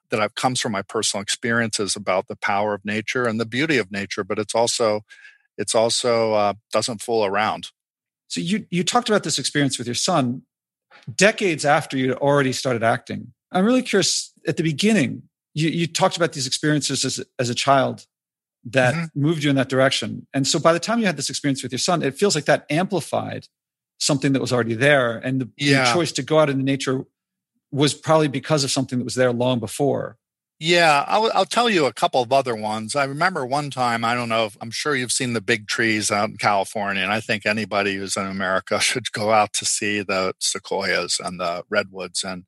that 0.09 0.19
I've 0.21 0.35
comes 0.35 0.59
from 0.59 0.71
my 0.71 0.81
personal 0.81 1.21
experiences 1.21 1.95
about 1.95 2.27
the 2.27 2.35
power 2.35 2.73
of 2.73 2.85
nature 2.85 3.25
and 3.25 3.39
the 3.39 3.45
beauty 3.45 3.77
of 3.77 3.91
nature, 3.91 4.23
but 4.23 4.39
it's 4.39 4.55
also 4.55 5.01
it's 5.57 5.75
also 5.75 6.33
uh, 6.33 6.53
doesn't 6.71 7.01
fool 7.01 7.25
around. 7.25 7.69
So 8.27 8.41
you 8.41 8.65
you 8.69 8.83
talked 8.83 9.09
about 9.09 9.23
this 9.23 9.39
experience 9.39 9.77
with 9.77 9.87
your 9.87 9.95
son 9.95 10.43
decades 11.15 11.65
after 11.65 11.97
you'd 11.97 12.17
already 12.17 12.53
started 12.53 12.83
acting. 12.83 13.33
I'm 13.51 13.65
really 13.65 13.81
curious 13.81 14.33
at 14.47 14.57
the 14.57 14.63
beginning, 14.63 15.23
you, 15.53 15.69
you 15.69 15.87
talked 15.87 16.17
about 16.17 16.33
these 16.33 16.47
experiences 16.47 17.05
as, 17.05 17.23
as 17.39 17.49
a 17.49 17.55
child 17.55 18.05
that 18.65 18.93
mm-hmm. 18.93 19.21
moved 19.21 19.43
you 19.43 19.49
in 19.49 19.55
that 19.55 19.69
direction. 19.69 20.27
And 20.33 20.45
so 20.45 20.59
by 20.59 20.73
the 20.73 20.79
time 20.79 20.99
you 20.99 21.05
had 21.05 21.17
this 21.17 21.29
experience 21.29 21.63
with 21.63 21.71
your 21.71 21.79
son, 21.79 22.03
it 22.03 22.17
feels 22.17 22.35
like 22.35 22.45
that 22.45 22.65
amplified 22.69 23.47
something 23.99 24.33
that 24.33 24.41
was 24.41 24.51
already 24.53 24.75
there. 24.75 25.17
And 25.17 25.41
the, 25.41 25.49
yeah. 25.57 25.85
the 25.85 25.93
choice 25.93 26.11
to 26.13 26.23
go 26.23 26.39
out 26.39 26.49
into 26.49 26.63
nature 26.63 27.05
was 27.71 27.93
probably 27.93 28.27
because 28.27 28.63
of 28.63 28.71
something 28.71 28.99
that 28.99 29.05
was 29.05 29.15
there 29.15 29.31
long 29.31 29.59
before. 29.59 30.17
Yeah, 30.59 31.05
I'll, 31.07 31.29
I'll 31.35 31.45
tell 31.45 31.69
you 31.69 31.85
a 31.85 31.93
couple 31.93 32.19
of 32.23 32.33
other 32.33 32.55
ones. 32.55 32.95
I 32.95 33.03
remember 33.03 33.45
one 33.45 33.69
time, 33.69 34.03
I 34.03 34.15
don't 34.15 34.29
know, 34.29 34.45
if, 34.45 34.57
I'm 34.59 34.71
sure 34.71 34.95
you've 34.95 35.11
seen 35.11 35.33
the 35.33 35.41
big 35.41 35.67
trees 35.67 36.09
out 36.09 36.29
in 36.29 36.37
California, 36.37 37.03
and 37.03 37.11
I 37.11 37.19
think 37.19 37.45
anybody 37.45 37.95
who's 37.95 38.17
in 38.17 38.25
America 38.25 38.79
should 38.81 39.11
go 39.11 39.31
out 39.31 39.53
to 39.53 39.65
see 39.65 40.01
the 40.01 40.33
sequoias 40.39 41.19
and 41.23 41.39
the 41.39 41.63
redwoods. 41.69 42.23
And 42.23 42.45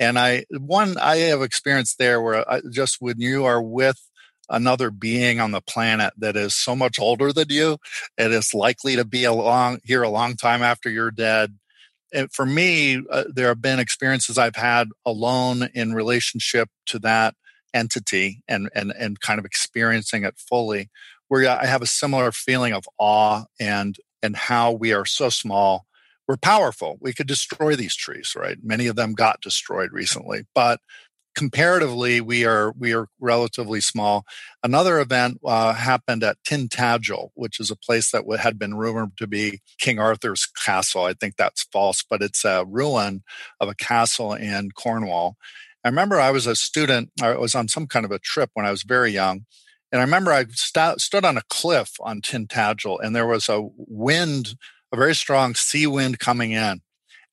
and 0.00 0.18
I 0.18 0.44
one 0.50 0.96
I 0.98 1.16
have 1.18 1.42
experienced 1.42 1.98
there 1.98 2.22
where 2.22 2.50
I, 2.50 2.62
just 2.72 2.98
when 3.00 3.20
you 3.20 3.44
are 3.44 3.62
with 3.62 4.00
another 4.50 4.90
being 4.90 5.40
on 5.40 5.52
the 5.52 5.60
planet 5.62 6.12
that 6.18 6.36
is 6.36 6.54
so 6.54 6.76
much 6.76 6.98
older 7.00 7.32
than 7.32 7.48
you 7.50 7.78
and 8.18 8.32
is 8.32 8.54
likely 8.54 8.96
to 8.96 9.04
be 9.04 9.24
along 9.24 9.80
here 9.84 10.02
a 10.02 10.08
long 10.10 10.36
time 10.36 10.62
after 10.62 10.90
you're 10.90 11.10
dead 11.12 11.54
and 12.12 12.30
for 12.32 12.44
me, 12.44 13.02
uh, 13.10 13.24
there 13.32 13.48
have 13.48 13.62
been 13.62 13.78
experiences 13.78 14.36
I've 14.38 14.56
had 14.56 14.88
alone 15.06 15.68
in 15.74 15.94
relationship 15.94 16.68
to 16.86 16.98
that 17.00 17.34
entity 17.74 18.42
and 18.48 18.68
and 18.74 18.92
and 18.98 19.20
kind 19.20 19.38
of 19.38 19.44
experiencing 19.44 20.24
it 20.24 20.34
fully 20.38 20.90
where 21.28 21.48
i 21.48 21.66
have 21.66 21.82
a 21.82 21.86
similar 21.86 22.32
feeling 22.32 22.72
of 22.72 22.84
awe 22.98 23.44
and 23.60 23.96
and 24.22 24.36
how 24.36 24.72
we 24.72 24.92
are 24.92 25.04
so 25.04 25.28
small. 25.28 25.86
We're 26.28 26.36
powerful. 26.36 26.96
We 27.00 27.12
could 27.12 27.26
destroy 27.26 27.76
these 27.76 27.96
trees 27.96 28.34
right? 28.36 28.56
Many 28.62 28.86
of 28.86 28.96
them 28.96 29.12
got 29.14 29.40
destroyed 29.40 29.90
recently 29.92 30.44
but 30.54 30.80
comparatively 31.34 32.20
we 32.20 32.44
are 32.44 32.72
we 32.78 32.94
are 32.94 33.08
relatively 33.18 33.80
small. 33.80 34.24
Another 34.62 35.00
event 35.00 35.40
uh, 35.44 35.72
happened 35.72 36.22
at 36.22 36.36
tintagel 36.46 37.30
which 37.34 37.58
is 37.58 37.70
a 37.70 37.76
place 37.76 38.12
that 38.12 38.24
had 38.38 38.58
been 38.58 38.74
rumored 38.76 39.16
to 39.16 39.26
be 39.26 39.60
king 39.78 39.98
arthur's 39.98 40.46
castle. 40.46 41.04
I 41.04 41.14
think 41.14 41.36
that's 41.36 41.64
false 41.72 42.04
but 42.08 42.22
it's 42.22 42.44
a 42.44 42.64
ruin 42.66 43.24
of 43.60 43.68
a 43.68 43.74
castle 43.74 44.32
in 44.32 44.70
cornwall 44.70 45.36
i 45.84 45.88
remember 45.88 46.20
i 46.20 46.30
was 46.30 46.46
a 46.46 46.56
student 46.56 47.10
i 47.22 47.34
was 47.34 47.54
on 47.54 47.68
some 47.68 47.86
kind 47.86 48.04
of 48.04 48.10
a 48.10 48.18
trip 48.18 48.50
when 48.54 48.66
i 48.66 48.70
was 48.70 48.82
very 48.82 49.10
young 49.10 49.44
and 49.90 50.00
i 50.00 50.04
remember 50.04 50.32
i 50.32 50.44
st- 50.50 51.00
stood 51.00 51.24
on 51.24 51.36
a 51.36 51.42
cliff 51.48 51.92
on 52.00 52.20
tintagel 52.20 52.98
and 53.02 53.14
there 53.14 53.26
was 53.26 53.48
a 53.48 53.68
wind 53.76 54.56
a 54.92 54.96
very 54.96 55.14
strong 55.14 55.54
sea 55.54 55.86
wind 55.86 56.18
coming 56.18 56.52
in 56.52 56.80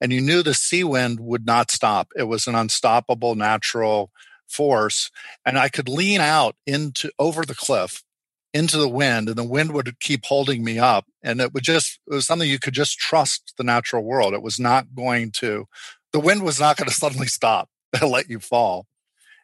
and 0.02 0.14
you 0.14 0.22
knew 0.22 0.42
the 0.42 0.54
sea 0.54 0.84
wind 0.84 1.20
would 1.20 1.46
not 1.46 1.72
stop. 1.72 2.10
It 2.16 2.24
was 2.24 2.48
an 2.48 2.56
unstoppable 2.56 3.36
natural 3.36 4.12
force. 4.48 5.12
And 5.46 5.60
I 5.60 5.70
could 5.70 5.90
lean 5.90 6.22
out 6.22 6.56
into 6.66 7.12
over 7.20 7.46
the 7.46 7.56
cliff 7.56 8.04
into 8.52 8.78
the 8.78 8.90
wind 8.90 9.30
and 9.30 9.38
the 9.38 9.44
wind 9.44 9.74
would 9.74 10.00
keep 10.00 10.26
holding 10.26 10.64
me 10.64 10.80
up. 10.80 11.06
And 11.22 11.40
it 11.40 11.54
would 11.54 11.64
just, 11.64 12.00
it 12.08 12.14
was 12.16 12.26
something 12.26 12.50
you 12.50 12.60
could 12.60 12.74
just 12.74 12.98
trust 12.98 13.54
the 13.58 13.64
natural 13.64 14.04
world. 14.04 14.34
It 14.34 14.42
was 14.42 14.60
not 14.60 14.96
going 14.96 15.32
to, 15.34 15.66
the 16.14 16.20
wind 16.20 16.42
was 16.44 16.60
not 16.60 16.78
going 16.78 16.88
to 16.90 16.94
suddenly 16.94 17.28
stop 17.28 17.70
and 18.02 18.12
let 18.12 18.30
you 18.30 18.40
fall. 18.40 18.88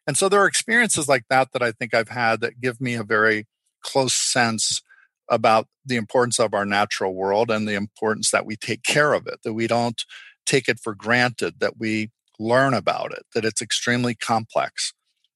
And 0.08 0.18
so 0.18 0.30
there 0.30 0.42
are 0.42 0.48
experiences 0.48 1.08
like 1.08 1.24
that 1.30 1.52
that 1.54 1.64
I 1.64 1.72
think 1.72 1.94
I've 1.94 2.10
had 2.10 2.42
that 2.42 2.62
give 2.62 2.80
me 2.80 2.94
a 2.94 3.04
very 3.04 3.48
close 3.82 4.14
sense 4.14 4.82
about 5.30 5.68
the 5.86 5.96
importance 5.96 6.40
of 6.40 6.54
our 6.54 6.66
natural 6.66 7.16
world 7.16 7.50
and 7.50 7.68
the 7.68 7.74
importance 7.74 8.30
that 8.32 8.46
we 8.46 8.56
take 8.56 8.84
care 8.84 9.14
of 9.14 9.26
it, 9.26 9.40
that 9.44 9.54
we 9.54 9.68
don't 9.68 10.04
take 10.46 10.70
it 10.70 10.80
for 10.80 10.94
granted 10.94 11.60
that 11.60 11.80
we 11.80 12.12
learn 12.38 12.74
about 12.74 13.12
it, 13.12 13.26
that 13.34 13.46
it's 13.46 13.62
extremely 13.62 14.14
complex. 14.14 14.94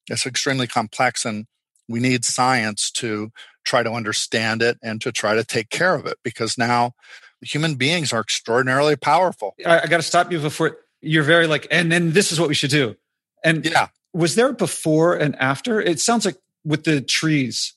It's 0.07 0.25
extremely 0.25 0.67
complex, 0.67 1.25
and 1.25 1.45
we 1.87 1.99
need 1.99 2.25
science 2.25 2.91
to 2.91 3.31
try 3.63 3.83
to 3.83 3.91
understand 3.91 4.61
it 4.61 4.77
and 4.83 5.01
to 5.01 5.11
try 5.11 5.35
to 5.35 5.43
take 5.43 5.69
care 5.69 5.95
of 5.95 6.05
it 6.05 6.17
because 6.23 6.57
now 6.57 6.93
human 7.41 7.75
beings 7.75 8.11
are 8.11 8.21
extraordinarily 8.21 8.95
powerful. 8.95 9.55
I, 9.65 9.81
I 9.81 9.87
got 9.87 9.97
to 9.97 10.03
stop 10.03 10.31
you 10.31 10.39
before 10.39 10.77
you're 11.01 11.23
very 11.23 11.47
like, 11.47 11.67
and 11.71 11.91
then 11.91 12.11
this 12.11 12.31
is 12.31 12.39
what 12.39 12.49
we 12.49 12.55
should 12.55 12.71
do. 12.71 12.95
And 13.43 13.65
yeah, 13.65 13.87
was 14.13 14.35
there 14.35 14.53
before 14.53 15.15
and 15.15 15.35
after? 15.37 15.79
It 15.79 15.99
sounds 15.99 16.25
like 16.25 16.37
with 16.63 16.83
the 16.83 17.01
trees, 17.01 17.73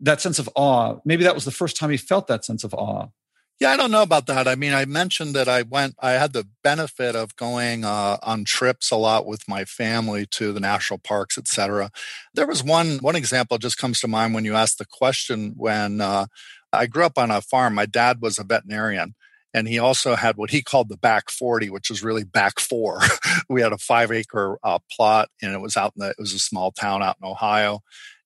that 0.00 0.20
sense 0.20 0.38
of 0.38 0.48
awe, 0.54 0.96
maybe 1.04 1.24
that 1.24 1.34
was 1.34 1.44
the 1.44 1.50
first 1.50 1.76
time 1.76 1.90
he 1.90 1.96
felt 1.96 2.26
that 2.26 2.44
sense 2.44 2.64
of 2.64 2.74
awe. 2.74 3.08
Yeah, 3.58 3.70
I 3.70 3.78
don't 3.78 3.90
know 3.90 4.02
about 4.02 4.26
that. 4.26 4.46
I 4.46 4.54
mean, 4.54 4.74
I 4.74 4.84
mentioned 4.84 5.34
that 5.34 5.48
I 5.48 5.62
went, 5.62 5.94
I 6.00 6.12
had 6.12 6.34
the 6.34 6.46
benefit 6.62 7.16
of 7.16 7.34
going 7.36 7.86
uh, 7.86 8.18
on 8.22 8.44
trips 8.44 8.90
a 8.90 8.96
lot 8.96 9.24
with 9.24 9.48
my 9.48 9.64
family 9.64 10.26
to 10.32 10.52
the 10.52 10.60
national 10.60 10.98
parks, 10.98 11.38
et 11.38 11.48
cetera. 11.48 11.90
There 12.34 12.46
was 12.46 12.62
one, 12.62 12.98
one 12.98 13.16
example 13.16 13.56
just 13.56 13.78
comes 13.78 14.00
to 14.00 14.08
mind 14.08 14.34
when 14.34 14.44
you 14.44 14.54
asked 14.54 14.76
the 14.76 14.84
question 14.84 15.54
when 15.56 16.02
uh, 16.02 16.26
I 16.70 16.84
grew 16.84 17.06
up 17.06 17.16
on 17.16 17.30
a 17.30 17.40
farm. 17.40 17.74
My 17.74 17.86
dad 17.86 18.20
was 18.20 18.38
a 18.38 18.44
veterinarian 18.44 19.14
and 19.56 19.66
he 19.66 19.78
also 19.78 20.14
had 20.16 20.36
what 20.36 20.50
he 20.50 20.62
called 20.62 20.90
the 20.90 20.98
back 20.98 21.30
40 21.30 21.70
which 21.70 21.88
was 21.88 22.04
really 22.04 22.24
back 22.24 22.60
four. 22.60 23.00
We 23.48 23.62
had 23.62 23.72
a 23.72 23.78
five 23.78 24.10
acre 24.10 24.58
uh, 24.62 24.80
plot 24.90 25.28
and 25.40 25.52
it 25.52 25.60
was 25.60 25.76
out 25.76 25.92
in 25.96 26.00
the 26.00 26.10
it 26.10 26.18
was 26.18 26.34
a 26.34 26.38
small 26.38 26.72
town 26.72 27.02
out 27.02 27.16
in 27.22 27.28
ohio. 27.28 27.80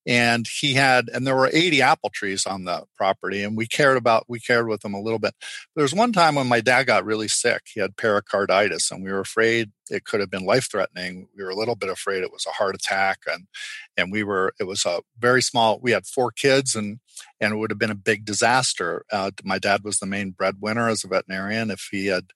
And 0.07 0.47
he 0.61 0.75
had 0.75 1.09
and 1.13 1.27
there 1.27 1.37
were 1.37 1.51
80 1.53 1.83
apple 1.83 2.11
trees 2.11 2.47
on 2.47 2.65
the 2.65 2.85
property 2.97 3.45
and 3.45 3.57
we 3.57 3.67
cared 3.67 3.97
about 3.97 4.25
we 4.29 4.41
cared 4.41 4.67
with 4.67 4.81
them 4.81 4.95
a 4.95 5.01
little 5.01 5.19
bit. 5.19 5.35
There 5.77 5.83
was 5.83 5.95
one 5.95 6.13
time 6.13 6.35
when 6.35 6.49
my 6.49 6.61
dad 6.61 6.87
got 6.87 7.05
really 7.05 7.29
sick 7.29 7.63
he 7.73 7.81
had 7.81 7.97
pericarditis 7.97 8.91
and 8.91 9.05
we 9.05 9.13
were 9.13 9.21
afraid 9.21 9.71
it 9.91 10.05
could 10.05 10.21
have 10.21 10.31
been 10.31 10.47
life 10.47 10.71
threatening. 10.71 11.29
We 11.37 11.45
were 11.45 11.51
a 11.51 11.57
little 11.57 11.77
bit 11.77 11.91
afraid 11.91 12.23
it 12.23 12.33
was 12.33 12.47
a 12.47 12.53
heart 12.53 12.75
attack 12.75 13.21
and 13.31 13.47
and 13.97 14.11
we 14.11 14.25
were 14.25 14.55
it 14.59 14.65
was 14.65 14.85
a 14.87 15.03
very 15.19 15.43
small 15.43 15.79
we 15.81 15.93
had 15.93 16.07
four 16.07 16.31
kids 16.33 16.75
and 16.75 16.99
and 17.41 17.53
it 17.53 17.57
would 17.57 17.71
have 17.71 17.79
been 17.79 17.91
a 17.91 17.95
big 17.95 18.25
disaster 18.25 19.05
uh, 19.13 19.31
my 19.45 19.59
dad 19.59 19.83
was 19.85 19.99
the 19.99 20.07
main 20.07 20.31
breadwinner 20.31 20.89
as 20.89 21.05
a 21.05 21.09
veterinarian 21.09 21.71
if 21.71 21.89
he 21.91 22.07
had 22.07 22.27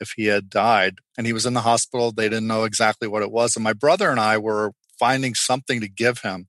if 0.00 0.12
he 0.16 0.26
had 0.26 0.48
died 0.48 0.98
and 1.18 1.26
he 1.26 1.32
was 1.32 1.46
in 1.46 1.54
the 1.54 1.60
hospital 1.60 2.12
they 2.12 2.28
didn't 2.28 2.46
know 2.46 2.64
exactly 2.64 3.08
what 3.08 3.22
it 3.22 3.30
was 3.30 3.56
and 3.56 3.64
my 3.64 3.72
brother 3.72 4.10
and 4.10 4.20
i 4.20 4.36
were 4.36 4.72
finding 4.98 5.34
something 5.34 5.80
to 5.80 5.88
give 5.88 6.20
him 6.20 6.46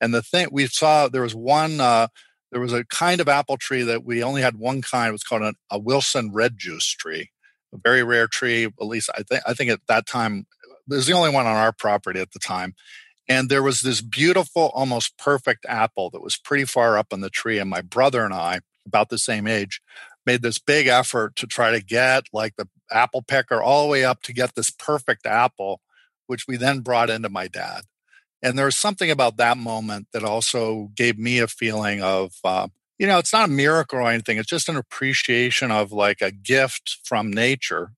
and 0.00 0.14
the 0.14 0.22
thing 0.22 0.48
we 0.50 0.66
saw, 0.66 1.08
there 1.08 1.22
was 1.22 1.34
one, 1.34 1.80
uh, 1.80 2.08
there 2.52 2.60
was 2.60 2.72
a 2.72 2.84
kind 2.84 3.20
of 3.20 3.28
apple 3.28 3.56
tree 3.56 3.82
that 3.82 4.04
we 4.04 4.22
only 4.22 4.42
had 4.42 4.56
one 4.56 4.82
kind. 4.82 5.08
It 5.08 5.12
was 5.12 5.24
called 5.24 5.42
a, 5.42 5.54
a 5.70 5.78
Wilson 5.78 6.32
red 6.32 6.56
June 6.56 6.78
tree, 6.80 7.30
a 7.74 7.78
very 7.82 8.02
rare 8.02 8.26
tree. 8.26 8.64
At 8.64 8.72
least 8.80 9.10
I 9.14 9.22
think 9.22 9.42
I 9.46 9.54
think 9.54 9.70
at 9.70 9.80
that 9.88 10.06
time 10.06 10.46
it 10.90 10.94
was 10.94 11.06
the 11.06 11.12
only 11.12 11.30
one 11.30 11.46
on 11.46 11.56
our 11.56 11.72
property 11.72 12.20
at 12.20 12.32
the 12.32 12.38
time. 12.38 12.74
And 13.28 13.50
there 13.50 13.62
was 13.62 13.82
this 13.82 14.00
beautiful, 14.00 14.70
almost 14.74 15.18
perfect 15.18 15.66
apple 15.68 16.10
that 16.10 16.22
was 16.22 16.38
pretty 16.38 16.64
far 16.64 16.96
up 16.96 17.12
on 17.12 17.20
the 17.20 17.30
tree. 17.30 17.58
And 17.58 17.68
my 17.68 17.82
brother 17.82 18.24
and 18.24 18.32
I, 18.32 18.60
about 18.86 19.10
the 19.10 19.18
same 19.18 19.46
age, 19.46 19.82
made 20.24 20.42
this 20.42 20.58
big 20.58 20.86
effort 20.86 21.36
to 21.36 21.46
try 21.46 21.70
to 21.70 21.82
get 21.82 22.24
like 22.32 22.56
the 22.56 22.68
apple 22.90 23.22
pecker 23.22 23.62
all 23.62 23.82
the 23.82 23.90
way 23.90 24.04
up 24.04 24.22
to 24.22 24.32
get 24.32 24.54
this 24.54 24.70
perfect 24.70 25.26
apple, 25.26 25.80
which 26.26 26.46
we 26.48 26.56
then 26.56 26.80
brought 26.80 27.10
into 27.10 27.28
my 27.28 27.48
dad. 27.48 27.82
And 28.42 28.58
there's 28.58 28.76
something 28.76 29.10
about 29.10 29.36
that 29.38 29.58
moment 29.58 30.08
that 30.12 30.24
also 30.24 30.90
gave 30.94 31.18
me 31.18 31.38
a 31.38 31.48
feeling 31.48 32.02
of, 32.02 32.34
uh, 32.44 32.68
you 32.98 33.06
know, 33.06 33.18
it's 33.18 33.32
not 33.32 33.48
a 33.48 33.52
miracle 33.52 33.98
or 33.98 34.10
anything. 34.10 34.38
It's 34.38 34.48
just 34.48 34.68
an 34.68 34.76
appreciation 34.76 35.70
of 35.70 35.92
like 35.92 36.20
a 36.20 36.30
gift 36.30 36.98
from 37.04 37.30
nature. 37.30 37.92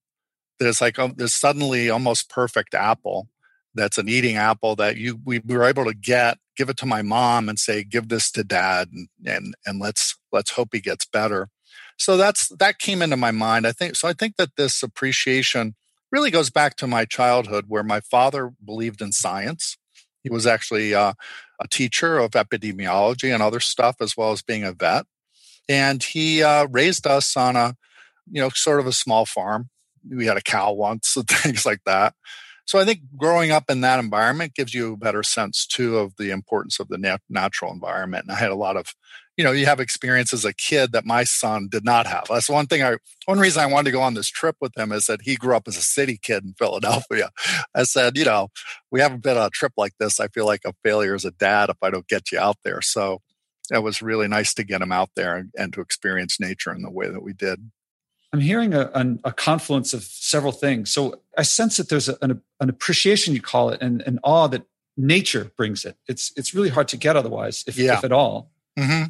There's 0.59 0.81
like 0.81 0.97
a, 0.97 1.05
um, 1.05 1.13
there's 1.17 1.33
suddenly 1.33 1.89
almost 1.89 2.29
perfect 2.29 2.73
apple. 2.73 3.27
That's 3.73 3.97
an 3.97 4.09
eating 4.09 4.35
apple 4.35 4.75
that 4.77 4.97
you 4.97 5.19
we 5.23 5.39
were 5.39 5.63
able 5.63 5.85
to 5.85 5.93
get, 5.93 6.37
give 6.57 6.69
it 6.69 6.77
to 6.77 6.85
my 6.85 7.01
mom, 7.01 7.47
and 7.49 7.57
say, 7.57 7.83
give 7.83 8.09
this 8.09 8.31
to 8.31 8.43
dad, 8.43 8.89
and 8.91 9.07
and 9.25 9.55
and 9.65 9.79
let's 9.79 10.17
let's 10.31 10.51
hope 10.51 10.69
he 10.73 10.79
gets 10.79 11.05
better. 11.05 11.49
So 11.97 12.17
that's 12.17 12.49
that 12.59 12.79
came 12.79 13.01
into 13.01 13.17
my 13.17 13.31
mind. 13.31 13.65
I 13.65 13.71
think 13.71 13.95
so. 13.95 14.07
I 14.07 14.13
think 14.13 14.35
that 14.37 14.55
this 14.57 14.83
appreciation 14.83 15.75
really 16.11 16.31
goes 16.31 16.49
back 16.49 16.75
to 16.77 16.87
my 16.87 17.05
childhood, 17.05 17.65
where 17.67 17.83
my 17.83 18.01
father 18.01 18.51
believed 18.65 19.01
in 19.01 19.11
science 19.11 19.77
he 20.23 20.29
was 20.29 20.45
actually 20.45 20.93
uh, 20.93 21.13
a 21.59 21.67
teacher 21.67 22.19
of 22.19 22.31
epidemiology 22.31 23.33
and 23.33 23.41
other 23.41 23.59
stuff, 23.59 23.97
as 24.01 24.15
well 24.15 24.31
as 24.31 24.41
being 24.41 24.63
a 24.63 24.71
vet. 24.71 25.05
And 25.67 26.03
he 26.03 26.43
uh, 26.43 26.67
raised 26.67 27.07
us 27.07 27.35
on 27.35 27.55
a, 27.55 27.75
you 28.29 28.41
know, 28.41 28.49
sort 28.49 28.79
of 28.79 28.87
a 28.87 28.93
small 28.93 29.25
farm. 29.25 29.69
We 30.07 30.25
had 30.25 30.37
a 30.37 30.41
cow 30.41 30.73
once 30.73 31.15
and 31.15 31.27
things 31.27 31.65
like 31.65 31.81
that. 31.85 32.13
So 32.71 32.79
I 32.79 32.85
think 32.85 33.01
growing 33.17 33.51
up 33.51 33.65
in 33.69 33.81
that 33.81 33.99
environment 33.99 34.55
gives 34.55 34.73
you 34.73 34.93
a 34.93 34.97
better 34.97 35.23
sense 35.23 35.65
too 35.65 35.97
of 35.97 36.15
the 36.15 36.31
importance 36.31 36.79
of 36.79 36.87
the 36.87 36.97
nat- 36.97 37.19
natural 37.29 37.73
environment. 37.73 38.23
And 38.23 38.31
I 38.31 38.39
had 38.39 38.49
a 38.49 38.55
lot 38.55 38.77
of 38.77 38.95
you 39.35 39.43
know 39.43 39.51
you 39.51 39.65
have 39.65 39.81
experience 39.81 40.31
as 40.31 40.45
a 40.45 40.53
kid 40.53 40.93
that 40.93 41.03
my 41.03 41.25
son 41.25 41.67
did 41.69 41.83
not 41.83 42.07
have. 42.07 42.27
That's 42.29 42.49
one 42.49 42.67
thing 42.67 42.81
i 42.81 42.95
one 43.25 43.39
reason 43.39 43.61
i 43.61 43.65
wanted 43.65 43.89
to 43.89 43.91
go 43.91 44.01
on 44.01 44.13
this 44.13 44.29
trip 44.29 44.55
with 44.61 44.71
him 44.77 44.93
is 44.93 45.07
that 45.07 45.23
he 45.23 45.35
grew 45.35 45.53
up 45.53 45.67
as 45.67 45.75
a 45.75 45.81
city 45.81 46.17
kid 46.17 46.45
in 46.45 46.53
philadelphia. 46.57 47.31
I 47.75 47.83
said 47.83 48.17
you 48.17 48.23
know 48.23 48.47
we 48.89 49.01
haven't 49.01 49.21
been 49.21 49.35
on 49.35 49.47
a 49.47 49.49
trip 49.49 49.73
like 49.75 49.97
this 49.99 50.21
i 50.21 50.29
feel 50.29 50.45
like 50.45 50.61
a 50.65 50.73
failure 50.81 51.13
as 51.13 51.25
a 51.25 51.31
dad 51.31 51.69
if 51.69 51.77
i 51.81 51.89
don't 51.89 52.07
get 52.07 52.31
you 52.31 52.39
out 52.39 52.55
there. 52.63 52.81
So 52.81 53.19
it 53.69 53.83
was 53.83 54.01
really 54.01 54.29
nice 54.29 54.53
to 54.53 54.63
get 54.63 54.81
him 54.81 54.93
out 54.93 55.09
there 55.17 55.35
and, 55.35 55.51
and 55.57 55.73
to 55.73 55.81
experience 55.81 56.39
nature 56.39 56.73
in 56.73 56.83
the 56.83 56.89
way 56.89 57.09
that 57.09 57.21
we 57.21 57.33
did 57.33 57.69
i'm 58.33 58.39
hearing 58.39 58.73
a, 58.73 58.89
an, 58.93 59.19
a 59.23 59.31
confluence 59.31 59.93
of 59.93 60.03
several 60.03 60.51
things 60.51 60.91
so 60.91 61.21
i 61.37 61.41
sense 61.41 61.77
that 61.77 61.89
there's 61.89 62.09
a, 62.09 62.17
an, 62.21 62.41
an 62.59 62.69
appreciation 62.69 63.33
you 63.33 63.41
call 63.41 63.69
it 63.69 63.81
and 63.81 64.01
an 64.03 64.19
awe 64.23 64.47
that 64.47 64.63
nature 64.97 65.51
brings 65.57 65.85
it 65.85 65.95
it's 66.07 66.31
it's 66.35 66.53
really 66.53 66.69
hard 66.69 66.87
to 66.87 66.97
get 66.97 67.15
otherwise 67.15 67.63
if, 67.67 67.77
yeah. 67.77 67.97
if 67.97 68.03
at 68.03 68.11
all 68.11 68.51
mm-hmm. 68.77 69.05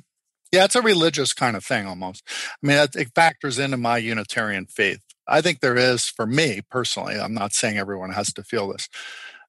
Yeah, 0.52 0.65
it's 0.65 0.76
a 0.76 0.81
religious 0.81 1.31
kind 1.31 1.56
of 1.56 1.64
thing 1.64 1.88
almost. 1.88 2.23
I 2.61 2.68
mean, 2.68 2.77
it, 2.77 2.95
it 2.95 3.15
factors 3.15 3.57
into 3.57 3.77
my 3.77 3.98
Unitarian 3.98 4.65
faith. 4.65 5.02
I 5.26 5.39
think 5.39 5.61
there 5.61 5.77
is, 5.77 6.07
for 6.07 6.26
me 6.26 6.61
personally, 6.69 7.15
I'm 7.18 7.34
not 7.34 7.53
saying 7.53 7.77
everyone 7.77 8.11
has 8.11 8.34
to 8.34 8.43
feel 8.43 8.68
this. 8.68 8.89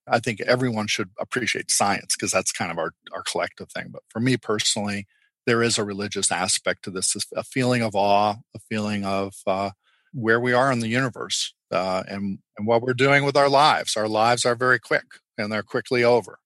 I 0.06 0.20
think 0.20 0.40
everyone 0.42 0.86
should 0.86 1.10
appreciate 1.18 1.70
science 1.70 2.14
because 2.16 2.30
that's 2.30 2.52
kind 2.52 2.70
of 2.70 2.78
our, 2.78 2.92
our 3.12 3.22
collective 3.22 3.70
thing. 3.70 3.88
But 3.90 4.02
for 4.08 4.20
me 4.20 4.36
personally, 4.36 5.06
there 5.46 5.62
is 5.62 5.78
a 5.78 5.84
religious 5.84 6.30
aspect 6.30 6.84
to 6.84 6.90
this, 6.90 7.16
a 7.34 7.42
feeling 7.42 7.82
of 7.82 7.94
awe, 7.94 8.36
a 8.54 8.58
feeling 8.70 9.04
of 9.04 9.34
uh, 9.46 9.70
where 10.12 10.40
we 10.40 10.52
are 10.52 10.70
in 10.70 10.80
the 10.80 10.88
universe 10.88 11.54
uh, 11.70 12.02
and, 12.08 12.38
and 12.56 12.66
what 12.66 12.82
we're 12.82 12.94
doing 12.94 13.24
with 13.24 13.36
our 13.36 13.48
lives. 13.48 13.96
Our 13.96 14.08
lives 14.08 14.44
are 14.44 14.54
very 14.54 14.78
quick 14.78 15.04
and 15.38 15.50
they're 15.50 15.62
quickly 15.62 16.04
over 16.04 16.38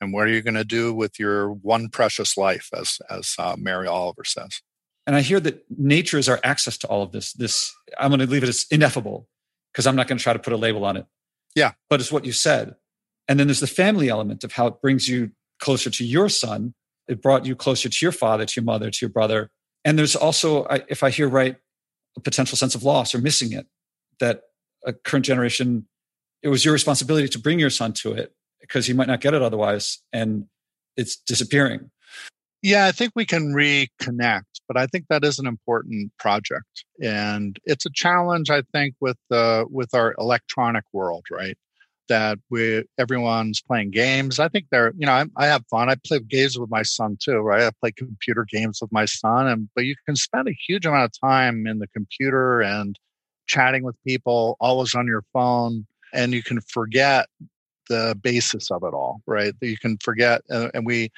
and 0.00 0.12
what 0.12 0.26
are 0.26 0.30
you 0.30 0.42
going 0.42 0.54
to 0.54 0.64
do 0.64 0.92
with 0.92 1.18
your 1.18 1.52
one 1.52 1.88
precious 1.88 2.36
life 2.36 2.68
as 2.76 2.98
as 3.08 3.36
uh, 3.38 3.54
mary 3.56 3.86
oliver 3.86 4.24
says 4.24 4.60
and 5.06 5.14
i 5.14 5.20
hear 5.20 5.38
that 5.38 5.64
nature 5.70 6.18
is 6.18 6.28
our 6.28 6.40
access 6.42 6.76
to 6.76 6.88
all 6.88 7.04
of 7.04 7.12
this 7.12 7.32
this 7.34 7.72
i'm 8.00 8.10
going 8.10 8.18
to 8.18 8.26
leave 8.26 8.42
it 8.42 8.48
as 8.48 8.66
ineffable 8.72 9.28
because 9.72 9.86
i'm 9.86 9.94
not 9.94 10.08
going 10.08 10.18
to 10.18 10.22
try 10.22 10.32
to 10.32 10.40
put 10.40 10.52
a 10.52 10.56
label 10.56 10.84
on 10.84 10.96
it 10.96 11.06
yeah 11.54 11.70
but 11.88 12.00
it's 12.00 12.10
what 12.10 12.24
you 12.24 12.32
said 12.32 12.74
and 13.28 13.38
then 13.38 13.46
there's 13.46 13.60
the 13.60 13.66
family 13.66 14.08
element 14.08 14.44
of 14.44 14.52
how 14.52 14.66
it 14.66 14.80
brings 14.80 15.08
you 15.08 15.30
closer 15.60 15.90
to 15.90 16.04
your 16.04 16.28
son. 16.28 16.74
It 17.08 17.22
brought 17.22 17.46
you 17.46 17.56
closer 17.56 17.88
to 17.88 17.98
your 18.00 18.12
father, 18.12 18.44
to 18.44 18.60
your 18.60 18.64
mother, 18.64 18.90
to 18.90 18.98
your 19.00 19.10
brother. 19.10 19.50
And 19.84 19.98
there's 19.98 20.14
also, 20.16 20.64
if 20.88 21.02
I 21.02 21.10
hear 21.10 21.28
right, 21.28 21.56
a 22.16 22.20
potential 22.20 22.56
sense 22.56 22.74
of 22.74 22.82
loss 22.82 23.14
or 23.14 23.18
missing 23.18 23.52
it 23.52 23.66
that 24.20 24.42
a 24.86 24.92
current 24.92 25.24
generation, 25.24 25.88
it 26.42 26.48
was 26.48 26.64
your 26.64 26.72
responsibility 26.72 27.28
to 27.28 27.38
bring 27.38 27.58
your 27.58 27.70
son 27.70 27.92
to 27.94 28.12
it 28.12 28.34
because 28.60 28.86
he 28.86 28.92
might 28.92 29.08
not 29.08 29.20
get 29.20 29.34
it 29.34 29.42
otherwise. 29.42 29.98
And 30.12 30.46
it's 30.96 31.16
disappearing. 31.16 31.90
Yeah, 32.62 32.86
I 32.86 32.92
think 32.92 33.12
we 33.16 33.26
can 33.26 33.52
reconnect, 33.52 34.60
but 34.68 34.76
I 34.76 34.86
think 34.86 35.06
that 35.08 35.24
is 35.24 35.40
an 35.40 35.46
important 35.48 36.12
project, 36.18 36.84
and 37.02 37.58
it's 37.64 37.86
a 37.86 37.90
challenge. 37.92 38.50
I 38.50 38.62
think 38.72 38.94
with 39.00 39.16
the 39.30 39.66
with 39.68 39.94
our 39.94 40.14
electronic 40.16 40.84
world, 40.92 41.24
right? 41.28 41.58
That 42.12 42.38
we 42.50 42.84
everyone's 42.98 43.62
playing 43.62 43.90
games. 43.90 44.38
I 44.38 44.48
think 44.48 44.66
they're 44.70 44.92
you 44.98 45.06
know 45.06 45.12
I, 45.12 45.24
I 45.38 45.46
have 45.46 45.64
fun. 45.70 45.88
I 45.88 45.94
play 46.06 46.18
games 46.20 46.58
with 46.58 46.68
my 46.68 46.82
son 46.82 47.16
too, 47.18 47.38
right? 47.38 47.62
I 47.62 47.70
play 47.80 47.90
computer 47.90 48.44
games 48.46 48.80
with 48.82 48.92
my 48.92 49.06
son, 49.06 49.46
and 49.46 49.70
but 49.74 49.86
you 49.86 49.94
can 50.04 50.14
spend 50.14 50.46
a 50.46 50.52
huge 50.68 50.84
amount 50.84 51.04
of 51.04 51.18
time 51.18 51.66
in 51.66 51.78
the 51.78 51.86
computer 51.88 52.60
and 52.60 52.98
chatting 53.46 53.82
with 53.82 53.96
people, 54.06 54.58
always 54.60 54.94
on 54.94 55.06
your 55.06 55.24
phone, 55.32 55.86
and 56.12 56.34
you 56.34 56.42
can 56.42 56.60
forget 56.60 57.30
the 57.88 58.14
basis 58.22 58.70
of 58.70 58.82
it 58.82 58.92
all, 58.92 59.22
right? 59.26 59.54
You 59.62 59.78
can 59.78 59.96
forget, 59.96 60.42
uh, 60.50 60.68
and 60.74 60.84
we 60.84 61.10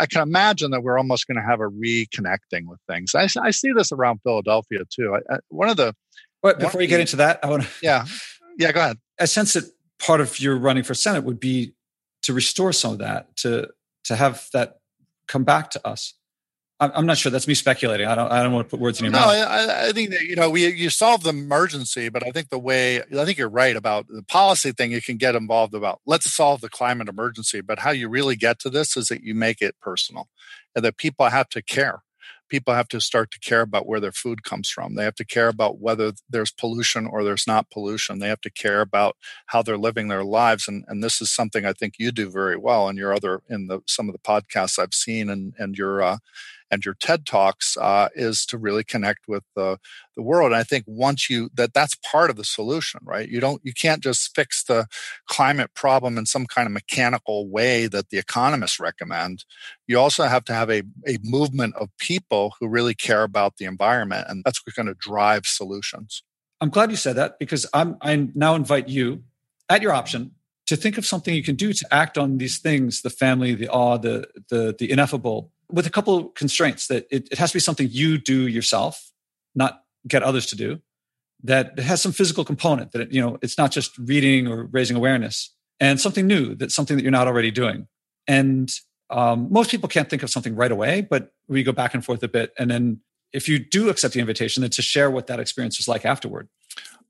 I 0.00 0.04
can 0.06 0.20
imagine 0.20 0.70
that 0.72 0.82
we're 0.82 0.98
almost 0.98 1.26
going 1.26 1.36
to 1.36 1.48
have 1.48 1.60
a 1.60 1.68
reconnecting 1.70 2.66
with 2.66 2.80
things. 2.86 3.14
I, 3.14 3.26
I 3.40 3.52
see 3.52 3.72
this 3.72 3.90
around 3.90 4.20
Philadelphia 4.22 4.80
too. 4.90 5.16
I, 5.30 5.38
one 5.48 5.70
of 5.70 5.78
the 5.78 5.94
but 6.42 6.58
before 6.58 6.82
you 6.82 6.88
get 6.88 7.00
into 7.00 7.16
that, 7.16 7.40
I 7.42 7.48
want 7.48 7.62
to 7.62 7.68
yeah 7.82 8.04
yeah 8.58 8.72
go 8.72 8.80
ahead. 8.80 8.98
I 9.18 9.24
sense 9.24 9.54
that 9.54 9.64
part 10.02 10.20
of 10.20 10.38
your 10.40 10.56
running 10.56 10.82
for 10.82 10.94
Senate 10.94 11.24
would 11.24 11.40
be 11.40 11.74
to 12.22 12.32
restore 12.32 12.72
some 12.72 12.92
of 12.92 12.98
that 12.98 13.34
to 13.36 13.68
to 14.04 14.16
have 14.16 14.48
that 14.52 14.78
come 15.28 15.44
back 15.44 15.70
to 15.70 15.86
us. 15.86 16.14
I'm 16.80 17.06
not 17.06 17.16
sure. 17.16 17.30
That's 17.30 17.46
me 17.46 17.54
speculating. 17.54 18.08
I 18.08 18.16
don't. 18.16 18.32
I 18.32 18.42
don't 18.42 18.52
want 18.52 18.66
to 18.66 18.70
put 18.70 18.80
words 18.80 18.98
in 18.98 19.04
your 19.04 19.12
no, 19.12 19.20
mouth. 19.20 19.28
I, 19.28 19.88
I 19.88 19.92
think 19.92 20.10
that 20.10 20.22
you 20.22 20.34
know 20.34 20.50
we 20.50 20.66
you 20.66 20.90
solve 20.90 21.22
the 21.22 21.30
emergency, 21.30 22.08
but 22.08 22.26
I 22.26 22.32
think 22.32 22.48
the 22.48 22.58
way 22.58 23.00
I 23.00 23.24
think 23.24 23.38
you're 23.38 23.48
right 23.48 23.76
about 23.76 24.08
the 24.08 24.24
policy 24.24 24.72
thing. 24.72 24.90
You 24.90 25.00
can 25.00 25.16
get 25.16 25.36
involved 25.36 25.74
about 25.74 26.00
let's 26.06 26.32
solve 26.32 26.60
the 26.60 26.68
climate 26.68 27.08
emergency, 27.08 27.60
but 27.60 27.78
how 27.78 27.92
you 27.92 28.08
really 28.08 28.34
get 28.34 28.58
to 28.60 28.70
this 28.70 28.96
is 28.96 29.06
that 29.08 29.22
you 29.22 29.32
make 29.32 29.62
it 29.62 29.76
personal, 29.80 30.28
and 30.74 30.84
that 30.84 30.96
people 30.96 31.28
have 31.28 31.48
to 31.50 31.62
care 31.62 32.02
people 32.52 32.74
have 32.74 32.88
to 32.88 33.00
start 33.00 33.30
to 33.30 33.38
care 33.38 33.62
about 33.62 33.88
where 33.88 33.98
their 33.98 34.12
food 34.12 34.44
comes 34.44 34.68
from. 34.68 34.94
They 34.94 35.04
have 35.04 35.14
to 35.14 35.24
care 35.24 35.48
about 35.48 35.78
whether 35.78 36.12
there's 36.28 36.52
pollution 36.52 37.06
or 37.06 37.24
there's 37.24 37.46
not 37.46 37.70
pollution. 37.70 38.18
They 38.18 38.28
have 38.28 38.42
to 38.42 38.50
care 38.50 38.82
about 38.82 39.16
how 39.46 39.62
they're 39.62 39.78
living 39.78 40.08
their 40.08 40.22
lives. 40.22 40.68
And, 40.68 40.84
and 40.86 41.02
this 41.02 41.22
is 41.22 41.34
something 41.34 41.64
I 41.64 41.72
think 41.72 41.94
you 41.98 42.12
do 42.12 42.30
very 42.30 42.58
well 42.58 42.90
in 42.90 42.98
your 42.98 43.14
other 43.14 43.40
in 43.48 43.68
the 43.68 43.80
some 43.86 44.06
of 44.06 44.12
the 44.12 44.18
podcasts 44.18 44.78
I've 44.78 44.92
seen 44.92 45.30
and 45.30 45.54
and 45.58 45.78
your 45.78 46.02
uh, 46.02 46.18
and 46.72 46.84
your 46.84 46.94
TED 46.94 47.26
talks 47.26 47.76
uh, 47.76 48.08
is 48.14 48.46
to 48.46 48.56
really 48.56 48.82
connect 48.82 49.28
with 49.28 49.44
the 49.54 49.78
the 50.16 50.22
world. 50.22 50.52
And 50.52 50.56
I 50.60 50.64
think 50.64 50.84
once 50.88 51.28
you 51.28 51.50
that 51.54 51.74
that's 51.74 51.94
part 51.96 52.30
of 52.30 52.36
the 52.36 52.44
solution, 52.44 53.00
right? 53.04 53.28
You 53.28 53.38
don't 53.38 53.60
you 53.62 53.74
can't 53.74 54.02
just 54.02 54.34
fix 54.34 54.64
the 54.64 54.86
climate 55.28 55.74
problem 55.74 56.16
in 56.16 56.24
some 56.26 56.46
kind 56.46 56.66
of 56.66 56.72
mechanical 56.72 57.48
way 57.48 57.86
that 57.88 58.08
the 58.08 58.18
economists 58.18 58.80
recommend. 58.80 59.44
You 59.86 60.00
also 60.00 60.24
have 60.24 60.44
to 60.46 60.54
have 60.54 60.70
a, 60.70 60.82
a 61.06 61.18
movement 61.22 61.76
of 61.76 61.90
people 61.98 62.54
who 62.58 62.68
really 62.68 62.94
care 62.94 63.22
about 63.22 63.58
the 63.58 63.66
environment, 63.66 64.26
and 64.28 64.42
that's 64.44 64.64
what's 64.64 64.76
going 64.76 64.86
to 64.86 64.94
drive 64.94 65.46
solutions. 65.46 66.22
I'm 66.62 66.70
glad 66.70 66.90
you 66.90 66.96
said 66.96 67.16
that 67.16 67.38
because 67.38 67.66
I'm 67.74 67.98
I 68.00 68.28
now 68.34 68.54
invite 68.54 68.88
you 68.88 69.24
at 69.68 69.82
your 69.82 69.92
option 69.92 70.32
to 70.66 70.76
think 70.76 70.96
of 70.96 71.04
something 71.04 71.34
you 71.34 71.42
can 71.42 71.56
do 71.56 71.72
to 71.74 71.86
act 71.90 72.16
on 72.16 72.38
these 72.38 72.58
things 72.58 73.02
the 73.02 73.10
family 73.10 73.54
the 73.54 73.68
awe 73.68 73.98
the 73.98 74.26
the 74.48 74.74
the 74.78 74.90
ineffable 74.90 75.50
with 75.72 75.86
a 75.86 75.90
couple 75.90 76.16
of 76.16 76.34
constraints 76.34 76.86
that 76.88 77.06
it, 77.10 77.28
it 77.30 77.38
has 77.38 77.50
to 77.50 77.56
be 77.56 77.60
something 77.60 77.88
you 77.90 78.18
do 78.18 78.46
yourself, 78.46 79.10
not 79.54 79.82
get 80.06 80.22
others 80.22 80.46
to 80.46 80.56
do. 80.56 80.80
That 81.44 81.74
it 81.76 81.84
has 81.84 82.00
some 82.00 82.12
physical 82.12 82.44
component. 82.44 82.92
That 82.92 83.02
it, 83.02 83.12
you 83.12 83.20
know, 83.20 83.38
it's 83.42 83.58
not 83.58 83.72
just 83.72 83.96
reading 83.98 84.46
or 84.46 84.64
raising 84.66 84.96
awareness, 84.96 85.50
and 85.80 86.00
something 86.00 86.26
new. 86.26 86.54
That's 86.54 86.74
something 86.74 86.96
that 86.96 87.02
you're 87.02 87.10
not 87.10 87.26
already 87.26 87.50
doing. 87.50 87.88
And 88.28 88.72
um, 89.10 89.48
most 89.50 89.70
people 89.70 89.88
can't 89.88 90.08
think 90.08 90.22
of 90.22 90.30
something 90.30 90.54
right 90.54 90.70
away, 90.70 91.00
but 91.00 91.32
we 91.48 91.62
go 91.64 91.72
back 91.72 91.94
and 91.94 92.04
forth 92.04 92.22
a 92.22 92.28
bit, 92.28 92.52
and 92.58 92.70
then 92.70 93.00
if 93.32 93.48
you 93.48 93.58
do 93.58 93.88
accept 93.88 94.14
the 94.14 94.20
invitation, 94.20 94.60
then 94.60 94.70
to 94.70 94.82
share 94.82 95.10
what 95.10 95.26
that 95.26 95.40
experience 95.40 95.78
was 95.78 95.88
like 95.88 96.04
afterward 96.04 96.48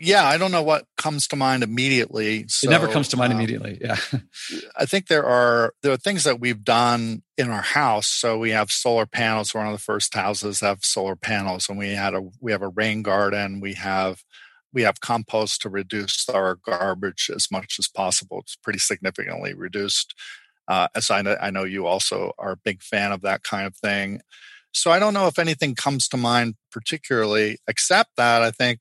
yeah, 0.05 0.25
I 0.25 0.37
don't 0.37 0.51
know 0.51 0.65
what 0.65 0.85
comes 0.97 1.29
to 1.29 1.37
mind 1.37 1.63
immediately. 1.63 2.47
So, 2.49 2.67
it 2.67 2.71
never 2.71 2.89
comes 2.89 3.07
to 3.11 3.17
mind 3.17 3.33
um, 3.33 3.39
immediately. 3.39 3.79
Yeah. 3.81 3.97
I 4.77 4.85
think 4.85 5.07
there 5.07 5.25
are 5.25 5.75
there 5.83 5.93
are 5.93 5.97
things 5.97 6.25
that 6.25 6.41
we've 6.41 6.65
done 6.65 7.23
in 7.39 7.51
our 7.51 7.63
house. 7.63 8.09
So 8.09 8.37
we 8.37 8.51
have 8.51 8.73
solar 8.73 9.07
panels. 9.07 9.55
We're 9.55 9.61
one 9.61 9.69
of 9.69 9.79
the 9.79 9.85
first 9.85 10.13
houses 10.13 10.59
that 10.59 10.67
have 10.67 10.85
solar 10.85 11.15
panels, 11.15 11.69
and 11.69 11.79
we 11.79 11.91
had 11.91 12.15
a 12.15 12.23
we 12.41 12.51
have 12.51 12.63
a 12.63 12.69
rain 12.69 13.03
garden. 13.03 13.61
We 13.61 13.75
have 13.75 14.25
we 14.73 14.83
have 14.83 15.01
compost 15.01 15.63
to 15.63 15.69
reduce 15.69 16.29
our 16.29 16.57
garbage 16.57 17.31
as 17.33 17.49
much 17.53 17.77
as 17.79 17.87
possible. 17.87 18.41
It's 18.41 18.57
pretty 18.57 18.81
significantly 18.81 19.55
reduced. 19.55 20.15
Uh, 20.67 20.89
as 20.97 21.13
I 21.13 21.23
know, 21.23 21.37
I 21.41 21.51
know 21.53 21.63
you 21.63 21.87
also 21.87 22.33
are 22.39 22.53
a 22.53 22.57
big 22.65 22.83
fan 22.83 23.13
of 23.13 23.21
that 23.21 23.45
kind 23.45 23.69
of 23.69 23.77
thing. 23.77 24.21
So 24.73 24.91
I 24.91 24.99
don't 24.99 25.15
know 25.15 25.29
if 25.29 25.39
anything 25.39 25.77
comes 25.77 26.09
to 26.09 26.17
mind 26.17 26.57
particularly, 26.73 27.59
except 27.69 28.17
that 28.17 28.43
I 28.43 28.51
think 28.51 28.81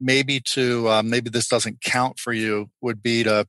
maybe 0.00 0.40
to 0.40 0.88
um, 0.90 1.10
maybe 1.10 1.30
this 1.30 1.48
doesn't 1.48 1.80
count 1.82 2.18
for 2.18 2.32
you 2.32 2.70
would 2.82 3.02
be 3.02 3.22
to 3.24 3.46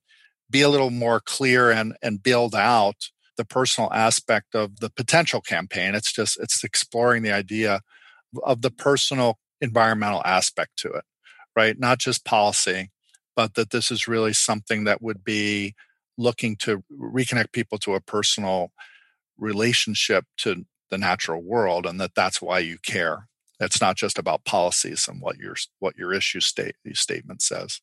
be 0.49 0.61
a 0.61 0.69
little 0.69 0.91
more 0.91 1.19
clear 1.21 1.71
and 1.71 1.95
and 2.01 2.23
build 2.23 2.55
out 2.55 2.95
the 3.37 3.45
personal 3.45 3.91
aspect 3.93 4.55
of 4.55 4.79
the 4.79 4.89
potential 4.89 5.41
campaign. 5.41 5.95
It's 5.95 6.11
just 6.13 6.39
it's 6.41 6.63
exploring 6.63 7.23
the 7.23 7.31
idea 7.33 7.81
of 8.43 8.61
the 8.61 8.71
personal 8.71 9.37
environmental 9.61 10.21
aspect 10.25 10.71
to 10.79 10.89
it 10.89 11.03
right? 11.57 11.79
Not 11.79 11.99
just 11.99 12.25
policy 12.25 12.91
but 13.35 13.53
that 13.55 13.69
this 13.71 13.91
is 13.91 14.07
really 14.07 14.33
something 14.33 14.83
that 14.85 15.01
would 15.01 15.23
be 15.23 15.75
looking 16.17 16.55
to 16.57 16.83
reconnect 16.91 17.51
people 17.53 17.77
to 17.79 17.93
a 17.95 18.01
personal 18.01 18.71
relationship 19.37 20.25
to 20.37 20.65
the 20.91 20.97
natural 20.97 21.41
world 21.43 21.85
and 21.85 21.99
that 22.01 22.11
that's 22.15 22.41
why 22.41 22.59
you 22.59 22.77
care 22.85 23.26
it's 23.59 23.81
not 23.81 23.95
just 23.95 24.17
about 24.17 24.45
policies 24.45 25.07
and 25.07 25.21
what 25.21 25.37
your 25.37 25.55
what 25.79 25.97
your 25.97 26.13
issue 26.13 26.39
state 26.39 26.75
statement 26.93 27.41
says. 27.41 27.81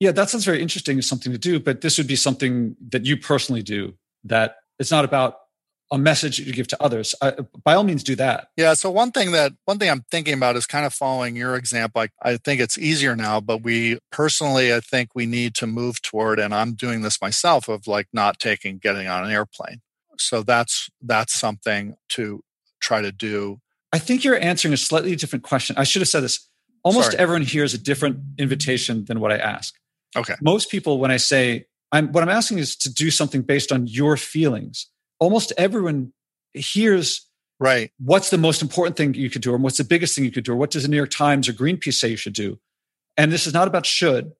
Yeah, 0.00 0.12
that 0.12 0.30
sounds 0.30 0.44
very 0.44 0.62
interesting 0.62 0.98
as 0.98 1.06
something 1.06 1.32
to 1.32 1.38
do, 1.38 1.58
but 1.58 1.80
this 1.80 1.98
would 1.98 2.06
be 2.06 2.16
something 2.16 2.76
that 2.90 3.04
you 3.04 3.16
personally 3.16 3.62
do. 3.62 3.94
That 4.24 4.56
it's 4.78 4.90
not 4.90 5.04
about 5.04 5.38
a 5.90 5.98
message 5.98 6.38
you 6.38 6.52
give 6.52 6.68
to 6.68 6.82
others. 6.82 7.14
I, 7.22 7.32
by 7.64 7.74
all 7.74 7.82
means, 7.82 8.04
do 8.04 8.14
that. 8.16 8.48
Yeah. 8.56 8.74
So 8.74 8.90
one 8.90 9.10
thing 9.10 9.32
that 9.32 9.52
one 9.64 9.78
thing 9.78 9.90
I'm 9.90 10.04
thinking 10.10 10.34
about 10.34 10.56
is 10.56 10.66
kind 10.66 10.84
of 10.84 10.92
following 10.92 11.34
your 11.34 11.56
example. 11.56 12.02
I, 12.02 12.08
I 12.22 12.36
think 12.36 12.60
it's 12.60 12.78
easier 12.78 13.16
now, 13.16 13.40
but 13.40 13.62
we 13.62 13.98
personally, 14.12 14.74
I 14.74 14.80
think 14.80 15.10
we 15.14 15.26
need 15.26 15.54
to 15.56 15.66
move 15.66 16.02
toward, 16.02 16.38
and 16.38 16.54
I'm 16.54 16.74
doing 16.74 17.02
this 17.02 17.20
myself, 17.20 17.68
of 17.68 17.86
like 17.86 18.08
not 18.12 18.38
taking 18.38 18.78
getting 18.78 19.08
on 19.08 19.24
an 19.24 19.30
airplane. 19.30 19.80
So 20.18 20.42
that's 20.42 20.90
that's 21.00 21.32
something 21.32 21.96
to 22.10 22.42
try 22.80 23.00
to 23.00 23.10
do 23.10 23.60
I 23.92 23.98
think 23.98 24.24
you're 24.24 24.38
answering 24.38 24.74
a 24.74 24.76
slightly 24.76 25.16
different 25.16 25.44
question. 25.44 25.76
I 25.78 25.84
should 25.84 26.02
have 26.02 26.08
said 26.08 26.22
this. 26.22 26.48
Almost 26.82 27.12
Sorry. 27.12 27.18
everyone 27.18 27.42
hears 27.42 27.74
a 27.74 27.78
different 27.78 28.18
invitation 28.38 29.04
than 29.06 29.20
what 29.20 29.32
I 29.32 29.38
ask. 29.38 29.74
Okay. 30.16 30.34
Most 30.40 30.70
people, 30.70 30.98
when 30.98 31.10
I 31.10 31.16
say, 31.16 31.66
I'm, 31.90 32.12
what 32.12 32.22
I'm 32.22 32.28
asking 32.28 32.58
is 32.58 32.76
to 32.76 32.92
do 32.92 33.10
something 33.10 33.42
based 33.42 33.72
on 33.72 33.86
your 33.86 34.16
feelings. 34.16 34.86
Almost 35.18 35.52
everyone 35.56 36.12
hears 36.52 37.26
right 37.60 37.90
what's 37.98 38.30
the 38.30 38.38
most 38.38 38.62
important 38.62 38.96
thing 38.96 39.14
you 39.14 39.30
could 39.30 39.42
do 39.42 39.52
or 39.52 39.58
what's 39.58 39.78
the 39.78 39.84
biggest 39.84 40.14
thing 40.14 40.24
you 40.24 40.30
could 40.30 40.44
do 40.44 40.52
or 40.52 40.56
what 40.56 40.70
does 40.70 40.82
the 40.82 40.88
new 40.88 40.96
york 40.96 41.10
times 41.10 41.48
or 41.48 41.52
greenpeace 41.52 41.94
say 41.94 42.08
you 42.08 42.16
should 42.16 42.32
do 42.32 42.58
and 43.16 43.32
this 43.32 43.46
is 43.46 43.52
not 43.52 43.68
about 43.68 43.84
should 43.84 44.32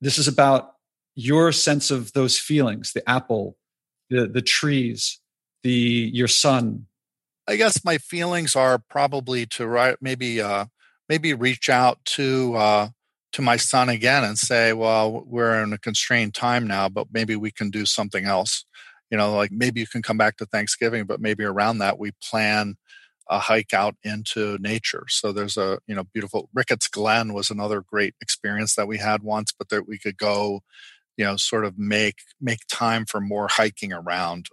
this 0.00 0.18
is 0.18 0.28
about 0.28 0.74
your 1.14 1.50
sense 1.50 1.90
of 1.90 2.12
those 2.12 2.38
feelings 2.38 2.92
the 2.92 3.08
apple 3.08 3.56
the 4.10 4.26
the 4.26 4.42
trees 4.42 5.18
the 5.62 6.10
your 6.12 6.28
son 6.28 6.86
I 7.48 7.56
guess 7.56 7.84
my 7.84 7.98
feelings 7.98 8.54
are 8.54 8.78
probably 8.78 9.46
to 9.48 9.66
write 9.66 9.96
maybe 10.02 10.40
uh, 10.42 10.66
maybe 11.08 11.34
reach 11.34 11.70
out 11.70 11.98
to 12.16 12.54
uh, 12.56 12.88
to 13.32 13.42
my 13.42 13.56
son 13.56 13.88
again 13.88 14.24
and 14.24 14.38
say, 14.38 14.72
well, 14.74 15.24
we're 15.26 15.62
in 15.62 15.72
a 15.72 15.78
constrained 15.78 16.34
time 16.34 16.66
now, 16.66 16.88
but 16.90 17.08
maybe 17.12 17.36
we 17.36 17.50
can 17.50 17.70
do 17.70 17.86
something 17.86 18.26
else. 18.26 18.66
You 19.10 19.16
know, 19.18 19.34
like 19.34 19.50
maybe 19.52 19.80
you 19.80 19.86
can 19.86 20.02
come 20.02 20.18
back 20.18 20.36
to 20.38 20.46
Thanksgiving, 20.46 21.06
but 21.06 21.20
maybe 21.20 21.44
around 21.44 21.78
that 21.78 21.98
we 21.98 22.12
plan 22.22 22.76
a 23.30 23.38
hike 23.38 23.74
out 23.74 23.96
into 24.04 24.58
nature. 24.60 25.04
So 25.08 25.32
there's 25.32 25.56
a 25.56 25.78
you 25.86 25.94
know 25.94 26.04
beautiful 26.12 26.50
Ricketts 26.54 26.88
Glen 26.88 27.32
was 27.34 27.50
another 27.50 27.82
great 27.82 28.14
experience 28.20 28.74
that 28.76 28.88
we 28.88 28.98
had 28.98 29.22
once, 29.22 29.52
but 29.58 29.70
that 29.70 29.88
we 29.88 29.98
could 29.98 30.18
go, 30.18 30.60
you 31.16 31.24
know, 31.24 31.36
sort 31.36 31.64
of 31.64 31.78
make 31.78 32.16
make 32.40 32.60
time 32.70 33.06
for 33.06 33.20
more 33.22 33.48
hiking 33.50 33.92
around 33.94 34.48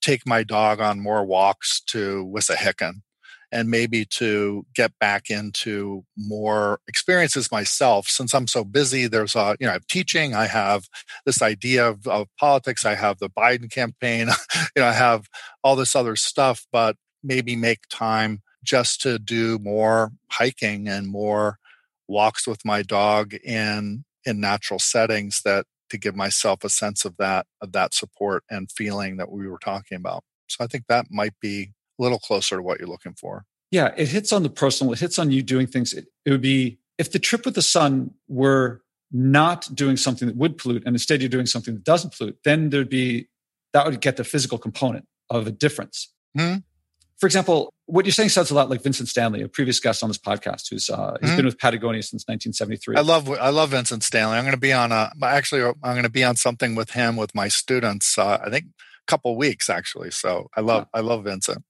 take 0.00 0.26
my 0.26 0.42
dog 0.42 0.80
on 0.80 1.00
more 1.00 1.24
walks 1.24 1.80
to 1.80 2.30
Wissahickon 2.34 3.02
and 3.52 3.70
maybe 3.70 4.04
to 4.04 4.66
get 4.74 4.92
back 4.98 5.30
into 5.30 6.04
more 6.16 6.80
experiences 6.88 7.50
myself. 7.52 8.08
Since 8.08 8.34
i'm 8.34 8.46
so 8.46 8.64
busy 8.64 9.06
there's 9.06 9.34
a 9.34 9.56
you 9.60 9.66
know 9.66 9.70
i 9.70 9.74
have 9.74 9.86
teaching 9.86 10.34
i 10.34 10.46
have 10.46 10.88
this 11.24 11.42
idea 11.42 11.88
of, 11.88 12.06
of 12.06 12.26
politics 12.38 12.84
i 12.84 12.94
have 12.94 13.18
the 13.18 13.30
biden 13.30 13.70
campaign 13.70 14.28
you 14.76 14.82
know 14.82 14.86
i 14.86 14.92
have 14.92 15.26
all 15.62 15.76
this 15.76 15.94
other 15.94 16.16
stuff 16.16 16.66
but 16.72 16.96
maybe 17.22 17.56
make 17.56 17.80
time 17.88 18.42
just 18.64 19.00
to 19.00 19.18
do 19.18 19.58
more 19.60 20.12
hiking 20.30 20.88
and 20.88 21.08
more 21.08 21.58
walks 22.08 22.46
with 22.46 22.64
my 22.64 22.82
dog 22.82 23.34
in 23.34 24.04
in 24.24 24.40
natural 24.40 24.78
settings 24.78 25.42
that 25.44 25.66
to 25.90 25.98
give 25.98 26.16
myself 26.16 26.64
a 26.64 26.68
sense 26.68 27.04
of 27.04 27.16
that 27.18 27.46
of 27.60 27.72
that 27.72 27.94
support 27.94 28.44
and 28.50 28.70
feeling 28.70 29.16
that 29.16 29.30
we 29.30 29.48
were 29.48 29.58
talking 29.58 29.96
about. 29.96 30.24
So 30.48 30.64
i 30.64 30.66
think 30.66 30.84
that 30.88 31.06
might 31.10 31.34
be 31.40 31.72
a 31.98 32.02
little 32.02 32.18
closer 32.18 32.56
to 32.56 32.62
what 32.62 32.78
you're 32.78 32.88
looking 32.88 33.14
for. 33.14 33.44
Yeah 33.70 33.92
it 33.96 34.08
hits 34.08 34.32
on 34.32 34.42
the 34.42 34.50
personal 34.50 34.92
it 34.92 35.00
hits 35.00 35.18
on 35.18 35.30
you 35.30 35.42
doing 35.42 35.66
things. 35.66 35.92
It, 35.92 36.06
it 36.24 36.30
would 36.30 36.42
be 36.42 36.78
if 36.98 37.12
the 37.12 37.18
trip 37.18 37.44
with 37.44 37.54
the 37.54 37.62
son 37.62 38.12
were 38.28 38.82
not 39.12 39.68
doing 39.74 39.96
something 39.96 40.26
that 40.26 40.36
would 40.36 40.58
pollute 40.58 40.82
and 40.84 40.94
instead 40.94 41.20
you're 41.20 41.28
doing 41.28 41.46
something 41.46 41.74
that 41.74 41.84
doesn't 41.84 42.16
pollute 42.16 42.38
then 42.44 42.70
there'd 42.70 42.88
be 42.88 43.28
that 43.72 43.86
would 43.86 44.00
get 44.00 44.16
the 44.16 44.24
physical 44.24 44.58
component 44.58 45.06
of 45.30 45.46
a 45.46 45.52
difference. 45.52 46.12
Mm-hmm 46.36 46.58
for 47.18 47.26
example, 47.26 47.72
what 47.86 48.04
you're 48.04 48.12
saying 48.12 48.28
sounds 48.28 48.50
a 48.50 48.54
lot 48.54 48.68
like 48.68 48.82
Vincent 48.82 49.08
Stanley, 49.08 49.40
a 49.40 49.48
previous 49.48 49.80
guest 49.80 50.02
on 50.02 50.10
this 50.10 50.18
podcast, 50.18 50.68
who's 50.70 50.90
uh, 50.90 51.16
he's 51.20 51.30
mm-hmm. 51.30 51.36
been 51.36 51.46
with 51.46 51.58
Patagonia 51.58 52.02
since 52.02 52.24
1973. 52.26 52.96
I 52.96 53.00
love 53.00 53.30
I 53.30 53.48
love 53.48 53.70
Vincent 53.70 54.02
Stanley. 54.02 54.36
I'm 54.36 54.44
going 54.44 54.54
to 54.54 54.60
be 54.60 54.72
on 54.72 54.92
a 54.92 55.10
actually 55.22 55.62
I'm 55.62 55.74
going 55.82 56.02
to 56.02 56.10
be 56.10 56.24
on 56.24 56.36
something 56.36 56.74
with 56.74 56.90
him 56.90 57.16
with 57.16 57.34
my 57.34 57.48
students. 57.48 58.18
Uh, 58.18 58.38
I 58.44 58.50
think 58.50 58.66
a 58.66 59.06
couple 59.06 59.34
weeks 59.36 59.70
actually. 59.70 60.10
So 60.10 60.48
I 60.56 60.60
love 60.60 60.88
I 60.92 61.00
love 61.00 61.24
Vincent. 61.24 61.64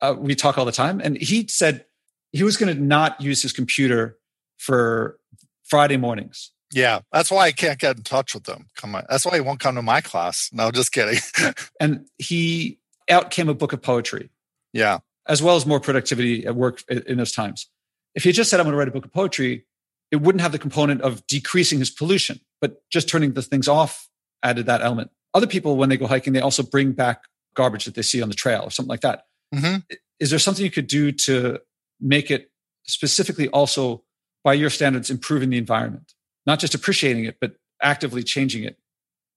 Uh, 0.00 0.14
we 0.16 0.34
talk 0.34 0.56
all 0.56 0.64
the 0.64 0.72
time, 0.72 1.00
and 1.02 1.18
he 1.18 1.46
said 1.48 1.84
he 2.32 2.42
was 2.42 2.56
going 2.56 2.74
to 2.74 2.80
not 2.80 3.20
use 3.20 3.42
his 3.42 3.52
computer 3.52 4.16
for 4.56 5.18
Friday 5.64 5.96
mornings. 5.96 6.52
Yeah, 6.72 7.00
that's 7.12 7.30
why 7.30 7.46
I 7.46 7.52
can't 7.52 7.78
get 7.78 7.96
in 7.96 8.04
touch 8.04 8.32
with 8.32 8.44
them. 8.44 8.66
Come 8.76 8.94
on, 8.94 9.04
that's 9.10 9.26
why 9.26 9.34
he 9.34 9.40
won't 9.40 9.60
come 9.60 9.74
to 9.74 9.82
my 9.82 10.00
class. 10.00 10.48
No, 10.52 10.70
just 10.70 10.92
kidding. 10.92 11.20
and 11.80 12.06
he 12.16 12.78
out 13.10 13.30
came 13.30 13.48
a 13.48 13.54
book 13.54 13.72
of 13.72 13.82
poetry 13.82 14.30
yeah. 14.72 14.98
As 15.26 15.42
well 15.42 15.56
as 15.56 15.66
more 15.66 15.80
productivity 15.80 16.46
at 16.46 16.54
work 16.54 16.82
in 16.88 17.18
those 17.18 17.32
times. 17.32 17.68
If 18.14 18.24
he 18.24 18.32
just 18.32 18.50
said, 18.50 18.60
I'm 18.60 18.64
going 18.64 18.72
to 18.72 18.78
write 18.78 18.88
a 18.88 18.92
book 18.92 19.04
of 19.04 19.12
poetry, 19.12 19.66
it 20.10 20.16
wouldn't 20.16 20.40
have 20.40 20.52
the 20.52 20.58
component 20.58 21.02
of 21.02 21.26
decreasing 21.26 21.78
his 21.78 21.90
pollution, 21.90 22.40
but 22.60 22.82
just 22.90 23.08
turning 23.08 23.34
the 23.34 23.42
things 23.42 23.68
off 23.68 24.08
added 24.42 24.66
that 24.66 24.80
element. 24.80 25.10
Other 25.34 25.46
people, 25.46 25.76
when 25.76 25.90
they 25.90 25.98
go 25.98 26.06
hiking, 26.06 26.32
they 26.32 26.40
also 26.40 26.62
bring 26.62 26.92
back 26.92 27.22
garbage 27.54 27.84
that 27.84 27.94
they 27.94 28.02
see 28.02 28.22
on 28.22 28.28
the 28.28 28.34
trail 28.34 28.62
or 28.62 28.70
something 28.70 28.88
like 28.88 29.02
that. 29.02 29.24
Mm-hmm. 29.54 29.80
Is 30.18 30.30
there 30.30 30.38
something 30.38 30.64
you 30.64 30.70
could 30.70 30.86
do 30.86 31.12
to 31.12 31.60
make 32.00 32.30
it 32.30 32.50
specifically 32.86 33.48
also, 33.48 34.02
by 34.44 34.54
your 34.54 34.70
standards, 34.70 35.10
improving 35.10 35.50
the 35.50 35.58
environment? 35.58 36.14
Not 36.46 36.58
just 36.58 36.74
appreciating 36.74 37.26
it, 37.26 37.36
but 37.40 37.56
actively 37.82 38.22
changing 38.22 38.64
it 38.64 38.78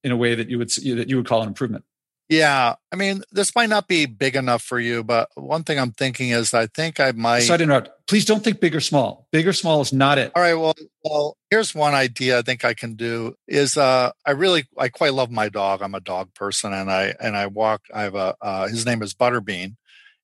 in 0.03 0.11
a 0.11 0.17
way 0.17 0.33
that 0.35 0.49
you 0.49 0.57
would 0.57 0.69
that 0.69 1.09
you 1.09 1.17
would 1.17 1.27
call 1.27 1.41
an 1.41 1.49
improvement. 1.49 1.83
Yeah, 2.31 2.75
I 2.93 2.95
mean, 2.95 3.23
this 3.33 3.53
might 3.55 3.67
not 3.67 3.89
be 3.89 4.05
big 4.05 4.37
enough 4.37 4.63
for 4.63 4.79
you, 4.79 5.03
but 5.03 5.27
one 5.35 5.63
thing 5.63 5.77
I'm 5.77 5.91
thinking 5.91 6.29
is 6.29 6.53
I 6.53 6.67
think 6.67 6.97
I 6.97 7.11
might. 7.11 7.41
Sorry 7.41 7.57
to 7.57 7.63
interrupt. 7.65 8.07
Please 8.07 8.23
don't 8.23 8.41
think 8.41 8.61
big 8.61 8.73
or 8.73 8.79
small. 8.79 9.27
Big 9.33 9.45
or 9.45 9.51
small 9.51 9.81
is 9.81 9.91
not 9.91 10.17
it. 10.17 10.31
All 10.33 10.41
right. 10.41 10.53
Well, 10.53 10.73
well, 11.03 11.35
here's 11.49 11.75
one 11.75 11.93
idea 11.93 12.39
I 12.39 12.41
think 12.41 12.63
I 12.63 12.73
can 12.73 12.95
do 12.95 13.35
is 13.49 13.75
uh, 13.75 14.11
I 14.25 14.31
really 14.31 14.63
I 14.77 14.87
quite 14.87 15.13
love 15.13 15.29
my 15.29 15.49
dog. 15.49 15.81
I'm 15.81 15.93
a 15.93 15.99
dog 15.99 16.33
person, 16.33 16.71
and 16.71 16.89
I 16.89 17.13
and 17.19 17.35
I 17.35 17.47
walk. 17.47 17.81
I 17.93 18.03
have 18.03 18.15
a 18.15 18.33
uh, 18.41 18.69
his 18.69 18.85
name 18.85 19.03
is 19.03 19.13
Butterbean, 19.13 19.75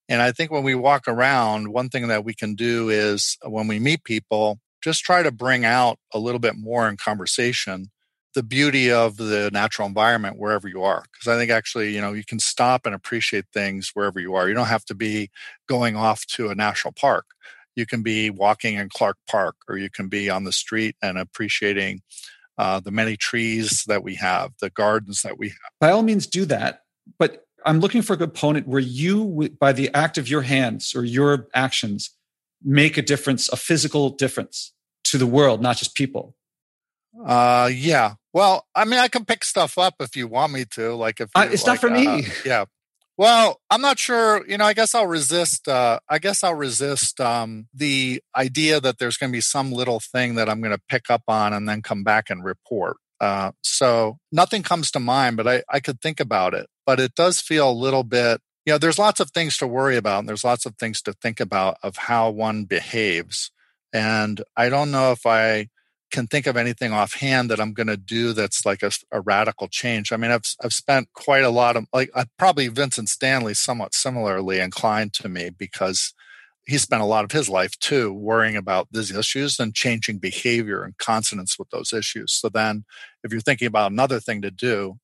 and 0.08 0.22
I 0.22 0.32
think 0.32 0.50
when 0.50 0.64
we 0.64 0.74
walk 0.74 1.08
around, 1.08 1.74
one 1.74 1.90
thing 1.90 2.08
that 2.08 2.24
we 2.24 2.32
can 2.32 2.54
do 2.54 2.88
is 2.88 3.36
when 3.44 3.68
we 3.68 3.78
meet 3.78 4.04
people, 4.04 4.60
just 4.82 5.04
try 5.04 5.22
to 5.22 5.30
bring 5.30 5.66
out 5.66 5.98
a 6.14 6.18
little 6.18 6.40
bit 6.40 6.56
more 6.56 6.88
in 6.88 6.96
conversation 6.96 7.90
the 8.34 8.42
beauty 8.42 8.92
of 8.92 9.16
the 9.16 9.50
natural 9.52 9.88
environment 9.88 10.38
wherever 10.38 10.68
you 10.68 10.82
are 10.82 11.02
because 11.12 11.28
i 11.28 11.36
think 11.36 11.50
actually 11.50 11.94
you 11.94 12.00
know 12.00 12.12
you 12.12 12.24
can 12.24 12.38
stop 12.38 12.86
and 12.86 12.94
appreciate 12.94 13.46
things 13.52 13.90
wherever 13.94 14.20
you 14.20 14.34
are. 14.34 14.48
You 14.48 14.54
don't 14.54 14.66
have 14.66 14.84
to 14.86 14.94
be 14.94 15.30
going 15.68 15.96
off 15.96 16.26
to 16.26 16.48
a 16.48 16.54
national 16.54 16.92
park. 16.92 17.26
You 17.76 17.86
can 17.86 18.02
be 18.02 18.28
walking 18.30 18.74
in 18.74 18.88
clark 18.88 19.16
park 19.30 19.56
or 19.68 19.78
you 19.78 19.88
can 19.90 20.08
be 20.08 20.28
on 20.28 20.44
the 20.44 20.52
street 20.52 20.96
and 21.00 21.16
appreciating 21.16 22.02
uh, 22.58 22.80
the 22.80 22.90
many 22.90 23.16
trees 23.16 23.84
that 23.86 24.02
we 24.02 24.16
have 24.16 24.50
the 24.60 24.70
gardens 24.70 25.22
that 25.22 25.38
we 25.38 25.48
have 25.48 25.70
by 25.80 25.90
all 25.92 26.02
means 26.02 26.26
do 26.26 26.44
that 26.44 26.82
but 27.16 27.44
i'm 27.64 27.78
looking 27.78 28.02
for 28.02 28.14
a 28.14 28.16
component 28.16 28.66
where 28.66 28.80
you 28.80 29.48
by 29.60 29.72
the 29.72 29.88
act 29.94 30.18
of 30.18 30.28
your 30.28 30.42
hands 30.42 30.92
or 30.96 31.04
your 31.04 31.46
actions 31.54 32.10
make 32.64 32.98
a 32.98 33.02
difference 33.02 33.48
a 33.50 33.56
physical 33.56 34.10
difference 34.10 34.72
to 35.04 35.18
the 35.18 35.26
world 35.26 35.62
not 35.62 35.76
just 35.76 35.94
people 35.94 36.34
uh, 37.24 37.70
yeah. 37.72 38.14
Well, 38.32 38.66
I 38.74 38.84
mean, 38.84 39.00
I 39.00 39.08
can 39.08 39.24
pick 39.24 39.44
stuff 39.44 39.78
up 39.78 39.94
if 40.00 40.16
you 40.16 40.28
want 40.28 40.52
me 40.52 40.64
to. 40.72 40.94
Like 40.94 41.20
if 41.20 41.30
uh, 41.34 41.48
it's 41.50 41.66
like, 41.66 41.82
not 41.82 41.90
for 41.90 41.94
uh, 41.94 42.00
me. 42.00 42.26
Yeah. 42.44 42.66
Well, 43.16 43.60
I'm 43.68 43.80
not 43.80 43.98
sure. 43.98 44.46
You 44.46 44.58
know, 44.58 44.64
I 44.64 44.74
guess 44.74 44.94
I'll 44.94 45.08
resist. 45.08 45.66
Uh, 45.66 45.98
I 46.08 46.20
guess 46.20 46.44
I'll 46.44 46.54
resist 46.54 47.20
um, 47.20 47.66
the 47.74 48.22
idea 48.36 48.80
that 48.80 48.98
there's 48.98 49.16
going 49.16 49.32
to 49.32 49.36
be 49.36 49.40
some 49.40 49.72
little 49.72 49.98
thing 49.98 50.36
that 50.36 50.48
I'm 50.48 50.60
going 50.60 50.74
to 50.74 50.82
pick 50.88 51.10
up 51.10 51.22
on 51.26 51.52
and 51.52 51.68
then 51.68 51.82
come 51.82 52.04
back 52.04 52.30
and 52.30 52.44
report. 52.44 52.96
Uh, 53.20 53.50
so 53.60 54.18
nothing 54.30 54.62
comes 54.62 54.92
to 54.92 55.00
mind, 55.00 55.36
but 55.36 55.48
I, 55.48 55.62
I 55.68 55.80
could 55.80 56.00
think 56.00 56.20
about 56.20 56.54
it. 56.54 56.68
But 56.86 57.00
it 57.00 57.16
does 57.16 57.40
feel 57.40 57.68
a 57.68 57.72
little 57.72 58.04
bit. 58.04 58.40
You 58.64 58.74
know, 58.74 58.78
there's 58.78 59.00
lots 59.00 59.18
of 59.18 59.32
things 59.32 59.56
to 59.56 59.66
worry 59.66 59.96
about, 59.96 60.20
and 60.20 60.28
there's 60.28 60.44
lots 60.44 60.64
of 60.64 60.76
things 60.76 61.02
to 61.02 61.12
think 61.12 61.40
about 61.40 61.76
of 61.82 61.96
how 61.96 62.30
one 62.30 62.66
behaves. 62.66 63.50
And 63.92 64.40
I 64.56 64.68
don't 64.68 64.92
know 64.92 65.10
if 65.10 65.26
I 65.26 65.70
can 66.10 66.26
think 66.26 66.46
of 66.46 66.56
anything 66.56 66.92
offhand 66.92 67.50
that 67.50 67.60
I'm 67.60 67.72
going 67.72 67.88
to 67.88 67.96
do 67.96 68.32
that's 68.32 68.64
like 68.64 68.82
a, 68.82 68.90
a, 69.12 69.20
radical 69.20 69.68
change. 69.68 70.12
I 70.12 70.16
mean, 70.16 70.30
I've 70.30 70.42
I've 70.62 70.72
spent 70.72 71.08
quite 71.12 71.44
a 71.44 71.50
lot 71.50 71.76
of 71.76 71.86
like 71.92 72.10
I, 72.14 72.24
probably 72.38 72.68
Vincent 72.68 73.08
Stanley 73.08 73.54
somewhat 73.54 73.94
similarly 73.94 74.60
inclined 74.60 75.12
to 75.14 75.28
me 75.28 75.50
because 75.50 76.14
he 76.66 76.78
spent 76.78 77.02
a 77.02 77.06
lot 77.06 77.24
of 77.24 77.32
his 77.32 77.48
life 77.48 77.78
too 77.78 78.12
worrying 78.12 78.56
about 78.56 78.88
these 78.90 79.10
issues 79.10 79.58
and 79.58 79.74
changing 79.74 80.18
behavior 80.18 80.84
in 80.84 80.94
consonance 80.98 81.58
with 81.58 81.70
those 81.70 81.92
issues. 81.92 82.32
So 82.32 82.48
then, 82.48 82.84
if 83.24 83.32
you're 83.32 83.40
thinking 83.40 83.68
about 83.68 83.92
another 83.92 84.20
thing 84.20 84.42
to 84.42 84.50
do, 84.50 84.98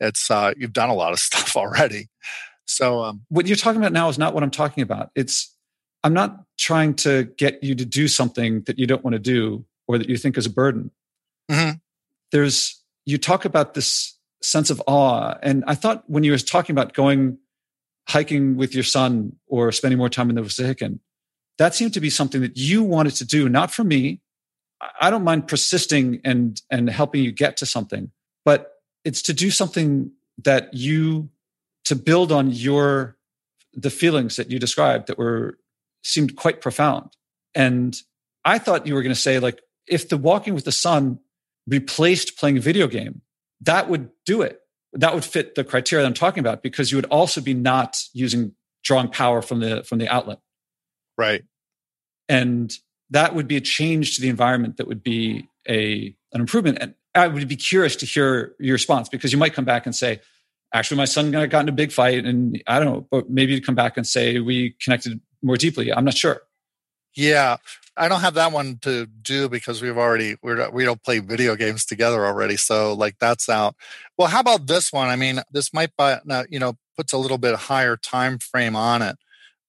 it's 0.00 0.30
uh, 0.30 0.52
you've 0.56 0.72
done 0.72 0.90
a 0.90 0.94
lot 0.94 1.12
of 1.12 1.18
stuff 1.20 1.56
already. 1.56 2.08
So 2.66 3.02
um, 3.02 3.22
what 3.28 3.46
you're 3.46 3.56
talking 3.56 3.80
about 3.80 3.92
now 3.92 4.08
is 4.08 4.18
not 4.18 4.34
what 4.34 4.42
I'm 4.42 4.50
talking 4.50 4.82
about. 4.82 5.10
It's 5.14 5.54
I'm 6.02 6.14
not 6.14 6.44
trying 6.58 6.94
to 6.94 7.24
get 7.36 7.62
you 7.62 7.74
to 7.74 7.84
do 7.84 8.08
something 8.08 8.62
that 8.62 8.78
you 8.78 8.86
don't 8.86 9.04
want 9.04 9.14
to 9.14 9.18
do 9.18 9.64
or 9.90 9.98
that 9.98 10.08
you 10.08 10.16
think 10.16 10.38
is 10.38 10.46
a 10.46 10.50
burden. 10.50 10.92
Mm-hmm. 11.50 11.78
There's, 12.30 12.80
you 13.06 13.18
talk 13.18 13.44
about 13.44 13.74
this 13.74 14.16
sense 14.40 14.70
of 14.70 14.80
awe. 14.86 15.34
And 15.42 15.64
I 15.66 15.74
thought 15.74 16.04
when 16.06 16.22
you 16.22 16.30
were 16.30 16.38
talking 16.38 16.74
about 16.74 16.94
going 16.94 17.38
hiking 18.08 18.56
with 18.56 18.72
your 18.72 18.84
son 18.84 19.34
or 19.48 19.72
spending 19.72 19.98
more 19.98 20.08
time 20.08 20.30
in 20.30 20.36
the 20.36 20.42
Wissahickon, 20.42 21.00
that 21.58 21.74
seemed 21.74 21.92
to 21.94 22.00
be 22.00 22.08
something 22.08 22.40
that 22.40 22.56
you 22.56 22.84
wanted 22.84 23.16
to 23.16 23.24
do, 23.24 23.48
not 23.48 23.72
for 23.72 23.82
me. 23.82 24.20
I 25.00 25.10
don't 25.10 25.24
mind 25.24 25.48
persisting 25.48 26.20
and, 26.24 26.62
and 26.70 26.88
helping 26.88 27.24
you 27.24 27.32
get 27.32 27.56
to 27.56 27.66
something, 27.66 28.12
but 28.44 28.74
it's 29.04 29.22
to 29.22 29.32
do 29.32 29.50
something 29.50 30.12
that 30.44 30.72
you, 30.72 31.30
to 31.86 31.96
build 31.96 32.30
on 32.30 32.52
your, 32.52 33.16
the 33.74 33.90
feelings 33.90 34.36
that 34.36 34.52
you 34.52 34.60
described 34.60 35.08
that 35.08 35.18
were, 35.18 35.58
seemed 36.04 36.36
quite 36.36 36.60
profound. 36.60 37.10
And 37.56 38.00
I 38.44 38.58
thought 38.58 38.86
you 38.86 38.94
were 38.94 39.02
going 39.02 39.14
to 39.14 39.20
say 39.20 39.40
like, 39.40 39.60
if 39.86 40.08
the 40.08 40.16
walking 40.16 40.54
with 40.54 40.64
the 40.64 40.72
son 40.72 41.18
replaced 41.66 42.38
playing 42.38 42.58
a 42.58 42.60
video 42.60 42.86
game, 42.86 43.22
that 43.60 43.88
would 43.88 44.10
do 44.26 44.42
it. 44.42 44.60
That 44.92 45.14
would 45.14 45.24
fit 45.24 45.54
the 45.54 45.64
criteria 45.64 46.02
that 46.02 46.08
I'm 46.08 46.14
talking 46.14 46.40
about 46.40 46.62
because 46.62 46.90
you 46.90 46.98
would 46.98 47.06
also 47.06 47.40
be 47.40 47.54
not 47.54 47.98
using 48.12 48.54
drawing 48.82 49.08
power 49.08 49.42
from 49.42 49.60
the 49.60 49.84
from 49.84 49.98
the 49.98 50.08
outlet. 50.08 50.40
Right. 51.16 51.44
And 52.28 52.72
that 53.10 53.34
would 53.34 53.46
be 53.46 53.56
a 53.56 53.60
change 53.60 54.16
to 54.16 54.22
the 54.22 54.28
environment 54.28 54.78
that 54.78 54.88
would 54.88 55.02
be 55.02 55.48
a 55.68 56.14
an 56.32 56.40
improvement. 56.40 56.78
And 56.80 56.94
I 57.14 57.28
would 57.28 57.48
be 57.48 57.56
curious 57.56 57.96
to 57.96 58.06
hear 58.06 58.54
your 58.58 58.72
response 58.72 59.08
because 59.08 59.32
you 59.32 59.38
might 59.38 59.52
come 59.52 59.64
back 59.64 59.86
and 59.86 59.94
say, 59.94 60.20
actually, 60.72 60.96
my 60.96 61.04
son 61.04 61.30
got 61.30 61.54
in 61.54 61.68
a 61.68 61.72
big 61.72 61.92
fight, 61.92 62.24
and 62.24 62.62
I 62.66 62.78
don't 62.78 62.86
know, 62.86 63.06
but 63.10 63.28
maybe 63.28 63.52
you 63.54 63.60
come 63.60 63.74
back 63.74 63.96
and 63.96 64.06
say 64.06 64.38
we 64.38 64.76
connected 64.80 65.20
more 65.42 65.56
deeply. 65.56 65.92
I'm 65.92 66.04
not 66.04 66.14
sure. 66.14 66.42
Yeah, 67.16 67.56
I 67.96 68.08
don't 68.08 68.20
have 68.20 68.34
that 68.34 68.52
one 68.52 68.78
to 68.82 69.06
do 69.06 69.48
because 69.48 69.82
we've 69.82 69.98
already 69.98 70.36
we're 70.42 70.70
we 70.70 70.84
don't 70.84 71.02
play 71.02 71.18
video 71.18 71.56
games 71.56 71.84
together 71.84 72.24
already. 72.24 72.56
So 72.56 72.92
like 72.94 73.18
that's 73.18 73.48
out. 73.48 73.74
Well, 74.16 74.28
how 74.28 74.40
about 74.40 74.66
this 74.66 74.92
one? 74.92 75.08
I 75.08 75.16
mean, 75.16 75.40
this 75.52 75.72
might 75.74 75.90
buy 75.96 76.20
you 76.48 76.58
know 76.58 76.74
puts 76.96 77.12
a 77.12 77.18
little 77.18 77.38
bit 77.38 77.54
higher 77.56 77.96
time 77.96 78.38
frame 78.38 78.76
on 78.76 79.02
it, 79.02 79.16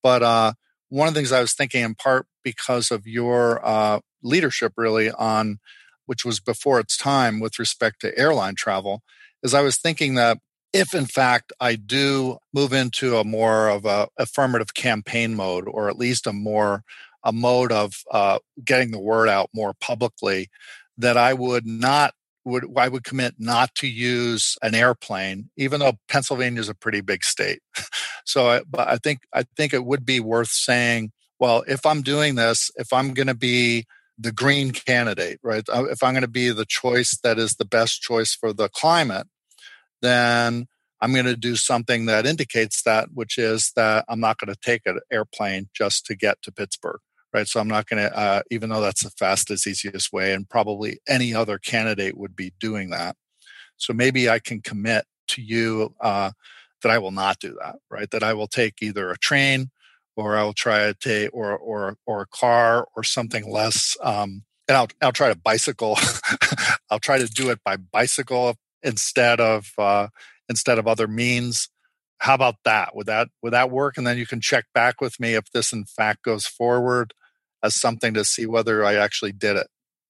but 0.03 0.21
uh, 0.23 0.53
one 0.89 1.07
of 1.07 1.13
the 1.13 1.19
things 1.19 1.31
I 1.31 1.41
was 1.41 1.53
thinking 1.53 1.83
in 1.83 1.95
part 1.95 2.27
because 2.43 2.91
of 2.91 3.07
your 3.07 3.65
uh, 3.65 3.99
leadership 4.23 4.73
really 4.77 5.11
on 5.11 5.59
which 6.05 6.25
was 6.25 6.39
before 6.39 6.79
its 6.79 6.97
time 6.97 7.39
with 7.39 7.59
respect 7.59 8.01
to 8.01 8.17
airline 8.17 8.55
travel 8.55 9.01
is 9.43 9.53
I 9.53 9.61
was 9.61 9.77
thinking 9.77 10.15
that 10.15 10.39
if 10.73 10.93
in 10.93 11.05
fact 11.05 11.53
I 11.59 11.75
do 11.75 12.37
move 12.53 12.73
into 12.73 13.17
a 13.17 13.23
more 13.23 13.69
of 13.69 13.85
a 13.85 14.07
affirmative 14.17 14.73
campaign 14.73 15.35
mode, 15.35 15.65
or 15.67 15.89
at 15.89 15.97
least 15.97 16.27
a 16.27 16.33
more 16.33 16.83
a 17.23 17.31
mode 17.31 17.71
of 17.71 17.93
uh, 18.11 18.39
getting 18.63 18.91
the 18.91 18.99
word 18.99 19.29
out 19.29 19.49
more 19.53 19.73
publicly, 19.79 20.49
that 20.97 21.17
I 21.17 21.33
would 21.33 21.65
not 21.65 22.13
would 22.43 22.65
I 22.75 22.87
would 22.87 23.03
commit 23.03 23.35
not 23.37 23.75
to 23.75 23.87
use 23.87 24.57
an 24.61 24.73
airplane, 24.73 25.49
even 25.57 25.79
though 25.79 25.93
Pennsylvania 26.07 26.59
is 26.59 26.69
a 26.69 26.75
pretty 26.75 27.01
big 27.01 27.23
state. 27.23 27.59
so, 28.25 28.47
I, 28.47 28.61
but 28.67 28.87
I 28.87 28.97
think 28.97 29.19
I 29.33 29.43
think 29.55 29.73
it 29.73 29.85
would 29.85 30.05
be 30.05 30.19
worth 30.19 30.49
saying, 30.49 31.11
well, 31.39 31.63
if 31.67 31.85
I'm 31.85 32.01
doing 32.01 32.35
this, 32.35 32.71
if 32.75 32.91
I'm 32.93 33.13
going 33.13 33.27
to 33.27 33.35
be 33.35 33.85
the 34.17 34.31
green 34.31 34.71
candidate, 34.71 35.39
right? 35.43 35.63
Uh, 35.71 35.85
if 35.85 36.03
I'm 36.03 36.13
going 36.13 36.21
to 36.21 36.27
be 36.27 36.49
the 36.51 36.65
choice 36.65 37.17
that 37.23 37.39
is 37.39 37.55
the 37.55 37.65
best 37.65 38.01
choice 38.01 38.35
for 38.35 38.53
the 38.53 38.69
climate, 38.69 39.27
then 40.01 40.67
I'm 40.99 41.13
going 41.13 41.25
to 41.25 41.35
do 41.35 41.55
something 41.55 42.05
that 42.05 42.27
indicates 42.27 42.83
that, 42.83 43.09
which 43.13 43.37
is 43.37 43.71
that 43.75 44.05
I'm 44.07 44.19
not 44.19 44.37
going 44.37 44.53
to 44.53 44.59
take 44.59 44.81
an 44.85 44.99
airplane 45.11 45.69
just 45.73 46.05
to 46.07 46.15
get 46.15 46.41
to 46.43 46.51
Pittsburgh 46.51 46.99
right? 47.33 47.47
So 47.47 47.59
I'm 47.59 47.67
not 47.67 47.87
going 47.87 48.01
to, 48.01 48.17
uh, 48.17 48.41
even 48.51 48.69
though 48.69 48.81
that's 48.81 49.03
the 49.03 49.09
fastest, 49.11 49.67
easiest 49.67 50.11
way, 50.11 50.33
and 50.33 50.49
probably 50.49 50.99
any 51.07 51.33
other 51.33 51.57
candidate 51.57 52.17
would 52.17 52.35
be 52.35 52.53
doing 52.59 52.89
that. 52.89 53.15
So 53.77 53.93
maybe 53.93 54.29
I 54.29 54.39
can 54.39 54.61
commit 54.61 55.05
to 55.29 55.41
you 55.41 55.95
uh, 56.01 56.31
that 56.81 56.91
I 56.91 56.97
will 56.97 57.11
not 57.11 57.39
do 57.39 57.57
that, 57.61 57.77
right? 57.89 58.09
That 58.11 58.23
I 58.23 58.33
will 58.33 58.47
take 58.47 58.75
either 58.81 59.09
a 59.09 59.17
train 59.17 59.71
or 60.15 60.35
I 60.35 60.43
will 60.43 60.53
try 60.53 60.87
to 60.87 60.93
take 60.93 61.33
or 61.33 61.57
or 61.57 61.97
or 62.05 62.21
a 62.21 62.27
car 62.27 62.87
or 62.95 63.03
something 63.03 63.49
less. 63.49 63.97
Um, 64.03 64.43
and 64.67 64.77
I'll 64.77 64.87
I'll 65.01 65.11
try 65.11 65.29
to 65.29 65.35
bicycle. 65.35 65.97
I'll 66.89 66.99
try 66.99 67.17
to 67.17 67.27
do 67.27 67.49
it 67.49 67.59
by 67.63 67.77
bicycle 67.77 68.55
instead 68.83 69.39
of 69.39 69.71
uh, 69.77 70.07
instead 70.49 70.77
of 70.77 70.87
other 70.87 71.07
means 71.07 71.69
how 72.21 72.35
about 72.35 72.57
that 72.65 72.95
would 72.95 73.07
that 73.07 73.29
would 73.41 73.51
that 73.51 73.71
work 73.71 73.97
and 73.97 74.05
then 74.05 74.15
you 74.15 74.27
can 74.27 74.39
check 74.39 74.65
back 74.75 75.01
with 75.01 75.19
me 75.19 75.33
if 75.33 75.51
this 75.51 75.73
in 75.73 75.85
fact 75.85 76.23
goes 76.23 76.45
forward 76.45 77.13
as 77.63 77.75
something 77.75 78.13
to 78.13 78.25
see 78.25 78.45
whether 78.45 78.83
I 78.83 78.95
actually 78.95 79.31
did 79.31 79.57
it. 79.57 79.67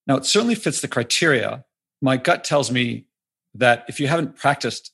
Now, 0.07 0.17
it 0.17 0.25
certainly 0.25 0.55
fits 0.55 0.81
the 0.81 0.87
criteria. 0.87 1.63
My 2.01 2.17
gut 2.17 2.43
tells 2.43 2.71
me 2.71 3.05
that 3.53 3.85
if 3.87 3.99
you 3.99 4.07
haven't 4.07 4.35
practiced, 4.35 4.91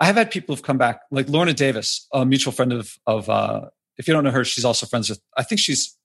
I 0.00 0.06
have 0.06 0.16
had 0.16 0.30
people 0.30 0.54
who've 0.54 0.64
come 0.64 0.78
back, 0.78 1.00
like 1.10 1.28
Lorna 1.28 1.52
Davis, 1.52 2.06
a 2.12 2.24
mutual 2.24 2.52
friend 2.52 2.72
of, 2.72 2.94
of 3.06 3.28
uh, 3.28 3.66
if 3.98 4.06
you 4.06 4.14
don't 4.14 4.24
know 4.24 4.30
her, 4.30 4.44
she's 4.44 4.64
also 4.64 4.86
friends 4.86 5.08
with, 5.08 5.20
I 5.36 5.42
think 5.42 5.60
she's, 5.60 5.96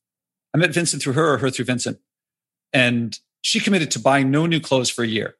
I 0.54 0.58
met 0.58 0.74
Vincent 0.74 1.02
through 1.02 1.14
her 1.14 1.34
or 1.34 1.38
her 1.38 1.50
through 1.50 1.66
Vincent. 1.66 2.00
And 2.74 3.18
she 3.42 3.60
committed 3.60 3.92
to 3.92 4.00
buying 4.00 4.32
no 4.32 4.46
new 4.46 4.60
clothes 4.60 4.90
for 4.90 5.04
a 5.04 5.08
year. 5.08 5.36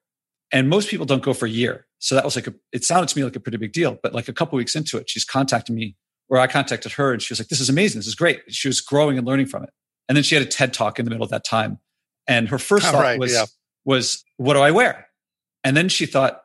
And 0.52 0.70
most 0.70 0.90
people 0.90 1.06
don't 1.06 1.24
go 1.24 1.34
for 1.34 1.46
a 1.46 1.50
year. 1.50 1.86
So 2.00 2.16
that 2.16 2.26
was 2.26 2.36
like 2.36 2.48
a, 2.48 2.54
it 2.74 2.84
sounded 2.84 3.08
to 3.10 3.18
me 3.18 3.24
like 3.24 3.36
a 3.36 3.40
pretty 3.40 3.58
big 3.58 3.72
deal. 3.72 3.98
But 4.02 4.14
like 4.14 4.28
a 4.28 4.34
couple 4.34 4.58
weeks 4.58 4.76
into 4.76 4.98
it, 4.98 5.10
she's 5.10 5.24
contacted 5.24 5.74
me 5.74 5.96
or 6.30 6.38
I 6.38 6.48
contacted 6.48 6.94
her 6.94 7.14
and 7.14 7.22
she 7.22 7.32
was 7.32 7.40
like, 7.40 7.50
this 7.50 7.60
is 7.60 7.70
amazing. 7.70 8.00
This 8.00 8.08
is 8.08 8.16
great. 8.16 8.42
She 8.50 8.68
was 8.68 8.82
growing 8.82 9.18
and 9.18 9.28
learning 9.28 9.46
from 9.46 9.64
it. 9.64 9.70
And 10.12 10.18
then 10.18 10.26
she 10.26 10.36
had 10.36 10.44
a 10.44 10.46
TED 10.46 10.74
talk 10.74 11.00
in 11.00 11.06
the 11.06 11.10
middle 11.10 11.24
of 11.24 11.30
that 11.30 11.46
time. 11.46 11.80
And 12.28 12.50
her 12.50 12.60
first 12.60 12.86
oh, 12.86 12.92
thought 12.92 13.02
right, 13.02 13.18
was, 13.18 13.32
yeah. 13.32 13.46
was, 13.86 14.26
what 14.36 14.56
do 14.56 14.60
I 14.60 14.70
wear? 14.70 15.08
And 15.64 15.78
then 15.78 15.88
she 15.88 16.06
thought, 16.06 16.42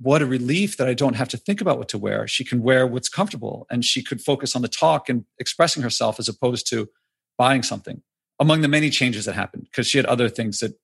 what 0.00 0.22
a 0.22 0.26
relief 0.26 0.76
that 0.78 0.88
I 0.88 0.94
don't 0.94 1.14
have 1.14 1.28
to 1.28 1.36
think 1.36 1.60
about 1.60 1.78
what 1.78 1.88
to 1.90 1.98
wear. 1.98 2.26
She 2.26 2.44
can 2.44 2.64
wear 2.64 2.84
what's 2.84 3.08
comfortable 3.08 3.64
and 3.70 3.84
she 3.84 4.02
could 4.02 4.20
focus 4.20 4.56
on 4.56 4.62
the 4.62 4.68
talk 4.68 5.08
and 5.08 5.24
expressing 5.38 5.84
herself 5.84 6.18
as 6.18 6.28
opposed 6.28 6.68
to 6.70 6.88
buying 7.38 7.62
something. 7.62 8.02
Among 8.40 8.62
the 8.62 8.66
many 8.66 8.90
changes 8.90 9.26
that 9.26 9.36
happened, 9.36 9.68
because 9.70 9.86
she 9.86 9.98
had 9.98 10.06
other 10.06 10.28
things 10.28 10.58
that 10.58 10.76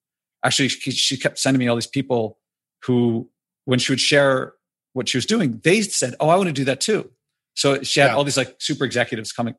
actually 0.45 0.69
she 0.69 1.17
kept 1.17 1.41
sending 1.41 1.59
me 1.59 1.67
all 1.67 1.75
these 1.75 1.89
people 1.89 2.39
who, 2.85 3.29
when 3.65 3.81
she 3.81 3.91
would 3.91 4.01
share 4.01 4.53
what 4.93 5.09
she 5.09 5.17
was 5.17 5.27
doing, 5.27 5.61
they 5.65 5.83
said, 5.83 6.15
Oh, 6.21 6.29
I 6.29 6.37
want 6.37 6.47
to 6.47 6.53
do 6.53 6.67
that 6.67 6.81
too. 6.81 7.11
So 7.55 7.83
she 7.83 7.99
had 7.99 8.11
yeah. 8.11 8.15
all 8.15 8.23
these 8.23 8.37
like 8.37 8.55
super 8.61 8.85
executives 8.85 9.33
coming, 9.33 9.57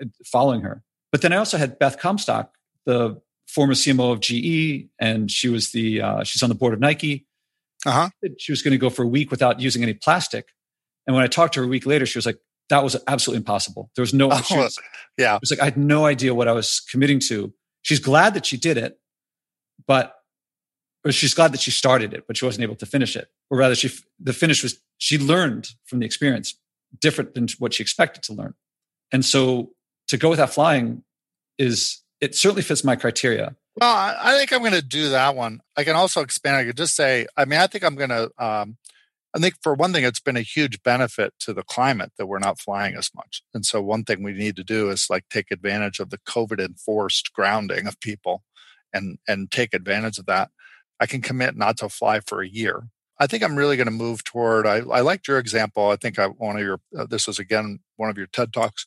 uh, 0.00 0.04
following 0.24 0.60
her. 0.60 0.84
But 1.12 1.22
then 1.22 1.32
I 1.32 1.36
also 1.36 1.56
had 1.56 1.78
Beth 1.78 1.98
Comstock, 1.98 2.52
the 2.84 3.20
former 3.48 3.74
CMO 3.74 4.12
of 4.12 4.20
GE, 4.20 4.88
and 4.98 5.30
she 5.30 5.48
was 5.48 5.72
the 5.72 6.00
uh, 6.02 6.24
she's 6.24 6.42
on 6.42 6.48
the 6.48 6.54
board 6.54 6.74
of 6.74 6.80
Nike. 6.80 7.26
Uh-huh. 7.84 8.08
She 8.38 8.52
was 8.52 8.62
going 8.62 8.72
to 8.72 8.78
go 8.78 8.90
for 8.90 9.02
a 9.02 9.08
week 9.08 9.30
without 9.30 9.60
using 9.60 9.82
any 9.82 9.94
plastic. 9.94 10.48
And 11.06 11.14
when 11.14 11.24
I 11.24 11.28
talked 11.28 11.54
to 11.54 11.60
her 11.60 11.66
a 11.66 11.68
week 11.68 11.86
later, 11.86 12.06
she 12.06 12.18
was 12.18 12.26
like, 12.26 12.38
"That 12.68 12.82
was 12.82 12.96
absolutely 13.06 13.38
impossible. 13.38 13.90
There 13.94 14.02
was 14.02 14.12
no." 14.12 14.30
Oh, 14.32 14.42
was, 14.50 14.78
yeah, 15.16 15.36
it 15.36 15.40
was 15.40 15.50
like 15.50 15.60
I 15.60 15.64
had 15.64 15.76
no 15.76 16.06
idea 16.06 16.34
what 16.34 16.48
I 16.48 16.52
was 16.52 16.80
committing 16.80 17.20
to. 17.28 17.52
She's 17.82 18.00
glad 18.00 18.34
that 18.34 18.44
she 18.44 18.56
did 18.56 18.76
it, 18.76 18.98
but 19.86 20.14
or 21.04 21.12
she's 21.12 21.34
glad 21.34 21.52
that 21.52 21.60
she 21.60 21.70
started 21.70 22.12
it, 22.12 22.24
but 22.26 22.36
she 22.36 22.44
wasn't 22.44 22.64
able 22.64 22.74
to 22.76 22.86
finish 22.86 23.14
it. 23.14 23.28
Or 23.50 23.58
rather, 23.58 23.76
she 23.76 23.90
the 24.18 24.32
finish 24.32 24.62
was 24.62 24.80
she 24.98 25.18
learned 25.18 25.70
from 25.84 26.00
the 26.00 26.06
experience 26.06 26.58
different 27.00 27.34
than 27.34 27.46
what 27.58 27.74
she 27.74 27.82
expected 27.82 28.24
to 28.24 28.32
learn. 28.32 28.54
And 29.12 29.24
so 29.24 29.70
to 30.08 30.16
go 30.16 30.30
without 30.30 30.52
flying 30.52 31.02
is 31.58 32.02
it 32.20 32.34
certainly 32.34 32.62
fits 32.62 32.84
my 32.84 32.96
criteria. 32.96 33.56
Well, 33.76 33.94
I 33.94 34.38
think 34.38 34.52
I'm 34.52 34.60
going 34.60 34.72
to 34.72 34.82
do 34.82 35.10
that 35.10 35.36
one. 35.36 35.60
I 35.76 35.84
can 35.84 35.96
also 35.96 36.22
expand. 36.22 36.56
I 36.56 36.64
could 36.64 36.78
just 36.78 36.96
say, 36.96 37.26
I 37.36 37.44
mean, 37.44 37.60
I 37.60 37.66
think 37.66 37.84
I'm 37.84 37.94
going 37.94 38.10
to. 38.10 38.30
Um, 38.38 38.78
I 39.34 39.38
think 39.38 39.56
for 39.62 39.74
one 39.74 39.92
thing, 39.92 40.02
it's 40.02 40.20
been 40.20 40.38
a 40.38 40.42
huge 40.42 40.82
benefit 40.82 41.34
to 41.40 41.52
the 41.52 41.62
climate 41.62 42.12
that 42.16 42.24
we're 42.24 42.38
not 42.38 42.58
flying 42.58 42.94
as 42.94 43.10
much. 43.14 43.42
And 43.52 43.66
so, 43.66 43.82
one 43.82 44.04
thing 44.04 44.22
we 44.22 44.32
need 44.32 44.56
to 44.56 44.64
do 44.64 44.88
is 44.88 45.08
like 45.10 45.28
take 45.28 45.50
advantage 45.50 46.00
of 46.00 46.08
the 46.08 46.16
COVID 46.16 46.58
enforced 46.58 47.34
grounding 47.34 47.86
of 47.86 48.00
people, 48.00 48.44
and 48.94 49.18
and 49.28 49.50
take 49.50 49.74
advantage 49.74 50.18
of 50.18 50.24
that. 50.24 50.50
I 50.98 51.04
can 51.04 51.20
commit 51.20 51.54
not 51.54 51.76
to 51.78 51.90
fly 51.90 52.20
for 52.20 52.40
a 52.40 52.48
year. 52.48 52.88
I 53.20 53.26
think 53.26 53.42
I'm 53.42 53.56
really 53.56 53.76
going 53.76 53.86
to 53.86 53.92
move 53.92 54.24
toward. 54.24 54.66
I, 54.66 54.76
I 54.76 55.00
liked 55.00 55.28
your 55.28 55.38
example. 55.38 55.90
I 55.90 55.96
think 55.96 56.18
I, 56.18 56.28
one 56.28 56.56
of 56.56 56.62
your. 56.62 56.80
Uh, 56.98 57.04
this 57.04 57.26
was 57.26 57.38
again 57.38 57.80
one 57.96 58.08
of 58.08 58.16
your 58.16 58.28
TED 58.28 58.54
talks 58.54 58.86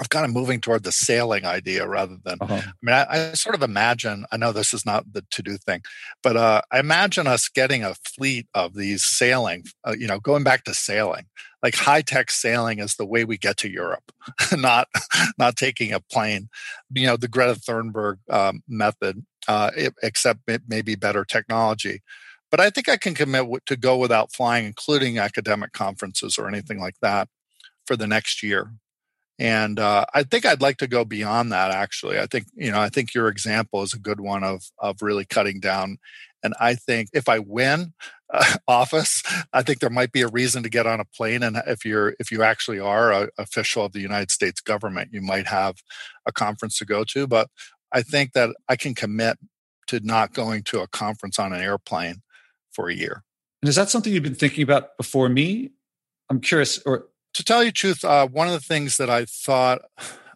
I'm 0.00 0.06
kind 0.06 0.24
of 0.24 0.32
moving 0.32 0.60
toward 0.60 0.84
the 0.84 0.92
sailing 0.92 1.44
idea 1.44 1.86
rather 1.86 2.16
than. 2.22 2.38
Uh-huh. 2.40 2.54
I 2.54 2.72
mean, 2.82 2.94
I, 2.94 3.30
I, 3.30 3.32
sort 3.32 3.56
of 3.56 3.62
imagine. 3.62 4.26
I 4.30 4.36
know 4.36 4.52
this 4.52 4.72
is 4.72 4.86
not 4.86 5.12
the 5.12 5.24
to 5.30 5.42
do 5.42 5.56
thing, 5.56 5.82
but 6.22 6.36
uh, 6.36 6.62
I 6.70 6.78
imagine 6.78 7.26
us 7.26 7.48
getting 7.48 7.82
a 7.82 7.94
fleet 7.94 8.46
of 8.54 8.74
these 8.74 9.04
sailing. 9.04 9.64
Uh, 9.84 9.96
you 9.98 10.06
know, 10.06 10.20
going 10.20 10.44
back 10.44 10.64
to 10.64 10.74
sailing, 10.74 11.26
like 11.62 11.74
high 11.74 12.02
tech 12.02 12.30
sailing 12.30 12.78
is 12.78 12.94
the 12.94 13.06
way 13.06 13.24
we 13.24 13.38
get 13.38 13.56
to 13.58 13.70
Europe, 13.70 14.12
not 14.56 14.88
not 15.36 15.56
taking 15.56 15.92
a 15.92 16.00
plane. 16.00 16.48
You 16.94 17.08
know, 17.08 17.16
the 17.16 17.28
Greta 17.28 17.58
Thunberg 17.58 18.18
um, 18.30 18.62
method, 18.68 19.24
uh, 19.48 19.72
it, 19.76 19.94
except 20.02 20.48
maybe 20.68 20.94
better 20.94 21.24
technology. 21.24 22.02
But 22.50 22.60
I 22.60 22.70
think 22.70 22.88
I 22.88 22.96
can 22.96 23.14
commit 23.14 23.66
to 23.66 23.76
go 23.76 23.96
without 23.96 24.32
flying, 24.32 24.64
including 24.64 25.18
academic 25.18 25.72
conferences 25.72 26.38
or 26.38 26.46
anything 26.46 26.78
like 26.78 26.96
that, 27.02 27.28
for 27.84 27.96
the 27.96 28.06
next 28.06 28.44
year 28.44 28.72
and 29.38 29.78
uh, 29.78 30.04
I 30.14 30.24
think 30.24 30.44
I'd 30.44 30.60
like 30.60 30.78
to 30.78 30.88
go 30.88 31.04
beyond 31.04 31.52
that. 31.52 31.70
Actually, 31.70 32.18
I 32.18 32.26
think 32.26 32.46
you 32.54 32.72
know 32.72 32.80
I 32.80 32.88
think 32.88 33.14
your 33.14 33.28
example 33.28 33.82
is 33.82 33.94
a 33.94 33.98
good 33.98 34.20
one 34.20 34.44
of 34.44 34.62
of 34.78 35.02
really 35.02 35.24
cutting 35.24 35.60
down. 35.60 35.98
And 36.42 36.54
I 36.60 36.74
think 36.74 37.08
if 37.12 37.28
I 37.28 37.40
win 37.40 37.94
uh, 38.32 38.56
office, 38.68 39.22
I 39.52 39.62
think 39.62 39.80
there 39.80 39.90
might 39.90 40.12
be 40.12 40.22
a 40.22 40.28
reason 40.28 40.62
to 40.62 40.68
get 40.68 40.86
on 40.86 41.00
a 41.00 41.04
plane. 41.04 41.42
And 41.42 41.60
if 41.66 41.84
you're 41.84 42.14
if 42.18 42.30
you 42.30 42.42
actually 42.42 42.80
are 42.80 43.12
an 43.12 43.28
official 43.38 43.84
of 43.84 43.92
the 43.92 44.00
United 44.00 44.30
States 44.30 44.60
government, 44.60 45.10
you 45.12 45.20
might 45.20 45.46
have 45.46 45.76
a 46.26 46.32
conference 46.32 46.78
to 46.78 46.84
go 46.84 47.04
to. 47.04 47.26
But 47.26 47.48
I 47.92 48.02
think 48.02 48.32
that 48.32 48.50
I 48.68 48.76
can 48.76 48.94
commit 48.94 49.38
to 49.88 50.00
not 50.00 50.34
going 50.34 50.62
to 50.64 50.80
a 50.80 50.88
conference 50.88 51.38
on 51.38 51.52
an 51.52 51.60
airplane 51.60 52.22
for 52.72 52.88
a 52.88 52.94
year. 52.94 53.24
And 53.62 53.68
is 53.68 53.76
that 53.76 53.88
something 53.88 54.12
you've 54.12 54.22
been 54.22 54.34
thinking 54.34 54.62
about 54.62 54.96
before 54.96 55.28
me? 55.28 55.70
I'm 56.30 56.40
curious, 56.40 56.78
or 56.84 57.06
to 57.38 57.44
tell 57.44 57.62
you 57.62 57.70
the 57.70 57.72
truth, 57.72 58.04
uh, 58.04 58.26
one 58.26 58.48
of 58.48 58.52
the 58.52 58.60
things 58.60 58.96
that 58.96 59.08
I 59.08 59.24
thought 59.24 59.80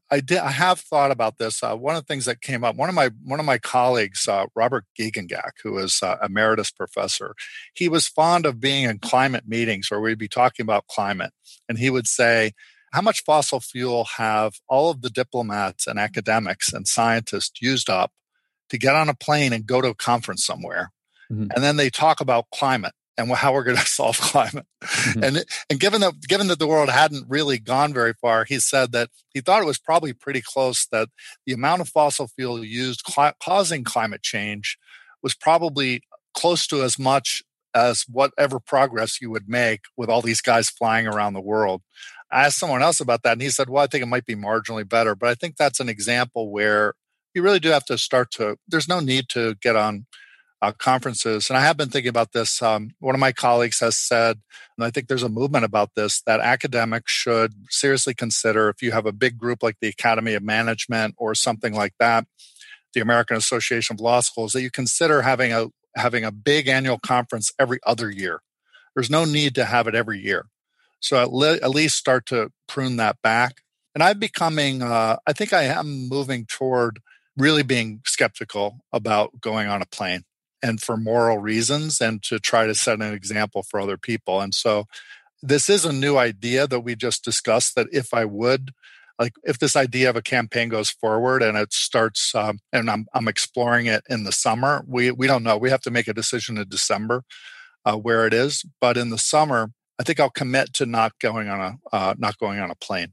I 0.09 0.21
did, 0.21 0.39
I 0.39 0.53
have 0.53 0.79
thought 0.79 1.11
about 1.11 1.39
this. 1.39 1.63
Uh, 1.65 1.75
one 1.75 1.97
of 1.97 2.03
the 2.03 2.07
things 2.07 2.27
that 2.27 2.41
came 2.41 2.63
up, 2.63 2.77
one 2.77 2.89
of 2.89 2.95
my 2.95 3.11
one 3.25 3.41
of 3.41 3.47
my 3.47 3.59
colleagues, 3.59 4.29
uh, 4.29 4.47
Robert 4.55 4.85
Giegengack, 4.99 5.53
who 5.65 5.79
is 5.79 6.01
uh, 6.01 6.17
emeritus 6.23 6.71
professor, 6.71 7.35
he 7.75 7.89
was 7.89 8.07
fond 8.07 8.47
of 8.47 8.61
being 8.61 8.85
in 8.85 9.01
climate 9.01 9.49
meetings 9.49 9.91
where 9.91 10.01
we'd 10.01 10.19
be 10.19 10.29
talking 10.29 10.63
about 10.63 10.87
climate, 10.87 11.33
and 11.69 11.79
he 11.79 11.91
would 11.91 12.07
say, 12.07 12.53
"How 12.93 13.01
much 13.01 13.25
fossil 13.25 13.59
fuel 13.59 14.07
have 14.17 14.53
all 14.69 14.91
of 14.91 15.03
the 15.03 15.11
diplomats 15.11 15.89
and 15.89 15.99
academics 15.99 16.73
and 16.73 16.87
scientists 16.87 17.61
used 17.61 17.91
up 17.91 18.13
to 18.69 18.79
get 18.79 18.95
on 18.95 19.09
a 19.09 19.15
plane 19.15 19.53
and 19.53 19.67
go 19.67 19.81
to 19.81 19.89
a 19.89 19.95
conference 19.95 20.45
somewhere?" 20.45 20.93
Mm-hmm. 21.33 21.49
And 21.53 21.65
then 21.65 21.79
they 21.79 21.91
talk 21.91 22.21
about 22.21 22.51
climate 22.55 22.95
and 23.19 23.31
how 23.33 23.53
we're 23.53 23.65
going 23.65 23.77
to 23.79 23.87
solve 23.87 24.19
climate. 24.19 24.67
Mm-hmm. 24.83 25.25
And 25.25 25.45
and 25.71 25.81
given 25.81 26.01
that 26.01 26.21
given 26.29 26.49
that 26.49 26.59
the 26.59 26.67
world 26.67 26.89
hadn't 26.89 27.27
really 27.29 27.59
gone 27.59 27.93
very 27.93 28.15
far, 28.15 28.45
he 28.45 28.59
said 28.59 28.93
that 28.93 29.11
he 29.31 29.41
thought 29.41 29.63
it 29.63 29.67
was 29.67 29.79
probably 29.79 30.13
pretty 30.13 30.41
close 30.41 30.87
that 30.93 31.09
the 31.47 31.53
amount 31.53 31.81
of 31.81 31.89
fossil 31.89 32.29
fuel 32.29 32.65
used 32.65 33.03
cl- 33.07 33.35
causing 33.43 33.85
climate 33.85 34.23
change 34.23 34.79
was 35.23 35.35
probably 35.35 36.03
close 36.35 36.67
to 36.67 36.83
as 36.83 36.99
much 36.99 37.43
as 37.75 38.05
whatever 38.09 38.61
progress 38.61 39.21
you 39.21 39.31
would 39.31 39.49
make 39.49 39.83
with 39.97 40.11
all 40.11 40.21
these 40.21 40.43
guys 40.43 40.69
flying 40.69 41.07
around 41.07 41.33
the 41.33 41.41
world. 41.41 41.83
I 42.31 42.47
asked 42.47 42.59
someone 42.59 42.83
else 42.83 43.01
about 43.01 43.23
that, 43.23 43.33
and 43.33 43.43
he 43.43 43.51
said, 43.51 43.69
"Well, 43.69 43.83
I 43.83 43.87
think 43.87 44.03
it 44.03 44.07
might 44.07 44.27
be 44.27 44.35
marginally 44.35 44.89
better." 44.89 45.15
But 45.15 45.29
I 45.29 45.35
think 45.35 45.57
that's 45.57 45.81
an 45.81 45.89
example 45.89 46.51
where 46.51 46.95
you 47.35 47.43
really 47.43 47.61
do 47.61 47.71
have 47.71 47.85
to 47.87 47.99
start 47.99 48.31
to. 48.33 48.57
There's 48.69 48.89
no 48.89 49.01
need 49.01 49.29
to 49.31 49.55
get 49.57 49.77
on 49.77 50.07
uh, 50.63 50.73
conferences. 50.73 51.51
And 51.51 51.57
I 51.57 51.63
have 51.63 51.77
been 51.77 51.89
thinking 51.89 52.09
about 52.09 52.33
this. 52.33 52.63
Um, 52.63 52.93
one 53.01 53.17
of 53.17 53.21
my 53.21 53.33
colleagues 53.33 53.81
has 53.81 53.97
said, 53.99 54.41
and 54.79 54.87
I 54.87 54.91
think 54.91 55.09
there's 55.09 55.25
a 55.25 55.29
movement 55.29 55.65
about 55.65 55.91
this, 55.97 56.23
that 56.23 56.39
academics 56.39 57.13
should 57.13 57.53
seriously 57.69 58.15
consider 58.15 58.69
if 58.69 58.81
you 58.81 58.93
have 58.93 59.05
a 59.05 59.13
big 59.13 59.37
group 59.37 59.63
like 59.63 59.79
the 59.81 59.89
Academy 59.89 60.35
of 60.35 60.43
Management 60.43 61.17
or 61.19 61.35
something 61.35 61.75
like 61.75 61.95
that, 61.99 62.27
the 62.95 63.01
American 63.01 63.37
Association 63.37 63.95
of 63.95 64.01
Law 64.01 64.21
Schools, 64.21 64.53
that 64.53 64.63
you 64.63 64.71
consider 64.71 65.23
having 65.23 65.53
a 65.53 65.67
having 65.95 66.25
a 66.25 66.33
big 66.33 66.69
annual 66.69 66.99
conference 66.99 67.53
every 67.59 67.79
other 67.85 68.09
year. 68.09 68.41
There's 68.95 69.11
no 69.11 69.27
need 69.27 69.55
to 69.57 69.67
have 69.67 69.87
it 69.87 69.95
every 69.95 70.21
year. 70.21 70.47
So 71.01 71.21
at, 71.21 71.31
le- 71.31 71.57
at 71.57 71.69
least 71.69 71.99
start 71.99 72.25
to 72.27 72.51
prune 72.67 72.97
that 72.97 73.21
back. 73.21 73.57
And 73.95 74.03
I'm 74.03 74.19
becoming, 74.19 74.81
uh, 74.81 75.17
I 75.27 75.35
think 75.35 75.53
I 75.53 75.65
am 75.65 76.09
moving 76.09 76.47
toward 76.47 77.01
really 77.37 77.63
being 77.63 78.01
skeptical 78.07 78.79
about 78.91 79.39
going 79.43 79.69
on 79.69 79.83
a 79.83 79.87
plane 79.87 80.25
and 80.63 80.81
for 80.81 80.97
moral 80.97 81.39
reasons 81.39 82.01
and 82.01 82.23
to 82.23 82.39
try 82.39 82.67
to 82.67 82.75
set 82.75 83.01
an 83.01 83.13
example 83.13 83.63
for 83.63 83.81
other 83.81 83.97
people. 83.97 84.41
And 84.41 84.55
so 84.55 84.87
this 85.43 85.69
is 85.69 85.85
a 85.85 85.93
new 85.93 86.17
idea 86.17 86.67
that 86.67 86.81
we 86.81 86.95
just 86.95 87.25
discussed 87.25 87.75
that 87.75 87.89
if 87.93 88.15
I 88.15 88.25
would 88.25 88.73
like 89.19 89.35
if 89.45 89.59
this 89.59 89.77
idea 89.77 90.09
of 90.09 90.17
a 90.17 90.23
campaign 90.23 90.69
goes 90.69 90.91
forward 90.91 91.43
and 91.43 91.57
it 91.57 91.73
starts 91.73 92.35
um, 92.35 92.59
and 92.73 92.91
I'm, 92.91 93.07
I'm 93.15 93.29
exploring 93.29 93.87
it 93.87 94.03
in 94.09 94.25
the 94.25 94.33
summer 94.33 94.83
we 94.87 95.11
we 95.11 95.27
don't 95.27 95.43
know 95.43 95.59
we 95.59 95.71
have 95.71 95.83
to 95.83 95.91
make 95.91 96.09
a 96.09 96.15
decision 96.15 96.57
in 96.57 96.69
december 96.69 97.23
uh, 97.85 97.97
where 97.97 98.27
it 98.27 98.33
is 98.33 98.65
but 98.81 98.97
in 98.97 99.11
the 99.11 99.19
summer 99.19 99.71
i 100.01 100.03
think 100.03 100.19
i'll 100.19 100.31
commit 100.31 100.73
to 100.75 100.87
not 100.87 101.13
going 101.19 101.49
on 101.49 101.61
a 101.61 101.95
uh, 101.95 102.15
not 102.19 102.39
going 102.39 102.59
on 102.59 102.71
a 102.71 102.75
plane 102.75 103.13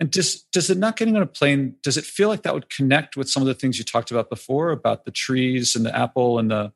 and 0.00 0.10
does 0.10 0.44
does 0.50 0.70
it 0.70 0.78
not 0.78 0.96
getting 0.96 1.14
on 1.14 1.22
a 1.22 1.26
plane? 1.26 1.76
Does 1.82 1.98
it 1.98 2.04
feel 2.04 2.30
like 2.30 2.42
that 2.42 2.54
would 2.54 2.70
connect 2.70 3.18
with 3.18 3.28
some 3.28 3.42
of 3.42 3.46
the 3.46 3.54
things 3.54 3.78
you 3.78 3.84
talked 3.84 4.10
about 4.10 4.30
before 4.30 4.70
about 4.70 5.04
the 5.04 5.10
trees 5.10 5.76
and 5.76 5.84
the 5.84 5.94
apple 5.94 6.38
and 6.38 6.50
the? 6.50 6.72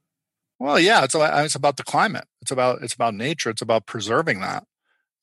Well, 0.58 0.78
yeah, 0.78 1.04
it's 1.04 1.14
about, 1.14 1.44
it's 1.44 1.54
about 1.54 1.76
the 1.76 1.82
climate. 1.82 2.24
It's 2.42 2.50
about 2.50 2.82
it's 2.82 2.94
about 2.94 3.14
nature. 3.14 3.50
It's 3.50 3.62
about 3.62 3.86
preserving 3.86 4.40
that, 4.40 4.64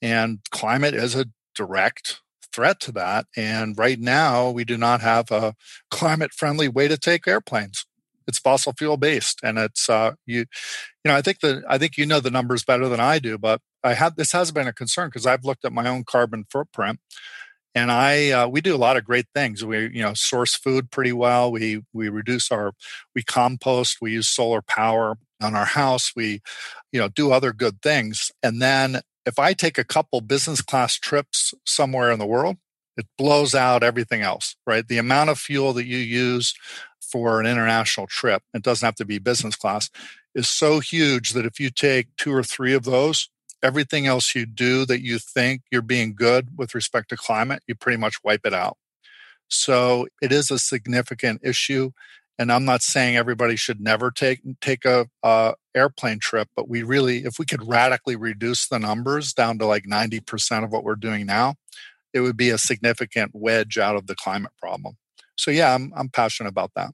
and 0.02 0.40
climate 0.52 0.96
is 0.96 1.16
a 1.16 1.28
direct 1.56 2.22
threat 2.54 2.80
to 2.82 2.92
that. 2.94 3.28
And 3.38 3.78
right 3.78 4.00
now, 4.00 4.52
we 4.52 4.66
do 4.66 4.78
not 4.78 5.02
have 5.02 5.32
a 5.32 5.56
climate 5.92 6.34
friendly 6.34 6.70
way 6.70 6.88
to 6.88 6.98
take 6.98 7.28
airplanes. 7.28 7.86
It's 8.28 8.40
fossil 8.40 8.74
fuel 8.74 8.98
based, 8.98 9.40
and 9.44 9.58
it's 9.60 9.90
uh, 9.90 10.14
you 10.26 10.40
you 10.42 10.46
know 11.06 11.16
I 11.16 11.22
think 11.22 11.42
the 11.42 11.64
I 11.70 11.78
think 11.78 11.98
you 11.98 12.06
know 12.06 12.20
the 12.22 12.32
numbers 12.32 12.64
better 12.64 12.90
than 12.90 13.00
I 13.02 13.20
do, 13.20 13.38
but 13.38 13.62
I 13.84 13.94
have 13.96 14.16
this 14.18 14.34
has 14.34 14.52
been 14.52 14.68
a 14.68 14.74
concern 14.74 15.10
because 15.10 15.28
I've 15.28 15.46
looked 15.46 15.66
at 15.66 15.74
my 15.74 15.88
own 15.90 16.04
carbon 16.06 16.46
footprint 16.52 17.00
and 17.74 17.92
I 17.92 18.32
uh, 18.32 18.48
we 18.48 18.62
do 18.62 18.76
a 18.76 18.78
lot 18.78 18.98
of 18.98 19.06
great 19.06 19.28
things. 19.34 19.64
We 19.64 19.90
you 19.90 20.02
know 20.02 20.14
source 20.14 20.56
food 20.56 20.92
pretty 20.92 21.14
well. 21.14 21.52
We 21.52 21.84
we 21.94 22.10
reduce 22.10 22.52
our 22.52 22.74
we 23.16 23.24
compost. 23.24 23.98
We 24.02 24.14
use 24.14 24.30
solar 24.30 24.62
power 24.62 25.18
on 25.42 25.56
our 25.56 25.66
house. 25.66 26.14
We 26.16 26.42
you 26.92 27.00
know 27.00 27.08
do 27.08 27.32
other 27.32 27.54
good 27.54 27.82
things. 27.82 28.32
And 28.44 28.62
then 28.62 29.02
if 29.26 29.40
I 29.40 29.54
take 29.54 29.78
a 29.78 29.84
couple 29.84 30.22
business 30.22 30.62
class 30.62 30.96
trips 30.96 31.54
somewhere 31.66 32.12
in 32.12 32.20
the 32.20 32.26
world, 32.26 32.58
it 32.98 33.06
blows 33.18 33.56
out 33.56 33.84
everything 33.84 34.22
else. 34.22 34.56
Right, 34.68 34.88
the 34.88 34.98
amount 34.98 35.30
of 35.30 35.40
fuel 35.40 35.74
that 35.74 35.86
you 35.86 35.98
use 35.98 36.54
for 37.00 37.42
an 37.42 37.46
international 37.46 38.08
trip, 38.08 38.42
it 38.54 38.64
doesn't 38.64 38.86
have 38.86 38.96
to 38.96 39.06
be 39.06 39.20
business 39.20 39.56
class, 39.56 39.90
is 40.34 40.48
so 40.48 40.80
huge 40.80 41.32
that 41.34 41.46
if 41.46 41.60
you 41.60 41.70
take 41.70 42.08
two 42.18 42.34
or 42.34 42.44
three 42.44 42.74
of 42.74 42.84
those 42.84 43.30
everything 43.64 44.08
else 44.08 44.36
you 44.36 44.46
do 44.46 44.86
that 44.86 45.04
you 45.04 45.20
think 45.20 45.62
you're 45.72 45.82
being 45.82 46.14
good 46.16 46.50
with 46.58 46.76
respect 46.76 47.10
to 47.10 47.18
climate, 47.18 47.64
you 47.68 47.76
pretty 47.76 47.98
much 47.98 48.16
wipe 48.24 48.46
it 48.46 48.54
out. 48.54 48.78
So 49.48 50.08
it 50.22 50.32
is 50.32 50.50
a 50.50 50.60
significant 50.60 51.42
issue. 51.44 51.92
And 52.40 52.52
I'm 52.52 52.66
not 52.66 52.82
saying 52.82 53.18
everybody 53.18 53.56
should 53.56 53.80
never 53.80 54.10
take 54.10 54.42
take 54.62 54.86
a, 54.86 55.08
a 55.22 55.54
airplane 55.76 56.20
trip, 56.20 56.48
but 56.56 56.68
we 56.68 56.82
really, 56.82 57.20
if 57.20 57.38
we 57.38 57.46
could 57.46 57.68
radically 57.68 58.16
reduce 58.16 58.68
the 58.68 58.80
numbers 58.80 59.34
down 59.34 59.60
to 59.60 59.66
like 59.66 59.84
90% 59.84 60.64
of 60.64 60.72
what 60.72 60.84
we're 60.84 60.96
doing 60.96 61.26
now, 61.26 61.56
it 62.14 62.22
would 62.22 62.38
be 62.38 62.50
a 62.50 62.58
significant 62.58 63.32
wedge 63.34 63.78
out 63.78 63.96
of 63.96 64.08
the 64.08 64.16
climate 64.16 64.54
problem. 64.58 64.98
So 65.36 65.52
yeah, 65.52 65.76
I'm 65.76 65.92
I'm 65.96 66.10
passionate 66.10 66.50
about 66.50 66.72
that. 66.76 66.92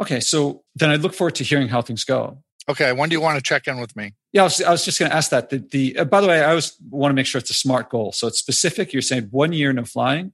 Okay, 0.00 0.20
so 0.20 0.62
then 0.74 0.90
I 0.90 0.96
look 0.96 1.12
forward 1.12 1.34
to 1.36 1.44
hearing 1.44 1.68
how 1.68 1.82
things 1.82 2.04
go. 2.04 2.42
Okay, 2.70 2.92
when 2.92 3.08
do 3.08 3.14
you 3.14 3.20
want 3.20 3.36
to 3.36 3.42
check 3.42 3.66
in 3.66 3.80
with 3.80 3.96
me? 3.96 4.14
Yeah, 4.32 4.42
I 4.42 4.44
was, 4.44 4.62
I 4.62 4.70
was 4.70 4.84
just 4.84 5.00
going 5.00 5.10
to 5.10 5.16
ask 5.16 5.30
that. 5.30 5.50
The, 5.50 5.58
the 5.58 5.98
uh, 5.98 6.04
by 6.04 6.20
the 6.20 6.28
way, 6.28 6.40
I 6.40 6.50
always 6.50 6.76
want 6.88 7.10
to 7.10 7.16
make 7.16 7.26
sure 7.26 7.40
it's 7.40 7.50
a 7.50 7.54
smart 7.54 7.90
goal. 7.90 8.12
So 8.12 8.28
it's 8.28 8.38
specific. 8.38 8.92
You're 8.92 9.02
saying 9.02 9.28
one 9.32 9.52
year 9.52 9.72
no 9.72 9.84
flying, 9.84 10.32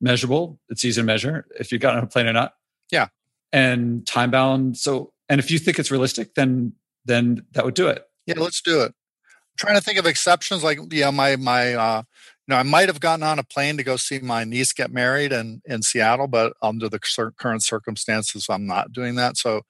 measurable. 0.00 0.58
It's 0.70 0.86
easy 0.86 1.02
to 1.02 1.04
measure 1.04 1.46
if 1.60 1.70
you 1.70 1.78
got 1.78 1.94
on 1.94 2.02
a 2.02 2.06
plane 2.06 2.26
or 2.26 2.32
not. 2.32 2.54
Yeah, 2.90 3.08
and 3.52 4.06
time 4.06 4.30
bound. 4.30 4.78
So 4.78 5.12
and 5.28 5.38
if 5.38 5.50
you 5.50 5.58
think 5.58 5.78
it's 5.78 5.90
realistic, 5.90 6.34
then 6.34 6.72
then 7.04 7.44
that 7.52 7.66
would 7.66 7.74
do 7.74 7.88
it. 7.88 8.06
Yeah, 8.26 8.36
let's 8.38 8.62
do 8.62 8.80
it. 8.80 8.94
I'm 8.94 9.58
trying 9.58 9.76
to 9.76 9.82
think 9.82 9.98
of 9.98 10.06
exceptions. 10.06 10.64
Like 10.64 10.78
yeah, 10.90 11.10
my 11.10 11.36
my 11.36 11.74
uh, 11.74 12.02
you 12.46 12.54
know, 12.54 12.56
I 12.56 12.62
might 12.62 12.88
have 12.88 13.00
gotten 13.00 13.22
on 13.22 13.38
a 13.38 13.44
plane 13.44 13.76
to 13.76 13.84
go 13.84 13.96
see 13.96 14.18
my 14.20 14.44
niece 14.44 14.72
get 14.72 14.90
married 14.90 15.32
in 15.32 15.60
in 15.66 15.82
Seattle, 15.82 16.26
but 16.26 16.54
under 16.62 16.88
the 16.88 17.00
current 17.38 17.62
circumstances, 17.62 18.46
I'm 18.48 18.66
not 18.66 18.92
doing 18.92 19.16
that. 19.16 19.36
So 19.36 19.60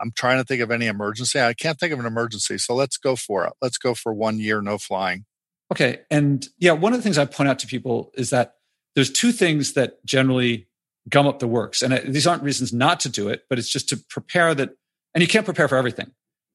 I'm 0.00 0.12
trying 0.16 0.38
to 0.38 0.44
think 0.44 0.62
of 0.62 0.70
any 0.70 0.86
emergency. 0.86 1.40
I 1.40 1.54
can't 1.54 1.78
think 1.78 1.92
of 1.92 1.98
an 1.98 2.06
emergency. 2.06 2.58
So 2.58 2.74
let's 2.74 2.96
go 2.96 3.16
for 3.16 3.46
it. 3.46 3.52
Let's 3.60 3.78
go 3.78 3.94
for 3.94 4.14
one 4.14 4.38
year, 4.38 4.60
no 4.60 4.78
flying. 4.78 5.24
Okay. 5.72 6.00
And 6.10 6.46
yeah, 6.58 6.72
one 6.72 6.92
of 6.92 6.98
the 6.98 7.02
things 7.02 7.18
I 7.18 7.24
point 7.26 7.48
out 7.48 7.58
to 7.60 7.66
people 7.66 8.10
is 8.14 8.30
that 8.30 8.54
there's 8.94 9.10
two 9.10 9.32
things 9.32 9.74
that 9.74 10.04
generally 10.04 10.68
gum 11.08 11.26
up 11.26 11.38
the 11.38 11.46
works. 11.46 11.82
And 11.82 11.94
uh, 11.94 12.00
these 12.04 12.26
aren't 12.26 12.42
reasons 12.42 12.72
not 12.72 13.00
to 13.00 13.08
do 13.08 13.28
it, 13.28 13.42
but 13.48 13.58
it's 13.58 13.68
just 13.68 13.88
to 13.90 13.96
prepare 14.08 14.54
that. 14.54 14.70
And 15.14 15.22
you 15.22 15.28
can't 15.28 15.44
prepare 15.44 15.68
for 15.68 15.76
everything. 15.76 16.10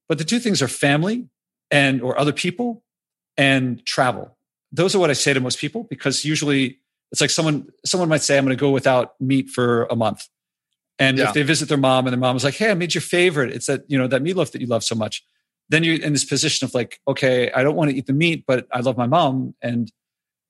But 0.07 0.17
the 0.17 0.23
two 0.23 0.39
things 0.39 0.61
are 0.61 0.67
family 0.67 1.27
and 1.71 2.01
or 2.01 2.17
other 2.19 2.33
people 2.33 2.83
and 3.37 3.85
travel. 3.85 4.37
Those 4.71 4.95
are 4.95 4.99
what 4.99 5.09
I 5.09 5.13
say 5.13 5.33
to 5.33 5.39
most 5.39 5.59
people 5.59 5.85
because 5.89 6.25
usually 6.25 6.79
it's 7.11 7.21
like 7.21 7.29
someone 7.29 7.67
someone 7.85 8.09
might 8.09 8.21
say 8.21 8.37
I'm 8.37 8.45
going 8.45 8.55
to 8.55 8.59
go 8.59 8.71
without 8.71 9.13
meat 9.19 9.49
for 9.49 9.85
a 9.85 9.95
month 9.95 10.27
and 10.99 11.17
yeah. 11.17 11.27
if 11.27 11.33
they 11.33 11.43
visit 11.43 11.67
their 11.67 11.77
mom 11.77 12.05
and 12.07 12.13
their 12.13 12.19
mom 12.19 12.35
is 12.35 12.43
like, 12.43 12.55
Hey, 12.55 12.71
I 12.71 12.73
made 12.73 12.93
your 12.93 13.01
favorite. 13.01 13.51
It's 13.51 13.65
that, 13.67 13.83
you 13.87 13.97
know, 13.97 14.07
that 14.07 14.23
meatloaf 14.23 14.51
that 14.51 14.61
you 14.61 14.67
love 14.67 14.83
so 14.83 14.95
much. 14.95 15.23
Then 15.69 15.83
you're 15.83 16.01
in 16.01 16.13
this 16.13 16.23
position 16.23 16.65
of 16.65 16.73
like, 16.73 16.99
okay, 17.07 17.51
I 17.51 17.63
don't 17.63 17.75
want 17.75 17.89
to 17.89 17.97
eat 17.97 18.05
the 18.05 18.13
meat, 18.13 18.45
but 18.47 18.67
I 18.71 18.81
love 18.81 18.97
my 18.97 19.07
mom. 19.07 19.55
And 19.61 19.91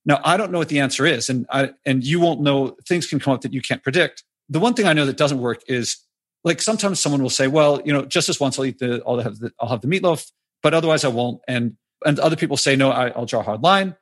now 0.05 0.19
I 0.23 0.37
don't 0.37 0.51
know 0.51 0.59
what 0.59 0.69
the 0.69 0.79
answer 0.79 1.05
is. 1.05 1.29
And 1.29 1.45
I, 1.49 1.71
and 1.85 2.03
you 2.03 2.19
won't 2.19 2.41
know 2.41 2.75
things 2.87 3.07
can 3.07 3.19
come 3.19 3.33
up 3.33 3.41
that 3.41 3.53
you 3.53 3.61
can't 3.61 3.81
predict. 3.81 4.23
The 4.49 4.59
one 4.59 4.73
thing 4.73 4.85
I 4.87 4.93
know 4.93 5.05
that 5.05 5.17
doesn't 5.17 5.39
work 5.39 5.61
is 5.67 5.97
like 6.43 6.61
sometimes 6.61 6.99
someone 6.99 7.23
will 7.23 7.29
say, 7.29 7.47
well, 7.47 7.81
you 7.85 7.93
know, 7.93 8.05
just 8.05 8.27
this 8.27 8.39
once 8.39 8.59
I'll 8.59 8.65
eat 8.65 8.77
the, 8.79 9.01
I'll 9.07 9.19
have 9.19 9.39
the, 9.39 9.51
I'll 9.59 9.69
have 9.69 9.81
the 9.81 9.87
meatloaf, 9.87 10.31
but 10.61 10.73
otherwise 10.73 11.03
I 11.03 11.07
won't. 11.07 11.41
And, 11.47 11.77
and 12.05 12.19
other 12.19 12.35
people 12.35 12.57
say, 12.57 12.75
no, 12.75 12.91
I, 12.91 13.07
I'll 13.09 13.25
draw 13.25 13.39
a 13.39 13.43
hard 13.43 13.63
line. 13.63 13.95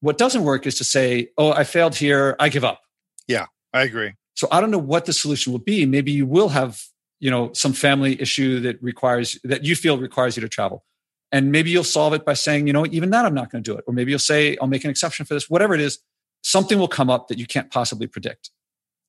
What 0.00 0.18
doesn't 0.18 0.42
work 0.42 0.66
is 0.66 0.74
to 0.76 0.84
say, 0.84 1.30
oh, 1.38 1.52
I 1.52 1.64
failed 1.64 1.94
here. 1.94 2.36
I 2.38 2.50
give 2.50 2.64
up. 2.64 2.82
Yeah, 3.28 3.46
I 3.72 3.82
agree. 3.82 4.12
So 4.36 4.46
I 4.52 4.60
don't 4.60 4.70
know 4.70 4.78
what 4.78 5.06
the 5.06 5.12
solution 5.12 5.52
will 5.52 5.58
be. 5.58 5.86
Maybe 5.86 6.12
you 6.12 6.26
will 6.26 6.50
have, 6.50 6.82
you 7.20 7.30
know, 7.30 7.52
some 7.54 7.72
family 7.72 8.20
issue 8.20 8.60
that 8.60 8.80
requires 8.82 9.38
that 9.44 9.64
you 9.64 9.74
feel 9.74 9.98
requires 9.98 10.36
you 10.36 10.42
to 10.42 10.48
travel. 10.48 10.84
And 11.32 11.50
maybe 11.50 11.70
you'll 11.70 11.84
solve 11.84 12.12
it 12.12 12.24
by 12.24 12.34
saying, 12.34 12.66
you 12.66 12.72
know, 12.72 12.86
even 12.86 13.10
that 13.10 13.24
I'm 13.24 13.34
not 13.34 13.50
going 13.50 13.64
to 13.64 13.70
do 13.70 13.76
it. 13.76 13.84
Or 13.86 13.94
maybe 13.94 14.10
you'll 14.10 14.18
say, 14.18 14.56
I'll 14.60 14.68
make 14.68 14.84
an 14.84 14.90
exception 14.90 15.26
for 15.26 15.34
this. 15.34 15.50
Whatever 15.50 15.74
it 15.74 15.80
is, 15.80 15.98
something 16.42 16.78
will 16.78 16.86
come 16.86 17.10
up 17.10 17.28
that 17.28 17.38
you 17.38 17.46
can't 17.46 17.70
possibly 17.70 18.06
predict. 18.06 18.50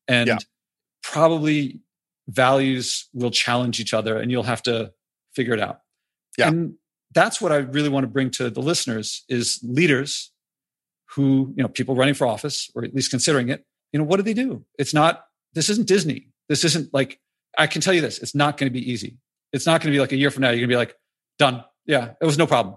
And 0.08 0.28
yeah. 0.28 0.38
probably 1.04 1.82
values 2.28 3.08
will 3.14 3.32
challenge 3.32 3.80
each 3.80 3.94
other 3.94 4.18
and 4.18 4.32
you'll 4.32 4.44
have 4.44 4.64
to 4.64 4.94
figure 5.36 5.54
it 5.54 5.60
out. 5.60 5.82
Yeah. 6.38 6.48
And 6.48 6.76
that's 7.14 7.40
what 7.40 7.52
I 7.52 7.58
really 7.58 7.90
want 7.90 8.06
to 8.06 8.08
bring 8.08 8.32
to 8.32 8.50
the 8.50 8.62
listeners 8.62 9.24
is 9.30 9.60
leaders 9.62 10.32
who, 11.12 11.54
you 11.56 11.64
know, 11.64 11.70
people 11.70 11.96
running 11.96 12.14
for 12.14 12.26
office 12.26 12.72
or 12.74 12.84
at 12.84 12.96
least 12.96 13.12
considering 13.12 13.50
it 13.50 13.66
you 13.92 14.00
know, 14.00 14.06
what 14.06 14.18
do 14.18 14.24
they 14.24 14.34
do? 14.34 14.66
It's 14.78 14.94
not, 14.94 15.26
this 15.54 15.70
isn't 15.70 15.88
Disney. 15.88 16.28
This 16.50 16.64
isn't 16.64 16.94
like, 16.94 17.20
I 17.58 17.68
can 17.68 17.82
tell 17.82 17.94
you 17.94 18.02
this, 18.02 18.20
it's 18.20 18.36
not 18.36 18.58
going 18.58 18.72
to 18.72 18.74
be 18.74 18.92
easy. 18.92 19.18
It's 19.54 19.66
not 19.66 19.82
going 19.82 19.92
to 19.92 19.96
be 19.96 20.00
like 20.00 20.12
a 20.12 20.18
year 20.18 20.32
from 20.32 20.42
now, 20.42 20.50
you're 20.50 20.68
going 20.68 20.70
to 20.70 20.74
be 20.74 20.78
like, 20.78 20.96
done. 21.40 21.64
Yeah, 21.86 22.14
it 22.22 22.26
was 22.26 22.38
no 22.38 22.46
problem. 22.48 22.76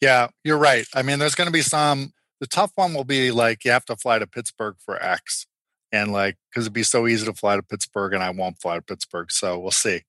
Yeah, 0.00 0.28
you're 0.44 0.58
right. 0.58 0.86
I 0.94 1.02
mean, 1.02 1.18
there's 1.18 1.34
going 1.34 1.46
to 1.46 1.52
be 1.52 1.62
some, 1.62 2.12
the 2.40 2.46
tough 2.46 2.72
one 2.74 2.94
will 2.94 3.04
be 3.04 3.30
like, 3.30 3.64
you 3.64 3.70
have 3.70 3.84
to 3.86 3.96
fly 3.96 4.18
to 4.18 4.26
Pittsburgh 4.26 4.76
for 4.84 5.00
X. 5.02 5.46
And 5.92 6.12
like, 6.12 6.36
because 6.50 6.64
it'd 6.64 6.72
be 6.72 6.82
so 6.82 7.06
easy 7.06 7.26
to 7.26 7.34
fly 7.34 7.56
to 7.56 7.62
Pittsburgh 7.62 8.14
and 8.14 8.22
I 8.22 8.30
won't 8.30 8.60
fly 8.60 8.76
to 8.76 8.82
Pittsburgh. 8.82 9.30
So 9.30 9.58
we'll 9.58 9.70
see. 9.70 10.02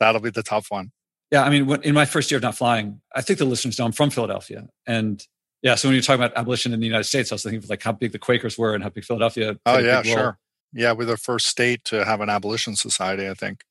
That'll 0.00 0.20
be 0.20 0.30
the 0.30 0.42
tough 0.42 0.66
one. 0.70 0.92
Yeah. 1.30 1.42
I 1.42 1.50
mean, 1.50 1.70
in 1.82 1.94
my 1.94 2.04
first 2.04 2.30
year 2.30 2.36
of 2.36 2.42
not 2.42 2.56
flying, 2.56 3.00
I 3.14 3.20
think 3.20 3.38
the 3.38 3.44
listeners 3.44 3.78
know 3.78 3.84
I'm 3.84 3.92
from 3.92 4.10
Philadelphia. 4.10 4.68
And 4.86 5.24
yeah. 5.62 5.74
So 5.74 5.88
when 5.88 5.94
you're 5.94 6.02
talking 6.02 6.22
about 6.22 6.36
abolition 6.36 6.72
in 6.72 6.80
the 6.80 6.86
United 6.86 7.04
States, 7.04 7.32
I 7.32 7.34
was 7.34 7.42
thinking 7.42 7.58
of 7.58 7.70
like 7.70 7.82
how 7.82 7.92
big 7.92 8.12
the 8.12 8.18
Quakers 8.18 8.58
were 8.58 8.74
and 8.74 8.82
how 8.82 8.90
big 8.90 9.04
Philadelphia. 9.04 9.56
Oh 9.66 9.78
yeah, 9.78 10.02
sure. 10.02 10.38
Yeah, 10.72 10.92
we're 10.92 11.06
the 11.06 11.16
first 11.16 11.46
state 11.46 11.84
to 11.84 12.04
have 12.04 12.20
an 12.20 12.28
abolition 12.28 12.76
society, 12.76 13.28
I 13.28 13.34
think. 13.34 13.64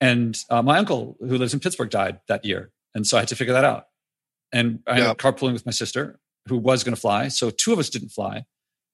And 0.00 0.38
uh, 0.48 0.62
my 0.62 0.78
uncle, 0.78 1.16
who 1.20 1.36
lives 1.36 1.52
in 1.52 1.60
Pittsburgh, 1.60 1.90
died 1.90 2.20
that 2.28 2.44
year, 2.44 2.70
and 2.94 3.06
so 3.06 3.16
I 3.16 3.20
had 3.20 3.28
to 3.28 3.36
figure 3.36 3.54
that 3.54 3.64
out. 3.64 3.86
And 4.52 4.80
I 4.86 4.92
ended 4.92 5.06
up 5.06 5.18
carpooling 5.18 5.52
with 5.52 5.66
my 5.66 5.72
sister, 5.72 6.18
who 6.46 6.56
was 6.56 6.84
going 6.84 6.94
to 6.94 7.00
fly. 7.00 7.28
So 7.28 7.50
two 7.50 7.72
of 7.72 7.78
us 7.78 7.90
didn't 7.90 8.10
fly. 8.10 8.44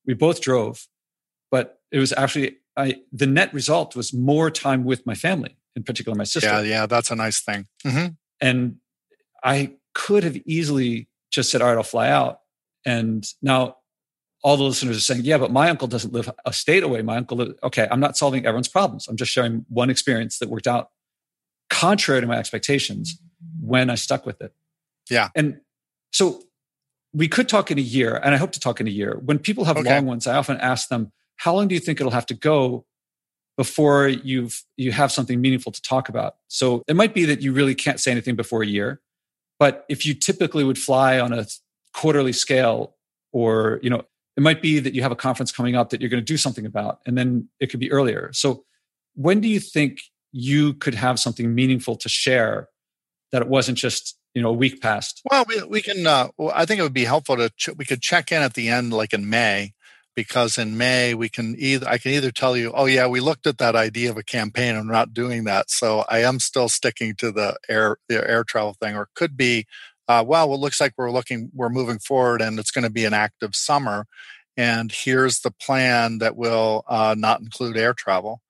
We 0.04 0.14
both 0.14 0.40
drove, 0.40 0.88
but 1.50 1.78
it 1.92 1.98
was 1.98 2.12
actually 2.16 2.58
I, 2.76 2.96
the 3.12 3.26
net 3.26 3.52
result 3.54 3.94
was 3.94 4.12
more 4.12 4.50
time 4.50 4.84
with 4.84 5.06
my 5.06 5.14
family, 5.14 5.56
in 5.76 5.84
particular 5.84 6.16
my 6.16 6.24
sister. 6.24 6.48
Yeah, 6.48 6.62
yeah, 6.62 6.86
that's 6.86 7.10
a 7.10 7.16
nice 7.16 7.40
thing. 7.40 7.66
Mm-hmm. 7.86 8.06
And 8.40 8.76
I 9.42 9.74
could 9.94 10.24
have 10.24 10.36
easily 10.44 11.08
just 11.34 11.50
said, 11.50 11.62
all 11.62 11.68
right, 11.68 11.76
I'll 11.76 11.82
fly 11.82 12.08
out. 12.08 12.40
And 12.86 13.26
now 13.42 13.76
all 14.42 14.56
the 14.56 14.62
listeners 14.62 14.96
are 14.96 15.00
saying, 15.00 15.22
yeah, 15.24 15.38
but 15.38 15.50
my 15.50 15.70
uncle 15.70 15.88
doesn't 15.88 16.12
live 16.12 16.30
a 16.44 16.52
state 16.52 16.82
away. 16.82 17.02
My 17.02 17.16
uncle, 17.16 17.38
lives, 17.38 17.54
okay, 17.62 17.88
I'm 17.90 18.00
not 18.00 18.16
solving 18.16 18.44
everyone's 18.44 18.68
problems. 18.68 19.08
I'm 19.08 19.16
just 19.16 19.32
sharing 19.32 19.64
one 19.68 19.90
experience 19.90 20.38
that 20.38 20.50
worked 20.50 20.66
out 20.66 20.90
contrary 21.70 22.20
to 22.20 22.26
my 22.26 22.36
expectations 22.36 23.18
when 23.60 23.88
I 23.88 23.94
stuck 23.94 24.26
with 24.26 24.42
it. 24.42 24.52
Yeah. 25.10 25.30
And 25.34 25.60
so 26.12 26.42
we 27.14 27.26
could 27.26 27.48
talk 27.48 27.70
in 27.70 27.78
a 27.78 27.82
year, 27.82 28.20
and 28.22 28.34
I 28.34 28.38
hope 28.38 28.52
to 28.52 28.60
talk 28.60 28.80
in 28.80 28.86
a 28.86 28.90
year. 28.90 29.18
When 29.24 29.38
people 29.38 29.64
have 29.64 29.78
okay. 29.78 29.94
long 29.94 30.06
ones, 30.06 30.26
I 30.26 30.36
often 30.36 30.58
ask 30.58 30.88
them, 30.88 31.12
how 31.36 31.54
long 31.54 31.68
do 31.68 31.74
you 31.74 31.80
think 31.80 32.00
it'll 32.00 32.12
have 32.12 32.26
to 32.26 32.34
go 32.34 32.84
before 33.56 34.08
you've 34.08 34.62
you 34.76 34.92
have 34.92 35.10
something 35.12 35.40
meaningful 35.40 35.72
to 35.72 35.80
talk 35.82 36.08
about? 36.08 36.36
So 36.48 36.82
it 36.86 36.96
might 36.96 37.14
be 37.14 37.24
that 37.24 37.40
you 37.40 37.52
really 37.52 37.74
can't 37.74 37.98
say 37.98 38.10
anything 38.10 38.36
before 38.36 38.62
a 38.62 38.66
year. 38.66 39.00
But 39.64 39.86
if 39.88 40.04
you 40.04 40.12
typically 40.12 40.62
would 40.62 40.76
fly 40.76 41.18
on 41.18 41.32
a 41.32 41.46
quarterly 41.94 42.34
scale, 42.34 42.96
or 43.32 43.80
you 43.82 43.88
know, 43.88 44.02
it 44.36 44.42
might 44.42 44.60
be 44.60 44.78
that 44.78 44.92
you 44.92 45.00
have 45.00 45.10
a 45.10 45.16
conference 45.16 45.50
coming 45.52 45.74
up 45.74 45.88
that 45.88 46.02
you're 46.02 46.10
going 46.10 46.20
to 46.20 46.32
do 46.32 46.36
something 46.36 46.66
about, 46.66 46.98
and 47.06 47.16
then 47.16 47.48
it 47.60 47.68
could 47.68 47.80
be 47.80 47.90
earlier. 47.90 48.30
So 48.34 48.66
when 49.14 49.40
do 49.40 49.48
you 49.48 49.60
think 49.60 50.00
you 50.32 50.74
could 50.74 50.94
have 50.94 51.18
something 51.18 51.54
meaningful 51.54 51.96
to 51.96 52.10
share 52.10 52.68
that 53.32 53.40
it 53.40 53.48
wasn't 53.48 53.78
just 53.78 54.18
you 54.34 54.42
know 54.42 54.50
a 54.50 54.52
week 54.52 54.82
past 54.82 55.22
well 55.30 55.46
we, 55.48 55.62
we 55.62 55.80
can 55.80 56.06
uh, 56.06 56.28
i 56.52 56.66
think 56.66 56.80
it 56.80 56.82
would 56.82 56.92
be 56.92 57.04
helpful 57.04 57.36
to 57.36 57.48
ch- 57.56 57.70
we 57.78 57.84
could 57.84 58.02
check 58.02 58.32
in 58.32 58.42
at 58.42 58.54
the 58.54 58.68
end 58.68 58.92
like 58.92 59.14
in 59.14 59.30
may 59.30 59.72
because 60.14 60.58
in 60.58 60.76
may 60.76 61.14
we 61.14 61.28
can 61.28 61.54
either 61.58 61.88
i 61.88 61.98
can 61.98 62.12
either 62.12 62.30
tell 62.30 62.56
you 62.56 62.72
oh 62.74 62.86
yeah 62.86 63.06
we 63.06 63.20
looked 63.20 63.46
at 63.46 63.58
that 63.58 63.76
idea 63.76 64.10
of 64.10 64.16
a 64.16 64.22
campaign 64.22 64.74
and 64.74 64.86
we're 64.86 64.94
not 64.94 65.14
doing 65.14 65.44
that 65.44 65.70
so 65.70 66.04
i 66.08 66.18
am 66.18 66.38
still 66.38 66.68
sticking 66.68 67.14
to 67.14 67.32
the 67.32 67.56
air 67.68 67.96
the 68.08 68.28
air 68.28 68.44
travel 68.44 68.74
thing 68.74 68.96
or 68.96 69.08
could 69.14 69.36
be 69.36 69.66
uh, 70.06 70.22
well 70.26 70.52
it 70.52 70.58
looks 70.58 70.80
like 70.80 70.92
we're 70.96 71.10
looking 71.10 71.50
we're 71.54 71.68
moving 71.68 71.98
forward 71.98 72.40
and 72.40 72.58
it's 72.58 72.70
going 72.70 72.84
to 72.84 72.90
be 72.90 73.04
an 73.04 73.14
active 73.14 73.54
summer 73.54 74.06
and 74.56 74.92
here's 74.92 75.40
the 75.40 75.50
plan 75.50 76.18
that 76.18 76.36
will 76.36 76.84
uh, 76.86 77.14
not 77.18 77.40
include 77.40 77.76
air 77.76 77.94
travel. 77.94 78.40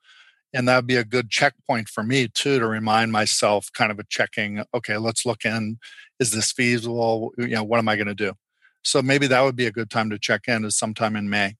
And 0.52 0.68
that 0.68 0.76
would 0.76 0.86
be 0.86 0.96
a 0.96 1.04
good 1.04 1.30
checkpoint 1.30 1.88
for 1.88 2.02
me 2.02 2.28
too 2.28 2.58
to 2.60 2.66
remind 2.66 3.10
myself 3.10 3.70
kind 3.72 3.90
of 3.90 3.98
a 3.98 4.04
checking 4.08 4.62
okay 4.72 4.98
let's 4.98 5.26
look 5.26 5.44
in. 5.44 5.78
Is 6.20 6.30
this 6.30 6.52
feasible? 6.52 7.32
You 7.36 7.48
know 7.48 7.64
what 7.64 7.78
am 7.78 7.88
i 7.88 7.96
going 7.96 8.06
to 8.06 8.14
do 8.14 8.34
so 8.84 9.02
maybe 9.02 9.26
that 9.26 9.40
would 9.42 9.56
be 9.56 9.66
a 9.66 9.72
good 9.72 9.90
time 9.90 10.10
to 10.10 10.18
check 10.18 10.48
in 10.48 10.64
is 10.64 10.76
sometime 10.76 11.16
in 11.16 11.28
may. 11.28 11.56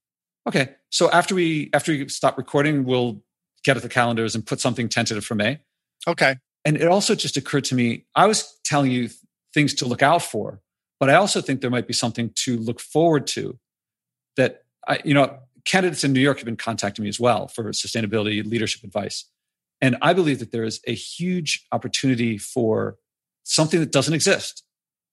Okay. 0.47 0.75
So 0.91 1.11
after 1.11 1.35
we 1.35 1.71
after 1.73 1.93
we 1.93 2.09
stop 2.09 2.37
recording 2.39 2.85
we'll 2.85 3.23
get 3.65 3.77
at 3.77 3.83
the 3.83 3.89
calendars 3.89 4.35
and 4.35 4.45
put 4.45 4.61
something 4.61 4.89
tentative 4.89 5.25
for 5.25 5.35
may. 5.35 5.61
Okay. 6.07 6.37
And 6.65 6.77
it 6.77 6.87
also 6.87 7.15
just 7.15 7.37
occurred 7.37 7.65
to 7.65 7.75
me 7.75 8.07
i 8.15 8.27
was 8.27 8.59
telling 8.65 8.91
you 8.91 9.09
things 9.53 9.75
to 9.75 9.87
look 9.87 10.03
out 10.03 10.23
for 10.23 10.61
but 10.99 11.11
i 11.11 11.15
also 11.15 11.41
think 11.41 11.61
there 11.61 11.71
might 11.71 11.87
be 11.87 11.93
something 11.93 12.31
to 12.35 12.57
look 12.59 12.81
forward 12.81 13.27
to 13.27 13.59
that 14.37 14.63
I, 14.89 15.01
you 15.05 15.15
know 15.15 15.39
candidates 15.65 16.05
in 16.05 16.13
New 16.13 16.21
York 16.21 16.39
have 16.39 16.45
been 16.45 16.57
contacting 16.57 17.03
me 17.03 17.09
as 17.09 17.19
well 17.19 17.49
for 17.49 17.65
sustainability 17.73 18.45
leadership 18.45 18.85
advice. 18.85 19.25
And 19.81 19.97
I 20.03 20.13
believe 20.13 20.39
that 20.39 20.53
there 20.53 20.65
is 20.65 20.81
a 20.87 20.95
huge 20.95 21.67
opportunity 21.73 22.39
for 22.39 22.97
something 23.45 23.81
that 23.81 23.93
doesn't 23.93 24.15
exist 24.15 24.63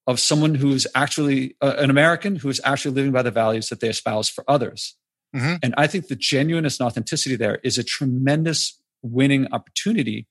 of 0.07 0.19
someone 0.19 0.55
who's 0.55 0.87
actually 0.95 1.55
uh, 1.61 1.75
an 1.77 1.89
American 1.89 2.37
who 2.37 2.49
is 2.49 2.59
actually 2.63 2.93
living 2.93 3.11
by 3.11 3.21
the 3.21 3.31
values 3.31 3.69
that 3.69 3.79
they 3.79 3.89
espouse 3.89 4.29
for 4.29 4.43
others. 4.47 4.95
Mm-hmm. 5.35 5.55
And 5.63 5.73
I 5.77 5.87
think 5.87 6.07
the 6.07 6.15
genuineness 6.15 6.79
and 6.79 6.87
authenticity 6.87 7.35
there 7.35 7.59
is 7.63 7.77
a 7.77 7.83
tremendous 7.83 8.79
winning 9.01 9.47
opportunity. 9.51 10.27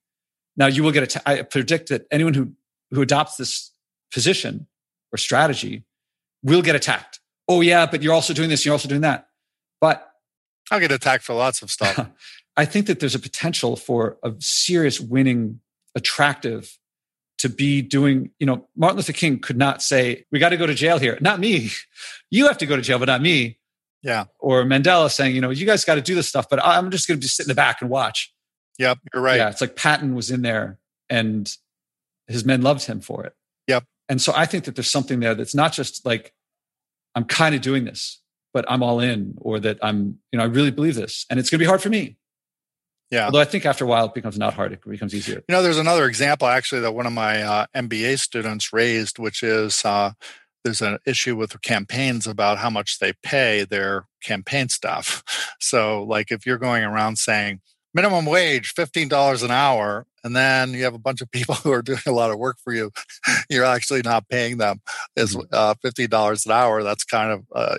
Now, 0.57 0.67
you 0.67 0.83
will 0.83 0.93
get, 0.93 1.05
att- 1.05 1.23
I 1.27 1.43
predict 1.43 1.89
that 1.89 2.07
anyone 2.11 2.35
who, 2.35 2.53
who 2.91 3.01
adopts 3.01 3.37
this 3.37 3.71
position 4.13 4.67
or 5.13 5.17
strategy 5.17 5.85
will 6.43 6.63
get 6.63 6.75
attacked. 6.75 7.21
Oh, 7.49 7.61
yeah, 7.61 7.87
but 7.87 8.03
you're 8.03 8.15
also 8.15 8.35
doing 8.35 8.49
this, 8.49 8.65
you're 8.65 8.73
also 8.73 8.89
doing 8.89 9.01
that. 9.01 9.29
But 9.81 10.07
I'll 10.71 10.81
get 10.81 10.93
attacked 10.93 11.25
for 11.25 11.35
lots 11.35 11.63
of 11.63 11.71
stuff. 11.71 12.09
I 12.57 12.65
think 12.65 12.87
that 12.87 13.01
there's 13.01 13.15
a 13.15 13.21
potential 13.21 13.77
for 13.77 14.19
a 14.23 14.33
serious 14.39 15.01
winning, 15.01 15.61
attractive 15.95 16.79
to 17.41 17.49
be 17.49 17.83
doing, 17.83 18.31
you 18.39 18.47
know, 18.47 18.67
Martin 18.77 18.97
Luther 18.97 19.13
King 19.13 19.39
could 19.39 19.57
not 19.57 19.83
say, 19.83 20.25
we 20.31 20.39
got 20.39 20.51
to 20.51 20.57
go 20.57 20.67
to 20.67 20.75
jail 20.75 20.99
here. 20.99 21.19
Not 21.21 21.41
me. 21.41 21.71
You 22.33 22.47
have 22.47 22.59
to 22.59 22.67
go 22.67 22.77
to 22.77 22.83
jail, 22.83 23.01
but 23.01 23.07
not 23.07 23.21
me. 23.21 23.59
Yeah. 24.03 24.27
Or 24.39 24.63
Mandela 24.63 25.11
saying, 25.11 25.35
you 25.35 25.41
know, 25.41 25.51
you 25.51 25.67
guys 25.67 25.85
got 25.85 25.97
to 25.97 26.01
do 26.01 26.15
this 26.15 26.29
stuff, 26.29 26.49
but 26.49 26.65
I'm 26.65 26.93
just 26.93 27.09
going 27.09 27.19
to 27.19 27.25
be 27.25 27.27
sit 27.27 27.45
in 27.45 27.49
the 27.49 27.57
back 27.57 27.81
and 27.81 27.91
watch. 27.91 28.33
Yep. 28.79 28.99
You're 29.13 29.21
right. 29.21 29.37
Yeah. 29.37 29.51
It's 29.51 29.61
like 29.61 29.75
Patton 29.75 30.15
was 30.15 30.31
in 30.31 30.43
there 30.43 30.79
and 31.09 31.53
his 32.29 32.45
men 32.45 32.63
loved 32.63 32.85
him 32.85 33.01
for 33.01 33.25
it. 33.25 33.35
Yep. 33.67 33.83
And 34.09 34.23
so 34.23 34.33
I 34.37 34.47
think 34.47 34.63
that 34.67 34.77
there's 34.77 34.89
something 34.89 35.19
there 35.19 35.35
that's 35.35 35.57
not 35.57 35.73
just 35.73 36.07
like, 36.07 36.33
I'm 37.17 37.25
kind 37.25 37.53
of 37.53 37.63
doing 37.63 37.85
this 37.85 38.21
but 38.53 38.65
I'm 38.69 38.83
all 38.83 39.01
in, 39.01 39.35
or 39.39 39.61
that 39.61 39.79
I'm, 39.83 40.19
you 40.33 40.39
know, 40.39 40.45
I 40.45 40.47
really 40.47 40.71
believe 40.71 40.95
this, 40.95 41.27
and 41.31 41.39
it's 41.39 41.51
going 41.51 41.59
to 41.59 41.63
be 41.63 41.69
hard 41.69 41.83
for 41.83 41.89
me. 41.89 42.17
Yeah. 43.11 43.27
Although 43.27 43.41
I 43.41 43.45
think 43.45 43.67
after 43.67 43.85
a 43.85 43.89
while 43.89 44.07
it 44.07 44.15
becomes 44.15 44.39
not 44.39 44.55
hard; 44.55 44.73
it 44.73 44.89
becomes 44.89 45.15
easier. 45.15 45.43
You 45.49 45.55
know, 45.55 45.63
there's 45.63 45.79
another 45.79 46.07
example 46.07 46.47
actually 46.47 46.83
that 46.83 46.93
one 46.93 47.07
of 47.07 47.13
my 47.13 47.43
uh, 47.43 47.67
MBA 47.75 48.21
students 48.21 48.73
raised, 48.73 49.19
which 49.19 49.43
is 49.43 49.85
uh, 49.85 50.13
there's 50.65 50.83
an 50.83 50.99
issue 51.07 51.37
with 51.37 51.61
campaigns 51.63 52.27
about 52.27 52.59
how 52.59 52.71
much 52.71 52.99
they 52.99 53.13
pay 53.23 53.65
their 53.65 54.07
campaign 54.23 54.69
staff. 54.69 55.23
So, 55.63 56.05
like, 56.05 56.33
if 56.33 56.47
you're 56.47 56.57
going 56.57 56.85
around 56.85 57.19
saying 57.19 57.61
minimum 57.93 58.25
wage 58.25 58.75
$15 58.75 59.45
an 59.45 59.51
hour 59.51 60.07
and 60.25 60.35
then 60.35 60.73
you 60.73 60.85
have 60.85 60.95
a 60.95 60.99
bunch 60.99 61.21
of 61.21 61.31
people 61.33 61.55
who 61.57 61.71
are 61.71 61.83
doing 61.83 62.01
a 62.07 62.13
lot 62.13 62.31
of 62.31 62.39
work 62.39 62.57
for 62.63 62.73
you 62.73 62.91
you're 63.51 63.65
actually 63.65 64.03
not 64.03 64.29
paying 64.29 64.59
them 64.59 64.81
is 65.17 65.37
mm-hmm. 65.37 65.47
uh, 65.53 65.75
$50 65.85 66.47
an 66.47 66.53
hour 66.53 66.83
that's 66.83 67.05
kind 67.05 67.31
of 67.31 67.45
uh, 67.55 67.77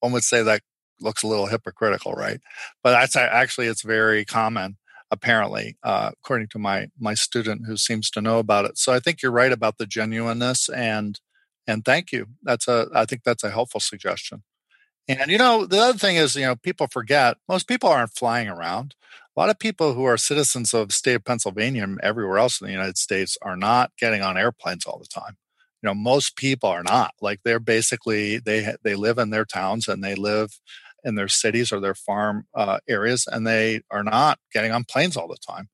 one 0.00 0.12
would 0.12 0.24
say 0.24 0.42
that 0.42 0.62
looks 1.00 1.22
a 1.22 1.26
little 1.26 1.46
hypocritical, 1.46 2.12
right? 2.12 2.40
But 2.82 2.92
that's 2.92 3.16
actually 3.16 3.66
it's 3.66 3.82
very 3.82 4.24
common, 4.24 4.76
apparently, 5.10 5.76
uh, 5.82 6.10
according 6.12 6.48
to 6.48 6.58
my 6.58 6.88
my 6.98 7.14
student 7.14 7.66
who 7.66 7.76
seems 7.76 8.10
to 8.10 8.20
know 8.20 8.38
about 8.38 8.64
it. 8.64 8.78
So 8.78 8.92
I 8.92 9.00
think 9.00 9.22
you're 9.22 9.32
right 9.32 9.52
about 9.52 9.78
the 9.78 9.86
genuineness 9.86 10.68
and 10.68 11.20
and 11.66 11.84
thank 11.84 12.12
you. 12.12 12.26
That's 12.42 12.68
a 12.68 12.88
I 12.94 13.04
think 13.06 13.22
that's 13.24 13.44
a 13.44 13.50
helpful 13.50 13.80
suggestion. 13.80 14.42
And 15.08 15.30
you 15.30 15.38
know 15.38 15.66
the 15.66 15.78
other 15.78 15.98
thing 15.98 16.16
is 16.16 16.36
you 16.36 16.46
know 16.46 16.56
people 16.56 16.88
forget 16.90 17.36
most 17.48 17.68
people 17.68 17.90
aren't 17.90 18.14
flying 18.14 18.48
around. 18.48 18.94
A 19.36 19.40
lot 19.40 19.50
of 19.50 19.58
people 19.58 19.94
who 19.94 20.04
are 20.04 20.18
citizens 20.18 20.74
of 20.74 20.88
the 20.88 20.94
state 20.94 21.14
of 21.14 21.24
Pennsylvania 21.24 21.84
and 21.84 22.00
everywhere 22.02 22.38
else 22.38 22.60
in 22.60 22.66
the 22.66 22.72
United 22.72 22.98
States 22.98 23.38
are 23.42 23.56
not 23.56 23.92
getting 23.98 24.22
on 24.22 24.36
airplanes 24.36 24.84
all 24.86 24.98
the 24.98 25.06
time 25.06 25.36
you 25.82 25.88
know 25.88 25.94
most 25.94 26.36
people 26.36 26.68
are 26.68 26.82
not. 26.82 27.14
Like 27.20 27.40
they're 27.44 27.60
basically 27.60 28.38
they 28.38 28.74
they 28.82 28.94
live 28.94 29.18
in 29.18 29.30
their 29.30 29.44
towns 29.44 29.88
and 29.88 30.02
they 30.02 30.14
live 30.14 30.50
in 31.04 31.16
their 31.16 31.28
cities 31.28 31.72
or 31.72 31.80
their 31.80 31.94
farm 31.94 32.46
uh, 32.54 32.78
areas 32.88 33.26
and 33.30 33.46
they 33.46 33.80
are 33.90 34.04
not 34.04 34.38
getting 34.52 34.70
on 34.70 34.84
planes 34.84 35.16
all 35.16 35.28
the 35.28 35.36
time. 35.46 35.68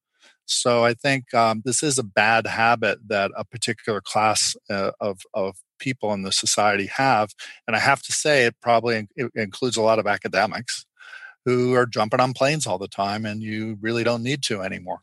So 0.46 0.82
i 0.82 0.94
think 0.94 1.32
um, 1.34 1.62
this 1.64 1.82
is 1.82 1.98
a 1.98 2.02
bad 2.02 2.46
habit 2.46 2.98
that 3.08 3.30
a 3.36 3.44
particular 3.44 4.00
class 4.00 4.56
uh, 4.70 4.92
of 5.00 5.20
of 5.34 5.56
people 5.78 6.12
in 6.14 6.22
the 6.22 6.32
society 6.32 6.86
have 6.86 7.30
and 7.66 7.76
i 7.76 7.78
have 7.78 8.02
to 8.02 8.12
say 8.12 8.46
it 8.46 8.56
probably 8.60 9.06
it 9.14 9.30
includes 9.34 9.76
a 9.76 9.82
lot 9.82 9.98
of 9.98 10.06
academics 10.06 10.86
who 11.44 11.74
are 11.74 11.86
jumping 11.86 12.18
on 12.18 12.32
planes 12.32 12.66
all 12.66 12.78
the 12.78 12.88
time 12.88 13.24
and 13.24 13.42
you 13.42 13.78
really 13.80 14.02
don't 14.02 14.24
need 14.24 14.42
to 14.42 14.60
anymore. 14.62 15.00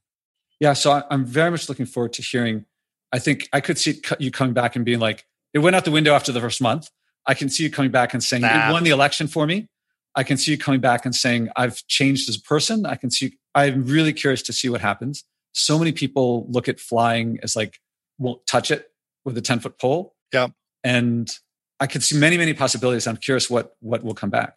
Yeah 0.60 0.74
so 0.74 1.04
i'm 1.12 1.26
very 1.26 1.52
much 1.52 1.70
looking 1.70 1.86
forward 1.86 2.14
to 2.14 2.22
hearing 2.22 2.66
I 3.12 3.20
think 3.20 3.48
I 3.54 3.62
could 3.62 3.78
see 3.78 4.02
you 4.20 4.32
coming 4.32 4.54
back 4.54 4.76
and 4.76 4.84
being 4.84 5.00
like, 5.00 5.26
it 5.54 5.60
went 5.60 5.76
out 5.76 5.86
the 5.86 5.92
window 5.92 6.14
after 6.14 6.32
the 6.32 6.42
first 6.42 6.62
month. 6.62 6.90
I 7.26 7.34
can 7.34 7.50
see 7.50 7.64
you 7.64 7.72
coming 7.72 7.92
back 7.92 8.14
and 8.14 8.24
saying, 8.24 8.42
nah. 8.42 8.70
it 8.70 8.72
won 8.72 8.84
the 8.84 8.90
election 8.90 9.28
for 9.28 9.48
me. 9.48 9.68
I 10.16 10.24
can 10.24 10.38
see 10.38 10.52
you 10.52 10.58
coming 10.58 10.80
back 10.80 11.06
and 11.06 11.14
saying, 11.14 11.50
I've 11.56 11.86
changed 11.88 12.30
as 12.30 12.38
a 12.38 12.42
person. 12.42 12.86
I 12.86 12.96
can 12.96 13.12
see, 13.12 13.38
I'm 13.54 13.86
really 13.86 14.14
curious 14.14 14.42
to 14.44 14.54
see 14.54 14.70
what 14.70 14.82
happens. 14.82 15.24
So 15.54 15.78
many 15.78 15.92
people 15.92 16.46
look 16.50 16.68
at 16.68 16.80
flying 16.80 17.40
as 17.44 17.56
like, 17.56 17.80
won't 18.18 18.46
touch 18.46 18.72
it 18.72 18.92
with 19.24 19.38
a 19.38 19.42
10 19.42 19.60
foot 19.60 19.78
pole. 19.80 20.14
Yeah. 20.34 20.48
And 20.84 21.30
I 21.80 21.88
can 21.88 22.02
see 22.02 22.18
many, 22.18 22.38
many 22.38 22.54
possibilities. 22.54 23.08
I'm 23.08 23.18
curious 23.18 23.50
what, 23.50 23.76
what 23.80 24.04
will 24.04 24.14
come 24.14 24.30
back. 24.30 24.56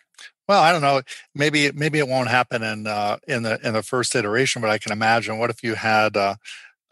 Well, 0.49 0.62
I 0.62 0.73
don't 0.73 0.81
know. 0.81 1.03
Maybe 1.35 1.70
maybe 1.73 1.99
it 1.99 2.09
won't 2.09 2.29
happen 2.29 2.62
in 2.62 2.87
uh, 2.87 3.19
in 3.29 3.43
the 3.43 3.61
in 3.62 3.75
the 3.75 3.83
first 3.83 4.16
iteration, 4.16 4.62
but 4.62 4.70
I 4.70 4.79
can 4.79 4.93
imagine. 4.93 5.39
What 5.39 5.51
if 5.51 5.62
you 5.62 5.75
had 5.75 6.16
uh, 6.16 6.37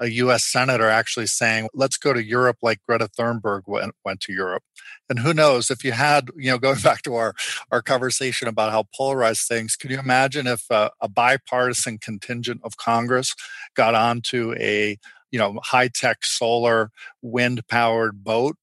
a 0.00 0.08
US 0.08 0.44
senator 0.44 0.88
actually 0.88 1.26
saying, 1.26 1.68
let's 1.74 1.96
go 1.96 2.12
to 2.12 2.22
Europe 2.22 2.58
like 2.62 2.80
Greta 2.86 3.08
Thunberg 3.08 3.62
went, 3.66 3.94
went 4.04 4.20
to 4.20 4.32
Europe. 4.32 4.62
And 5.08 5.18
who 5.18 5.32
knows 5.32 5.70
if 5.70 5.84
you 5.84 5.92
had, 5.92 6.28
you 6.36 6.50
know, 6.50 6.58
going 6.58 6.78
back 6.82 7.02
to 7.02 7.14
our, 7.14 7.34
our 7.70 7.82
conversation 7.82 8.48
about 8.48 8.72
how 8.72 8.84
polarized 8.94 9.46
things, 9.48 9.76
can 9.76 9.90
you 9.90 9.98
imagine 9.98 10.46
if 10.46 10.64
a, 10.70 10.90
a 11.00 11.08
bipartisan 11.08 11.98
contingent 11.98 12.60
of 12.64 12.76
Congress 12.76 13.34
got 13.74 13.94
onto 13.94 14.54
a, 14.58 14.98
you 15.30 15.38
know, 15.38 15.58
high 15.62 15.88
tech 15.88 16.24
solar 16.24 16.90
wind 17.22 17.66
powered 17.68 18.22
boat 18.22 18.56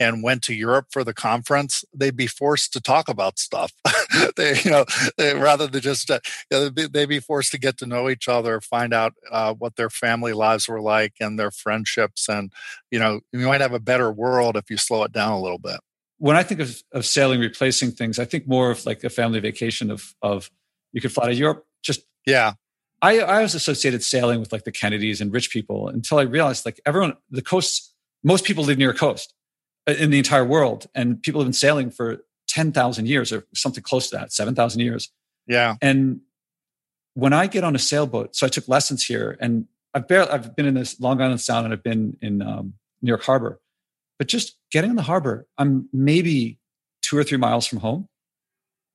and 0.00 0.22
went 0.22 0.42
to 0.42 0.54
Europe 0.54 0.86
for 0.90 1.04
the 1.04 1.14
conference, 1.14 1.84
they'd 1.94 2.16
be 2.16 2.26
forced 2.26 2.72
to 2.72 2.80
talk 2.80 3.08
about 3.08 3.38
stuff. 3.38 3.72
they, 4.36 4.58
you 4.64 4.70
know, 4.70 4.86
they, 5.18 5.34
rather 5.34 5.66
than 5.66 5.82
just, 5.82 6.10
uh, 6.10 6.18
they'd, 6.50 7.08
be, 7.08 7.20
forced 7.20 7.52
to 7.52 7.58
get 7.58 7.76
to 7.76 7.86
know 7.86 8.08
each 8.08 8.26
other, 8.26 8.60
find 8.62 8.94
out 8.94 9.12
uh, 9.30 9.52
what 9.52 9.76
their 9.76 9.90
family 9.90 10.32
lives 10.32 10.66
were 10.66 10.80
like 10.80 11.14
and 11.20 11.38
their 11.38 11.50
friendships. 11.50 12.28
And, 12.28 12.50
you 12.90 12.98
know, 12.98 13.20
you 13.32 13.46
might 13.46 13.60
have 13.60 13.74
a 13.74 13.78
better 13.78 14.10
world 14.10 14.56
if 14.56 14.70
you 14.70 14.78
slow 14.78 15.04
it 15.04 15.12
down 15.12 15.32
a 15.32 15.40
little 15.40 15.58
bit. 15.58 15.78
When 16.16 16.36
I 16.36 16.42
think 16.42 16.60
of, 16.60 16.82
of 16.92 17.04
sailing 17.04 17.40
replacing 17.40 17.92
things, 17.92 18.18
I 18.18 18.24
think 18.24 18.48
more 18.48 18.70
of 18.70 18.86
like 18.86 19.04
a 19.04 19.10
family 19.10 19.40
vacation 19.40 19.90
of, 19.90 20.14
of 20.22 20.50
you 20.92 21.00
could 21.00 21.12
fly 21.12 21.26
to 21.26 21.34
Europe, 21.34 21.66
just 21.82 22.02
yeah 22.26 22.54
I, 23.02 23.20
I 23.20 23.42
was 23.42 23.54
associated 23.54 24.02
sailing 24.02 24.40
with 24.40 24.52
like 24.52 24.64
the 24.64 24.72
Kennedys 24.72 25.20
and 25.20 25.32
rich 25.32 25.50
people 25.50 25.88
until 25.88 26.18
I 26.18 26.22
realized 26.22 26.66
like 26.66 26.80
everyone, 26.84 27.16
the 27.30 27.42
coasts, 27.42 27.94
most 28.22 28.44
people 28.44 28.64
live 28.64 28.76
near 28.76 28.90
a 28.90 28.94
coast 28.94 29.32
in 29.90 30.10
the 30.10 30.18
entire 30.18 30.44
world. 30.44 30.86
And 30.94 31.22
people 31.22 31.40
have 31.40 31.46
been 31.46 31.52
sailing 31.52 31.90
for 31.90 32.18
10,000 32.48 33.06
years 33.06 33.32
or 33.32 33.46
something 33.54 33.82
close 33.82 34.10
to 34.10 34.16
that, 34.16 34.32
7,000 34.32 34.80
years. 34.80 35.10
Yeah. 35.46 35.76
And 35.80 36.20
when 37.14 37.32
I 37.32 37.46
get 37.46 37.64
on 37.64 37.74
a 37.74 37.78
sailboat, 37.78 38.36
so 38.36 38.46
I 38.46 38.50
took 38.50 38.68
lessons 38.68 39.04
here 39.04 39.36
and 39.40 39.66
I've 39.94 40.06
barely, 40.06 40.30
I've 40.30 40.54
been 40.54 40.66
in 40.66 40.74
this 40.74 41.00
Long 41.00 41.20
Island 41.20 41.40
Sound 41.40 41.64
and 41.64 41.72
I've 41.72 41.82
been 41.82 42.16
in 42.20 42.42
um, 42.42 42.74
New 43.02 43.08
York 43.08 43.22
Harbor, 43.22 43.60
but 44.18 44.28
just 44.28 44.56
getting 44.70 44.90
in 44.90 44.96
the 44.96 45.02
harbor, 45.02 45.46
I'm 45.58 45.88
maybe 45.92 46.58
two 47.02 47.16
or 47.16 47.24
three 47.24 47.38
miles 47.38 47.66
from 47.66 47.80
home. 47.80 48.08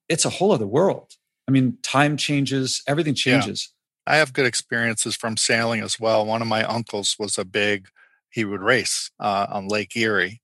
It's 0.07 0.25
a 0.25 0.29
whole 0.29 0.51
other 0.51 0.67
world. 0.67 1.13
I 1.47 1.51
mean, 1.51 1.77
time 1.83 2.17
changes, 2.17 2.81
everything 2.87 3.15
changes. 3.15 3.73
I 4.07 4.17
have 4.17 4.33
good 4.33 4.45
experiences 4.45 5.15
from 5.15 5.35
sailing 5.35 5.81
as 5.81 5.99
well. 5.99 6.25
One 6.25 6.41
of 6.41 6.47
my 6.47 6.63
uncles 6.63 7.15
was 7.17 7.37
a 7.37 7.45
big, 7.45 7.87
he 8.29 8.45
would 8.45 8.61
race 8.61 9.11
uh, 9.19 9.47
on 9.49 9.67
Lake 9.67 9.95
Erie 9.95 10.41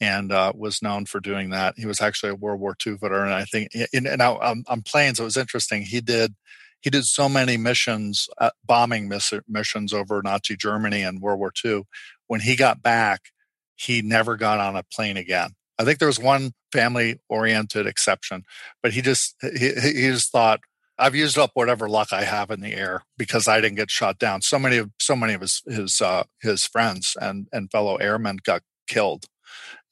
and 0.00 0.32
uh, 0.32 0.52
was 0.54 0.82
known 0.82 1.06
for 1.06 1.20
doing 1.20 1.50
that. 1.50 1.74
He 1.76 1.86
was 1.86 2.00
actually 2.00 2.30
a 2.30 2.34
World 2.34 2.60
War 2.60 2.76
II 2.86 2.94
veteran. 2.94 3.32
I 3.32 3.44
think, 3.44 3.70
in, 3.92 4.06
and 4.06 4.18
now 4.18 4.38
um, 4.40 4.64
on 4.68 4.82
planes, 4.82 5.20
it 5.20 5.24
was 5.24 5.36
interesting. 5.36 5.82
He 5.82 6.00
did 6.00 6.34
he 6.80 6.90
did 6.90 7.04
so 7.04 7.28
many 7.28 7.56
missions, 7.56 8.28
uh, 8.38 8.50
bombing 8.64 9.08
miss- 9.08 9.32
missions 9.48 9.92
over 9.92 10.22
Nazi 10.22 10.56
Germany 10.56 11.02
and 11.02 11.20
World 11.20 11.40
War 11.40 11.52
II. 11.64 11.82
When 12.26 12.40
he 12.40 12.54
got 12.54 12.82
back, 12.82 13.30
he 13.74 14.02
never 14.02 14.36
got 14.36 14.60
on 14.60 14.76
a 14.76 14.82
plane 14.82 15.16
again. 15.16 15.50
I 15.78 15.84
think 15.84 15.98
there 15.98 16.08
was 16.08 16.18
one 16.18 16.52
family 16.72 17.20
oriented 17.28 17.86
exception, 17.86 18.44
but 18.82 18.92
he 18.92 19.02
just 19.02 19.34
he, 19.40 19.72
he 19.74 20.08
just 20.08 20.30
thought 20.32 20.60
I've 20.98 21.14
used 21.14 21.36
up 21.36 21.50
whatever 21.54 21.88
luck 21.88 22.12
I 22.12 22.24
have 22.24 22.50
in 22.50 22.60
the 22.60 22.72
air 22.72 23.04
because 23.18 23.46
I 23.48 23.60
didn't 23.60 23.76
get 23.76 23.90
shot 23.90 24.18
down. 24.18 24.42
So 24.42 24.58
many 24.58 24.78
of 24.78 24.90
so 25.00 25.14
many 25.14 25.34
of 25.34 25.42
his 25.42 25.62
his 25.66 26.00
uh, 26.00 26.24
his 26.40 26.64
friends 26.64 27.16
and 27.20 27.48
and 27.52 27.70
fellow 27.70 27.96
airmen 27.96 28.38
got 28.44 28.62
killed, 28.88 29.26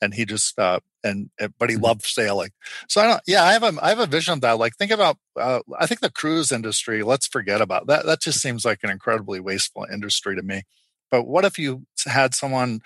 and 0.05 0.15
he 0.15 0.25
just 0.25 0.59
uh, 0.59 0.81
and 1.03 1.31
but 1.59 1.71
he 1.71 1.77
mm-hmm. 1.77 1.85
loved 1.85 2.05
sailing. 2.05 2.51
So 2.89 3.01
I 3.01 3.07
don't. 3.07 3.21
Yeah, 3.27 3.43
I 3.43 3.53
have 3.53 3.63
a 3.63 3.73
I 3.83 3.89
have 3.89 3.99
a 3.99 4.07
vision 4.07 4.35
of 4.35 4.41
that. 4.43 4.59
Like 4.59 4.77
think 4.77 4.93
about. 4.93 5.17
Uh, 5.39 5.61
I 5.79 5.87
think 5.87 6.01
the 6.01 6.11
cruise 6.11 6.53
industry. 6.53 7.03
Let's 7.03 7.27
forget 7.27 7.61
about 7.61 7.87
that. 7.89 8.07
That 8.07 8.21
just 8.21 8.41
seems 8.41 8.65
like 8.65 8.81
an 8.83 8.91
incredibly 8.91 9.41
wasteful 9.41 9.87
industry 9.93 10.37
to 10.37 10.43
me. 10.43 10.63
But 11.11 11.27
what 11.27 11.45
if 11.45 11.59
you 11.59 11.87
had 12.07 12.35
someone 12.35 12.81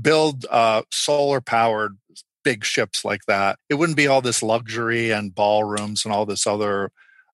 build 0.00 0.46
uh, 0.50 0.82
solar 0.90 1.40
powered 1.40 1.98
big 2.42 2.64
ships 2.64 3.04
like 3.04 3.22
that? 3.26 3.58
It 3.68 3.74
wouldn't 3.74 3.96
be 3.96 4.06
all 4.06 4.20
this 4.20 4.42
luxury 4.42 5.10
and 5.10 5.34
ballrooms 5.34 6.04
and 6.04 6.14
all 6.14 6.26
this 6.26 6.46
other 6.46 6.90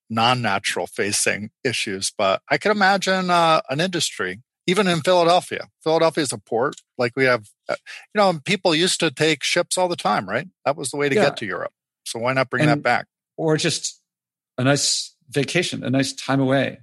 non-natural 0.08 0.86
facing 0.86 1.50
issues. 1.64 2.12
But 2.16 2.40
I 2.48 2.58
could 2.58 2.70
imagine 2.70 3.30
uh, 3.30 3.60
an 3.68 3.80
industry, 3.80 4.42
even 4.66 4.86
in 4.86 5.00
Philadelphia. 5.00 5.68
Philadelphia 5.82 6.22
is 6.22 6.32
a 6.32 6.38
port. 6.38 6.76
Like 6.98 7.12
we 7.16 7.24
have, 7.24 7.48
uh, 7.68 7.76
you 8.14 8.18
know, 8.20 8.40
people 8.44 8.74
used 8.74 9.00
to 9.00 9.10
take 9.10 9.42
ships 9.44 9.78
all 9.78 9.88
the 9.88 9.96
time, 9.96 10.28
right? 10.28 10.48
That 10.64 10.76
was 10.76 10.90
the 10.90 10.96
way 10.96 11.08
to 11.08 11.14
yeah. 11.14 11.24
get 11.24 11.36
to 11.38 11.46
Europe. 11.46 11.72
So 12.04 12.18
why 12.18 12.32
not 12.32 12.50
bring 12.50 12.62
and, 12.62 12.70
that 12.70 12.82
back? 12.82 13.06
Or 13.36 13.56
just 13.56 14.00
a 14.58 14.64
nice 14.64 15.14
vacation, 15.28 15.84
a 15.84 15.90
nice 15.90 16.12
time 16.12 16.40
away. 16.40 16.78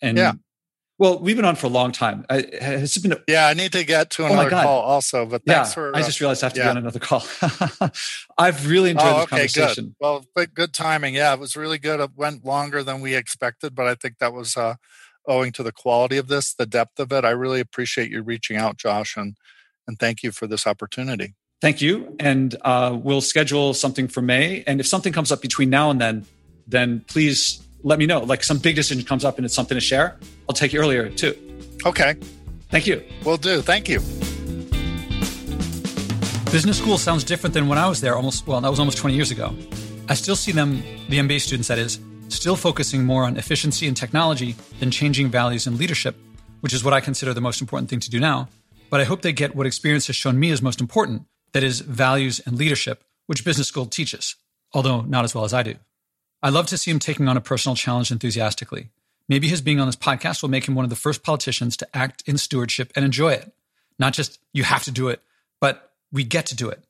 And 0.00 0.16
yeah. 0.16 0.32
Well, 0.96 1.18
we've 1.18 1.34
been 1.34 1.44
on 1.44 1.56
for 1.56 1.66
a 1.66 1.70
long 1.70 1.90
time. 1.90 2.24
I, 2.30 2.46
has 2.60 2.96
it 2.96 3.02
been? 3.02 3.12
A, 3.12 3.18
yeah, 3.26 3.48
I 3.48 3.54
need 3.54 3.72
to 3.72 3.82
get 3.82 4.10
to 4.10 4.22
oh 4.22 4.26
another 4.26 4.46
oh 4.46 4.62
call 4.62 4.80
also. 4.82 5.26
But 5.26 5.44
thanks 5.44 5.70
yeah, 5.70 5.74
for. 5.74 5.94
Uh, 5.94 5.98
I 5.98 6.02
just 6.02 6.20
realized 6.20 6.44
I 6.44 6.46
have 6.46 6.52
to 6.52 6.60
yeah. 6.60 6.66
be 6.66 6.70
on 6.70 6.76
another 6.76 7.00
call. 7.00 7.24
I've 8.38 8.68
really 8.68 8.90
enjoyed 8.90 9.06
oh, 9.06 9.22
okay, 9.22 9.48
conversation. 9.48 9.86
Good. 9.86 9.94
Well, 9.98 10.26
but 10.36 10.54
good 10.54 10.72
timing. 10.72 11.14
Yeah, 11.14 11.34
it 11.34 11.40
was 11.40 11.56
really 11.56 11.78
good. 11.78 11.98
It 11.98 12.10
went 12.14 12.44
longer 12.44 12.84
than 12.84 13.00
we 13.00 13.16
expected, 13.16 13.74
but 13.74 13.88
I 13.88 13.96
think 13.96 14.18
that 14.18 14.32
was 14.32 14.56
uh, 14.56 14.76
owing 15.26 15.52
to 15.52 15.62
the 15.62 15.72
quality 15.72 16.16
of 16.16 16.28
this, 16.28 16.54
the 16.54 16.66
depth 16.66 16.98
of 16.98 17.12
it. 17.12 17.24
I 17.24 17.30
really 17.30 17.60
appreciate 17.60 18.10
you 18.10 18.22
reaching 18.22 18.56
out, 18.56 18.76
Josh, 18.76 19.16
and 19.16 19.36
and 19.86 19.98
thank 19.98 20.22
you 20.22 20.32
for 20.32 20.46
this 20.46 20.66
opportunity. 20.66 21.34
Thank 21.60 21.80
you, 21.80 22.16
and 22.18 22.56
uh, 22.62 22.98
we'll 23.00 23.20
schedule 23.20 23.74
something 23.74 24.08
for 24.08 24.22
May. 24.22 24.64
And 24.66 24.80
if 24.80 24.86
something 24.86 25.12
comes 25.12 25.30
up 25.32 25.40
between 25.40 25.70
now 25.70 25.90
and 25.90 26.00
then, 26.00 26.26
then 26.66 27.04
please 27.06 27.64
let 27.84 27.98
me 27.98 28.06
know. 28.06 28.20
Like 28.20 28.42
some 28.42 28.58
big 28.58 28.74
decision 28.76 29.04
comes 29.04 29.24
up 29.24 29.36
and 29.36 29.44
it's 29.44 29.54
something 29.54 29.76
to 29.76 29.80
share, 29.80 30.16
I'll 30.48 30.54
take 30.54 30.72
you 30.72 30.80
earlier 30.80 31.08
too. 31.10 31.36
Okay. 31.86 32.16
Thank 32.70 32.86
you. 32.86 33.04
Will 33.24 33.36
do. 33.36 33.60
Thank 33.60 33.88
you. 33.88 34.00
Business 36.50 36.78
school 36.78 36.98
sounds 36.98 37.24
different 37.24 37.52
than 37.52 37.68
when 37.68 37.78
I 37.78 37.88
was 37.88 38.00
there 38.00 38.16
almost, 38.16 38.46
well, 38.46 38.60
that 38.60 38.70
was 38.70 38.78
almost 38.78 38.98
20 38.98 39.14
years 39.14 39.30
ago. 39.30 39.54
I 40.08 40.14
still 40.14 40.36
see 40.36 40.52
them, 40.52 40.82
the 41.08 41.18
MBA 41.18 41.40
students 41.40 41.68
that 41.68 41.78
is, 41.78 41.98
still 42.34 42.56
focusing 42.56 43.04
more 43.04 43.24
on 43.24 43.36
efficiency 43.36 43.86
and 43.86 43.96
technology 43.96 44.56
than 44.80 44.90
changing 44.90 45.28
values 45.28 45.66
and 45.66 45.78
leadership, 45.78 46.16
which 46.60 46.72
is 46.72 46.84
what 46.84 46.94
I 46.94 47.00
consider 47.00 47.34
the 47.34 47.40
most 47.40 47.60
important 47.60 47.90
thing 47.90 48.00
to 48.00 48.10
do 48.10 48.20
now. 48.20 48.48
But 48.90 49.00
I 49.00 49.04
hope 49.04 49.22
they 49.22 49.32
get 49.32 49.54
what 49.54 49.66
experience 49.66 50.06
has 50.08 50.16
shown 50.16 50.38
me 50.38 50.50
is 50.50 50.62
most 50.62 50.80
important 50.80 51.26
that 51.52 51.62
is, 51.62 51.80
values 51.80 52.40
and 52.44 52.58
leadership, 52.58 53.04
which 53.26 53.44
business 53.44 53.68
school 53.68 53.86
teaches, 53.86 54.34
although 54.72 55.00
not 55.02 55.24
as 55.24 55.34
well 55.34 55.44
as 55.44 55.54
I 55.54 55.62
do. 55.62 55.76
I 56.42 56.50
love 56.50 56.66
to 56.66 56.76
see 56.76 56.90
him 56.90 56.98
taking 56.98 57.28
on 57.28 57.36
a 57.36 57.40
personal 57.40 57.76
challenge 57.76 58.10
enthusiastically. 58.10 58.90
Maybe 59.28 59.48
his 59.48 59.62
being 59.62 59.80
on 59.80 59.86
this 59.86 59.96
podcast 59.96 60.42
will 60.42 60.50
make 60.50 60.68
him 60.68 60.74
one 60.74 60.84
of 60.84 60.90
the 60.90 60.96
first 60.96 61.22
politicians 61.22 61.76
to 61.78 61.96
act 61.96 62.22
in 62.26 62.36
stewardship 62.36 62.92
and 62.94 63.04
enjoy 63.04 63.32
it. 63.32 63.52
Not 63.98 64.12
just 64.12 64.38
you 64.52 64.64
have 64.64 64.84
to 64.84 64.90
do 64.90 65.08
it, 65.08 65.22
but 65.60 65.92
we 66.12 66.24
get 66.24 66.44
to 66.46 66.56
do 66.56 66.68
it. 66.68 66.84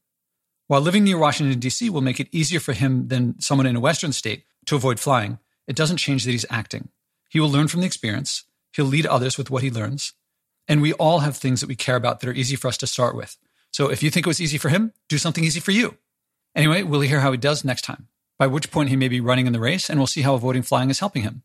While 0.66 0.80
living 0.80 1.04
near 1.04 1.18
Washington, 1.18 1.60
D.C. 1.60 1.90
will 1.90 2.00
make 2.00 2.18
it 2.18 2.28
easier 2.32 2.58
for 2.58 2.72
him 2.72 3.08
than 3.08 3.38
someone 3.40 3.66
in 3.66 3.76
a 3.76 3.80
Western 3.80 4.12
state 4.12 4.44
to 4.66 4.76
avoid 4.76 5.00
flying, 5.00 5.38
it 5.66 5.76
doesn't 5.76 5.98
change 5.98 6.24
that 6.24 6.32
he's 6.32 6.46
acting. 6.50 6.88
He 7.30 7.40
will 7.40 7.50
learn 7.50 7.68
from 7.68 7.80
the 7.80 7.86
experience, 7.86 8.44
he'll 8.72 8.84
lead 8.84 9.06
others 9.06 9.38
with 9.38 9.50
what 9.50 9.62
he 9.62 9.70
learns. 9.70 10.12
And 10.66 10.80
we 10.80 10.92
all 10.94 11.20
have 11.20 11.36
things 11.36 11.60
that 11.60 11.68
we 11.68 11.76
care 11.76 11.96
about 11.96 12.20
that 12.20 12.28
are 12.28 12.34
easy 12.34 12.56
for 12.56 12.68
us 12.68 12.78
to 12.78 12.86
start 12.86 13.14
with. 13.14 13.36
So 13.70 13.90
if 13.90 14.02
you 14.02 14.10
think 14.10 14.26
it 14.26 14.30
was 14.30 14.40
easy 14.40 14.58
for 14.58 14.68
him, 14.68 14.92
do 15.08 15.18
something 15.18 15.44
easy 15.44 15.60
for 15.60 15.72
you. 15.72 15.96
Anyway, 16.54 16.82
we'll 16.82 17.00
hear 17.00 17.20
how 17.20 17.32
he 17.32 17.38
does 17.38 17.64
next 17.64 17.82
time 17.82 18.08
by 18.38 18.46
which 18.46 18.70
point 18.70 18.88
he 18.88 18.96
may 18.96 19.08
be 19.08 19.20
running 19.20 19.46
in 19.46 19.52
the 19.52 19.60
race, 19.60 19.88
and 19.88 19.98
we'll 19.98 20.06
see 20.06 20.22
how 20.22 20.34
avoiding 20.34 20.62
flying 20.62 20.90
is 20.90 20.98
helping 20.98 21.22
him. 21.22 21.42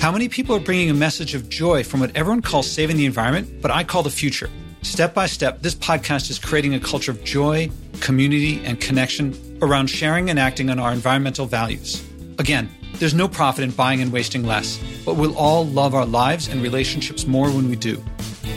How 0.00 0.12
many 0.12 0.28
people 0.28 0.54
are 0.54 0.60
bringing 0.60 0.90
a 0.90 0.94
message 0.94 1.34
of 1.34 1.48
joy 1.48 1.82
from 1.82 2.00
what 2.00 2.14
everyone 2.14 2.42
calls 2.42 2.70
saving 2.70 2.96
the 2.96 3.06
environment, 3.06 3.62
but 3.62 3.70
I 3.70 3.82
call 3.82 4.02
the 4.02 4.10
future? 4.10 4.50
Step 4.82 5.14
by 5.14 5.26
step, 5.26 5.62
this 5.62 5.74
podcast 5.74 6.30
is 6.30 6.38
creating 6.38 6.74
a 6.74 6.80
culture 6.80 7.10
of 7.10 7.22
joy, 7.24 7.70
community, 8.00 8.64
and 8.64 8.80
connection 8.80 9.34
around 9.62 9.88
sharing 9.88 10.30
and 10.30 10.38
acting 10.38 10.70
on 10.70 10.78
our 10.78 10.92
environmental 10.92 11.46
values. 11.46 12.04
Again, 12.38 12.68
there's 12.94 13.14
no 13.14 13.28
profit 13.28 13.64
in 13.64 13.70
buying 13.70 14.00
and 14.00 14.12
wasting 14.12 14.44
less, 14.44 14.80
but 15.04 15.16
we'll 15.16 15.36
all 15.36 15.66
love 15.66 15.94
our 15.94 16.06
lives 16.06 16.48
and 16.48 16.62
relationships 16.62 17.26
more 17.26 17.50
when 17.50 17.68
we 17.68 17.76
do. 17.76 18.02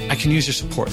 I 0.09 0.15
can 0.15 0.31
use 0.31 0.47
your 0.47 0.53
support. 0.53 0.89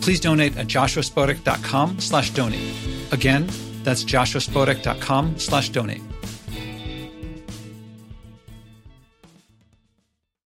Please 0.00 0.20
donate 0.20 0.56
at 0.56 0.66
joshuaspodek.com 0.66 2.00
slash 2.00 2.30
donate. 2.30 2.74
Again, 3.12 3.48
that's 3.82 4.04
joshuaspodek.com 4.04 5.38
slash 5.38 5.70
donate. 5.70 6.02